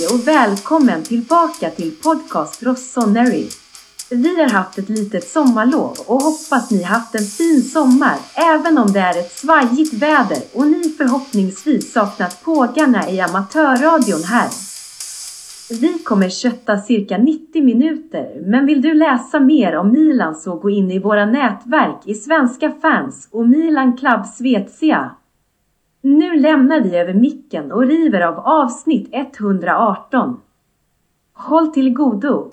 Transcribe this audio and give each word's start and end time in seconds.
Hej 0.00 0.08
och 0.08 0.28
välkommen 0.28 1.02
tillbaka 1.02 1.70
till 1.70 1.90
podcast 2.02 2.62
Rossoneri. 2.62 3.48
Vi 4.10 4.40
har 4.40 4.48
haft 4.48 4.78
ett 4.78 4.88
litet 4.88 5.28
sommarlov 5.28 5.96
och 6.06 6.22
hoppas 6.22 6.70
ni 6.70 6.82
haft 6.82 7.14
en 7.14 7.24
fin 7.24 7.62
sommar 7.62 8.16
även 8.34 8.78
om 8.78 8.92
det 8.92 9.00
är 9.00 9.18
ett 9.18 9.32
svajigt 9.32 9.92
väder 9.92 10.38
och 10.54 10.66
ni 10.66 10.94
förhoppningsvis 10.98 11.92
saknat 11.92 12.44
pågarna 12.44 13.10
i 13.10 13.20
amatörradion 13.20 14.22
här. 14.22 14.48
Vi 15.80 15.98
kommer 15.98 16.28
kötta 16.28 16.78
cirka 16.78 17.18
90 17.18 17.64
minuter, 17.64 18.42
men 18.46 18.66
vill 18.66 18.82
du 18.82 18.94
läsa 18.94 19.40
mer 19.40 19.76
om 19.76 19.92
Milan 19.92 20.34
så 20.34 20.54
gå 20.54 20.70
in 20.70 20.90
i 20.90 20.98
våra 20.98 21.26
nätverk 21.26 22.02
i 22.04 22.14
Svenska 22.14 22.72
fans 22.82 23.28
och 23.30 23.48
Milan 23.48 23.96
Club 23.96 24.26
Svezia. 24.26 25.10
Nu 26.02 26.36
lämnar 26.40 26.80
vi 26.80 26.96
över 26.96 27.14
micken 27.14 27.72
och 27.72 27.86
river 27.86 28.20
av 28.20 28.38
avsnitt 28.38 29.08
118. 29.12 30.40
Håll 31.32 31.68
till 31.68 31.92
godo! 31.92 32.52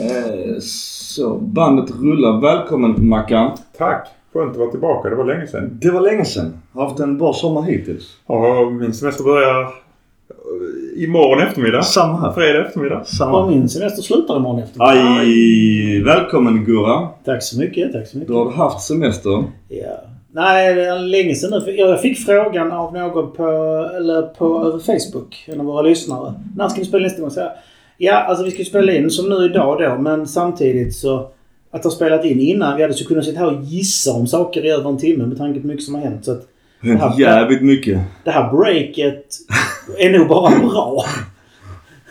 Eh, 0.00 0.58
Så, 0.60 1.34
bandet 1.38 1.90
rullar. 1.90 2.40
Välkommen 2.40 3.08
Mackan. 3.08 3.50
Tack! 3.78 4.08
Skönt 4.32 4.50
att 4.50 4.56
vara 4.56 4.70
tillbaka. 4.70 5.08
Det 5.08 5.14
var 5.16 5.24
länge 5.24 5.46
sedan. 5.46 5.78
Det 5.82 5.90
var 5.90 6.00
länge 6.00 6.24
sedan. 6.24 6.58
Har 6.72 6.88
haft 6.88 7.00
en 7.00 7.18
bra 7.18 7.32
sommar 7.32 7.62
hittills. 7.62 8.16
Ja, 8.26 8.70
min 8.70 8.94
semester 8.94 9.24
börjar 9.24 9.68
imorgon 10.96 11.46
eftermiddag. 11.48 11.82
Samma 11.82 12.20
här. 12.20 12.32
Fredag 12.32 12.66
eftermiddag. 12.66 13.00
Och 13.00 13.06
Samma. 13.06 13.50
min 13.50 13.68
semester 13.68 14.02
slutar 14.02 14.36
imorgon 14.36 14.62
eftermiddag. 14.62 15.18
Aj, 15.20 16.02
välkommen 16.02 16.64
Gurra. 16.64 17.08
Tack 17.24 17.42
så 17.42 17.58
mycket, 17.58 17.92
tack 17.92 18.06
så 18.06 18.18
mycket. 18.18 18.28
Du 18.28 18.34
har 18.34 18.50
haft 18.50 18.86
semester. 18.86 19.44
Ja. 19.68 20.00
Nej, 20.32 20.74
det 20.74 20.84
är 20.84 20.98
länge 20.98 21.34
sedan 21.34 21.62
nu. 21.66 21.72
Jag 21.72 22.00
fick 22.00 22.18
frågan 22.18 22.72
av 22.72 22.92
någon 22.92 23.32
på, 23.32 23.44
eller 23.96 24.22
på 24.22 24.64
över 24.64 24.78
Facebook, 24.78 25.44
en 25.46 25.60
av 25.60 25.66
våra 25.66 25.82
lyssnare. 25.82 26.34
När 26.56 26.68
ska 26.68 26.78
ni 26.78 26.84
spela 26.86 27.02
nästa 27.02 27.20
gång? 27.20 27.30
Så 27.30 27.40
jag, 27.40 27.50
ja, 27.96 28.14
alltså 28.14 28.44
vi 28.44 28.50
ska 28.50 28.64
spela 28.64 28.92
in 28.92 29.10
som 29.10 29.28
nu 29.28 29.44
idag 29.44 29.78
då, 29.78 30.02
men 30.02 30.26
samtidigt 30.26 30.96
så 30.96 31.28
att 31.70 31.84
ha 31.84 31.90
spelat 31.90 32.24
in 32.24 32.40
innan 32.40 32.76
vi 32.76 32.82
hade 32.82 32.94
så 32.94 33.04
kunnat 33.04 33.24
sitta 33.24 33.38
här 33.38 33.56
och 33.56 33.62
gissa 33.62 34.12
om 34.12 34.26
saker 34.26 34.64
i 34.64 34.70
över 34.70 34.90
en 34.90 34.98
timme 34.98 35.26
med 35.26 35.38
tanke 35.38 35.60
på 35.60 35.66
mycket 35.66 35.84
som 35.84 35.94
har 35.94 36.02
hänt. 36.02 36.24
Så 36.24 36.32
att 36.32 36.46
Hänt 36.80 37.18
jävligt 37.18 37.62
mycket. 37.62 38.00
det 38.24 38.30
här 38.30 38.52
breaket 38.52 39.24
är 39.98 40.18
nog 40.18 40.28
bara 40.28 40.50
bra. 40.58 41.04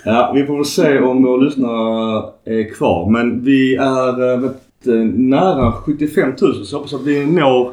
Ja, 0.04 0.32
vi 0.36 0.46
får 0.46 0.56
väl 0.56 0.66
se 0.66 1.00
om 1.00 1.24
våra 1.24 1.38
lyssnare 1.38 2.24
är 2.46 2.74
kvar. 2.74 3.10
Men 3.10 3.44
vi 3.44 3.76
är 3.76 4.34
eh, 4.34 4.40
vet, 4.40 4.88
eh, 4.88 4.94
nära 5.16 5.72
75 5.72 6.30
000 6.30 6.38
så 6.38 6.76
jag 6.76 6.78
hoppas 6.80 6.94
att 6.94 7.06
vi 7.06 7.26
når 7.26 7.72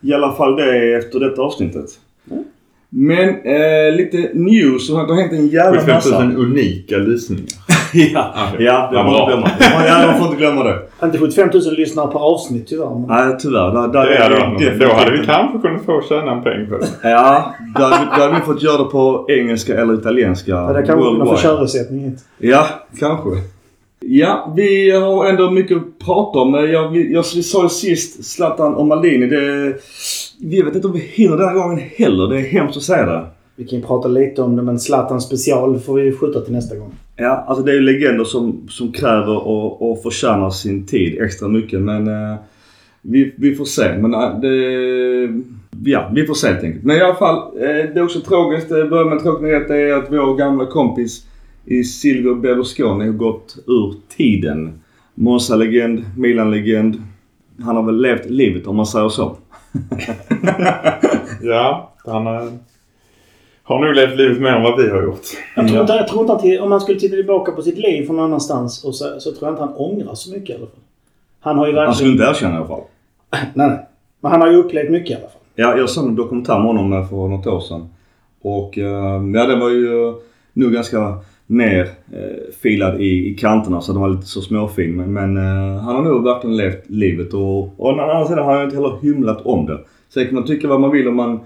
i 0.00 0.12
alla 0.12 0.32
fall 0.32 0.56
det 0.56 0.94
efter 0.94 1.20
detta 1.20 1.42
avsnittet. 1.42 1.86
Mm. 2.30 2.44
Men 2.88 3.28
eh, 3.28 3.96
lite 3.96 4.30
news. 4.34 4.88
Det 4.88 4.94
har 4.94 5.20
hänt 5.20 5.32
en 5.32 5.48
jävla 5.48 5.80
75 5.80 5.94
massa. 5.94 6.24
000 6.24 6.36
unika 6.36 6.96
lyssningar. 6.96 7.73
Ja, 7.94 8.34
Okej. 8.52 8.66
ja, 8.66 8.90
det 8.92 9.00
inte 9.00 9.24
glömma. 9.26 9.50
Ja, 9.86 10.06
man 10.06 10.18
får 10.18 10.26
inte 10.26 10.38
glömma 10.38 10.64
det. 10.64 10.78
Inte 11.04 11.18
75 11.18 11.50
000 11.54 11.62
lyssnare 11.74 12.12
per 12.12 12.18
avsnitt 12.18 12.66
tyvärr. 12.68 12.90
Men... 12.90 13.04
Nej, 13.08 13.36
tyvärr. 13.40 13.70
Där, 13.72 13.88
där 13.88 14.06
Det 14.06 14.16
är 14.16 14.30
något. 14.30 14.58
definitivt 14.58 14.80
Då 14.88 14.94
hade 14.94 15.10
vi 15.10 15.26
kanske 15.26 15.58
kunnat 15.58 15.84
få 15.84 16.02
tjäna 16.08 16.32
en 16.32 16.42
peng 16.42 16.66
på 16.70 16.78
det. 16.78 17.10
Ja, 17.10 17.54
då 17.78 17.80
då 18.16 18.22
hade 18.22 18.34
vi 18.34 18.40
fått 18.40 18.62
göra 18.62 18.78
det 18.78 18.90
på 18.90 19.26
engelska 19.28 19.80
eller 19.80 19.94
italienska. 19.94 20.50
Ja, 20.50 20.72
det 20.72 20.82
kan 20.82 20.98
man 20.98 21.26
få 21.26 21.66
hit. 21.90 22.24
Ja, 22.38 22.66
kanske. 22.98 23.30
Ja, 24.06 24.52
vi 24.56 24.90
har 24.90 25.26
ändå 25.26 25.50
mycket 25.50 25.76
att 25.76 25.98
prata 26.06 26.38
om. 26.38 26.54
Jag, 26.54 26.88
vi, 26.88 27.12
jag, 27.12 27.24
vi 27.34 27.42
sa 27.42 27.62
ju 27.62 27.68
sist 27.68 28.24
Zlatan 28.24 28.74
och 28.74 28.86
Maldini. 28.86 29.26
Det, 29.26 29.74
vi 30.40 30.62
vet 30.62 30.74
inte 30.74 30.86
om 30.86 30.92
vi 30.92 30.98
hinner 30.98 31.36
den 31.36 31.48
här 31.48 31.54
gången 31.54 31.84
heller. 31.96 32.28
Det 32.28 32.36
är 32.36 32.42
hemskt 32.42 32.76
att 32.76 32.82
säga 32.82 33.06
det. 33.06 33.26
Vi 33.56 33.64
kan 33.64 33.78
ju 33.78 33.84
prata 33.84 34.08
lite 34.08 34.42
om 34.42 34.56
det 34.56 34.62
men 34.62 34.78
Zlatan 34.78 35.20
special 35.20 35.78
får 35.78 35.94
vi 35.94 36.12
skjuta 36.12 36.40
till 36.40 36.52
nästa 36.52 36.76
gång. 36.76 36.92
Ja, 37.16 37.44
alltså 37.48 37.64
det 37.64 37.72
är 37.72 37.74
ju 37.74 37.80
legender 37.80 38.24
som, 38.24 38.68
som 38.68 38.92
kräver 38.92 39.46
och, 39.46 39.90
och 39.90 40.02
förtjänar 40.02 40.50
sin 40.50 40.86
tid 40.86 41.22
extra 41.22 41.48
mycket. 41.48 41.80
Men 41.80 42.06
eh, 42.08 42.36
vi, 43.02 43.34
vi 43.36 43.54
får 43.54 43.64
se. 43.64 43.98
Men 43.98 44.14
eh, 44.14 44.40
det... 44.40 45.42
Ja, 45.84 46.10
vi 46.14 46.26
får 46.26 46.34
se 46.34 46.48
helt 46.48 46.64
enkelt. 46.64 46.84
Men 46.84 46.96
i 46.96 47.00
alla 47.00 47.14
fall, 47.14 47.36
eh, 47.36 47.66
det 47.66 47.96
är 47.96 48.02
också 48.02 48.20
tragiskt. 48.20 48.68
Det 48.68 48.84
börjar 48.84 49.04
med 49.04 49.12
en 49.12 49.22
tråkig 49.22 49.44
nyhet. 49.44 49.68
Det 49.68 49.76
är 49.76 49.94
att 49.94 50.12
vår 50.12 50.36
gamla 50.36 50.66
kompis 50.66 51.26
i 51.64 51.84
Silvio 51.84 52.34
Berlusconi 52.34 53.06
har 53.06 53.12
gått 53.12 53.56
ur 53.66 53.94
tiden. 54.16 54.80
Monza-legend, 55.14 56.04
Milan-legend. 56.16 57.02
Han 57.60 57.76
har 57.76 57.82
väl 57.82 58.00
levt 58.00 58.30
livet 58.30 58.66
om 58.66 58.76
man 58.76 58.86
säger 58.86 59.08
så. 59.08 59.36
Ja, 61.42 61.94
han 62.04 62.26
är 62.26 62.52
har 63.64 63.78
nog 63.78 63.94
levt 63.94 64.16
livet 64.16 64.40
mer 64.40 64.50
än 64.50 64.62
vad 64.62 64.82
vi 64.82 64.90
har 64.90 65.02
gjort. 65.02 65.20
Jag 65.56 65.68
tror 65.68 65.80
inte, 65.80 65.92
jag 65.92 66.08
tror 66.08 66.20
inte 66.20 66.32
att 66.32 66.60
om 66.60 66.70
man 66.70 66.80
skulle 66.80 67.00
titta 67.00 67.16
tillbaka 67.16 67.52
på 67.52 67.62
sitt 67.62 67.78
liv 67.78 68.06
från 68.06 68.16
någon 68.16 68.24
annanstans 68.24 68.84
och 68.84 68.94
så, 68.94 69.20
så 69.20 69.32
tror 69.32 69.48
jag 69.48 69.52
inte 69.52 69.62
han 69.62 69.74
ångrar 69.74 70.14
så 70.14 70.30
mycket 70.32 70.50
i 70.50 70.52
alla 70.52 70.66
fall. 70.66 70.80
Han 71.40 71.58
har 71.58 71.66
ju 71.66 71.76
Han 71.76 71.94
skulle 71.94 72.10
verkligen... 72.10 72.30
inte 72.30 72.46
erkänna 72.46 72.54
i 72.54 72.56
alla 72.56 72.66
fall. 72.66 72.82
Nej, 73.54 73.68
nej. 73.68 73.78
Men 74.20 74.32
han 74.32 74.40
har 74.40 74.50
ju 74.50 74.56
upplevt 74.56 74.90
mycket 74.90 75.10
i 75.10 75.14
alla 75.14 75.22
fall. 75.22 75.40
Ja, 75.54 75.76
jag 75.76 75.90
såg 75.90 76.08
en 76.08 76.14
dokumentär 76.14 76.58
med 76.58 76.66
honom 76.66 77.08
för 77.08 77.28
något 77.28 77.46
år 77.46 77.60
sedan. 77.60 77.88
Och 78.42 78.78
eh, 78.78 79.22
ja, 79.34 79.46
den 79.46 79.60
var 79.60 79.70
ju 79.70 80.08
eh, 80.08 80.14
nog 80.52 80.72
ganska 80.72 81.18
ner 81.46 81.80
eh, 82.12 82.54
filad 82.62 83.00
i, 83.00 83.28
i 83.30 83.34
kanterna 83.34 83.80
så 83.80 83.92
den 83.92 84.00
var 84.00 84.08
lite 84.08 84.26
så 84.26 84.40
småfin. 84.40 84.96
Men, 84.96 85.12
men 85.12 85.36
eh, 85.36 85.82
han 85.82 85.94
har 85.94 86.02
nog 86.02 86.24
verkligen 86.24 86.56
levt 86.56 86.90
livet 86.90 87.34
och, 87.34 87.58
och 87.60 87.74
å 87.78 87.90
andra 87.90 88.26
sidan 88.26 88.44
har 88.44 88.54
han 88.54 88.64
inte 88.64 88.76
heller 88.76 88.98
hymlat 89.02 89.40
om 89.46 89.66
det. 89.66 89.78
Sen 90.08 90.24
kan 90.26 90.34
man 90.34 90.46
tycka 90.46 90.68
vad 90.68 90.80
man 90.80 90.90
vill 90.90 91.08
om 91.08 91.16
man 91.16 91.40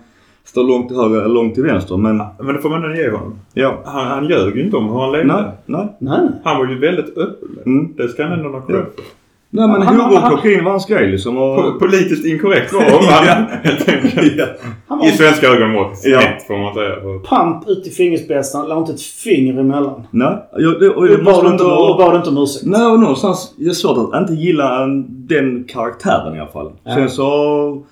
står 0.50 0.64
långt 0.64 0.88
till 0.88 0.97
höger 0.97 1.16
eller 1.20 1.34
långt 1.34 1.54
till 1.54 1.62
vänster. 1.64 1.97
Men 1.97 2.16
Men 2.38 2.54
det 2.54 2.60
får 2.60 2.69
man 2.70 2.84
ändå 2.84 2.97
ge 2.97 3.10
honom. 3.10 3.38
ja, 3.54 3.78
Han, 3.84 4.06
han 4.06 4.28
ljög 4.28 4.56
ju 4.56 4.64
inte 4.64 4.76
om 4.76 4.88
hur 4.88 5.00
han 5.00 5.12
levde. 5.12 5.32
nej, 5.34 5.44
nej. 5.66 5.86
Nej. 5.98 6.28
Han 6.44 6.59
var 6.59 6.66
ju 6.66 6.78
väldigt 6.78 7.19
öppen. 7.19 7.48
Mm. 7.66 7.92
Det 7.97 8.09
ska 8.09 8.22
han 8.25 8.32
ändå 8.32 8.48
ha 8.50 8.60
cred 8.60 8.76
för. 8.76 9.04
Nej 9.50 9.69
men 9.69 9.82
Han- 9.82 10.00
horor 10.00 10.16
och 10.25 10.31
kokain 10.31 10.64
var 10.64 10.70
hans 10.70 10.87
grej 10.87 11.10
liksom. 11.10 11.38
Och, 11.38 11.58
Po- 11.58 11.78
Politiskt 11.78 12.26
inkorrekt 12.26 12.72
var 12.72 12.81
han 13.10 13.47
helt 13.62 13.88
enkelt. 13.88 14.32
ja. 14.37 14.44
Han 14.88 14.98
var 14.98 15.06
I 15.06 15.10
svenska 15.10 15.47
ögonmått. 15.47 15.92
Ja. 16.04 16.20
Får 16.47 16.58
man 16.58 16.75
säga. 16.75 16.94
Pamp 17.28 17.69
ut 17.69 17.87
i 17.87 17.91
fingerspetsarna, 17.91 18.64
la 18.66 18.78
inte 18.78 18.92
ett 18.92 19.03
finger 19.03 19.60
emellan. 19.60 20.03
Nej, 20.10 20.37
jag, 20.56 20.81
det, 20.81 20.88
och 20.91 21.25
bad 21.25 21.53
inte, 21.53 21.64
och 21.64 21.97
bad 21.98 22.16
inte 22.16 22.28
om 22.28 22.38
ursäkt. 22.38 22.66
Nej, 22.66 22.87
och 22.87 23.00
någonstans. 23.00 23.54
Det 23.58 23.64
är 23.66 23.70
svårt 23.70 24.12
att 24.14 24.20
inte 24.20 24.34
gilla 24.42 24.82
en- 24.84 25.06
den 25.26 25.64
karaktären 25.69 26.37
i 26.37 26.41
alla 26.41 26.50
fall. 26.50 26.72
Ja. 26.84 26.94
Sen 26.94 27.10
så 27.10 27.82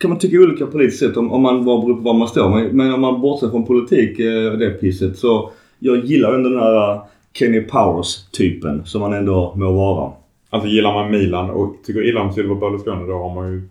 kan 0.00 0.10
man 0.10 0.18
tycka 0.18 0.36
olika 0.36 0.66
politiskt 0.66 0.98
sett 0.98 1.16
om, 1.16 1.32
om 1.32 1.42
man 1.42 1.64
var 1.64 1.82
beror 1.82 1.94
på 1.94 2.00
var 2.00 2.14
man 2.14 2.28
står. 2.28 2.50
Men, 2.50 2.76
men 2.76 2.92
om 2.94 3.00
man 3.00 3.20
bortser 3.20 3.50
från 3.50 3.66
politik, 3.66 4.18
eh, 4.18 4.52
det 4.52 4.70
pisset, 4.70 5.18
så 5.18 5.50
jag 5.78 6.04
gillar 6.04 6.34
ändå 6.34 6.48
den 6.48 6.58
här 6.58 6.92
eh, 6.92 7.02
Kenny 7.32 7.60
Powers-typen 7.60 8.84
som 8.84 9.00
man 9.00 9.12
ändå 9.12 9.52
må 9.56 9.72
vara. 9.72 10.12
Alltså 10.50 10.68
gillar 10.68 10.94
man 10.94 11.10
Milan 11.10 11.50
och 11.50 11.74
tycker 11.86 12.08
illa 12.08 12.20
om 12.20 12.32
Silver 12.32 12.54
Berlusconi 12.54 13.06
då 13.06 13.12
har 13.12 13.34
man 13.34 13.52
ju 13.52 13.68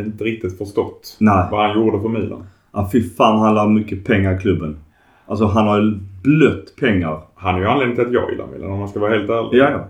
inte 0.00 0.24
riktigt 0.24 0.58
förstått 0.58 1.16
Nej. 1.20 1.48
vad 1.50 1.66
han 1.66 1.76
gjorde 1.76 2.00
för 2.00 2.08
Milan. 2.08 2.46
Ja, 2.72 2.88
fy 2.92 3.02
fan 3.02 3.38
han 3.38 3.54
la 3.54 3.66
mycket 3.66 4.04
pengar 4.04 4.36
i 4.36 4.38
klubben. 4.38 4.76
Alltså 5.26 5.44
han 5.44 5.66
har 5.66 5.80
ju 5.80 5.98
blött 6.22 6.76
pengar. 6.80 7.20
Han 7.34 7.54
är 7.54 7.58
ju 7.58 7.66
anledningen 7.66 7.96
till 7.96 8.06
att 8.06 8.22
jag 8.22 8.30
gillar 8.30 8.46
Milan 8.46 8.72
om 8.72 8.78
man 8.78 8.88
ska 8.88 9.00
vara 9.00 9.10
helt 9.10 9.30
ärlig. 9.30 9.58
Ja, 9.60 9.70
ja. 9.70 9.88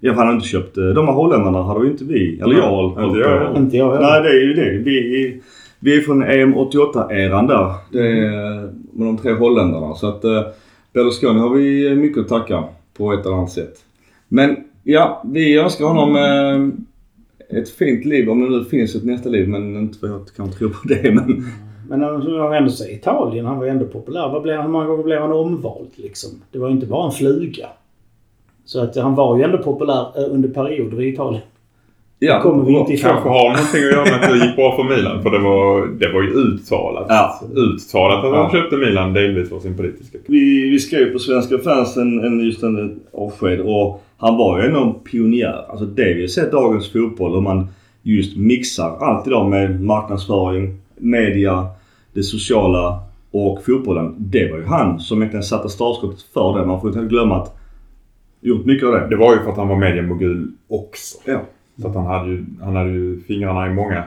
Ja, 0.00 0.12
för 0.12 0.18
han 0.18 0.26
har 0.26 0.34
inte 0.34 0.48
köpt... 0.48 0.78
eh, 0.78 0.84
De 0.84 1.06
här 1.06 1.14
holländarna 1.14 1.62
hade 1.62 1.84
ju 1.84 1.90
inte 1.90 2.04
vi, 2.04 2.40
eller 2.40 2.56
jag, 2.56 2.84
Inte 2.88 3.00
hållit 3.00 3.26
jag. 3.26 3.56
Inte 3.56 3.76
jag 3.76 4.00
Nej, 4.00 4.10
heller. 4.12 4.22
det 4.22 4.28
är 4.30 4.44
ju 4.46 4.54
det. 4.54 4.70
Vi, 4.84 5.40
vi 5.80 5.96
är 5.96 6.00
från 6.00 6.22
EM 6.22 6.54
88-eran 6.54 7.46
där. 7.48 7.72
Det 7.92 8.06
är 8.06 8.60
med 8.92 9.06
de 9.06 9.16
tre 9.18 9.32
holländarna. 9.32 9.94
Så 9.94 10.08
att 10.08 10.24
eh, 10.24 10.42
Berlusconi 10.92 11.40
har 11.40 11.50
vi 11.50 11.94
mycket 11.94 12.18
att 12.20 12.28
tacka 12.28 12.64
på 12.96 13.12
ett 13.12 13.26
eller 13.26 13.36
annat 13.36 13.50
sätt. 13.52 13.74
Men 14.28 14.56
ja, 14.84 15.22
vi 15.32 15.58
önskar 15.58 15.84
honom 15.84 16.16
eh, 16.16 17.58
ett 17.58 17.70
fint 17.70 18.04
liv. 18.04 18.30
Om 18.30 18.40
det 18.40 18.48
nu 18.58 18.64
finns 18.64 18.94
ett 18.94 19.04
nästa 19.04 19.28
liv. 19.28 19.48
Men 19.48 19.76
inte 19.76 19.98
för 19.98 20.06
jag 20.06 20.20
kan 20.36 20.50
tro 20.52 20.68
på 20.68 20.88
det. 20.88 21.14
Men 21.14 21.44
Men 21.88 22.04
om 22.04 22.38
man 22.38 22.52
ändå 22.54 22.70
säger 22.70 22.94
Italien, 22.96 23.46
han 23.46 23.58
var 23.58 23.64
ju 23.64 23.70
ändå 23.70 23.84
populär. 23.84 24.28
Vad 24.32 24.42
blev, 24.42 24.60
hur 24.60 24.68
många 24.68 24.86
gånger 24.86 25.02
blev 25.04 25.20
han 25.20 25.32
omvald 25.32 25.88
liksom? 25.96 26.30
Det 26.52 26.58
var 26.58 26.68
ju 26.68 26.74
inte 26.74 26.86
bara 26.86 27.06
en 27.06 27.12
fluga. 27.12 27.66
Så 28.70 28.80
att 28.80 28.96
han 28.96 29.14
var 29.14 29.36
ju 29.36 29.42
ändå 29.42 29.58
populär 29.58 30.00
eh, 30.16 30.34
under 30.34 30.48
perioder 30.48 31.02
i 31.02 31.08
Italien. 31.08 31.42
ja, 32.18 32.42
kommer 32.42 32.64
vi 32.64 32.72
inte 32.72 32.92
ifrån. 32.92 33.10
Kanske 33.10 33.28
har 33.28 33.48
någonting 33.48 33.84
att 33.84 33.92
göra 33.92 34.04
med 34.04 34.14
att 34.14 34.30
det 34.40 34.46
gick 34.46 34.56
bra 34.56 34.76
för 34.76 34.84
Milan. 34.96 35.22
För 35.22 35.30
det 35.30 35.38
var, 35.38 35.86
det 35.86 36.12
var 36.12 36.22
ju 36.22 36.28
uttalat. 36.28 37.06
Ja. 37.08 37.40
Uttalat 37.56 38.24
att 38.24 38.32
Ja. 38.32 38.42
han 38.42 38.50
köpte 38.50 38.76
Milan 38.76 39.12
delvis 39.12 39.48
för 39.48 39.58
sin 39.60 39.76
politiska 39.76 40.18
Vi, 40.26 40.70
vi 40.70 40.78
skrev 40.78 41.12
på 41.12 41.18
Svenska 41.18 41.58
fans 41.58 41.96
en, 41.96 42.24
en 42.24 42.40
just 42.40 42.62
en 42.62 43.00
avsked 43.14 43.60
och 43.60 44.02
han 44.16 44.36
var 44.36 44.62
ju 44.62 44.66
en 44.68 44.94
pionjär. 44.94 45.64
Alltså 45.68 45.84
det 45.86 46.14
vi 46.14 46.20
har 46.20 46.28
sett 46.28 46.52
dagens 46.52 46.92
fotboll 46.92 47.36
och 47.36 47.42
man 47.42 47.68
just 48.02 48.36
mixar 48.36 48.96
allt 49.00 49.26
idag 49.26 49.50
med 49.50 49.80
marknadsföring, 49.84 50.74
media, 50.98 51.66
det 52.14 52.22
sociala 52.22 52.98
och 53.30 53.64
fotbollen. 53.64 54.14
Det 54.18 54.50
var 54.52 54.58
ju 54.58 54.64
han 54.64 55.00
som 55.00 55.18
egentligen 55.18 55.42
satte 55.44 55.68
startskottet 55.68 56.22
för 56.34 56.58
det. 56.58 56.66
Man 56.66 56.80
får 56.80 56.90
inte 56.90 57.00
glömma 57.14 57.36
att 57.36 57.56
gjort 58.40 58.66
mycket 58.66 58.86
av 58.86 58.92
det. 58.92 59.06
Det 59.10 59.16
var 59.16 59.34
ju 59.34 59.42
för 59.42 59.50
att 59.50 59.56
han 59.56 59.68
var 59.68 59.76
mediemogul 59.76 60.52
också. 60.68 61.18
Ja. 61.24 61.42
Så 61.80 61.88
att 61.88 61.94
han 61.94 62.06
hade 62.06 62.30
ju, 62.30 62.44
han 62.60 62.76
hade 62.76 62.90
ju 62.90 63.20
fingrarna 63.20 63.66
i 63.66 63.74
många 63.74 64.04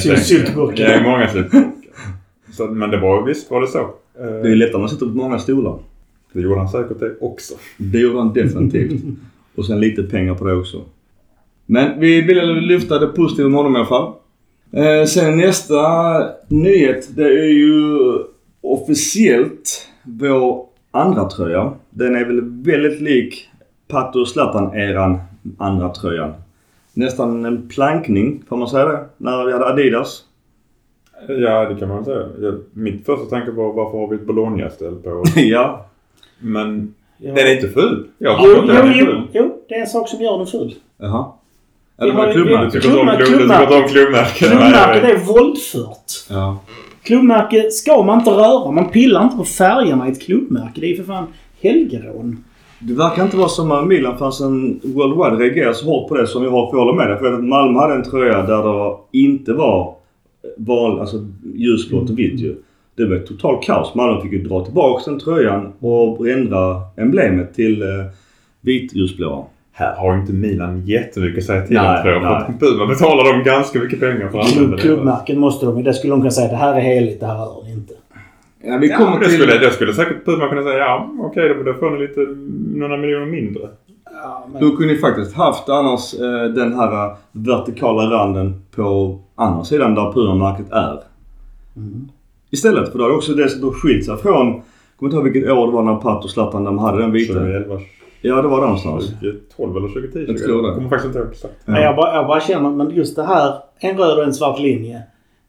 syltburkar. 0.18 0.84
Det 0.84 0.94
är 0.94 1.02
många 1.02 1.28
syltburkar. 1.28 2.70
Men 2.70 2.90
det 2.90 3.00
var 3.00 3.26
visst 3.26 3.50
var 3.50 3.60
det 3.60 3.66
så. 3.66 3.90
Det 4.14 4.50
är 4.50 4.56
lättare 4.56 4.74
om 4.74 4.80
man 4.80 4.90
sitter 4.90 5.06
på 5.06 5.12
många 5.12 5.38
stolar. 5.38 5.78
det 6.32 6.40
gjorde 6.40 6.58
han 6.58 6.68
säkert 6.68 7.00
det 7.00 7.16
också. 7.20 7.54
Det 7.76 7.98
gjorde 7.98 8.18
han 8.18 8.32
definitivt. 8.32 9.02
Och 9.54 9.66
sen 9.66 9.80
lite 9.80 10.02
pengar 10.02 10.34
på 10.34 10.44
det 10.44 10.54
också. 10.54 10.82
Men 11.66 12.00
vi 12.00 12.20
ville 12.20 12.44
lyfta 12.44 12.98
det 12.98 13.06
positiva 13.06 13.48
med 13.48 13.56
honom 13.56 13.76
i 13.76 13.78
alla 13.78 13.86
fall. 13.86 14.12
Eh, 14.72 15.06
sen 15.06 15.36
nästa 15.36 15.82
nyhet, 16.48 17.16
det 17.16 17.24
är 17.24 17.52
ju 17.52 17.98
officiellt 18.60 19.88
vår 20.02 20.66
andra 20.90 21.24
tröja. 21.24 21.72
Den 21.90 22.16
är 22.16 22.24
väl 22.24 22.40
väldigt 22.40 23.00
lik 23.00 23.48
Pato 23.88 24.26
Zlatan-eran 24.26 25.18
andra 25.58 25.88
tröjan. 25.88 26.32
Nästan 26.94 27.44
en 27.44 27.68
plankning, 27.68 28.42
får 28.48 28.56
man 28.56 28.68
säga 28.68 28.84
det? 28.84 29.04
När 29.16 29.44
vi 29.46 29.52
hade 29.52 29.66
Adidas. 29.66 30.24
Ja, 31.28 31.68
det 31.68 31.74
kan 31.76 31.88
man 31.88 32.04
säga. 32.04 32.26
Jag, 32.40 32.54
mitt 32.72 33.06
första 33.06 33.24
tanke 33.26 33.50
var 33.50 33.72
varför 33.72 33.98
har 33.98 34.08
vi 34.08 34.16
ett 34.16 34.26
Bologna-ställ 34.26 34.94
på? 34.94 35.24
ja. 35.36 35.86
Men 36.38 36.94
Ja. 37.22 37.34
den 37.34 37.46
är 37.46 37.54
inte 37.54 37.68
ful. 37.68 38.06
Jag 38.18 38.40
Jo, 38.44 38.60
inte 38.62 38.72
den 38.72 38.86
jo, 38.86 38.92
jo, 38.98 39.06
ful. 39.06 39.22
jo, 39.32 39.56
det 39.68 39.74
är 39.74 39.80
en 39.80 39.86
sak 39.86 40.08
som 40.08 40.20
gör 40.20 40.38
den 40.38 40.46
ful. 40.46 40.74
Jaha. 40.98 41.24
Ja, 41.96 42.12
var 42.14 42.26
ju- 42.26 42.32
klubban. 42.32 42.64
Du 42.64 42.70
tycker 42.70 42.88
inte 42.88 43.00
om 43.74 43.88
klubbmärken? 43.88 44.48
Klubbmärket 44.48 45.04
är 45.04 45.16
våldfört. 45.26 46.12
Ja. 46.30 46.58
Klubbmärke 47.02 47.70
ska 47.70 48.02
man 48.02 48.18
inte 48.18 48.30
röra. 48.30 48.70
Man 48.70 48.90
pillar 48.90 49.24
inte 49.24 49.36
på 49.36 49.44
färgerna 49.44 50.08
i 50.08 50.10
ett 50.10 50.22
klubbmärke. 50.22 50.80
Det 50.80 50.86
är 50.86 50.90
ju 50.90 50.96
för 50.96 51.04
fan 51.04 51.26
helgerån. 51.60 52.44
Det 52.78 52.94
verkar 52.94 53.22
inte 53.22 53.36
vara 53.36 53.48
som 53.48 53.72
att 53.72 53.86
Milan-fansen 53.86 54.80
worldwide 54.82 55.44
reagerar 55.44 55.72
så 55.72 55.86
hårt 55.86 56.08
på 56.08 56.16
det 56.16 56.26
som 56.26 56.44
jag 56.44 56.50
har 56.50 56.70
för 56.70 56.78
jag 56.78 56.96
med 56.96 57.08
dig. 57.08 57.18
För 57.18 57.32
att 57.32 57.44
Malmö 57.44 57.78
hade 57.78 57.94
en 57.94 58.02
tröja 58.02 58.42
där 58.42 58.62
det 58.62 59.18
inte 59.18 59.52
var 59.52 59.94
val, 60.56 61.00
alltså 61.00 61.26
ljusblått 61.54 62.10
och 62.10 62.18
vitt 62.18 62.40
ju. 62.40 62.56
Det 62.96 63.06
var 63.06 63.16
ett 63.16 63.26
totalt 63.26 63.62
kaos. 63.62 63.94
Malmö 63.94 64.22
fick 64.22 64.32
ju 64.32 64.42
dra 64.42 64.64
tillbaka 64.64 65.10
den 65.10 65.20
tröjan 65.20 65.72
och 65.80 66.28
ändra 66.28 66.80
emblemet 66.96 67.54
till 67.54 67.82
eh, 67.82 67.88
vitljusblåa. 68.60 69.44
Här 69.72 69.96
har 69.96 70.16
inte 70.16 70.32
Milan 70.32 70.82
jättemycket 70.86 71.38
att 71.38 71.44
säga 71.44 71.66
till 71.66 71.76
Nej, 71.76 71.96
om 71.96 72.02
tror 72.02 72.14
jag. 72.14 72.46
För 72.46 72.52
Puma 72.66 72.86
betalar 72.86 73.32
dem 73.32 73.42
ganska 73.44 73.78
mycket 73.78 74.00
pengar 74.00 74.28
för 74.28 74.38
att 74.38 74.52
använda 74.52 74.76
det. 74.76 74.82
klubbmärken 74.82 75.38
måste 75.40 75.66
de 75.66 75.84
Det 75.84 75.94
skulle 75.94 76.12
de 76.12 76.20
kunna 76.20 76.30
säga. 76.30 76.48
Det 76.48 76.56
här 76.56 76.74
är 76.74 76.80
heligt. 76.80 77.20
Det 77.20 77.26
här 77.26 77.34
rör 77.36 77.64
ni 77.64 77.72
inte. 77.72 77.94
Ja, 78.62 78.76
vi 78.80 78.90
Ja, 78.90 78.96
kommer 78.96 79.10
men 79.10 79.20
det, 79.20 79.26
till... 79.26 79.34
skulle, 79.34 79.58
det 79.58 79.70
skulle 79.70 79.92
säkert 79.92 80.24
Puma 80.24 80.48
kunna 80.48 80.62
säga 80.62 80.78
ja 80.78 81.10
okej 81.20 81.54
då, 81.54 81.62
då 81.62 81.74
får 81.78 81.90
ni 81.90 81.98
lite, 82.00 82.20
några 82.78 82.96
miljoner 82.96 83.26
mindre. 83.26 83.62
Ja, 84.22 84.48
men... 84.52 84.62
Du 84.62 84.76
kunde 84.76 84.92
ju 84.92 84.98
faktiskt 84.98 85.34
haft 85.34 85.68
annars 85.68 86.14
eh, 86.14 86.44
den 86.54 86.74
här 86.74 87.06
eh, 87.06 87.16
vertikala 87.32 88.10
randen 88.16 88.62
på 88.76 89.18
andra 89.34 89.64
sidan 89.64 89.94
där 89.94 90.12
Puma-märket 90.12 90.72
är. 90.72 91.00
Mm. 91.76 92.08
Istället. 92.50 92.92
För 92.92 92.98
då 92.98 93.04
har 93.04 93.16
också 93.16 93.32
dessutom 93.32 93.72
skilt 93.72 94.04
sig 94.04 94.16
från... 94.16 94.46
Jag 94.46 94.62
kommer 94.98 95.08
inte 95.08 95.16
ihåg 95.16 95.24
vilket 95.32 95.52
år 95.52 95.66
det 95.66 95.72
var 95.72 95.82
när 95.82 95.94
Pato 95.94 96.24
och 96.24 96.30
Zlatan 96.30 96.64
de 96.64 96.78
hade 96.78 96.98
den 97.02 97.12
vita. 97.12 97.32
2011, 97.32 97.80
Ja, 98.20 98.42
det 98.42 98.48
var 98.48 98.60
där 98.60 98.66
någonstans. 98.66 99.08
2012 99.08 99.76
eller 99.76 99.88
2010. 99.88 100.24
Jag 100.28 100.38
tror 100.38 100.62
det. 100.62 100.68
Jag 100.68 100.76
kommer 100.76 100.88
faktiskt 100.88 101.06
inte 101.06 101.18
ihåg 101.18 101.28
exakt. 101.32 101.54
Men 101.64 101.82
jag, 101.82 101.96
bara, 101.96 102.14
jag 102.14 102.26
bara 102.26 102.40
känner, 102.40 102.70
men 102.70 102.90
just 102.90 103.16
det 103.16 103.22
här, 103.22 103.54
en 103.78 103.98
röd 103.98 104.18
och 104.18 104.24
en 104.24 104.34
svart 104.34 104.60
linje. 104.60 105.02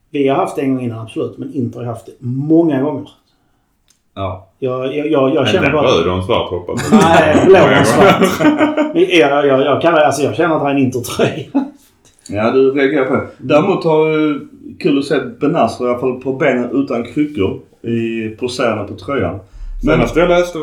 Vi 0.09 0.27
har 0.27 0.35
haft 0.35 0.55
det 0.55 0.61
en 0.61 0.75
gång 0.75 0.83
innan 0.83 0.99
absolut, 0.99 1.37
men 1.37 1.53
Inter 1.53 1.79
har 1.79 1.85
haft 1.85 2.05
det 2.05 2.11
många 2.19 2.81
gånger. 2.81 3.09
Ja. 4.15 4.47
Jag, 4.59 4.95
jag, 4.97 5.07
jag, 5.07 5.35
jag 5.35 5.47
känner 5.47 5.71
bara... 5.71 5.87
röd 5.87 6.07
och 6.07 6.17
en 6.17 6.23
svart 6.23 6.49
hoppas 6.49 6.87
jag. 6.91 6.99
Nej, 6.99 7.45
blå 7.45 7.79
och 7.79 7.87
svart. 7.87 8.47
Men 8.93 9.05
jag, 9.09 9.47
jag, 9.47 9.61
jag, 9.61 9.81
kan, 9.81 9.95
alltså, 9.95 10.21
jag 10.21 10.35
känner 10.35 10.55
att 10.55 10.61
det 10.61 10.67
är 10.67 10.71
en 10.71 10.77
Inter-tröja. 10.77 11.65
Ja, 12.29 12.51
du 12.51 12.71
reagerar 12.71 13.05
på 13.05 13.13
det. 13.13 13.27
Däremot 13.37 13.83
har 13.83 14.09
jag 14.09 14.39
kul 14.79 14.99
att 14.99 15.05
se 15.05 15.19
Benazzo 15.39 15.85
i 15.85 15.89
alla 15.89 15.99
fall 15.99 16.21
på 16.21 16.33
benen 16.33 16.69
utan 16.83 17.03
kryckor 17.03 17.59
i 17.81 18.29
poserna 18.39 18.83
på 18.83 18.95
tröjan. 18.95 19.39
Men 19.83 19.95
Senast 19.95 20.15
jag 20.15 20.29
läste, 20.29 20.59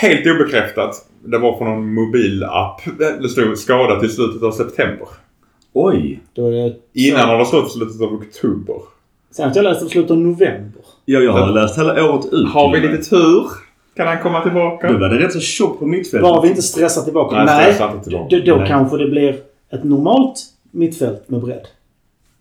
helt 0.00 0.26
obekräftat, 0.26 0.94
det 1.24 1.38
var 1.38 1.58
från 1.58 1.68
någon 1.68 1.94
mobilapp. 1.94 2.80
Det 3.22 3.28
stod 3.28 3.58
skada 3.58 4.00
till 4.00 4.10
slutet 4.10 4.42
av 4.42 4.52
september. 4.52 5.08
oj! 5.72 6.20
Då 6.32 6.46
är 6.46 6.52
det, 6.52 6.74
Innan 6.94 7.28
har 7.28 7.38
det 7.38 7.44
stått 7.44 7.72
slutet 7.72 8.00
av 8.02 8.12
oktober. 8.12 8.76
Senast 9.30 9.56
jag 9.56 9.62
läste 9.62 9.86
slutet 9.86 10.10
av 10.10 10.18
november. 10.18 10.82
Ja, 11.04 11.20
jag 11.20 11.32
har 11.32 11.52
läst 11.52 11.78
hela 11.78 12.10
året 12.10 12.24
ut. 12.32 12.48
Har 12.48 12.72
vi 12.72 12.80
lite 12.88 13.10
tur 13.10 13.46
kan 13.96 14.06
han 14.06 14.18
komma 14.18 14.42
tillbaka. 14.42 14.88
Du 14.88 14.98
var 14.98 15.08
det 15.08 15.18
rätt 15.18 15.32
så 15.32 15.40
tjockt 15.40 15.78
på 15.78 15.86
mittfältet. 15.86 16.22
Bara 16.22 16.42
vi 16.42 16.48
inte 16.48 16.62
stressar 16.62 17.02
tillbaka. 17.02 17.44
Nej, 17.44 17.76
Nej, 17.80 18.00
tillbaka. 18.02 18.36
då, 18.36 18.52
då 18.52 18.56
Nej. 18.56 18.68
kanske 18.68 18.96
det 18.96 19.08
blir 19.08 19.36
ett 19.72 19.84
normalt 19.84 20.34
mittfält 20.70 21.28
med 21.28 21.40
bredd. 21.40 21.66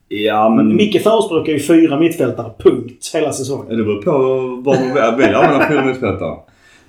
Ja, 0.08 0.50
men... 0.50 0.76
Micke 0.76 1.04
förespråkar 1.04 1.54
ju 1.54 1.60
fyra 1.60 2.00
mittfältare, 2.00 2.52
punkt, 2.60 3.12
hela 3.14 3.32
säsongen. 3.32 3.66
Ja, 3.70 3.76
Det 3.76 3.84
beror 3.84 4.02
på 4.02 4.12
vad 4.70 4.80
man 4.80 4.98
att 4.98 5.44
använda 5.44 5.68
fyra 5.70 5.86
mittfältare. 5.86 6.36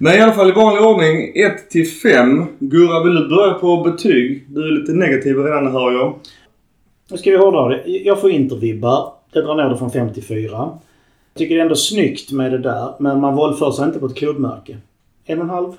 Men 0.05 0.15
i 0.15 0.21
alla 0.21 0.33
fall 0.33 0.49
i 0.49 0.53
vanlig 0.53 0.83
ordning 0.83 1.33
1 1.35 1.71
till 1.71 1.91
5. 1.91 2.45
Gurra, 2.59 3.05
vill 3.05 3.15
du 3.15 3.29
börja 3.29 3.55
på 3.55 3.83
betyg? 3.83 4.45
Du 4.49 4.67
är 4.67 4.81
lite 4.81 4.93
negativ 4.93 5.39
redan 5.39 5.73
hör 5.73 5.93
jag. 5.93 6.15
Nu 7.11 7.17
ska 7.17 7.31
vi 7.31 7.37
hårdra 7.37 7.69
det. 7.69 7.83
Jag 7.87 8.21
får 8.21 8.31
intervibbar. 8.31 9.13
Jag 9.33 9.45
drar 9.45 9.55
ner 9.55 9.69
det 9.69 9.79
från 9.79 9.91
5 9.91 10.13
till 10.13 10.23
4. 10.23 10.51
Jag 10.51 10.79
tycker 11.35 11.55
det 11.55 11.61
är 11.61 11.63
ändå 11.63 11.75
snyggt 11.75 12.33
med 12.33 12.53
det 12.53 12.59
där, 12.59 12.95
men 12.99 13.21
man 13.21 13.37
våldför 13.37 13.71
sig 13.71 13.85
inte 13.85 13.99
på 13.99 14.07
ett 14.07 14.17
klubbmärke. 14.17 14.79
En 15.25 15.39
och 15.39 15.45
en 15.45 15.51
halv. 15.51 15.73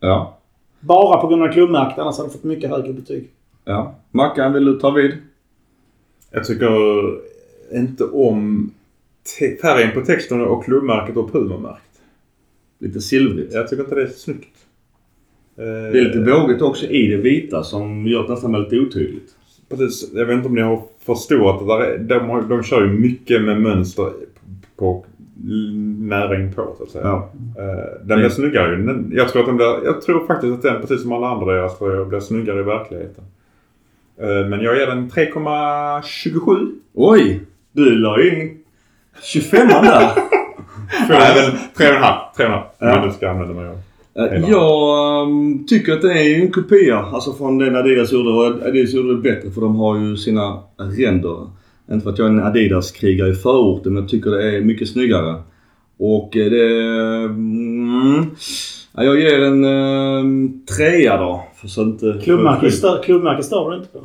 Ja. 0.00 0.38
Bara 0.80 1.20
på 1.20 1.26
grund 1.26 1.42
av 1.42 1.52
klubbmärket, 1.52 1.98
annars 1.98 2.16
hade 2.16 2.26
jag 2.26 2.32
fått 2.32 2.44
mycket 2.44 2.70
högre 2.70 2.92
betyg. 2.92 3.30
Ja. 3.64 3.94
Mackan, 4.10 4.52
vill 4.52 4.64
du 4.64 4.78
ta 4.78 4.90
vid? 4.90 5.12
Jag 6.30 6.44
tycker 6.44 6.70
inte 7.72 8.04
om 8.04 8.70
färgen 9.62 9.94
på 9.94 10.00
texten 10.00 10.40
och 10.40 10.64
klubbmärket 10.64 11.16
och 11.16 11.32
Puma-märkt. 11.32 11.83
Lite 12.78 13.00
silvrigt. 13.00 13.54
Jag 13.54 13.68
tycker 13.68 13.82
inte 13.82 13.94
det 13.94 14.02
är 14.02 14.06
snyggt. 14.06 14.56
Eh, 15.58 15.64
Det 15.64 15.98
är 16.00 16.04
lite 16.04 16.18
vågigt 16.18 16.62
också 16.62 16.86
i 16.86 17.06
det 17.06 17.16
vita 17.16 17.62
som 17.62 18.06
gör 18.06 18.22
det 18.22 18.28
nästan 18.28 18.52
väldigt 18.52 18.80
otydligt. 18.80 19.30
Precis. 19.68 20.10
Jag 20.14 20.26
vet 20.26 20.34
inte 20.36 20.48
om 20.48 20.54
ni 20.54 20.60
har 20.60 20.82
förstått 21.00 21.60
att 21.62 21.66
där 21.68 21.80
är, 21.80 21.98
de, 21.98 22.28
har, 22.28 22.42
de 22.42 22.62
kör 22.62 22.80
ju 22.84 22.88
mycket 22.92 23.42
med 23.42 23.60
mönster 23.60 24.12
på 24.76 25.04
nära 25.98 26.40
inpå 26.40 26.74
så 26.78 26.82
att 26.82 26.90
säga. 26.90 27.04
Ja. 27.04 27.30
Eh, 27.58 28.06
Den 28.06 28.18
blir 28.18 28.28
snyggare 28.28 28.76
ju. 28.76 29.16
Jag 29.16 29.28
tror, 29.28 29.42
att 29.42 29.46
den 29.48 29.56
blir, 29.56 29.84
jag 29.84 30.02
tror 30.02 30.26
faktiskt 30.26 30.52
att 30.52 30.62
den, 30.62 30.80
precis 30.80 31.02
som 31.02 31.12
alla 31.12 31.28
andra 31.28 31.52
deras 31.54 31.78
tröjor, 31.78 32.04
blir 32.04 32.20
snyggare 32.20 32.60
i 32.60 32.62
verkligheten. 32.62 33.24
Eh, 34.20 34.48
Men 34.48 34.60
jag 34.60 34.76
ger 34.78 34.86
den 34.86 35.10
3,27. 35.10 36.72
Oj! 36.94 37.40
Du 37.72 37.90
la 37.94 38.22
in 38.22 38.58
25 39.22 39.68
där. 39.68 40.10
Nej 41.08 41.34
men 41.34 41.88
3,5. 41.88 42.18
3,5. 42.36 42.62
Ja. 42.78 43.00
Om 43.00 43.08
du 43.08 43.14
ska 43.14 43.30
använda 43.30 43.54
mig 43.54 43.68
av. 43.68 43.78
Eh, 44.18 44.32
Hela. 44.32 44.48
Jag 44.48 45.22
ehm, 45.22 45.66
tycker 45.66 45.92
att 45.92 46.02
det 46.02 46.12
är 46.12 46.40
en 46.40 46.52
kopia 46.52 46.98
alltså 46.98 47.32
från 47.32 47.58
den 47.58 47.76
Adidas 47.76 48.12
gjorde 48.12 48.30
och 48.30 48.66
Adidas 48.66 48.92
gjorde 48.92 49.16
det 49.16 49.22
bättre 49.22 49.50
för 49.50 49.60
de 49.60 49.76
har 49.76 49.98
ju 49.98 50.16
sina 50.16 50.62
ränder. 50.98 51.46
Inte 51.92 52.04
för 52.04 52.10
att 52.10 52.18
jag 52.18 52.26
är 52.26 52.32
en 52.32 52.42
Adidas-krigare 52.42 53.30
i 53.30 53.34
förorten 53.34 53.94
men 53.94 54.02
jag 54.02 54.10
tycker 54.10 54.30
det 54.30 54.56
är 54.56 54.60
mycket 54.60 54.88
snyggare. 54.88 55.34
Och 55.98 56.36
eh, 56.36 56.50
det... 56.50 56.66
Mm, 57.24 58.26
ja, 58.92 59.04
jag 59.04 59.20
ger 59.20 59.42
en 59.42 59.64
um, 59.64 60.62
trea 60.76 61.16
då. 61.16 61.44
För 61.60 61.68
så 61.68 61.82
inte... 61.82 62.20
Klubbmärke 62.22 62.70
stör, 62.70 63.02
klubbmärke 63.02 63.42
stör 63.42 63.70
du 63.70 63.76
inte 63.76 63.88
på? 63.88 63.98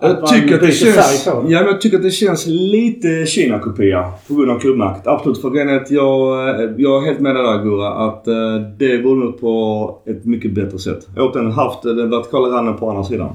Jag 0.00 0.26
tycker 0.26 0.54
att 0.54 0.60
det 0.60 0.72
känns... 0.72 1.22
Ja, 1.26 1.40
men 1.42 1.50
jag 1.52 1.80
tycker 1.80 1.96
att 1.96 2.02
det 2.02 2.10
känns 2.10 2.46
lite 2.46 3.26
Kina-kopia 3.26 4.12
på 4.28 4.34
grund 4.34 4.50
av 4.50 4.58
klubbmärket. 4.58 5.06
Absolut. 5.06 5.40
För 5.40 5.50
grejen 5.50 5.76
att 5.76 5.90
jag, 5.90 6.48
eh, 6.48 6.70
jag 6.76 7.02
är 7.02 7.06
helt 7.06 7.20
med 7.20 7.34
dig 7.36 7.42
där 7.42 7.62
Gurra. 7.64 7.88
Att 7.88 8.28
eh, 8.28 8.34
det 8.78 9.02
vore 9.02 9.24
nog 9.24 9.40
på 9.40 9.98
ett 10.06 10.24
mycket 10.24 10.52
bättre 10.54 10.78
sätt. 10.78 11.08
Återigen 11.18 11.52
haft 11.52 11.82
den 11.82 12.10
vertikala 12.10 12.56
randen 12.56 12.76
på 12.76 12.90
andra 12.90 13.04
sidan. 13.04 13.32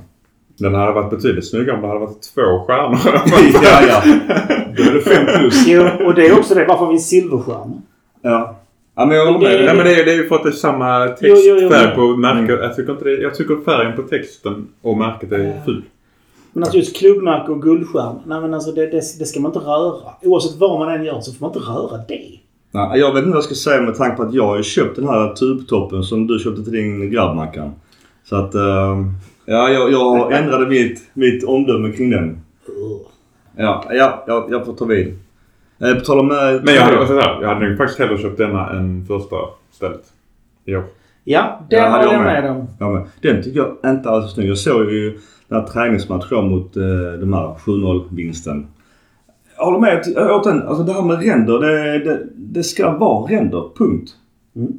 Den 0.59 0.75
hade 0.75 0.91
varit 0.91 1.09
betydligt 1.09 1.45
snyggare 1.47 1.75
om 1.75 1.81
det 1.81 1.87
hade 1.87 1.99
varit 1.99 2.21
två 2.35 2.65
stjärnor. 2.67 2.99
ja, 3.63 3.79
ja. 3.87 4.01
Då 4.77 4.83
är 4.83 4.93
det 4.93 5.01
fem 5.01 5.25
plus. 5.39 5.67
Jo, 5.67 5.83
och 6.05 6.13
det 6.15 6.27
är 6.27 6.39
också 6.39 6.55
det. 6.55 6.65
Varför 6.65 6.79
har 6.85 6.87
vi 6.91 6.93
en 6.95 6.99
silverstjärna? 6.99 7.81
Ja. 8.21 8.55
Ja, 8.95 9.05
men 9.05 9.17
jag 9.17 9.25
håller 9.25 9.39
med. 9.39 9.59
Det- 9.59 9.65
Nej 9.65 9.75
men 9.75 9.85
det 9.85 9.95
är, 10.01 10.05
det 10.05 10.11
är 10.11 10.15
ju 10.15 10.27
för 10.27 10.35
att 10.35 10.43
det 10.43 10.49
är 10.49 10.53
samma 10.53 11.07
textfärg 11.07 11.95
på 11.95 12.01
märket. 12.17 12.59
Jag 12.61 12.75
tycker 12.75 12.91
inte 12.91 13.03
det, 13.05 13.11
Jag 13.21 13.35
tycker 13.35 13.55
färgen 13.65 13.95
på 13.95 14.01
texten 14.01 14.67
och 14.81 14.97
märket 14.97 15.31
är 15.31 15.61
ful. 15.65 15.83
Men 16.53 16.63
alltså 16.63 16.77
just 16.77 16.97
klubbmärke 16.97 17.51
och 17.51 17.61
guldstjärna. 17.61 18.19
Nej 18.25 18.41
men 18.41 18.53
alltså 18.53 18.71
det, 18.71 18.85
det, 18.85 19.19
det 19.19 19.25
ska 19.25 19.39
man 19.39 19.49
inte 19.55 19.59
röra. 19.59 20.13
Oavsett 20.21 20.59
vad 20.59 20.79
man 20.79 20.89
än 20.89 21.03
gör 21.05 21.19
så 21.21 21.33
får 21.33 21.45
man 21.47 21.55
inte 21.55 21.69
röra 21.71 21.97
det. 22.07 22.39
Nej, 22.71 22.99
jag 22.99 23.13
vet 23.13 23.17
inte 23.17 23.29
vad 23.29 23.37
jag 23.37 23.43
ska 23.43 23.55
säga 23.55 23.81
med 23.81 23.95
tanke 23.95 24.15
på 24.17 24.23
att 24.23 24.33
jag 24.33 24.45
har 24.47 24.57
ju 24.57 24.63
köpt 24.63 24.95
den 24.95 25.07
här 25.07 25.33
tubtoppen 25.33 26.03
som 26.03 26.27
du 26.27 26.39
köpte 26.39 26.63
till 26.63 26.73
din 26.73 27.11
grabb 27.11 27.35
Mackan. 27.35 27.71
Så 28.23 28.35
att... 28.35 28.55
eh, 28.55 28.61
ja, 29.45 29.69
jag, 29.69 29.91
jag 29.91 30.33
ändrade 30.43 30.67
mitt, 30.67 31.01
mitt 31.13 31.43
omdöme 31.43 31.91
kring 31.91 32.09
den. 32.09 32.41
Ja, 33.57 33.83
ja, 33.89 34.23
ja 34.27 34.47
jag 34.49 34.65
får 34.65 34.73
ta 34.73 34.85
vid. 34.85 35.07
Eh, 35.81 35.93
på 35.93 35.99
tal 36.01 36.19
om... 36.19 36.31
eh, 36.31 36.37
Men 36.63 36.73
jag 36.75 36.81
hade, 36.81 37.07
så 37.07 37.13
här, 37.19 37.41
jag 37.41 37.47
hade 37.47 37.67
nog 37.69 37.77
faktiskt 37.77 37.99
hellre 37.99 38.17
köpt 38.17 38.37
denna 38.37 38.69
än 38.69 39.05
första 39.07 39.35
stället. 39.71 40.03
År. 40.67 40.83
Ja, 41.23 41.61
det 41.69 41.75
Ja, 41.75 41.89
håller 41.89 42.03
jag 42.03 42.13
jag 42.13 42.21
med. 42.21 42.43
med 42.43 42.51
om. 42.51 42.67
Ja, 42.79 42.89
men 42.89 43.03
den 43.21 43.43
tycker 43.43 43.59
jag 43.81 43.91
inte 43.93 44.09
alls 44.09 44.25
är 44.25 44.29
snygg. 44.29 44.49
Jag 44.49 44.57
såg 44.57 44.91
ju 44.91 45.19
den 45.49 45.59
här 45.59 45.67
träningsmatchen 45.67 46.49
mot 46.49 46.77
eh, 46.77 46.83
de 47.19 47.33
här 47.33 47.55
7-0 47.65 48.03
vinsten. 48.15 48.67
Jag 49.57 49.65
håller 49.65 49.79
med. 49.79 50.03
Återigen, 50.17 50.67
alltså 50.67 50.83
det 50.83 50.93
här 50.93 51.01
med 51.01 51.23
ränder. 51.23 51.59
Det, 51.59 51.99
det, 51.99 52.27
det 52.35 52.63
ska 52.63 52.97
vara 52.97 53.31
ränder. 53.31 53.69
Punkt. 53.77 54.11
Mm. 54.55 54.73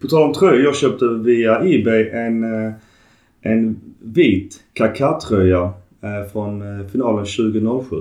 På 0.00 0.06
tal 0.06 0.22
om 0.22 0.34
tröjor. 0.34 0.64
Jag 0.64 0.76
köpte 0.76 1.04
via 1.04 1.60
Ebay 1.60 2.08
en, 2.08 2.64
eh, 2.64 2.72
en 3.40 3.80
vit 4.00 4.60
Kaká-tröja 4.72 5.72
eh, 6.00 6.30
från 6.32 6.80
eh, 6.80 6.86
finalen 6.86 7.24
2007. 7.24 7.96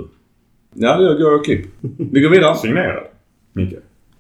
Ja, 0.73 0.97
det 0.97 1.23
går 1.23 1.31
jag 1.31 1.45
klipp. 1.45 1.65
Vi 2.11 2.21
går 2.21 2.29
vidare. 2.29 2.55
Signerad. 2.55 3.03
Micke. 3.53 3.73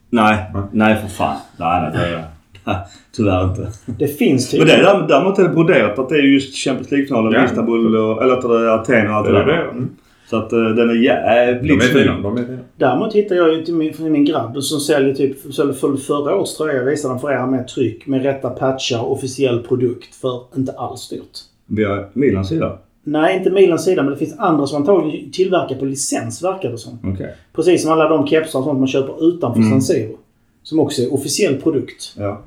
Nej, 0.09 0.45
nej 0.71 1.01
för 1.01 1.07
fan. 1.07 1.37
Nej, 1.57 1.81
nej, 1.81 2.11
det 2.11 2.23
är 2.65 2.77
Tyvärr 3.15 3.43
inte. 3.43 3.67
Det 3.85 4.07
finns 4.07 4.53
Men 4.53 4.59
typ... 4.61 4.69
det 4.69 4.73
är 4.75 5.07
däremot- 5.07 5.39
är 5.39 5.43
det 5.43 5.49
broderat 5.49 5.99
att 5.99 6.09
det 6.09 6.15
är 6.15 6.23
just 6.23 6.55
Champions 6.55 6.91
League-finalen 6.91 7.33
Ja. 7.33 7.45
Istanbul 7.45 7.95
och, 7.95 8.23
eller 8.23 8.33
att 8.33 8.41
det 8.41 8.47
är 8.47 8.67
Aten 8.67 9.07
och 9.07 9.13
allt 9.15 9.27
det 9.27 9.31
det 9.33 9.39
där. 9.39 9.45
det? 9.45 9.61
Mm. 9.63 9.89
Så 10.29 10.37
att 10.37 10.53
eh, 10.53 10.59
den 10.63 10.89
är 10.89 10.93
jävligt 11.03 11.83
är 11.83 11.87
fin. 11.87 12.59
Däremot 12.77 13.13
hittade 13.13 13.35
jag 13.39 13.53
ju 13.53 13.63
till 13.65 13.73
min, 13.75 13.93
för 13.93 14.03
min 14.03 14.25
grabb 14.25 14.63
som 14.63 14.79
säljer 14.79 15.13
typ 15.13 15.53
säljer 15.53 15.73
för 15.73 15.97
förra 15.97 16.35
årets 16.35 16.57
tröja. 16.57 16.73
Jag 16.73 16.85
visade 16.85 17.13
den 17.13 17.19
för 17.19 17.31
er 17.31 17.47
med 17.47 17.67
tryck 17.67 18.07
med 18.07 18.23
rätta 18.23 18.49
patchar, 18.49 19.05
officiell 19.11 19.59
produkt 19.63 20.15
för 20.15 20.41
inte 20.57 20.71
alls 20.71 21.09
dyrt. 21.09 21.39
Via 21.67 22.05
Milans 22.13 22.49
sida? 22.49 22.77
Nej, 23.03 23.37
inte 23.37 23.49
Milans 23.51 23.85
sida 23.85 24.03
men 24.03 24.11
det 24.11 24.17
finns 24.17 24.35
andra 24.39 24.67
som 24.67 24.77
antagligen 24.77 25.31
tillverkar 25.31 25.75
på 25.75 25.85
licens 25.85 26.43
verkar 26.43 26.71
det 26.71 26.77
som. 26.77 26.99
Okej. 27.13 27.35
Precis 27.55 27.83
som 27.83 27.91
alla 27.91 28.09
de 28.09 28.27
kepsar 28.27 28.59
och 28.59 28.65
sånt 28.65 28.79
man 28.79 28.87
köper 28.87 29.27
utanför 29.27 29.59
Mm. 29.59 29.71
San 29.71 29.81
Siro. 29.81 30.17
Som 30.63 30.79
också 30.79 31.01
är 31.01 31.13
officiell 31.13 31.55
produkt. 31.61 32.13
Ja. 32.17 32.41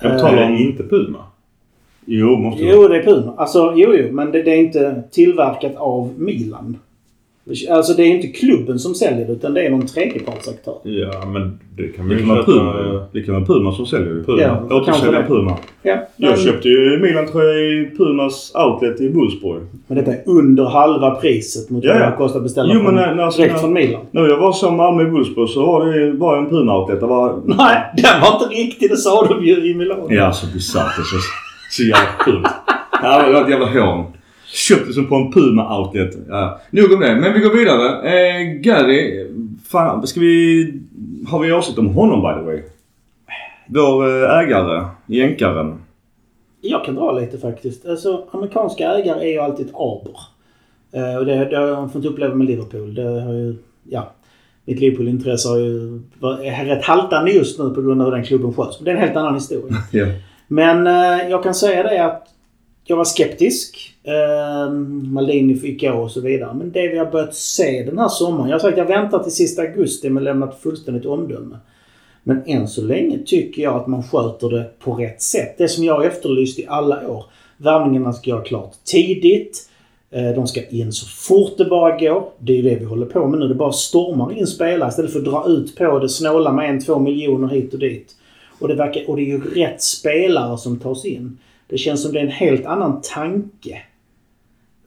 Jag 0.00 0.10
Eh, 0.10 0.16
betalar 0.16 0.60
inte 0.60 0.82
Puma. 0.82 1.18
Jo, 2.04 2.36
måste 2.36 2.62
det 2.64 2.70
Jo, 2.70 2.88
det 2.88 2.96
är 2.96 3.02
Puma. 3.02 3.34
Alltså, 3.36 3.72
jo, 3.76 3.94
jo. 3.94 4.12
Men 4.12 4.32
det, 4.32 4.42
det 4.42 4.50
är 4.50 4.58
inte 4.58 5.02
tillverkat 5.10 5.76
av 5.76 6.14
Milan. 6.18 6.76
Alltså 7.70 7.92
det 7.92 8.02
är 8.02 8.06
inte 8.06 8.26
klubben 8.28 8.78
som 8.78 8.94
säljer 8.94 9.26
det 9.26 9.32
utan 9.32 9.54
det 9.54 9.60
är 9.66 9.70
någon 9.70 9.86
tredjepartsaktör. 9.86 10.74
Ja, 10.82 11.26
men 11.26 11.58
det 11.76 11.88
kan 11.88 12.06
man 12.08 12.16
Det 12.16 12.22
kan 12.22 12.28
vara. 12.28 12.44
Puma, 12.44 13.06
det 13.12 13.22
kan 13.22 13.34
vara 13.34 13.44
Puma 13.44 13.72
som 13.72 13.86
säljer 13.86 14.08
ju. 14.08 14.24
Puma. 14.24 14.40
Ja, 14.42 14.56
kanske 14.70 14.74
Återsälja 14.92 15.20
det. 15.20 15.26
Puma. 15.26 15.56
Ja, 15.82 15.98
Jag 16.16 16.30
men, 16.30 16.38
köpte 16.38 16.68
ju 16.68 16.98
Milan-tröja 16.98 17.58
i 17.58 17.90
Pumas 17.98 18.52
outlet 18.54 19.00
i 19.00 19.08
Wolfsburg. 19.08 19.62
men 19.86 19.98
detta 19.98 20.10
är 20.10 20.22
under 20.26 20.64
halva 20.64 21.10
priset 21.10 21.70
mot 21.70 21.84
Ja, 21.84 21.92
vad 21.92 22.02
det 22.02 22.16
kostar 22.16 22.38
att 22.38 22.42
beställa 22.44 22.68
Jo, 22.74 22.74
men 22.74 22.84
från, 22.84 22.94
när- 22.94 23.14
när- 23.14 23.36
direkt 23.36 23.52
när- 23.52 23.60
från 23.60 23.72
Milan. 23.72 24.00
När 24.10 24.28
jag 24.28 24.36
var 24.36 24.52
som 24.52 24.76
Malmö 24.76 25.02
i 25.02 25.10
Wolfsburg 25.10 25.48
så 25.48 25.66
var 25.66 25.86
det 25.86 26.12
var 26.12 26.38
en 26.38 26.46
Puma-outlet. 26.50 27.00
Det 27.00 27.06
var... 27.06 27.40
Nej, 27.44 27.76
den 27.96 28.20
var 28.20 28.32
inte 28.42 28.54
riktig. 28.62 28.90
Det 28.90 28.96
sa 28.96 29.26
de 29.26 29.44
ju 29.46 29.70
i 29.70 29.74
Milano. 29.74 30.06
Ja, 30.10 30.32
så 30.32 30.46
bisarrt. 30.54 30.96
Det 30.96 31.02
så, 31.02 31.16
så 31.70 31.82
jävla 31.82 32.08
sjukt. 32.24 32.50
Ja, 33.02 33.26
det 33.26 33.32
var 33.32 33.42
ett 33.42 33.50
jävla 33.50 33.66
hån. 33.66 34.04
Köpte 34.52 34.92
som 34.92 35.06
på 35.06 35.14
en 35.14 35.32
Puma-outlet. 35.32 36.16
Ja. 36.28 36.60
Nog 36.70 36.92
om 36.92 37.00
det. 37.00 37.14
Men 37.14 37.32
vi 37.34 37.40
går 37.40 37.54
vidare. 37.56 38.10
Eh, 38.10 38.42
Gary. 38.60 39.26
Fan, 39.68 40.06
ska 40.06 40.20
vi... 40.20 40.72
Har 41.28 41.38
vi 41.38 41.52
åsikt 41.52 41.78
om 41.78 41.86
honom 41.86 42.20
by 42.22 42.40
the 42.40 42.46
way? 42.46 42.62
Vår 43.66 44.06
eh, 44.24 44.38
ägare. 44.38 44.84
Jänkaren. 45.06 45.74
Jag 46.60 46.84
kan 46.84 46.94
dra 46.94 47.12
lite 47.12 47.38
faktiskt. 47.38 47.86
Alltså, 47.86 48.24
amerikanska 48.30 48.88
ägare 48.92 49.20
är 49.28 49.32
ju 49.32 49.38
alltid 49.38 49.66
ett 49.66 49.74
aber. 49.74 50.16
Eh, 50.92 51.16
och 51.18 51.26
det, 51.26 51.44
det 51.44 51.56
har 51.56 51.66
jag 51.66 51.92
fått 51.92 52.04
uppleva 52.04 52.34
med 52.34 52.46
Liverpool. 52.46 52.94
Det 52.94 53.02
har 53.20 53.32
ju, 53.32 53.54
ja, 53.88 54.10
mitt 54.64 54.80
Liverpool-intresse 54.80 55.48
har 55.48 55.56
ju, 55.58 56.00
var- 56.20 56.44
är 56.44 56.64
rätt 56.64 56.84
haltande 56.84 57.30
just 57.30 57.58
nu 57.58 57.70
på 57.70 57.82
grund 57.82 58.00
av 58.02 58.06
hur 58.10 58.16
den 58.16 58.24
klubben 58.24 58.52
sköts. 58.54 58.80
Men 58.80 58.84
det 58.84 58.90
är 58.90 58.94
en 58.94 59.00
helt 59.02 59.16
annan 59.16 59.34
historia. 59.34 59.76
Ja. 59.92 60.06
Men 60.48 60.86
eh, 60.86 61.30
jag 61.30 61.42
kan 61.42 61.54
säga 61.54 61.82
det 61.82 62.04
att 62.04 62.26
jag 62.90 62.96
var 62.96 63.04
skeptisk. 63.04 63.94
Eh, 64.02 64.72
Maldini 65.12 65.54
fick 65.54 65.80
gå 65.80 65.92
och 65.92 66.10
så 66.10 66.20
vidare. 66.20 66.54
Men 66.54 66.72
det 66.72 66.88
vi 66.88 66.98
har 66.98 67.06
börjat 67.06 67.34
se 67.34 67.82
den 67.82 67.98
här 67.98 68.08
sommaren. 68.08 68.48
Jag 68.48 68.54
har 68.54 68.60
sagt 68.60 68.72
att 68.72 68.88
jag 68.88 69.00
väntar 69.00 69.18
till 69.22 69.32
sista 69.32 69.62
augusti 69.62 70.10
med 70.10 70.20
att 70.20 70.24
lämna 70.24 70.48
ett 70.48 70.60
fullständigt 70.62 71.06
omdöme. 71.06 71.56
Men 72.22 72.42
än 72.46 72.68
så 72.68 72.82
länge 72.82 73.18
tycker 73.26 73.62
jag 73.62 73.74
att 73.74 73.86
man 73.86 74.02
sköter 74.02 74.48
det 74.48 74.78
på 74.78 74.94
rätt 74.94 75.22
sätt. 75.22 75.58
Det 75.58 75.68
som 75.68 75.84
jag 75.84 75.94
har 75.94 76.04
efterlyst 76.04 76.58
i 76.58 76.66
alla 76.68 77.08
år. 77.08 77.24
Värvningarna 77.56 78.12
ska 78.12 78.30
göra 78.30 78.42
klart 78.44 78.72
tidigt. 78.84 79.68
Eh, 80.10 80.30
De 80.30 80.46
ska 80.46 80.68
in 80.68 80.92
så 80.92 81.06
fort 81.06 81.58
det 81.58 81.64
bara 81.64 81.96
går. 81.98 82.28
Det 82.38 82.52
är 82.52 82.56
ju 82.56 82.62
det 82.62 82.76
vi 82.76 82.84
håller 82.84 83.06
på 83.06 83.26
med 83.26 83.40
nu. 83.40 83.48
Det 83.48 83.54
bara 83.54 83.72
stormar 83.72 84.38
in 84.38 84.46
spelare 84.46 84.88
istället 84.88 85.12
för 85.12 85.18
att 85.18 85.24
dra 85.24 85.44
ut 85.48 85.76
på 85.76 85.98
det, 85.98 86.08
snåla 86.08 86.52
med 86.52 86.70
en, 86.70 86.80
två 86.84 86.98
miljoner 86.98 87.48
hit 87.48 87.72
och 87.72 87.80
dit. 87.80 88.14
Och 88.60 88.68
det, 88.68 88.74
verkar, 88.74 89.10
och 89.10 89.16
det 89.16 89.22
är 89.22 89.26
ju 89.26 89.40
rätt 89.40 89.82
spelare 89.82 90.58
som 90.58 90.78
tas 90.78 91.04
in. 91.04 91.38
Det 91.68 91.78
känns 91.78 92.02
som 92.02 92.12
det 92.12 92.18
är 92.18 92.24
en 92.24 92.30
helt 92.30 92.66
annan 92.66 93.00
tanke. 93.14 93.82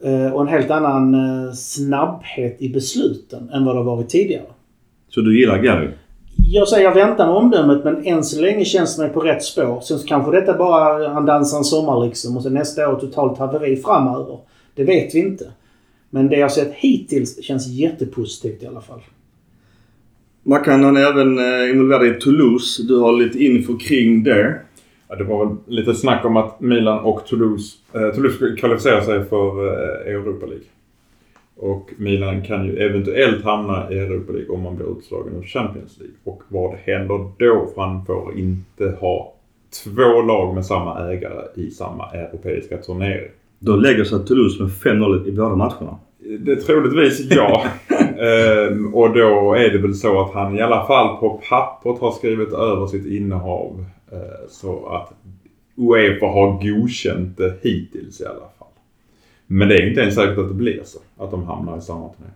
Eh, 0.04 0.34
Och 0.34 0.42
en 0.42 0.48
helt 0.48 0.72
annan 0.72 1.14
eh, 1.16 1.54
snabbhet 1.54 2.62
i 2.62 2.70
besluten 2.70 3.50
än 3.50 3.66
vad 3.66 3.76
det 3.76 3.80
har 3.80 3.96
varit 3.96 4.10
tidigare. 4.10 4.46
Så 5.10 5.22
du 5.22 5.40
gillar 5.40 5.58
Gary? 5.64 5.88
Jag 6.54 6.68
säger 6.68 6.84
jag 6.84 6.94
väntar 6.94 7.28
med 7.28 7.36
omdömet 7.36 7.84
men 7.84 8.06
än 8.06 8.24
så 8.24 8.42
länge 8.42 8.66
känns 8.66 8.96
det 8.96 9.02
mig 9.04 9.12
på 9.14 9.20
rätt 9.20 9.44
spår. 9.44 9.82
Sen 9.82 10.00
så 10.00 10.08
kanske 10.08 10.32
detta 10.32 10.58
bara 10.58 11.10
han 11.10 11.26
dansar 11.26 11.58
en 11.58 11.64
sommar 11.64 12.06
liksom 12.06 12.38
och 12.38 12.44
sen 12.44 12.54
nästa 12.54 12.90
år 12.90 13.00
totalt 13.00 13.38
haveri 13.40 13.76
framöver. 13.76 14.38
Det 14.76 14.84
vet 14.84 15.16
vi 15.16 15.20
inte. 15.20 15.52
Men 16.10 16.28
det 16.30 16.36
jag 16.38 16.52
sett 16.52 16.74
hittills 16.74 17.44
känns 17.44 17.68
jättepositivt 17.68 18.64
i 18.64 18.68
alla 18.68 18.82
fall. 18.82 19.00
Mackan 20.44 20.84
han 20.84 20.98
är 20.98 21.02
även 21.02 21.38
eh, 21.40 21.70
involverad 21.70 22.08
i 22.08 22.20
Toulouse. 22.20 22.84
Du 22.84 23.00
har 23.00 23.14
lite 23.14 23.44
info 23.44 23.78
kring 23.78 24.24
det. 24.24 24.60
Ja, 25.12 25.18
det 25.18 25.24
var 25.24 25.46
väl 25.46 25.56
lite 25.68 25.94
snack 25.94 26.26
om 26.26 26.38
att 26.38 26.60
Milan 26.60 27.00
och 27.00 27.26
Toulouse, 27.26 27.78
eh, 27.94 28.16
Toulouse 28.16 28.36
skulle 28.36 28.56
kvalificera 28.56 29.02
sig 29.02 29.26
för 29.26 29.68
eh, 29.68 30.14
Europa 30.14 30.46
League. 30.46 30.66
Och 31.58 31.90
Milan 31.98 32.42
kan 32.42 32.66
ju 32.66 32.78
eventuellt 32.78 33.44
hamna 33.44 33.92
i 33.92 34.00
Europa 34.00 34.34
League 34.34 34.56
om 34.56 34.62
man 34.62 34.76
blir 34.76 34.98
utslagen 34.98 35.34
ur 35.36 35.44
Champions 35.44 36.00
League. 36.00 36.16
Och 36.24 36.44
vad 36.48 36.76
händer 36.76 37.32
då? 37.38 37.72
För 37.76 37.82
han 37.82 38.06
får 38.06 38.38
inte 38.38 38.98
ha 39.00 39.34
två 39.84 40.22
lag 40.22 40.56
med 40.56 40.66
samma 40.66 41.12
ägare 41.12 41.44
i 41.56 41.72
samma 41.72 42.12
europeiska 42.12 42.78
turnering. 42.78 43.30
Då 43.60 43.76
lägger 43.76 44.04
sig 44.04 44.26
Toulouse 44.26 44.64
med 44.64 44.72
5-0 44.72 45.28
i 45.28 45.32
båda 45.32 45.56
matcherna. 45.56 45.98
Det 46.40 46.56
troligtvis 46.56 47.32
ja. 47.32 47.64
ehm, 48.20 48.94
och 48.94 49.14
då 49.14 49.54
är 49.54 49.70
det 49.70 49.78
väl 49.78 49.96
så 49.96 50.22
att 50.22 50.34
han 50.34 50.58
i 50.58 50.62
alla 50.62 50.86
fall 50.86 51.18
på 51.18 51.42
pappret 51.50 52.00
har 52.00 52.12
skrivit 52.12 52.54
över 52.54 52.88
sitt 52.88 53.06
innehav. 53.06 53.86
Eh, 54.12 54.18
så 54.50 54.86
att 54.86 55.14
Uefa 55.78 56.26
har 56.26 56.52
godkänt 56.70 57.38
det 57.38 57.54
hittills 57.62 58.22
i 58.22 58.26
alla 58.26 58.50
fall. 58.60 58.68
Men 59.48 59.68
det 59.68 59.76
är 59.76 59.82
ju 59.82 59.90
inte 59.90 60.02
ens 60.02 60.16
säkert 60.16 60.38
att 60.38 60.48
det 60.48 60.54
blir 60.54 60.80
så. 60.86 61.00
Att 61.24 61.32
de 61.32 61.44
hamnar 61.44 61.78
i 61.78 61.82
samma 61.82 62.10
turnering. 62.10 62.36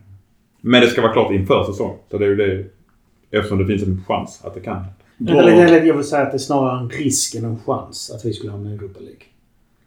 Men 0.62 0.82
det 0.82 0.88
ska 0.88 1.01
vara 1.01 1.13
klart 1.13 1.32
inför 1.34 1.63
säsong. 1.63 1.98
Så 2.12 2.17
det 2.17 2.25
är 2.25 2.29
ju 2.29 2.36
det. 2.36 2.63
Eftersom 3.32 3.58
det 3.58 3.65
finns 3.65 3.84
en 3.84 4.03
chans 4.08 4.41
att 4.44 4.53
det 4.53 4.60
kan 4.60 4.74
hända. 4.75 4.89
Bra. 5.17 5.39
Eller, 5.39 5.65
eller 5.65 5.84
jag 5.84 5.94
vill 5.96 6.03
säga 6.05 6.22
att 6.22 6.32
det 6.32 6.36
är 6.36 6.39
snarare 6.39 6.79
en 6.79 6.89
risk 6.89 7.36
än 7.36 7.46
en 7.46 7.60
chans 7.60 8.12
att 8.15 8.25
vi 8.25 8.34
skulle 8.34 8.51
hamna 8.51 8.70
i 8.72 8.74
Europa 8.74 9.00
League. 9.00 9.17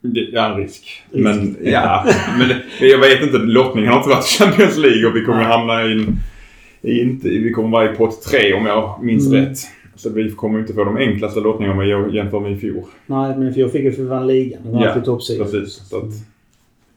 Det- 0.01 0.31
Ja, 0.33 0.47
en 0.53 0.57
risk. 0.57 1.03
Risk. 1.11 1.25
Men 1.25 1.57
ja, 1.63 2.05
men 2.39 2.49
det- 2.49 2.87
jag 2.87 2.99
vet 2.99 3.23
inte. 3.23 3.39
Lottningen 3.39 3.91
har 3.91 3.97
inte 3.99 4.09
varit 4.09 4.25
Champions 4.25 4.77
League 4.77 5.07
och 5.07 5.17
vi 5.17 5.25
kommer 5.25 5.39
Nej. 5.43 5.53
hamna 5.53 5.85
i 5.85 5.93
en... 5.93 6.17
Inte, 6.83 7.29
vi 7.29 7.53
kommer 7.53 7.69
vara 7.69 7.93
i 7.93 7.97
pott 7.97 8.23
tre 8.23 8.55
om 8.55 8.67
jag 8.67 8.99
minns 9.03 9.27
Mm. 9.27 9.45
rätt. 9.45 9.59
Så 9.99 10.11
vi 10.11 10.31
kommer 10.31 10.59
inte 10.61 10.73
få 10.73 10.85
de 10.85 10.97
enklaste 10.97 11.41
lottningarna 11.41 11.81
om 11.83 11.89
jag 11.89 12.15
jämför 12.15 12.41
med 12.41 12.53
i 12.53 12.57
fjol. 12.57 12.83
Nej, 13.07 13.37
men 13.39 13.55
för 13.55 13.61
jag 13.61 13.73
fick 13.73 13.83
ju 13.85 13.93
för 13.93 14.03
vi 14.03 14.09
vann 14.09 14.27
ligan. 14.27 14.61
Det 14.65 14.71
var 14.71 14.81
Ja, 14.83 14.89
alltid 14.89 15.05
toppsida. 15.05 15.45
Precis. 15.45 15.73
Så 15.73 15.97
att, 15.97 16.05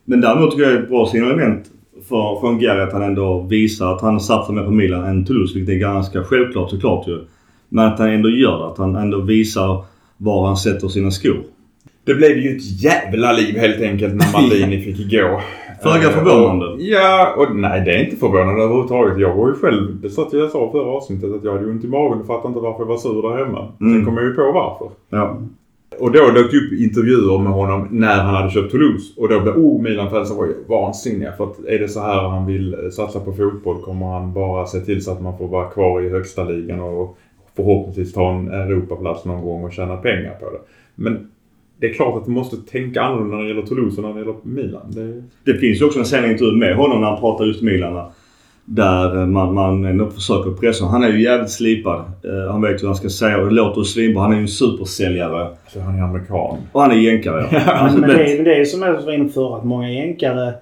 Men 0.05 0.22
däremot 0.22 0.51
tycker 0.51 0.63
jag 0.63 0.74
det 0.74 0.77
är 0.79 0.84
ett 0.84 0.89
bra 0.89 1.05
signalement 1.05 1.65
för, 2.10 2.39
från 2.39 2.60
Gary 2.60 2.81
att 2.81 2.93
han 2.93 3.01
ändå 3.01 3.41
visar 3.50 3.93
att 3.96 4.01
han 4.01 4.20
satsar 4.20 4.53
mer 4.53 4.63
på 4.63 4.72
Milan 4.72 5.03
än 5.05 5.25
Toulouse. 5.25 5.55
Vilket 5.55 5.75
är 5.75 5.79
ganska 5.79 6.24
självklart 6.24 6.70
såklart 6.70 7.08
ju. 7.08 7.20
Men 7.70 7.86
att 7.88 8.00
han 8.00 8.10
ändå 8.10 8.29
gör 8.29 8.60
det. 8.60 8.65
Att 8.65 8.77
han 8.77 8.96
ändå 8.96 9.22
visar 9.22 9.86
var 10.17 10.48
han 10.48 10.58
sätter 10.58 10.88
sina 10.88 11.12
skor. 11.12 11.43
Det 12.03 12.13
blev 12.15 12.38
ju 12.38 12.58
ett 12.58 12.84
jävla 12.84 13.31
liv 13.31 13.58
helt 13.58 13.81
enkelt 13.81 14.13
när 14.15 14.34
Maldini 14.34 14.81
fick 14.86 15.12
gå. 15.12 15.41
Föga 15.84 16.08
Eh, 16.08 16.10
förvånande. 16.13 16.65
och- 16.65 16.81
Ja, 16.81 17.34
och 17.38 17.55
nej 17.55 17.81
det 17.86 17.91
är 17.96 18.03
inte 18.03 18.15
förvånande 18.15 18.63
överhuvudtaget. 18.63 19.17
Jag 19.20 19.36
var 19.36 19.48
ju 19.48 19.53
själv, 19.55 20.01
det 20.01 20.10
sa 20.10 20.29
jag 20.31 20.51
sa 20.51 20.72
förra 20.72 20.91
avsnittet, 20.91 21.34
att 21.34 21.43
jag 21.43 21.51
hade 21.51 21.65
ont 21.65 21.84
i 21.84 21.88
magen 21.88 22.20
och 22.22 22.27
fattade 22.27 22.48
inte 22.48 22.60
varför 22.60 22.79
jag 22.79 22.88
var 22.88 22.98
sur 22.98 23.22
där 23.22 23.46
hemma. 23.46 23.67
Mm. 23.81 23.93
Sen 23.93 24.05
kom 24.05 24.17
jag 24.17 24.25
ju 24.25 24.34
på 24.34 24.51
varför. 24.51 24.88
Ja. 25.10 25.38
Och 26.00 26.12
då 26.12 26.20
dök 26.20 26.51
det 26.51 26.58
upp 26.58 26.74
intervjuer 26.79 27.38
med 27.39 27.53
honom 27.53 27.88
när 27.91 28.15
han 28.24 28.36
hade 28.36 28.50
köpt 28.50 28.72
Toulouse. 28.72 29.13
Och 29.22 29.29
då 29.29 29.39
blev 29.39 29.55
oh, 29.58 29.81
Milan-fansen 29.81 30.38
var 30.38 30.46
ju 30.46 30.53
vansinniga. 30.67 31.31
För 31.31 31.43
att 31.43 31.65
är 31.67 31.79
det 31.79 31.88
så 31.88 32.00
här 32.00 32.22
han 32.29 32.46
vill 32.46 32.74
eh, 32.74 32.89
satsa 32.89 33.20
på 33.20 33.34
fotboll 33.34 33.81
kommer 33.81 34.05
han 34.05 34.34
bara 34.34 34.65
se 34.65 34.79
till 34.79 35.03
så 35.03 35.12
att 35.12 35.22
man 35.22 35.38
får 35.38 35.48
vara 35.48 35.70
kvar 35.70 36.01
i 36.01 36.10
högsta 36.10 36.43
ligan 36.43 36.79
och 36.79 37.17
förhoppningsvis 37.55 38.13
ta 38.13 38.31
en 38.31 38.48
Europaplats 38.51 39.25
någon 39.25 39.41
gång 39.46 39.63
och 39.63 39.74
tjäna 39.74 39.98
pengar 39.98 40.34
på 40.39 40.46
det. 40.50 40.60
Men 40.96 41.27
det 41.82 41.88
är 41.90 41.94
klart 41.94 42.18
att 42.18 42.26
du 42.26 42.32
måste 42.32 42.58
tänka 42.58 43.02
annorlunda 43.02 43.36
när 43.38 43.44
det 43.44 43.50
gäller 43.50 43.62
Toulouse 43.68 44.02
och 44.02 44.08
när 44.08 44.14
det 44.14 44.20
gäller 44.20 44.36
Milan. 44.44 44.82
Det... 44.88 45.24
Det 45.54 45.58
finns 45.60 45.82
ju 45.82 45.86
också 45.86 46.00
en 46.00 46.06
sen 46.06 46.32
intervju 46.32 46.56
med 46.56 46.76
honom 46.76 47.02
när 47.02 47.08
han 47.08 47.20
pratar 47.20 47.46
just 47.46 47.62
Milan. 47.62 48.12
Där 48.66 49.20
eh, 49.22 49.26
man, 49.28 49.54
man 49.54 49.86
ändå 49.86 50.10
försöker 50.10 50.52
pressa. 50.52 50.86
Han 50.86 51.04
är 51.04 51.10
ju 51.14 51.24
jävligt 51.24 51.52
slipad. 51.52 52.00
Eh, 52.00 52.52
han 52.52 52.62
vet 52.62 52.82
hur 52.82 52.88
han 52.88 52.96
ska 52.96 53.10
säga 53.10 53.38
och 53.38 53.46
det 53.46 53.52
låter 53.54 53.84
svinbra. 53.84 54.22
Han 54.24 54.32
är 54.32 54.36
ju 54.36 54.42
en 54.42 54.48
supersäljare. 54.48 55.48
Så 55.74 55.80
han 55.80 55.96
är 56.00 56.04
amerikan. 56.04 56.58
Och 56.72 56.82
han 56.82 56.92
är 56.92 56.96
jänkare 56.96 57.48
ja. 57.52 57.60
Alltså, 57.72 57.98
men 58.00 58.10
det- 58.10 58.16
det, 58.18 58.38
är- 58.40 58.44
det 58.44 58.56
är 58.56 58.66
som 58.66 58.82
jag 58.82 59.02
var 59.02 59.12
inne 59.14 59.24
på 59.26 59.32
förr, 59.32 59.58
att 59.58 59.66
många 59.66 59.92
jänkare 59.92 60.54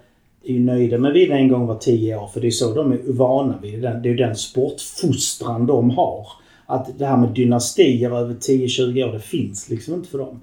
är 0.46 0.54
ju 0.54 0.60
nöjda 0.60 0.98
med 0.98 1.14
vid 1.14 1.32
en 1.32 1.48
gång 1.48 1.68
var 1.68 1.76
tio 1.76 2.16
år. 2.18 2.28
För 2.34 2.42
det 2.42 2.48
är 2.48 2.52
så 2.52 2.74
de 2.74 2.92
är 2.92 3.00
vana 3.08 3.54
vid. 3.62 3.82
Det 3.82 4.00
det 4.04 4.10
är 4.10 4.12
ju 4.12 4.18
den 4.18 4.36
sportfostran 4.36 5.66
de 5.66 5.90
har. 5.90 6.28
Att 6.66 7.00
det 7.00 7.06
här 7.06 7.18
med 7.18 7.30
dynastier 7.30 8.18
över 8.18 8.34
10-20 8.34 9.04
år, 9.10 9.14
det 9.14 9.20
finns 9.20 9.70
liksom 9.70 9.94
inte 9.94 10.10
för 10.10 10.18
dem. 10.18 10.42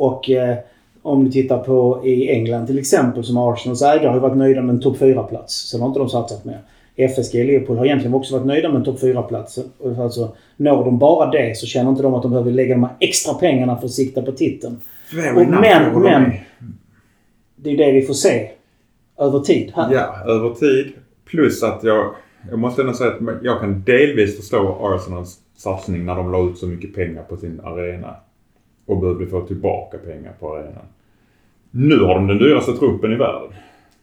Och 0.00 0.30
eh, 0.30 0.56
om 1.02 1.24
du 1.24 1.30
tittar 1.30 1.58
på 1.58 2.00
i 2.04 2.28
England 2.30 2.66
till 2.66 2.78
exempel, 2.78 3.24
som 3.24 3.36
Arsenals 3.38 3.82
ägare 3.82 4.06
har 4.06 4.14
ju 4.14 4.20
varit 4.20 4.36
nöjda 4.36 4.62
med 4.62 4.74
en 4.74 4.80
topp 4.80 4.96
4-plats. 5.00 5.54
Sen 5.70 5.80
har 5.80 5.88
inte 5.88 6.00
de 6.00 6.08
satsat 6.08 6.44
mer. 6.44 6.60
FSG 6.96 7.34
Liverpool 7.34 7.78
har 7.78 7.84
egentligen 7.84 8.14
också 8.14 8.34
varit 8.36 8.46
nöjda 8.46 8.68
med 8.68 8.76
en 8.76 8.84
topp 8.84 9.00
4-plats. 9.02 9.58
Och 9.78 9.98
Alltså, 9.98 10.36
når 10.56 10.84
de 10.84 10.98
bara 10.98 11.30
det 11.30 11.56
så 11.58 11.66
känner 11.66 11.90
inte 11.90 12.02
de 12.02 12.14
att 12.14 12.22
de 12.22 12.30
behöver 12.30 12.50
lägga 12.50 12.74
de 12.74 12.82
här 12.84 12.92
extra 13.00 13.34
pengarna 13.34 13.76
för 13.76 13.84
att 13.86 13.92
sikta 13.92 14.22
på 14.22 14.32
titeln. 14.32 14.80
Och 15.36 15.42
men- 15.60 15.94
men-. 16.02 16.32
Det 17.56 17.70
är 17.70 17.76
det 17.76 17.92
vi 17.92 18.02
får 18.02 18.14
se 18.14 18.50
över 19.18 19.38
tid 19.40 19.72
här. 19.74 19.94
Ja, 19.94 20.32
över 20.32 20.54
tid. 20.54 20.92
Plus 21.24 21.62
att 21.62 21.84
jag, 21.84 22.14
jag 22.50 22.58
måste 22.58 22.82
ändå 22.82 22.94
säga 22.94 23.10
att 23.10 23.20
jag 23.42 23.60
kan 23.60 23.82
delvis 23.86 24.36
förstå 24.36 24.76
Arsenals 24.82 25.38
satsning 25.56 26.04
när 26.06 26.14
de 26.14 26.32
la 26.32 26.50
ut 26.50 26.58
så 26.58 26.66
mycket 26.66 26.94
pengar 26.94 27.22
på 27.22 27.36
sin 27.36 27.60
arena. 27.64 28.14
Och 28.90 29.00
behövde 29.00 29.26
få 29.26 29.40
tillbaka 29.40 29.98
pengar 29.98 30.32
på 30.40 30.54
arenan. 30.54 30.84
Nu 31.70 31.98
har 32.00 32.14
de 32.14 32.26
den 32.26 32.38
dyraste 32.38 32.72
truppen 32.72 33.12
i 33.12 33.16
världen. 33.16 33.48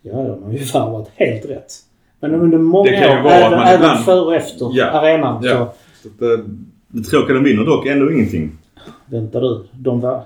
Ja, 0.01 0.12
de 0.13 0.44
har 0.44 0.51
ju 0.51 0.58
fan 0.60 0.91
varit 0.91 1.10
helt 1.15 1.46
rätt. 1.50 1.74
Men 2.20 2.36
under 2.36 2.58
många 2.58 2.91
Det 2.91 2.98
kan 2.98 3.12
ju 3.17 3.24
år, 3.24 3.29
även, 3.32 3.60
även 3.60 3.98
före 3.98 4.20
och 4.22 4.36
efter 4.36 4.70
Ja. 4.74 4.86
arenan, 4.86 5.44
Ja. 5.44 5.74
så 6.03 6.10
Så 6.20 6.34
eh, 6.34 6.39
Det 6.88 7.01
tråkiga 7.03 7.34
de 7.36 7.44
vinner 7.44 7.65
dock 7.65 7.86
ändå 7.86 8.12
ingenting. 8.12 8.51
väntar 9.06 9.41
du. 9.41 9.63
De 9.74 10.00
var 10.01 10.22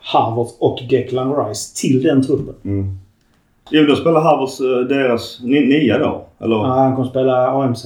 Harvard 0.00 0.46
och 0.58 0.78
Declan 0.90 1.46
Rice 1.46 1.76
till 1.80 2.02
den 2.02 2.26
truppen. 2.26 2.54
Mm. 2.64 2.98
Jo, 3.70 3.84
då 3.86 3.96
spelar 3.96 4.20
Harvards 4.20 4.60
eh, 4.60 4.66
deras 4.96 5.40
ni, 5.42 5.60
nia 5.66 5.98
då? 5.98 6.24
Eller? 6.44 6.56
Ja, 6.56 6.64
han 6.66 6.96
kommer 6.96 7.08
spela 7.08 7.48
AMC. 7.50 7.84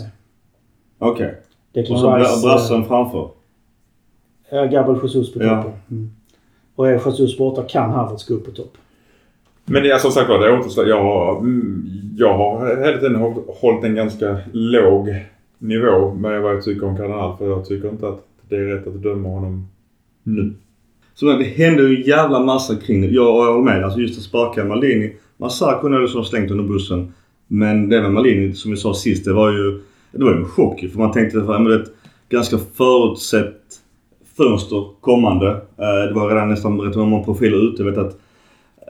Okej. 0.98 1.34
Declan 1.72 1.94
Och 1.94 2.00
så 2.00 2.16
Rice. 2.16 2.40
bra- 2.42 2.52
brassen 2.52 2.84
framför. 2.84 3.28
Ja, 4.52 4.64
Gabriel 4.66 5.00
Jesus 5.02 5.32
på 5.32 5.42
Ja. 5.42 5.62
toppen. 5.62 5.78
Mm. 5.90 6.10
Och 6.74 6.88
är 6.88 6.92
Jesus 7.06 7.38
borta 7.38 7.62
kan 7.62 7.90
Havertz 7.90 8.28
gå 8.28 8.34
upp 8.34 8.44
på 8.44 8.50
topp. 8.50 8.72
Men 9.64 9.84
ja, 9.84 9.98
som 9.98 10.10
sagt 10.10 10.28
var, 10.28 10.38
det 10.38 10.58
återstår. 10.58 10.88
Jag, 10.88 11.02
har- 11.02 11.38
mm, 11.38 11.84
jag 12.16 12.36
har 12.38 12.84
hela 12.84 12.98
tiden 12.98 13.16
håll- 13.16 13.42
hållit 13.48 13.84
en 13.84 13.94
ganska 13.94 14.36
låg 14.52 15.14
nivå 15.58 16.14
med 16.14 16.42
vad 16.42 16.54
jag 16.54 16.62
tycker 16.62 16.86
om 16.86 16.96
Cardinal. 16.96 17.36
För 17.38 17.48
jag 17.48 17.64
tycker 17.66 17.88
inte 17.88 18.08
att 18.08 18.24
det 18.48 18.56
är 18.56 18.60
rätt 18.64 18.86
att 18.86 19.02
döma 19.02 19.28
honom 19.28 19.68
nu. 20.22 20.52
Så 21.14 21.26
det 21.26 21.44
hände 21.44 21.82
ju 21.82 21.96
en 21.96 22.02
jävla 22.02 22.40
massa 22.40 22.76
kring 22.76 23.00
det. 23.00 23.06
Jag, 23.06 23.24
jag 23.24 23.52
håller 23.52 23.64
med. 23.64 23.84
Alltså 23.84 24.00
just 24.00 24.18
att 24.18 24.24
sparka 24.24 24.64
Malini. 24.64 25.12
Massar 25.36 25.80
kunde 25.80 25.96
jag 25.96 26.02
liksom 26.02 26.24
slängt 26.24 26.50
under 26.50 26.64
bussen. 26.64 27.12
Men 27.46 27.88
det 27.88 28.02
med 28.02 28.12
Malini, 28.12 28.52
som 28.52 28.70
vi 28.70 28.76
sa 28.76 28.94
sist, 28.94 29.24
det 29.24 29.32
var 29.32 29.52
ju, 29.52 29.80
det 30.12 30.24
var 30.24 30.30
ju 30.32 30.38
en 30.38 30.44
chock. 30.44 30.80
För 30.92 30.98
man 30.98 31.12
tänkte 31.12 31.38
att 31.38 31.44
ja, 31.46 31.52
men 31.58 31.64
det 31.64 31.74
är 31.74 31.80
ett 31.82 31.92
ganska 32.28 32.58
förutsett 32.74 33.61
fönster 34.36 34.84
kommande. 35.00 35.48
Eh, 35.50 36.08
det 36.08 36.12
var 36.14 36.28
redan 36.28 36.48
nästan 36.48 36.80
rätt 36.80 36.96
många 36.96 37.24
profiler 37.24 37.68
ute. 37.68 37.82
Jag 37.82 37.90
vet 37.90 37.98
att 37.98 38.16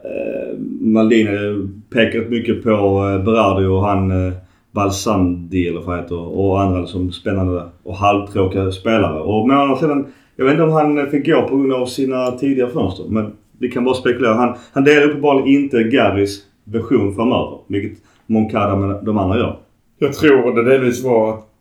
eh, 0.03 0.59
Maldini 0.81 1.67
pekat 1.89 2.29
mycket 2.29 2.63
på 2.63 2.69
eh, 2.69 3.25
Berardi 3.25 3.65
och 3.65 3.85
han 3.85 4.27
eh, 4.27 4.33
Balsandi 4.71 5.67
eller 5.67 5.79
vad 5.79 5.89
han 5.89 6.03
heter 6.03 6.39
och 6.39 6.61
andra 6.61 6.79
liksom 6.79 7.11
spännande 7.11 7.63
och 7.83 7.95
halvtråkiga 7.95 8.71
spelare. 8.71 9.19
Och 9.19 9.47
månader 9.47 9.75
sedan, 9.75 10.05
jag 10.35 10.45
vet 10.45 10.51
inte 10.51 10.63
om 10.63 10.71
han 10.71 11.07
fick 11.07 11.25
gå 11.25 11.41
på 11.41 11.57
grund 11.57 11.73
av 11.73 11.85
sina 11.85 12.31
tidigare 12.31 12.69
fönster. 12.69 13.05
Men 13.09 13.31
vi 13.59 13.71
kan 13.71 13.83
bara 13.83 13.95
spekulera. 13.95 14.33
Han, 14.33 14.55
han 14.73 14.83
delar 14.83 15.07
uppenbarligen 15.07 15.63
inte 15.63 15.83
Garris 15.83 16.43
version 16.63 17.15
framöver. 17.15 17.57
Vilket 17.67 17.99
Moncada 18.25 18.75
med 18.75 19.05
de 19.05 19.17
andra 19.17 19.37
gör. 19.37 19.57
Jag 19.99 20.13
tror 20.13 20.55
det 20.55 20.69
delvis 20.69 21.03
var 21.03 21.29
att 21.29 21.52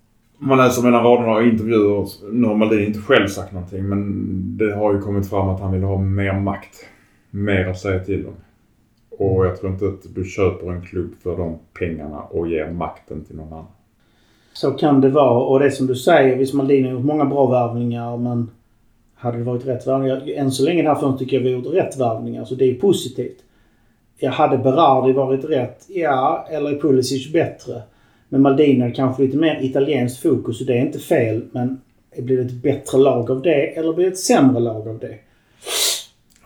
man 0.43 0.59
läser 0.59 0.83
mellan 0.83 1.05
raderna 1.05 1.33
och 1.33 1.43
intervjuer. 1.43 2.07
Nu 2.33 2.47
har 2.47 2.55
Maldin 2.55 2.87
inte 2.87 2.99
själv 2.99 3.27
sagt 3.27 3.53
någonting 3.53 3.89
men 3.89 4.33
det 4.59 4.75
har 4.75 4.95
ju 4.95 5.01
kommit 5.01 5.31
fram 5.31 5.49
att 5.49 5.61
han 5.61 5.73
vill 5.73 5.83
ha 5.83 5.99
mer 5.99 6.33
makt. 6.33 6.87
Mer 7.31 7.69
att 7.69 7.79
säga 7.79 8.05
till 8.05 8.27
om. 8.27 8.35
Och 9.19 9.47
jag 9.47 9.61
tror 9.61 9.73
inte 9.73 9.87
att 9.87 10.15
du 10.15 10.25
köper 10.25 10.73
en 10.73 10.83
klubb 10.83 11.11
för 11.23 11.37
de 11.37 11.59
pengarna 11.79 12.21
och 12.21 12.49
ger 12.49 12.71
makten 12.71 13.25
till 13.25 13.37
någon 13.37 13.53
annan. 13.53 13.65
Så 14.53 14.71
kan 14.71 15.01
det 15.01 15.09
vara. 15.09 15.41
Och 15.41 15.61
det 15.61 15.71
som 15.71 15.87
du 15.87 15.95
säger, 15.95 16.37
visst 16.37 16.55
Maldini 16.55 16.89
har 16.89 16.95
gjort 16.95 17.05
många 17.05 17.25
bra 17.25 17.47
värvningar 17.47 18.17
men 18.17 18.51
hade 19.15 19.39
det 19.39 19.45
varit 19.45 19.67
rätt 19.67 19.87
värvningar? 19.87 20.31
Än 20.37 20.51
så 20.51 20.65
länge 20.65 20.83
i 20.83 20.87
här 20.87 20.95
fönstret 20.95 21.19
tycker 21.19 21.37
jag 21.37 21.45
vi 21.45 21.53
har 21.53 21.61
gjort 21.61 21.75
rätt 21.75 22.01
värvningar. 22.01 22.45
Så 22.45 22.55
det 22.55 22.65
är 22.65 22.75
positivt. 22.75 23.39
Jag 24.19 24.31
hade 24.31 24.59
Berardi 24.59 25.13
varit 25.13 25.45
rätt? 25.45 25.87
Ja. 25.89 26.47
Eller 26.51 26.71
är 26.71 26.81
Pulisic 26.81 27.33
bättre? 27.33 27.83
Men 28.33 28.43
Maldini 28.43 28.81
har 28.81 28.91
kanske 28.91 29.23
lite 29.23 29.37
mer 29.37 29.59
italienskt 29.63 30.23
fokus 30.23 30.61
och 30.61 30.67
det 30.67 30.73
är 30.73 30.81
inte 30.81 30.99
fel. 30.99 31.43
Men 31.53 31.81
blir 32.19 32.37
det 32.37 32.43
ett 32.43 32.63
bättre 32.63 32.99
lag 32.99 33.31
av 33.31 33.43
det 33.43 33.67
eller 33.67 33.93
blir 33.93 34.05
det 34.05 34.13
ett 34.13 34.19
sämre 34.19 34.61
lag 34.61 34.89
av 34.89 34.99
det? 34.99 35.15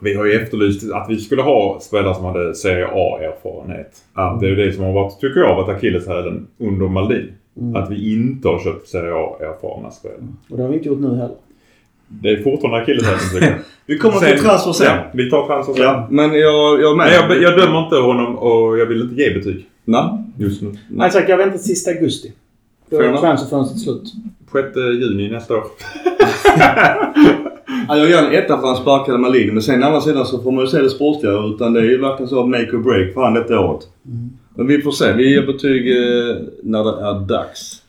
Vi 0.00 0.14
har 0.14 0.24
ju 0.24 0.32
efterlyst 0.32 0.92
att 0.92 1.06
vi 1.10 1.16
skulle 1.16 1.42
ha 1.42 1.80
spelare 1.80 2.14
som 2.14 2.24
hade 2.24 2.54
Serie 2.54 2.86
A-erfarenhet. 2.86 4.02
Det 4.40 4.46
är 4.46 4.50
ju 4.50 4.56
det 4.56 4.72
som 4.72 4.84
har 4.84 4.92
varit, 4.92 5.20
tycker 5.20 5.40
jag, 5.40 5.56
varit 5.56 5.76
akilleshälen 5.76 6.46
under 6.58 6.88
Maldin. 6.88 7.32
Mm. 7.60 7.76
Att 7.76 7.90
vi 7.90 8.12
inte 8.14 8.48
har 8.48 8.58
köpt 8.58 8.88
Serie 8.88 9.14
A-erfarna 9.14 9.90
spelare. 9.90 10.18
Och 10.50 10.56
det 10.56 10.62
har 10.62 10.70
vi 10.70 10.76
inte 10.76 10.88
gjort 10.88 11.00
nu 11.00 11.08
heller. 11.08 11.36
Det 12.08 12.30
är 12.30 12.42
fortfarande 12.42 12.82
akilleshälen 12.82 13.18
tycker 13.32 13.46
jag. 13.46 13.58
Vi 13.86 13.98
kommer 13.98 14.18
till 14.20 14.38
transfer 14.38 14.72
sen. 14.72 14.86
Ja, 14.86 15.04
vi 15.12 15.30
tar 15.30 15.46
transfer 15.46 15.74
sen. 15.74 15.82
Ja, 15.82 16.06
men 16.10 16.34
jag, 16.34 16.80
jag 16.82 16.96
med. 16.96 17.06
Men 17.28 17.42
jag, 17.42 17.42
jag 17.42 17.58
dömer 17.58 17.84
inte 17.84 17.96
honom 17.96 18.38
och 18.38 18.78
jag 18.78 18.86
vill 18.86 19.02
inte 19.02 19.22
ge 19.22 19.34
betyg 19.34 19.66
Nej. 19.84 20.25
Just 20.36 20.62
nu. 20.62 20.72
Nej, 20.90 21.10
sagt, 21.10 21.28
jag 21.28 21.36
väntar 21.36 21.58
till 21.58 21.66
sista 21.66 21.90
augusti. 21.90 22.32
Då 22.90 23.00
är 23.00 23.16
transferfönstret 23.16 23.80
slut. 23.80 24.12
6 24.52 24.76
juni 24.76 25.28
nästa 25.30 25.56
år. 25.56 25.64
Ja, 27.88 27.96
jag 27.96 28.10
gör 28.10 28.26
en 28.26 28.32
etta 28.32 28.60
för 28.60 28.66
han 28.66 28.76
sparkade 28.76 29.18
Malini. 29.18 29.52
Men 29.52 29.62
sen 29.62 29.82
å 29.82 29.86
andra 29.86 30.00
sidan 30.00 30.26
så 30.26 30.42
får 30.42 30.52
man 30.52 30.64
ju 30.64 30.70
se 30.70 30.82
det 30.82 30.90
sportliga. 30.90 31.32
Utan 31.54 31.72
det 31.72 31.80
är 31.80 31.84
ju 31.84 31.98
verkligen 31.98 32.28
så 32.28 32.46
make 32.46 32.70
or 32.72 32.78
break 32.78 33.14
för 33.14 33.22
han 33.22 33.34
detta 33.34 33.60
året. 33.60 33.88
Men 34.54 34.66
vi 34.66 34.82
får 34.82 34.90
se. 34.90 35.12
Vi 35.12 35.34
ger 35.34 35.46
betyg 35.46 35.90
eh, 35.90 36.36
när 36.62 36.84
det 36.84 37.06
är 37.06 37.26
dags. 37.26 37.82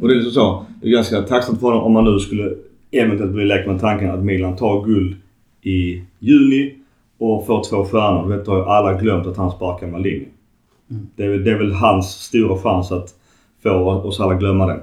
Och 0.00 0.08
det 0.08 0.14
är 0.14 0.16
liksom 0.16 0.32
så. 0.32 0.66
Det 0.82 0.88
är 0.88 0.92
ganska 0.92 1.22
tacksamt 1.22 1.60
för 1.60 1.66
honom 1.66 1.82
om 1.82 1.92
man 1.92 2.04
nu 2.04 2.18
skulle 2.18 2.54
eventuellt 2.90 3.32
bli 3.32 3.44
lekt 3.44 3.66
med 3.66 3.80
tanken 3.80 4.10
att 4.10 4.24
Milan 4.24 4.56
tar 4.56 4.84
guld 4.84 5.16
i 5.62 6.02
juni 6.18 6.74
och 7.18 7.46
får 7.46 7.64
två 7.64 7.84
stjärnor. 7.84 8.42
Då 8.44 8.50
har 8.50 8.58
ju 8.58 8.64
alla 8.64 9.00
glömt 9.00 9.26
att 9.26 9.36
han 9.36 9.50
sparkar 9.50 9.86
Malini. 10.88 11.06
Det, 11.16 11.24
är, 11.24 11.28
väl- 11.28 11.44
det 11.44 11.50
är 11.50 11.58
väl 11.58 11.72
hans 11.72 12.10
stora 12.10 12.58
chans 12.62 12.92
att 12.92 13.08
få 13.62 13.70
oss 13.84 14.20
alla 14.20 14.34
glömma 14.34 14.66
det. 14.66 14.80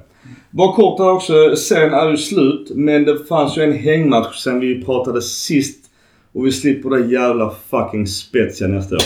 Bara 0.51 0.73
kort 0.75 0.99
här 0.99 1.11
också. 1.11 1.55
Serien 1.55 1.93
är 1.93 2.09
ju 2.09 2.17
slut. 2.17 2.71
Men 2.75 3.05
det 3.05 3.25
fanns 3.29 3.57
ju 3.57 3.61
en 3.63 3.73
hängmatch 3.73 4.35
sen 4.43 4.59
vi 4.59 4.83
pratade 4.85 5.21
sist. 5.21 5.85
Och 6.33 6.45
vi 6.45 6.51
slipper 6.51 6.89
det 6.89 7.05
jävla 7.05 7.53
fucking 7.69 8.07
Spezia 8.07 8.67
nästa 8.67 8.95
år. 8.95 9.01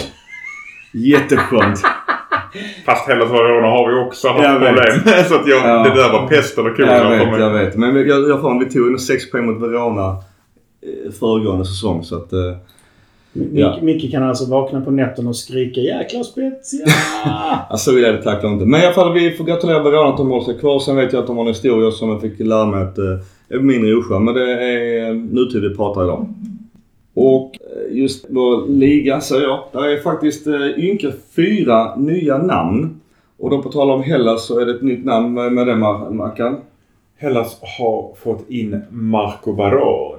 Jätteskönt. 0.94 1.80
Fast 2.86 3.08
Hellas 3.08 3.32
Verona 3.32 3.68
har 3.68 3.90
vi 3.92 4.08
också 4.10 4.28
haft 4.28 4.44
Jag 4.44 4.60
vet. 4.60 4.68
problem. 4.76 5.24
Så 5.30 5.36
att 5.36 5.48
jag, 5.48 5.70
Ja. 5.70 5.84
det 5.84 5.96
där 6.02 6.12
var 6.12 6.28
pest 6.28 6.58
eller 6.58 6.70
kolera 6.76 7.16
jag 7.18 7.32
vet, 7.32 7.40
jag 7.40 7.50
vet. 7.54 7.76
Men 7.78 7.96
jag, 7.96 8.30
jag 8.30 8.42
får 8.42 8.60
vi 8.66 8.72
tog 8.72 8.88
ändå 8.88 9.00
6 9.00 9.32
poäng 9.32 9.46
mot 9.46 9.62
Verona 9.62 10.08
eh, 10.08 11.12
föregående 11.20 11.66
säsong. 11.66 12.04
Så 12.04 12.16
att... 12.18 12.34
Eh, 13.36 13.42
Ja. 13.54 13.78
Micke, 13.82 14.12
kan 14.12 14.24
alltså 14.24 14.50
vakna 14.52 14.82
på 14.82 14.92
nätterna 14.92 15.30
och 15.30 15.36
skrika 15.36 15.82
jäkla 15.82 16.24
Spezia! 16.24 16.86
alltså 17.70 17.92
vill 17.92 18.04
jag 18.04 18.24
tackla 18.24 18.50
inte. 18.50 18.66
Men 18.66 18.82
i 18.82 18.86
alla 18.86 18.94
fall 18.94 19.14
vi 19.14 19.32
får 19.32 19.44
gratulera 19.44 19.84
Verona 19.84 20.10
att 20.10 20.18
de 20.18 20.30
håller 20.30 20.44
sig 20.44 20.60
kvar. 20.60 20.80
Sen 20.80 20.96
vet 20.96 21.14
jag 21.14 21.20
att 21.20 21.28
de 21.28 21.38
har 21.38 21.44
en 21.44 21.48
historia 21.48 21.92
som 21.92 22.10
jag 22.10 22.22
fick 22.22 22.40
lära 22.40 22.66
mig 22.66 22.84
att 22.84 22.98
eh, 22.98 23.20
är 23.50 23.60
mindre 23.60 23.96
oskön. 23.96 24.26
Men 24.26 24.34
det 24.34 24.64
är 24.64 25.10
eh, 25.10 25.16
nutid 25.16 25.62
vi 25.62 25.76
pratar 25.76 26.04
idag. 26.04 26.28
Och 27.14 27.60
eh, 27.62 27.98
just 27.98 28.26
vår 28.30 28.68
liga 28.68 29.22
säger 29.22 29.44
jag. 29.44 29.64
Där 29.72 29.88
är 29.88 29.98
faktiskt 30.02 30.48
eh, 30.48 30.80
ynka 30.80 31.12
fyra 31.36 31.96
nya 31.96 32.38
namn. 32.38 33.00
Och 33.40 33.50
då 33.50 33.62
på 33.62 33.70
tal 33.70 33.92
om 33.92 34.04
Hellas 34.04 34.48
så 34.48 34.60
är 34.60 34.66
det 34.66 34.72
ett 34.72 34.82
nytt 34.82 35.06
namn 35.06 35.34
med, 35.34 35.68
det 35.68 35.76
Mackan. 35.76 36.58
Hellas 37.18 37.58
har 37.78 38.16
fått 38.24 38.50
in 38.50 38.82
Marco 38.90 39.54
Baroni. 39.54 40.13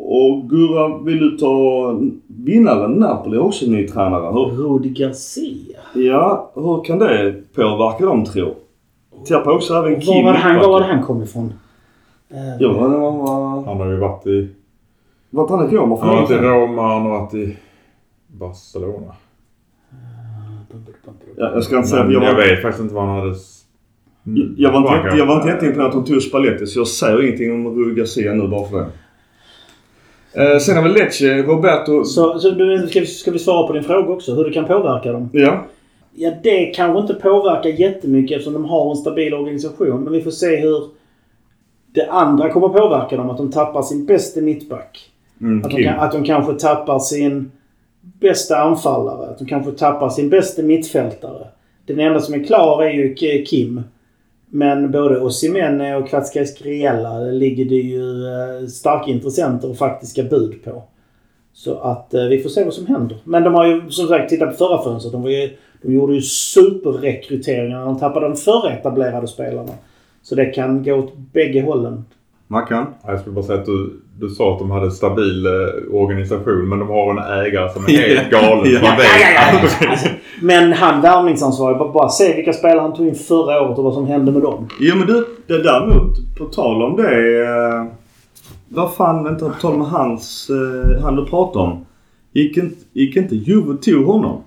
Och 0.00 0.50
Gurra, 0.50 0.98
vill 0.98 1.18
du 1.18 1.36
ta 1.36 2.00
vinnaren 2.26 2.92
Napoli 2.92 3.38
också 3.38 3.66
ny 3.66 3.88
tränare? 3.88 4.32
Hur, 4.32 4.62
Rudi 4.62 4.88
Garcia. 4.88 5.78
ja, 5.94 6.50
hur 6.54 6.84
kan 6.84 6.98
det 6.98 7.34
påverka 7.54 8.06
dem 8.06 8.24
tro? 8.24 8.54
Tappar 9.28 9.50
också 9.50 9.74
även 9.74 9.92
Var 9.94 10.00
Kim 10.00 10.24
var 10.24 10.32
det 10.32 10.38
han, 10.38 10.56
var 10.56 10.68
var 10.68 10.80
han 10.80 11.02
kom 11.02 11.22
ifrån? 11.22 11.52
Jo, 12.60 12.78
han 12.80 13.00
var... 13.00 13.64
Han 13.64 13.76
har 13.76 13.86
ju 13.86 13.96
varit 13.96 14.26
i... 14.26 14.48
Vart 15.30 15.50
han 15.50 15.68
i 15.68 15.76
Roma 15.76 15.96
för 15.96 16.06
Han 16.06 16.16
har 16.16 16.22
varit 16.22 16.30
i? 16.30 16.34
Roma, 16.34 16.82
han 16.82 17.02
har 17.02 17.10
varit 17.10 17.34
i 17.34 17.56
Barcelona. 18.26 19.14
Ja, 21.36 21.50
jag 21.54 21.64
ska 21.64 21.76
inte 21.76 21.88
säga... 21.88 22.04
Men 22.04 22.12
Jag, 22.12 22.22
jag 22.22 22.34
var, 22.34 22.40
vet 22.40 22.62
faktiskt 22.62 22.82
inte 22.82 22.94
vad 22.94 23.04
han 23.04 23.16
hade 23.20 23.34
Jag 24.56 24.72
var 24.72 24.78
inte, 24.78 25.16
jag 25.18 25.26
var 25.26 25.36
inte 25.36 25.48
jätteimponerad 25.48 25.86
att 25.86 25.92
de 25.92 26.04
tog 26.04 26.22
Spalletti 26.22 26.66
så 26.66 26.80
jag 26.80 26.88
säger 26.88 27.22
ingenting 27.22 27.52
om 27.52 27.74
Rui 27.74 27.94
Garcia 27.94 28.34
nu 28.34 28.48
bara 28.48 28.68
för 28.68 28.78
det. 28.78 28.86
Eh, 30.38 30.58
sen 30.58 30.76
har 30.76 30.82
vi 30.82 30.88
Lecce, 30.88 31.42
Roberto... 31.42 32.04
Så, 32.04 32.38
så 32.38 32.50
du, 32.50 32.88
ska, 32.88 33.00
vi, 33.00 33.06
ska 33.06 33.30
vi 33.30 33.38
svara 33.38 33.66
på 33.66 33.72
din 33.72 33.84
fråga 33.84 34.08
också? 34.12 34.34
Hur 34.34 34.44
det 34.44 34.52
kan 34.52 34.64
påverka 34.64 35.12
dem? 35.12 35.30
Ja. 35.32 35.64
Ja, 36.14 36.32
det 36.42 36.66
kanske 36.66 37.00
inte 37.00 37.14
påverkar 37.14 37.70
jättemycket 37.70 38.36
eftersom 38.36 38.52
de 38.52 38.64
har 38.64 38.90
en 38.90 38.96
stabil 38.96 39.34
organisation. 39.34 40.04
Men 40.04 40.12
vi 40.12 40.22
får 40.22 40.30
se 40.30 40.56
hur 40.56 40.84
det 41.92 42.06
andra 42.10 42.50
kommer 42.50 42.68
påverka 42.68 43.16
dem. 43.16 43.30
Att 43.30 43.36
de 43.36 43.50
tappar 43.50 43.82
sin 43.82 44.06
bästa 44.06 44.40
mittback. 44.40 45.10
Mm, 45.40 45.64
Att 45.64 45.70
de, 45.70 45.76
Kim. 45.76 45.92
att 45.98 46.12
de 46.12 46.24
kanske 46.24 46.52
tappar 46.52 46.98
sin 46.98 47.50
bästa 48.00 48.56
anfallare. 48.56 49.30
Att 49.30 49.38
de 49.38 49.44
kanske 49.44 49.72
tappar 49.72 50.08
sin 50.08 50.30
bästa 50.30 50.62
mittfältare. 50.62 51.46
Den 51.86 52.00
enda 52.00 52.20
som 52.20 52.34
är 52.34 52.44
klar 52.44 52.82
är 52.82 52.90
ju 52.90 53.14
Kim. 53.44 53.82
Men 54.50 54.90
både 54.90 55.20
Osimene 55.20 55.96
och 55.96 56.08
Kvaratskhelia 56.08 57.18
ligger 57.18 57.64
det 57.64 57.74
ju 57.74 58.24
eh, 58.26 58.66
starka 58.66 59.10
intressenter 59.10 59.70
och 59.70 59.76
faktiska 59.76 60.22
bud 60.22 60.64
på. 60.64 60.82
Så 61.52 61.78
att 61.78 62.14
eh, 62.14 62.24
vi 62.24 62.38
får 62.42 62.50
se 62.50 62.64
vad 62.64 62.74
som 62.74 62.86
händer. 62.86 63.18
Men 63.24 63.44
de 63.44 63.54
har 63.54 63.66
ju 63.66 63.90
som 63.90 64.08
sagt 64.08 64.28
tittat 64.28 64.50
på 64.50 64.56
förra 64.56 64.82
fönstret. 64.82 65.12
De, 65.12 65.22
var 65.22 65.30
ju, 65.30 65.50
de 65.82 65.92
gjorde 65.92 66.14
ju 66.14 66.20
superrekryteringar 66.22 67.84
de 67.84 67.98
tappade 67.98 68.28
de 68.28 68.36
förra 68.36 68.72
etablerade 68.72 69.28
spelarna. 69.28 69.72
Så 70.22 70.34
det 70.34 70.46
kan 70.46 70.82
gå 70.82 70.94
åt 70.94 71.16
bägge 71.32 71.62
hållen. 71.62 72.04
Mackan? 72.46 72.86
Ja, 73.04 73.10
Jag 73.10 73.20
skulle 73.20 73.34
bara 73.34 73.44
säga 73.44 73.58
att 73.58 73.66
du, 73.66 74.00
du 74.20 74.28
sa 74.28 74.52
att 74.52 74.58
de 74.58 74.70
hade 74.70 74.90
stabil 74.90 75.46
eh, 75.46 75.94
organisation 75.94 76.68
men 76.68 76.78
de 76.78 76.88
har 76.88 77.10
en 77.10 77.46
ägare 77.46 77.72
som 77.72 77.84
är 77.84 77.88
helt 78.16 78.30
galen. 78.30 78.72
Man 78.82 78.96
vet 78.96 79.52
Alltså, 79.52 80.08
men 80.42 80.72
han 80.72 81.00
värvningsansvarig, 81.00 81.78
bara, 81.78 81.92
bara 81.92 82.08
se 82.08 82.36
vilka 82.36 82.52
spelare 82.52 82.80
han 82.80 82.94
tog 82.94 83.06
in 83.08 83.14
förra 83.14 83.62
året 83.62 83.78
och 83.78 83.84
vad 83.84 83.94
som 83.94 84.06
hände 84.06 84.32
med 84.32 84.42
dem. 84.42 84.68
Jo 84.80 84.96
men 84.96 85.06
du, 85.06 85.26
det 85.46 85.62
däremot, 85.62 86.36
på 86.38 86.44
tal 86.44 86.82
om 86.82 86.96
det. 86.96 87.40
Eh, 87.44 87.84
vad 88.68 88.94
fan, 88.94 89.26
inte 89.26 89.44
på 89.44 89.50
tal 89.60 89.74
om 89.74 89.80
hans, 89.80 90.50
eh, 90.50 91.02
han 91.02 91.16
du 91.16 91.26
pratade 91.26 91.64
om. 91.64 91.86
Gick 92.32 92.56
inte, 92.56 92.76
gick 92.92 93.16
inte 93.16 93.36
Juve 93.36 93.76
tog 93.76 94.06
honom? 94.06 94.40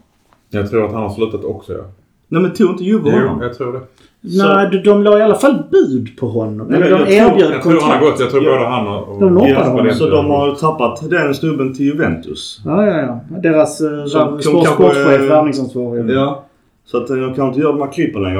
Jag 0.49 0.69
tror 0.69 0.85
att 0.85 0.93
han 0.93 1.01
har 1.03 1.09
slutat 1.09 1.43
också 1.43 1.73
ja. 1.73 1.83
Nej 2.27 2.41
men 2.41 2.53
tog 2.53 2.69
inte 2.69 2.83
Juve 2.83 3.09
Jo, 3.13 3.19
honom? 3.19 3.41
jag 3.41 3.57
tror 3.57 3.73
det. 3.73 3.79
Nej, 4.23 4.69
de, 4.71 4.77
de 4.77 5.03
la 5.03 5.19
i 5.19 5.21
alla 5.21 5.35
fall 5.35 5.63
bud 5.71 6.17
på 6.19 6.27
honom. 6.27 6.67
Nej, 6.67 6.77
Eller 6.81 6.89
de 6.89 6.91
jag 6.91 7.07
tror- 7.07 7.31
erbjöd 7.33 7.51
Jag 7.53 7.63
tror 7.63 7.81
han 7.81 7.91
har 7.91 7.99
gått. 7.99 8.19
Jag 8.19 8.29
tror 8.29 8.43
Ja. 8.43 8.51
både 8.51 8.65
han 8.69 8.87
och... 8.87 9.19
De 9.19 9.47
Ja, 9.49 9.63
honom. 9.63 9.93
Så 9.93 10.09
de 10.09 10.25
har 10.25 10.55
tappat 10.55 11.09
den 11.09 11.33
snubben 11.35 11.73
till 11.73 11.85
Juventus? 11.85 12.61
Ja, 12.65 12.85
ja, 12.85 12.97
ja. 13.29 13.37
Deras 13.43 13.81
eh, 13.81 14.05
Så 14.05 14.17
vär- 14.17 14.31
de 14.31 14.41
sport- 14.41 14.65
kanske- 14.65 14.73
sportchef, 14.83 15.29
värvningsansvarig. 15.29 16.09
Ja. 16.09 16.45
Så 16.85 16.97
att 16.97 17.09
jag 17.09 17.35
kan 17.35 17.47
inte 17.47 17.59
göra 17.59 17.71
de 17.71 17.81
här 17.81 17.91
klippen 17.91 18.21
längre. 18.23 18.39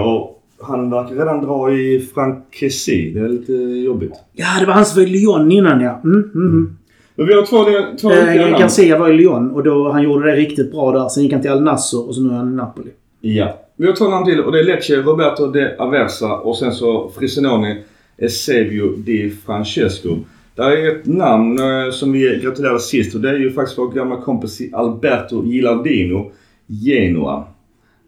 Han 0.64 0.90
verkar 0.90 1.16
redan 1.16 1.46
dra 1.46 1.72
i 1.74 2.08
Frankesi. 2.14 3.12
Det 3.14 3.20
är 3.20 3.30
lite 3.30 3.54
jobbigt. 3.86 4.14
Ja, 4.34 4.46
det 4.60 4.66
var 4.66 4.74
han 4.74 4.86
som 4.86 5.02
var 5.02 5.08
i 5.08 5.12
Lyon 5.12 5.52
innan 5.52 5.82
ja. 5.82 6.00
Mm, 6.04 6.16
mm, 6.36 6.48
mm. 6.48 6.78
Men 7.16 7.28
vi 7.28 7.34
har 7.34 7.42
två, 7.46 7.58
två 8.02 8.12
Eh. 8.12 8.60
Garcia 8.60 8.98
var 9.00 9.10
i 9.10 9.14
Lyon 9.14 9.52
och 9.52 9.64
då, 9.64 9.92
han 9.92 10.04
gjorde 10.04 10.32
det 10.32 10.36
riktigt 10.38 10.72
bra 10.72 10.92
där. 10.92 11.10
Sen 11.10 11.24
gick 11.24 11.34
han 11.34 11.42
till 11.42 11.52
Al 11.52 11.64
Nassr 11.64 12.08
och 12.08 12.16
så 12.16 12.22
nu 12.22 12.30
är 12.34 12.38
han 12.38 12.54
i 12.54 12.56
Napoli. 12.56 12.90
Ja. 13.22 13.60
Vi 13.76 13.88
har 13.88 13.94
två 13.94 14.10
namn 14.10 14.26
till 14.26 14.40
och 14.40 14.52
det 14.52 14.60
är 14.60 14.64
Lecce, 14.64 14.96
Roberto 14.96 15.48
de 15.48 15.76
Aversa 15.80 16.38
och 16.38 16.58
sen 16.58 16.72
så 16.72 17.12
Frisenoni, 17.18 17.84
Eusebio 18.18 18.96
di 18.96 19.30
Francesco. 19.30 20.18
Det 20.56 20.64
är 20.64 20.96
ett 20.96 21.06
namn 21.06 21.60
eh, 21.60 21.92
som 21.92 22.12
vi 22.12 22.40
gratulerade 22.44 22.80
sist 22.80 23.16
och 23.16 23.22
det 23.22 23.30
är 23.30 23.38
ju 23.38 23.52
faktiskt 23.52 23.78
vår 23.78 23.92
gamla 23.92 24.22
kompis 24.22 24.62
Alberto 24.74 25.44
Gilardino, 25.46 26.32
Genoa. 26.68 27.44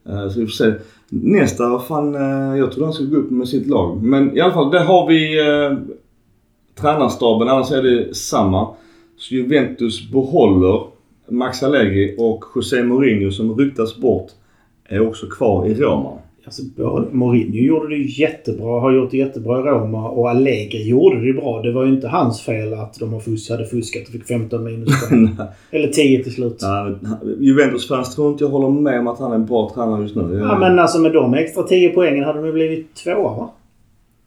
Eh, 0.10 0.30
så 0.30 0.40
vi 0.40 0.46
får 0.46 0.52
se. 0.52 0.74
Nästa, 1.10 1.70
vad 1.70 1.88
fan, 1.88 2.16
eh, 2.16 2.58
jag 2.58 2.72
tror 2.72 2.84
han 2.84 2.94
skulle 2.94 3.10
gå 3.10 3.18
upp 3.18 3.32
med 3.32 3.48
sitt 3.48 3.68
lag. 3.68 4.04
Men 4.04 4.38
i 4.38 4.40
alla 4.40 4.54
fall, 4.54 4.72
där 4.72 4.84
har 4.84 5.08
vi 5.08 5.40
eh, 5.40 5.96
tränarstaben, 6.82 7.48
annars 7.48 7.72
är 7.72 7.84
det 7.84 8.16
samma. 8.16 8.76
Så 9.18 9.36
Juventus 9.36 10.12
behåller 10.12 10.88
Max 11.30 11.64
Allegri 11.64 12.16
och 12.18 12.44
José 12.56 12.84
Mourinho 12.84 13.32
som 13.32 13.58
ryktas 13.58 13.98
bort 13.98 14.32
är 14.90 15.08
också 15.08 15.28
kvar 15.28 15.68
i 15.68 15.74
Roma. 15.74 16.18
Alltså, 16.46 16.62
Mourinho 17.12 17.58
gjorde 17.58 17.90
det 17.90 17.96
ju 17.96 18.22
jättebra, 18.22 18.80
har 18.80 18.92
gjort 18.92 19.12
det 19.12 19.18
jättebra 19.18 19.60
i 19.60 19.62
Roma 19.62 20.10
och 20.10 20.30
Allegri 20.30 20.90
gjorde 20.90 21.26
det 21.26 21.34
bra. 21.34 21.62
Det 21.62 21.72
var 21.72 21.86
ju 21.86 21.94
inte 21.94 22.08
hans 22.08 22.42
fel 22.42 22.74
att 22.74 23.00
de 23.00 23.14
har 23.14 23.52
hade 23.52 23.66
fuskat 23.66 24.08
och 24.08 24.14
fick 24.14 24.26
15 24.28 24.64
minuspoäng. 24.64 25.30
Eller 25.72 25.88
10 25.88 26.24
till 26.24 26.34
slut. 26.34 26.58
Ja, 26.62 26.96
Juventus-fans 27.40 28.16
tror 28.16 28.32
inte 28.32 28.44
jag 28.44 28.52
håller 28.52 28.82
med 28.82 29.00
om 29.00 29.08
att 29.08 29.20
han 29.20 29.32
är 29.32 29.36
en 29.36 29.46
bra 29.46 29.72
tränare 29.76 30.02
just 30.02 30.16
nu. 30.16 30.38
Ja, 30.38 30.60
men 30.60 30.80
alltså 30.80 31.00
med 31.00 31.14
de 31.14 31.34
extra 31.34 31.64
10 31.64 31.90
poängen 31.90 32.24
hade 32.24 32.40
de 32.40 32.46
ju 32.46 32.54
blivit 32.54 32.96
tvåa 32.96 33.36
va? 33.36 33.52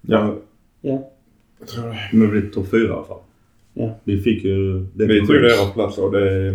Ja, 0.00 0.34
Ja. 0.80 1.10
Jag 1.58 1.68
tror 1.68 1.86
det. 1.86 1.98
men 2.12 2.30
vi 2.30 2.40
blir 2.40 2.50
topp 2.50 2.70
fyra 2.70 2.88
i 2.88 2.92
alla 2.92 3.04
fall. 3.04 3.18
Ja. 3.74 3.90
Vi 4.04 4.20
fick 4.20 4.44
ju... 4.44 4.86
Det 4.94 5.06
Vi 5.06 5.26
tog 5.26 5.36
deras 5.36 5.72
plats 5.72 5.98
och 5.98 6.12
det... 6.12 6.48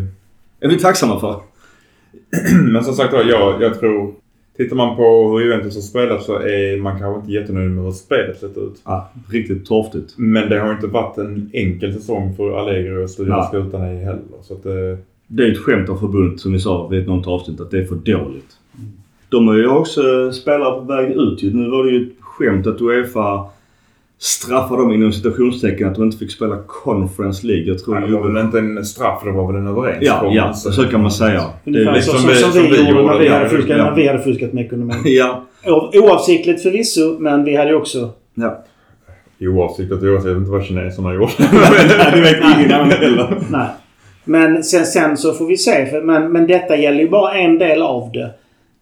är 0.59 0.69
vi 0.69 0.79
tacksamma 0.79 1.19
för. 1.19 1.35
Men 2.71 2.83
som 2.83 2.93
sagt 2.93 3.13
jag, 3.13 3.61
jag 3.61 3.79
tror... 3.79 4.13
Tittar 4.57 4.75
man 4.75 4.95
på 4.95 5.03
hur 5.03 5.45
Juventus 5.45 5.75
har 5.75 5.81
spelat 5.81 6.23
så 6.23 6.35
är 6.35 6.77
man 6.77 6.99
kanske 6.99 7.19
inte 7.19 7.31
jättenöjd 7.31 7.71
med 7.71 7.83
hur 7.83 7.91
spelet 7.91 8.39
sett 8.39 8.57
ut. 8.57 8.81
Ja, 8.85 9.11
riktigt 9.31 9.65
torftigt. 9.65 10.13
Men 10.17 10.49
det 10.49 10.59
har 10.59 10.71
inte 10.71 10.87
varit 10.87 11.17
en 11.17 11.49
enkel 11.53 11.93
säsong 11.93 12.35
för 12.35 12.59
Allegri 12.59 13.07
styra 13.07 13.37
Nej. 13.37 13.47
skutan 13.47 13.91
i 13.91 14.03
heller. 14.03 14.21
Så 14.41 14.53
att 14.53 14.63
det... 14.63 14.97
Det 15.27 15.43
är 15.43 15.51
ett 15.51 15.57
skämt 15.57 15.89
av 15.89 15.95
förbundet 15.95 16.39
som 16.39 16.53
vi 16.53 16.59
sa 16.59 16.87
vid 16.87 17.07
något 17.07 17.27
avsnitt 17.27 17.61
att 17.61 17.71
det 17.71 17.79
är 17.79 17.85
för 17.85 17.95
dåligt. 17.95 18.57
De 19.29 19.49
är 19.49 19.53
ju 19.53 19.67
också 19.67 20.31
spelare 20.31 20.79
på 20.79 20.85
väg 20.85 21.11
ut 21.11 21.43
ju. 21.43 21.53
Nu 21.53 21.69
var 21.69 21.83
det 21.83 21.91
ju 21.91 22.07
ett 22.07 22.13
skämt 22.19 22.67
att 22.67 22.81
Uefa 22.81 23.45
straffade 24.23 24.81
dem 24.81 24.91
inom 24.91 25.13
citationstecken 25.13 25.87
att 25.87 25.95
de 25.95 26.03
inte 26.03 26.17
fick 26.17 26.31
spela 26.31 26.57
Conference 26.67 27.47
League. 27.47 27.65
Jag 27.65 27.79
tror 27.83 27.99
Ja, 28.01 28.07
det 28.07 28.13
var 28.13 28.27
väl 28.31 28.45
inte 28.45 28.59
en 28.59 28.85
straff, 28.85 29.21
det 29.23 29.31
var 29.31 29.47
väl 29.51 29.61
en 29.61 29.65
Ja, 29.65 29.71
överenskommelse. 29.71 30.69
ja, 30.69 30.73
så 30.73 30.83
kan 30.83 31.01
man 31.01 31.11
säga. 31.11 31.43
Det 31.63 31.79
är 31.79 31.93
liksom, 31.93 32.17
som 32.19 32.29
vi- 32.29 32.35
som, 32.35 32.51
vi 32.51 32.59
som 32.59 32.69
vi 32.71 32.89
gjorde 32.89 33.03
när 33.05 33.19
vi, 33.19 33.27
hade 33.27 33.49
fuskat, 33.49 33.77
Ja. 33.77 33.83
när 33.83 33.95
vi 33.95 34.07
hade 34.07 34.19
fuskat 34.23 34.53
med 34.53 34.65
ekonomin. 34.65 34.95
ja, 35.05 35.43
Oavsiktligt 35.93 36.61
förvisso, 36.63 37.15
men 37.19 37.43
vi 37.43 37.55
hade 37.55 37.69
ju 37.69 37.75
också... 37.75 38.09
ja. 38.33 38.63
Oavsiktligt, 39.39 40.03
oavsett 40.03 40.37
inte 40.37 40.51
vad 40.51 40.63
kineserna 40.65 41.13
gjorde. 41.13 41.31
det 42.13 42.21
vet 42.21 42.37
ingen 42.59 42.71
annan 42.73 42.89
heller. 42.91 43.37
Nej. 43.49 43.67
Men 44.23 44.63
sen, 44.63 44.85
sen 44.85 45.17
så 45.17 45.33
får 45.33 45.45
vi 45.45 45.57
se. 45.57 45.85
För, 45.85 46.01
men, 46.01 46.31
men 46.31 46.47
detta 46.47 46.75
gäller 46.77 46.99
ju 46.99 47.09
bara 47.09 47.33
en 47.33 47.57
del 47.59 47.81
av 47.81 48.11
det. 48.13 48.31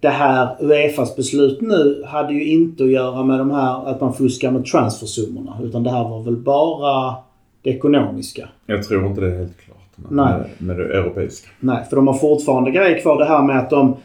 Det 0.02 0.10
här 0.10 0.56
Uefas 0.60 1.16
beslut 1.16 1.62
nu 1.62 2.04
hade 2.08 2.34
ju 2.34 2.46
inte 2.46 2.84
att 2.84 2.90
göra 2.90 3.24
med 3.24 3.40
de 3.40 3.52
här 3.52 3.86
att 3.90 4.02
man 4.02 4.14
fuskar 4.14 4.52
med 4.52 4.66
transfersummorna. 4.66 5.58
Utan 5.64 5.84
det 5.84 5.92
här 5.92 6.04
var 6.04 6.24
väl 6.24 6.38
bara 6.38 7.16
det 7.62 7.70
ekonomiska. 7.70 8.50
Jag 8.66 8.84
tror 8.84 9.08
inte 9.08 9.22
det 9.22 9.28
är 9.28 9.38
helt 9.38 9.58
klart 9.58 9.78
med, 9.96 10.12
Nej. 10.12 10.34
med, 10.40 10.78
med 10.78 10.78
det 10.78 10.98
europeiska. 10.98 11.50
Nej, 11.60 11.86
för 11.90 11.96
de 11.96 12.08
har 12.08 12.14
fortfarande 12.14 12.72
grejer 12.72 13.00
kvar. 13.00 13.18
Det 13.18 13.26
här 13.26 13.44
med 13.44 13.60
att 13.60 13.70
de 13.70 13.96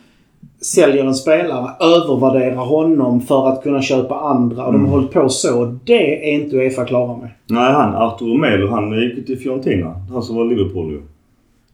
säljer 0.60 1.04
en 1.04 1.14
spelare, 1.14 1.70
övervärderar 1.80 2.64
honom 2.64 3.20
för 3.20 3.48
att 3.48 3.62
kunna 3.62 3.82
köpa 3.82 4.14
andra. 4.14 4.64
Och 4.66 4.72
de 4.72 4.84
har 4.84 4.90
hållit 4.90 5.12
på 5.12 5.28
så. 5.28 5.78
Det 5.84 6.30
är 6.30 6.40
inte 6.40 6.56
Uefa 6.56 6.84
klara 6.84 7.16
med. 7.16 7.30
Nej, 7.46 7.72
han 7.72 7.94
Arturo 7.94 8.34
Melo, 8.34 8.70
han 8.70 9.00
gick 9.00 9.16
ju 9.16 9.22
till 9.24 9.38
Fiorentina. 9.38 9.90
Han 10.12 10.22
som 10.22 10.36
var 10.36 10.44
Liverpool 10.44 10.92
ju. 10.92 11.02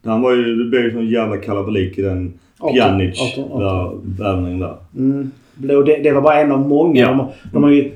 Han 0.03 0.21
var 0.21 0.31
ju, 0.31 0.55
det 0.55 0.69
blev 0.69 0.83
ju 0.83 0.91
sån 0.91 1.07
jävla 1.07 1.37
kalabalik 1.37 1.97
i 1.97 2.01
den 2.01 2.33
Pjanic 2.73 3.21
Artur- 3.21 3.43
Artur. 3.55 3.99
värvningen 4.23 4.59
där. 4.59 4.75
Mm. 4.97 5.31
Det, 5.55 5.97
det 6.03 6.11
var 6.11 6.21
bara 6.21 6.41
en 6.41 6.51
av 6.51 6.59
många. 6.69 7.01
Ja. 7.01 7.07
De, 7.11 7.27
de 7.53 7.63
har 7.63 7.69
ju 7.71 7.91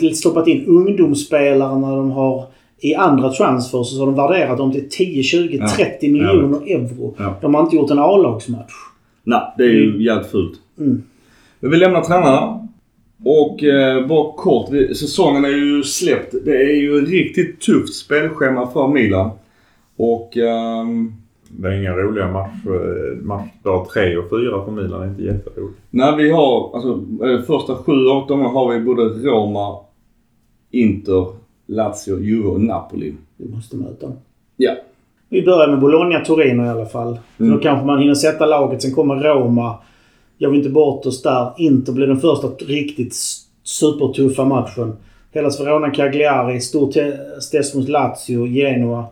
lite 0.00 0.14
stoppat 0.14 0.48
in 0.48 0.66
ungdomsspelare 0.66 1.78
när 1.78 1.96
de 1.96 2.10
har 2.10 2.44
i 2.78 2.94
andra 2.94 3.30
transfers 3.32 3.86
så 3.86 3.98
har 3.98 4.06
de 4.06 4.14
värderat 4.14 4.58
dem 4.58 4.72
till 4.72 4.88
10, 4.90 5.22
20, 5.22 5.56
Ja. 5.56 5.68
30 5.76 6.08
miljoner 6.12 6.58
euro. 6.66 7.14
Ja. 7.18 7.34
De 7.40 7.54
har 7.54 7.62
inte 7.62 7.76
gjort 7.76 7.90
en 7.90 7.98
A-lagsmatch. 7.98 8.72
Nej, 9.24 9.40
det 9.58 9.64
är 9.64 9.68
ju 9.68 10.04
jävligt 10.04 10.30
fult. 10.30 10.52
Mm. 10.78 11.02
Men 11.60 11.70
vi 11.70 11.76
lämnar 11.76 12.00
tränarna. 12.00 12.60
Och 13.24 13.64
eh, 13.64 14.06
bara 14.06 14.32
kort, 14.32 14.68
säsongen 14.96 15.44
är 15.44 15.48
ju 15.48 15.82
släppt. 15.82 16.34
Det 16.44 16.56
är 16.56 16.76
ju 16.76 16.98
ett 17.02 17.08
riktigt 17.08 17.60
tufft 17.60 17.94
spelschema 17.94 18.66
för 18.66 18.88
Milan. 18.88 19.30
Och 19.96 20.36
ehm, 20.36 21.12
Det 21.58 21.68
är 21.68 21.72
inga 21.80 21.92
roliga 21.96 22.32
matcher. 22.32 23.14
Matchdag 23.22 23.88
tre 23.88 24.16
och 24.16 24.30
fyra 24.30 24.64
för 24.64 24.72
Milan 24.72 25.02
är 25.02 25.06
inte 25.06 25.22
jätteroligt. 25.22 25.78
när 25.90 26.16
vi 26.16 26.30
har, 26.30 26.70
alltså 26.74 27.00
eh, 27.26 27.40
första 27.42 27.74
sju, 27.76 28.06
åtta 28.06 28.34
gånger 28.34 28.48
har 28.48 28.72
vi 28.72 28.80
både 28.84 29.02
Roma, 29.02 29.76
Inter, 30.70 31.26
Lazio, 31.66 32.18
Juve 32.20 32.48
och 32.48 32.60
Napoli. 32.60 33.14
Vi 33.36 33.48
måste 33.48 33.76
möta 33.76 34.06
dem. 34.06 34.16
Ja. 34.56 34.72
Vi 35.28 35.42
börjar 35.42 35.68
med 35.68 35.80
Bologna-Torino 35.80 36.64
i 36.64 36.68
alla 36.68 36.86
fall. 36.86 37.18
Mm. 37.40 37.52
Då 37.52 37.58
kanske 37.58 37.86
man 37.86 37.98
hinner 37.98 38.14
sätta 38.14 38.46
laget. 38.46 38.82
Sen 38.82 38.92
kommer 38.94 39.14
Roma. 39.14 39.78
Gör 40.38 40.50
vi 40.50 40.56
inte 40.56 40.70
bort 40.70 41.06
oss 41.06 41.22
där. 41.22 41.52
Inter 41.58 41.92
blir 41.92 42.06
den 42.06 42.20
första 42.20 42.46
riktigt 42.48 43.14
supertuffa 43.62 44.44
matchen. 44.44 44.92
Hellas 45.32 45.60
Verona, 45.60 45.90
Cagliari, 45.90 46.60
stor 46.60 46.92
te- 46.92 47.16
test 47.52 47.74
mot 47.74 47.88
Lazio, 47.88 48.46
Genoa. 48.46 49.04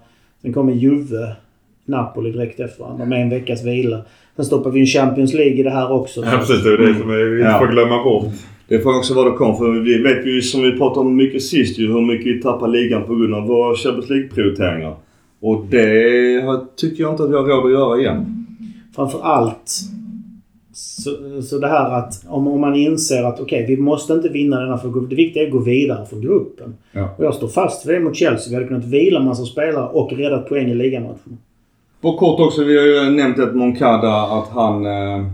Sen 0.43 0.53
kommer 0.53 0.73
Juve, 0.73 1.37
Napoli 1.85 2.33
direkt 2.33 2.61
efter 2.61 2.85
varandra 2.85 3.05
med 3.05 3.23
en 3.23 3.31
veckas 3.31 3.65
vila. 3.65 4.05
Sen 4.37 4.45
stoppar 4.45 4.71
vi 4.71 4.81
en 4.81 4.87
Champions 4.87 5.35
League 5.35 5.55
i 5.55 5.63
det 5.63 5.71
här 5.71 5.93
också. 5.93 6.21
Ja, 6.25 6.39
precis. 6.39 6.63
Det 6.63 6.73
är 6.73 6.79
det 6.79 6.95
som 6.95 7.09
vi 7.09 7.41
inte 7.41 7.59
får 7.59 7.73
glömma 7.73 8.05
bort. 8.05 8.33
Det 8.69 8.81
får 8.81 8.99
också 8.99 9.15
vad 9.15 9.27
det 9.27 9.37
kom 9.37 9.57
för 9.57 9.71
vi 9.71 10.03
vet 10.03 10.27
ju 10.27 10.43
som 10.43 10.63
vi 10.63 10.79
pratade 10.79 11.01
om 11.01 11.17
mycket 11.17 11.43
sist 11.43 11.79
ju 11.79 11.93
hur 11.93 12.01
mycket 12.01 12.27
vi 12.27 12.43
tappar 12.43 12.69
ligan 12.69 13.07
på 13.07 13.15
grund 13.15 13.35
av 13.35 13.47
våra 13.47 13.77
Champions 13.77 14.11
League-prioriteringar. 14.11 14.95
Och 15.41 15.67
det 15.71 16.43
tycker 16.77 17.03
jag 17.03 17.13
inte 17.13 17.23
att 17.23 17.31
vi 17.31 17.35
har 17.35 17.45
råd 17.45 17.67
att 17.67 17.73
göra 17.73 18.01
igen. 18.01 18.47
Framför 18.97 19.21
allt 19.23 19.71
så, 20.75 21.43
så 21.43 21.59
det 21.59 21.69
här 21.69 21.91
att 21.91 22.25
om, 22.29 22.49
om 22.49 22.61
man 22.61 22.77
inser 22.77 23.25
att 23.25 23.41
okej, 23.41 23.67
vi 23.69 23.77
måste 23.77 24.13
inte 24.13 24.29
vinna 24.29 24.61
denna 24.61 24.79
för 24.79 25.09
Det 25.09 25.17
viktiga 25.17 25.43
är 25.43 25.47
att 25.47 25.53
gå 25.53 25.59
vidare 25.59 26.07
från 26.07 26.21
gruppen. 26.21 26.75
Ja. 26.93 27.15
Och 27.19 27.25
jag 27.25 27.35
står 27.35 27.49
fast 27.49 27.83
för 27.83 27.93
det 27.93 28.01
mot 28.01 28.17
Chelsea. 28.17 28.51
Vi 28.51 28.55
hade 28.55 28.67
kunnat 28.67 28.85
vila 28.85 29.19
en 29.21 29.27
massa 29.27 29.45
spelare 29.45 29.89
och 29.89 30.13
räddat 30.13 30.49
poäng 30.49 30.71
i 30.71 30.75
ligamatcherna. 30.75 31.37
På 32.03 32.17
kort 32.17 32.41
också, 32.41 32.65
vi 32.65 32.79
har 32.79 32.85
ju 32.85 33.11
nämnt 33.11 33.39
att 33.39 33.57
Moncada 33.57 34.23
att 34.23 34.49
han 34.49 34.87
eh, 34.87 35.27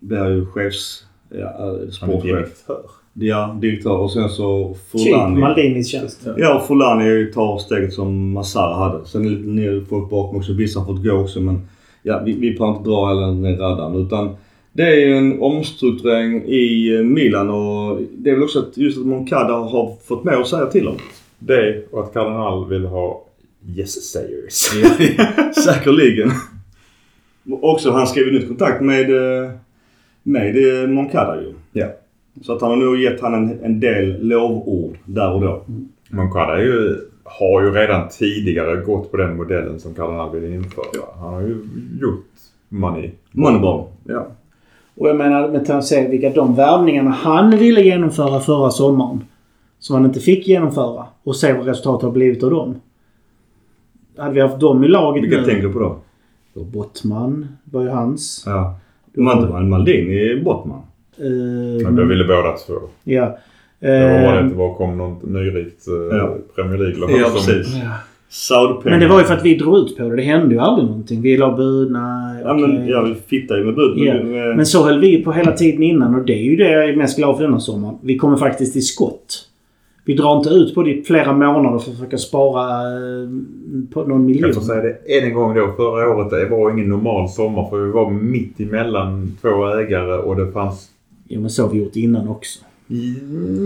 blir 0.00 0.30
ju 0.30 0.46
chefs... 0.46 1.04
Ja, 1.28 1.44
eh, 1.46 1.90
sportchef. 1.90 2.48
Ja, 3.12 3.56
direktör. 3.60 3.96
Och 3.96 4.10
sen 4.10 4.28
så 4.28 4.76
Typ 4.92 5.02
Fulani. 5.02 5.40
Maldinis 5.40 5.88
tjänst. 5.88 6.26
Ja, 6.36 6.54
och 6.54 6.66
Fulani 6.66 7.32
tar 7.32 7.58
steget 7.58 7.92
som 7.92 8.32
Massara 8.32 8.74
hade. 8.74 9.06
Sen 9.06 9.26
är 9.26 9.30
det 9.30 9.74
lite 9.74 9.86
folk 9.86 10.10
bakom 10.10 10.38
också. 10.38 10.52
Vissa 10.52 10.80
har 10.80 10.86
fått 10.86 11.04
gå 11.04 11.12
också 11.12 11.40
men 11.40 11.68
ja, 12.02 12.22
vi, 12.24 12.32
vi 12.32 12.50
behöver 12.50 12.78
inte 12.78 12.90
dra 12.90 13.08
hela 13.08 13.26
den 13.26 13.58
radan. 13.58 13.94
Utan 13.94 14.36
det 14.72 14.82
är 14.82 14.96
ju 14.96 15.16
en 15.16 15.42
omstrukturering 15.42 16.44
i 16.44 16.94
eh, 16.94 17.02
Milan 17.02 17.50
och 17.50 18.00
det 18.12 18.30
är 18.30 18.34
väl 18.34 18.44
också 18.44 18.58
att 18.58 18.76
just 18.76 18.98
att 18.98 19.06
Moncada 19.06 19.54
har 19.54 19.96
fått 20.04 20.24
mer 20.24 20.32
att 20.32 20.48
säga 20.48 20.66
till 20.66 20.88
om. 20.88 20.96
Det 21.38 21.84
och 21.90 22.04
att 22.04 22.12
Cardinal 22.12 22.68
vill 22.68 22.84
ha 22.84 23.24
yes 23.76 24.12
sayers. 24.12 24.52
Säkerligen. 25.64 26.30
Och 27.50 27.72
också 27.72 27.90
han 27.90 28.06
skrev 28.06 28.26
ju 28.26 28.32
nytt 28.32 28.48
kontrakt 28.48 28.82
med, 28.82 29.10
eh, 29.10 29.50
med 30.22 30.82
eh, 30.82 30.88
Moncada 30.88 31.40
ju. 31.40 31.54
Ja. 31.72 31.86
Så 32.42 32.52
att 32.52 32.60
han 32.60 32.70
har 32.70 32.76
nog 32.76 32.96
gett 32.96 33.20
han 33.20 33.34
en, 33.34 33.64
en 33.64 33.80
del 33.80 34.28
lovord 34.28 34.98
där 35.04 35.32
och 35.32 35.40
då. 35.40 35.64
Moncada 36.10 36.56
är 36.56 36.62
ju, 36.62 36.96
har 37.24 37.62
ju 37.62 37.70
redan 37.70 38.08
tidigare 38.08 38.76
gått 38.76 39.10
på 39.10 39.16
den 39.16 39.36
modellen 39.36 39.80
som 39.80 39.94
Cardinal 39.94 40.40
vill 40.40 40.54
införa. 40.54 41.04
Han 41.20 41.34
har 41.34 41.40
ju 41.40 41.56
gjort 42.00 42.26
money. 42.68 43.10
Moneyball. 43.30 43.84
Ja. 44.04 44.26
Och 44.94 45.08
jag 45.08 45.16
menar 45.16 45.48
med 45.48 45.70
att 45.70 45.84
se 45.84 46.08
vilka 46.08 46.30
de 46.30 46.54
värvningarna 46.54 47.10
han 47.10 47.50
ville 47.50 47.80
genomföra 47.80 48.40
förra 48.40 48.70
sommaren. 48.70 49.24
Som 49.78 49.94
han 49.96 50.04
inte 50.04 50.20
fick 50.20 50.48
genomföra. 50.48 51.06
Och 51.22 51.36
se 51.36 51.52
vad 51.52 51.66
resultatet 51.66 52.04
har 52.04 52.10
blivit 52.10 52.42
av 52.42 52.50
dem. 52.50 52.80
Hade 54.16 54.34
vi 54.34 54.40
haft 54.40 54.60
dem 54.60 54.84
i 54.84 54.88
laget 54.88 55.24
Vilka 55.24 55.36
nu. 55.36 55.44
tänker 55.44 55.62
du 55.62 55.72
på 55.72 55.78
då? 55.78 55.96
Då 56.54 56.64
Bottman 56.64 57.48
var 57.64 57.82
ju 57.82 57.88
hans. 57.88 58.42
Ja. 58.46 58.78
Man, 59.16 59.68
Maldini 59.68 60.16
är 60.30 60.44
Bottman. 60.44 60.80
Eh, 61.18 61.84
Men 61.84 61.96
det 61.96 62.04
ville 62.04 62.24
båda 62.24 62.52
två. 62.66 62.74
Ja. 63.04 63.38
Det 63.80 63.88
var 64.02 64.22
bara 64.26 64.38
Eh, 64.38 64.44
inte 64.44 64.56
var 64.56 64.74
kom 64.74 64.98
något 64.98 65.22
nyrikt 65.22 65.88
eh, 65.88 66.16
Ja. 66.18 66.34
Premier 66.56 66.78
League-lag 66.78 67.10
Ja, 67.10 67.24
som- 67.24 67.34
precis. 67.34 67.74
ja. 68.50 68.80
Men 68.84 69.00
det 69.00 69.08
var 69.08 69.18
ju 69.18 69.24
för 69.24 69.34
att 69.34 69.44
vi 69.44 69.54
drog 69.54 69.76
ut 69.78 69.96
på 69.96 70.02
det. 70.08 70.16
Det 70.16 70.22
hände 70.22 70.54
ju 70.54 70.60
aldrig 70.60 70.88
någonting. 70.88 71.22
Vi 71.22 71.36
la 71.36 71.56
bud, 71.56 71.90
nej, 71.90 72.42
Ja, 72.44 72.54
men 72.54 72.64
okej. 72.64 72.90
ja, 72.90 73.02
vi 73.02 73.14
fittar 73.14 73.56
ju 73.58 73.64
med 73.64 73.74
bud. 73.74 73.98
Ja. 73.98 74.14
Men, 74.14 74.56
Men 74.56 74.66
så 74.66 74.84
höll 74.84 75.00
vi 75.00 75.22
på 75.24 75.32
hela 75.32 75.52
tiden 75.52 75.82
innan 75.82 76.14
och 76.14 76.24
det 76.26 76.32
är 76.32 76.42
ju 76.42 76.56
det 76.56 76.70
jag 76.72 76.88
är 76.88 76.96
mest 76.96 77.16
glad 77.18 77.36
för 77.36 77.44
denna 77.44 77.60
sommaren. 77.60 77.94
Vi 78.02 78.16
kommer 78.18 78.36
faktiskt 78.36 78.72
till 78.72 78.86
skott. 78.86 79.48
Vi 80.04 80.14
drar 80.14 80.36
inte 80.36 80.50
ut 80.50 80.74
på 80.74 80.82
det 80.82 80.90
i 80.90 81.02
flera 81.02 81.32
månader 81.32 81.78
för 81.78 81.90
att 81.90 81.96
försöka 81.96 82.18
spara 82.18 82.80
eh, 82.80 83.28
på 83.92 84.04
någon 84.04 84.26
miljon. 84.26 84.46
Jag 84.46 84.54
får 84.54 84.62
säga 84.62 84.82
det 84.82 85.18
än 85.18 85.24
en 85.24 85.34
gång 85.34 85.54
då. 85.54 85.72
Förra 85.76 86.08
året 86.08 86.30
det 86.30 86.46
var 86.46 86.70
ingen 86.70 86.88
normal 86.88 87.28
sommar 87.28 87.70
för 87.70 87.78
vi 87.78 87.90
var 87.90 88.10
mitt 88.10 88.60
emellan 88.60 89.38
två 89.40 89.66
ägare 89.66 90.14
och 90.14 90.36
det 90.36 90.52
fanns... 90.52 90.88
Jo 91.28 91.40
men 91.40 91.50
så 91.50 91.62
har 91.62 91.70
vi 91.70 91.78
gjort 91.78 91.96
innan 91.96 92.28
också. 92.28 92.60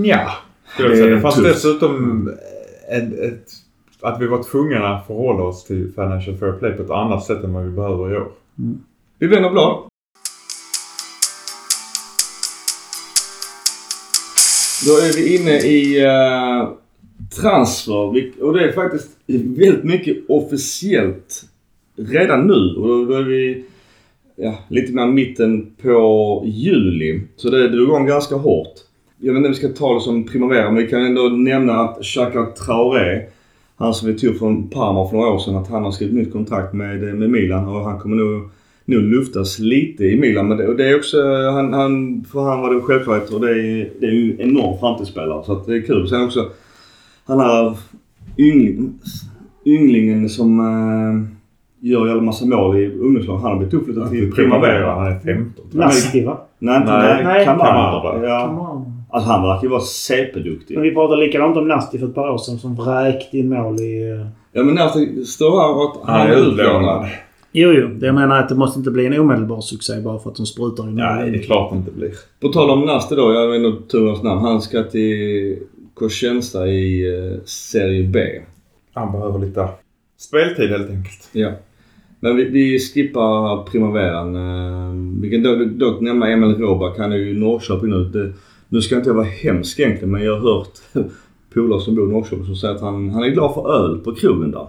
Ja. 0.05 0.31
Det. 0.79 1.11
Det 1.11 1.21
fanns 1.21 1.35
tufft. 1.35 1.49
dessutom 1.49 2.29
ett, 2.91 3.19
ett, 3.19 3.45
att 4.01 4.21
vi 4.21 4.27
var 4.27 4.43
tvungna 4.43 4.89
att 4.89 5.07
förhålla 5.07 5.43
oss 5.43 5.65
till 5.65 5.93
Financial 5.95 6.37
Fair 6.37 6.53
Play 6.53 6.73
på 6.73 6.83
ett 6.83 6.91
annat 6.91 7.25
sätt 7.25 7.45
än 7.45 7.53
vad 7.53 7.65
vi 7.65 7.71
behöver 7.71 8.15
i 8.15 8.17
år. 8.17 8.29
Vi 9.19 9.27
vänder 9.27 9.51
blad. 9.51 9.83
Då 14.85 14.93
är 14.93 15.17
vi 15.17 15.37
inne 15.37 15.59
i 15.59 16.07
uh, 16.07 16.69
transfer. 17.41 18.01
Och 18.41 18.53
det 18.53 18.69
är 18.69 18.73
faktiskt 18.73 19.09
väldigt 19.27 19.85
mycket 19.85 20.17
officiellt 20.29 21.45
redan 21.97 22.47
nu. 22.47 22.75
Och 22.77 22.89
då, 22.89 23.05
då 23.05 23.15
är 23.15 23.23
vi 23.23 23.65
ja, 24.37 24.55
lite 24.69 24.93
mer 24.93 25.07
mitten 25.07 25.67
på 25.83 26.43
juli. 26.47 27.21
Så 27.37 27.51
det 27.51 27.69
drog 27.69 27.89
igång 27.89 28.07
ganska 28.07 28.35
hårt. 28.35 28.75
Jag 29.19 29.33
vet 29.33 29.37
inte 29.37 29.47
om 29.47 29.53
vi 29.53 29.59
ska 29.59 29.69
ta 29.69 29.95
det 29.95 30.01
som 30.01 30.25
primavera 30.25 30.71
men 30.71 30.83
vi 30.83 30.91
kan 30.91 31.05
ändå 31.05 31.23
nämna 31.23 31.75
att 31.75 32.05
Xhaka 32.05 32.47
Traoré, 32.47 33.23
han 33.77 33.95
som 33.95 34.09
vi 34.09 34.19
tog 34.19 34.39
från 34.39 34.69
Parma 34.69 35.09
för 35.09 35.17
några 35.17 35.31
år 35.31 35.39
sedan, 35.39 35.57
att 35.57 35.69
han 35.69 35.85
har 35.85 35.91
skrivit 35.91 36.15
nytt 36.15 36.33
kontrakt 36.33 36.75
med, 36.75 37.01
med 37.01 37.31
Milan 37.31 37.69
och 37.69 37.81
han 37.81 38.01
kommer 38.01 38.17
nog 38.17 38.51
nog 38.87 39.03
luftas 39.03 39.59
lite 39.59 40.05
i 40.05 40.17
Milan. 40.21 40.49
Men 40.49 40.57
det, 40.59 40.69
och 40.69 40.77
det 40.77 40.89
är 40.89 40.97
också, 40.97 41.17
han, 41.53 41.73
han, 41.73 42.25
för 42.33 42.41
han 42.41 42.61
var 42.61 42.75
det 42.75 42.81
självklart 42.81 43.31
och 43.31 43.41
det 43.41 43.51
är, 43.51 43.91
det 44.01 44.07
är 44.07 44.11
ju 44.11 44.33
en 44.33 44.51
enorm 44.51 44.79
framtidsspelare. 44.79 45.45
Så 45.45 45.53
att 45.53 45.67
det 45.67 45.77
är 45.77 45.83
kul. 45.83 46.09
Sen 46.09 46.25
också, 46.25 46.49
han 47.27 47.41
här 47.41 47.77
yngling, 48.39 48.99
ynglingen 49.67 50.29
som 50.29 50.61
äh, 50.61 51.37
gör 51.91 52.07
jävla 52.07 52.23
massa 52.23 52.47
mål 52.47 52.77
i 52.77 52.87
ungdomslag. 52.87 53.39
Han 53.39 53.51
har 53.51 53.57
blivit 53.57 53.75
uppflyttad 53.75 54.11
till 54.11 54.33
Primavera. 54.33 54.95
Han 54.95 55.07
är 55.07 55.19
15. 55.19 55.65
Nasti 55.73 56.25
va? 56.25 56.41
Nej, 56.59 56.77
inte 56.77 56.93
Nej, 56.93 57.15
nej, 57.15 57.25
nej, 57.25 57.45
Kamara. 57.45 58.27
Ja. 58.29 58.87
Alltså 59.11 59.31
han 59.31 59.43
verkar 59.43 59.63
ju 59.63 59.69
vara 59.69 59.81
CP-duktig. 59.81 60.75
Men 60.75 60.83
vi 60.83 60.95
pratade 60.95 61.21
likadant 61.21 61.57
om 61.57 61.69
Nasti 61.69 61.99
för 61.99 62.07
ett 62.07 62.15
par 62.15 62.31
år 62.31 62.39
sedan 62.39 62.59
som 62.59 62.75
vräkte 62.77 63.39
in 63.39 63.49
mål 63.49 63.81
i... 63.81 64.11
eh, 64.21 64.27
Ja 64.53 64.63
men 64.63 64.75
det 64.75 65.25
står 65.25 65.61
här 65.61 65.85
att 65.85 66.09
Han 66.09 66.27
är 66.27 66.37
utlånad. 66.37 67.07
Jo, 67.59 67.73
jo. 67.73 67.89
Det 67.89 68.07
jag 68.07 68.15
menar 68.15 68.41
att 68.41 68.49
det 68.49 68.55
måste 68.55 68.79
inte 68.79 68.91
bli 68.91 69.07
en 69.07 69.21
omedelbar 69.21 69.61
succé 69.61 70.01
bara 70.01 70.19
för 70.19 70.31
att 70.31 70.37
de 70.37 70.47
sprutar 70.47 70.85
in 70.85 70.95
mål. 70.95 71.33
det 71.33 71.39
är 71.39 71.43
klart 71.43 71.73
det 71.73 71.77
inte 71.77 71.91
blir. 71.91 72.13
På 72.41 72.49
tal 72.49 72.71
om 72.71 72.81
Nasti 72.81 73.15
då, 73.15 73.33
jag 73.33 73.49
vet 73.49 73.63
inte 73.63 73.91
turens 73.91 74.23
namn. 74.23 74.41
Han 74.41 74.63
ska 74.63 74.83
till 74.83 75.59
Cosenza 75.95 76.67
i 76.67 77.17
eh, 77.17 77.39
Serie 77.45 78.09
B. 78.09 78.21
Han 78.93 79.13
behöver 79.13 79.39
lite 79.39 79.69
speltid 80.19 80.71
helt 80.71 80.91
enkelt. 80.91 81.29
Ja. 81.33 81.53
Men 82.21 82.37
vi, 82.37 82.45
vi 82.45 82.79
skippar 82.79 83.65
primaveran. 83.65 84.37
Eh, 84.37 85.21
vi 85.23 85.31
kan 85.31 85.43
dock, 85.43 85.69
dock 85.69 86.01
nämna 86.01 86.31
Emil 86.31 86.57
Råback. 86.57 86.99
Han 86.99 87.13
är 87.13 87.17
ju 87.17 87.31
i 87.31 87.39
Norrköping 87.39 87.91
nu. 87.91 88.05
Det, 88.05 88.33
nu 88.69 88.83
ska 88.83 88.97
inte 88.97 89.09
jag 89.09 89.15
vara 89.15 89.27
hemsk 89.27 89.79
egentligen 89.79 90.11
men 90.11 90.25
jag 90.25 90.41
har 90.41 90.55
hört 90.55 90.79
polare 91.55 91.81
som 91.81 91.95
bor 91.95 92.09
i 92.09 92.13
Norrköping 92.13 92.47
som 92.47 92.57
säger 92.57 92.75
att 92.75 92.81
han, 92.81 93.11
han 93.11 93.25
är 93.25 93.29
glad 93.29 93.55
för 93.55 93.85
öl 93.85 93.99
på 93.99 94.15
krogen 94.15 94.51
där. 94.51 94.67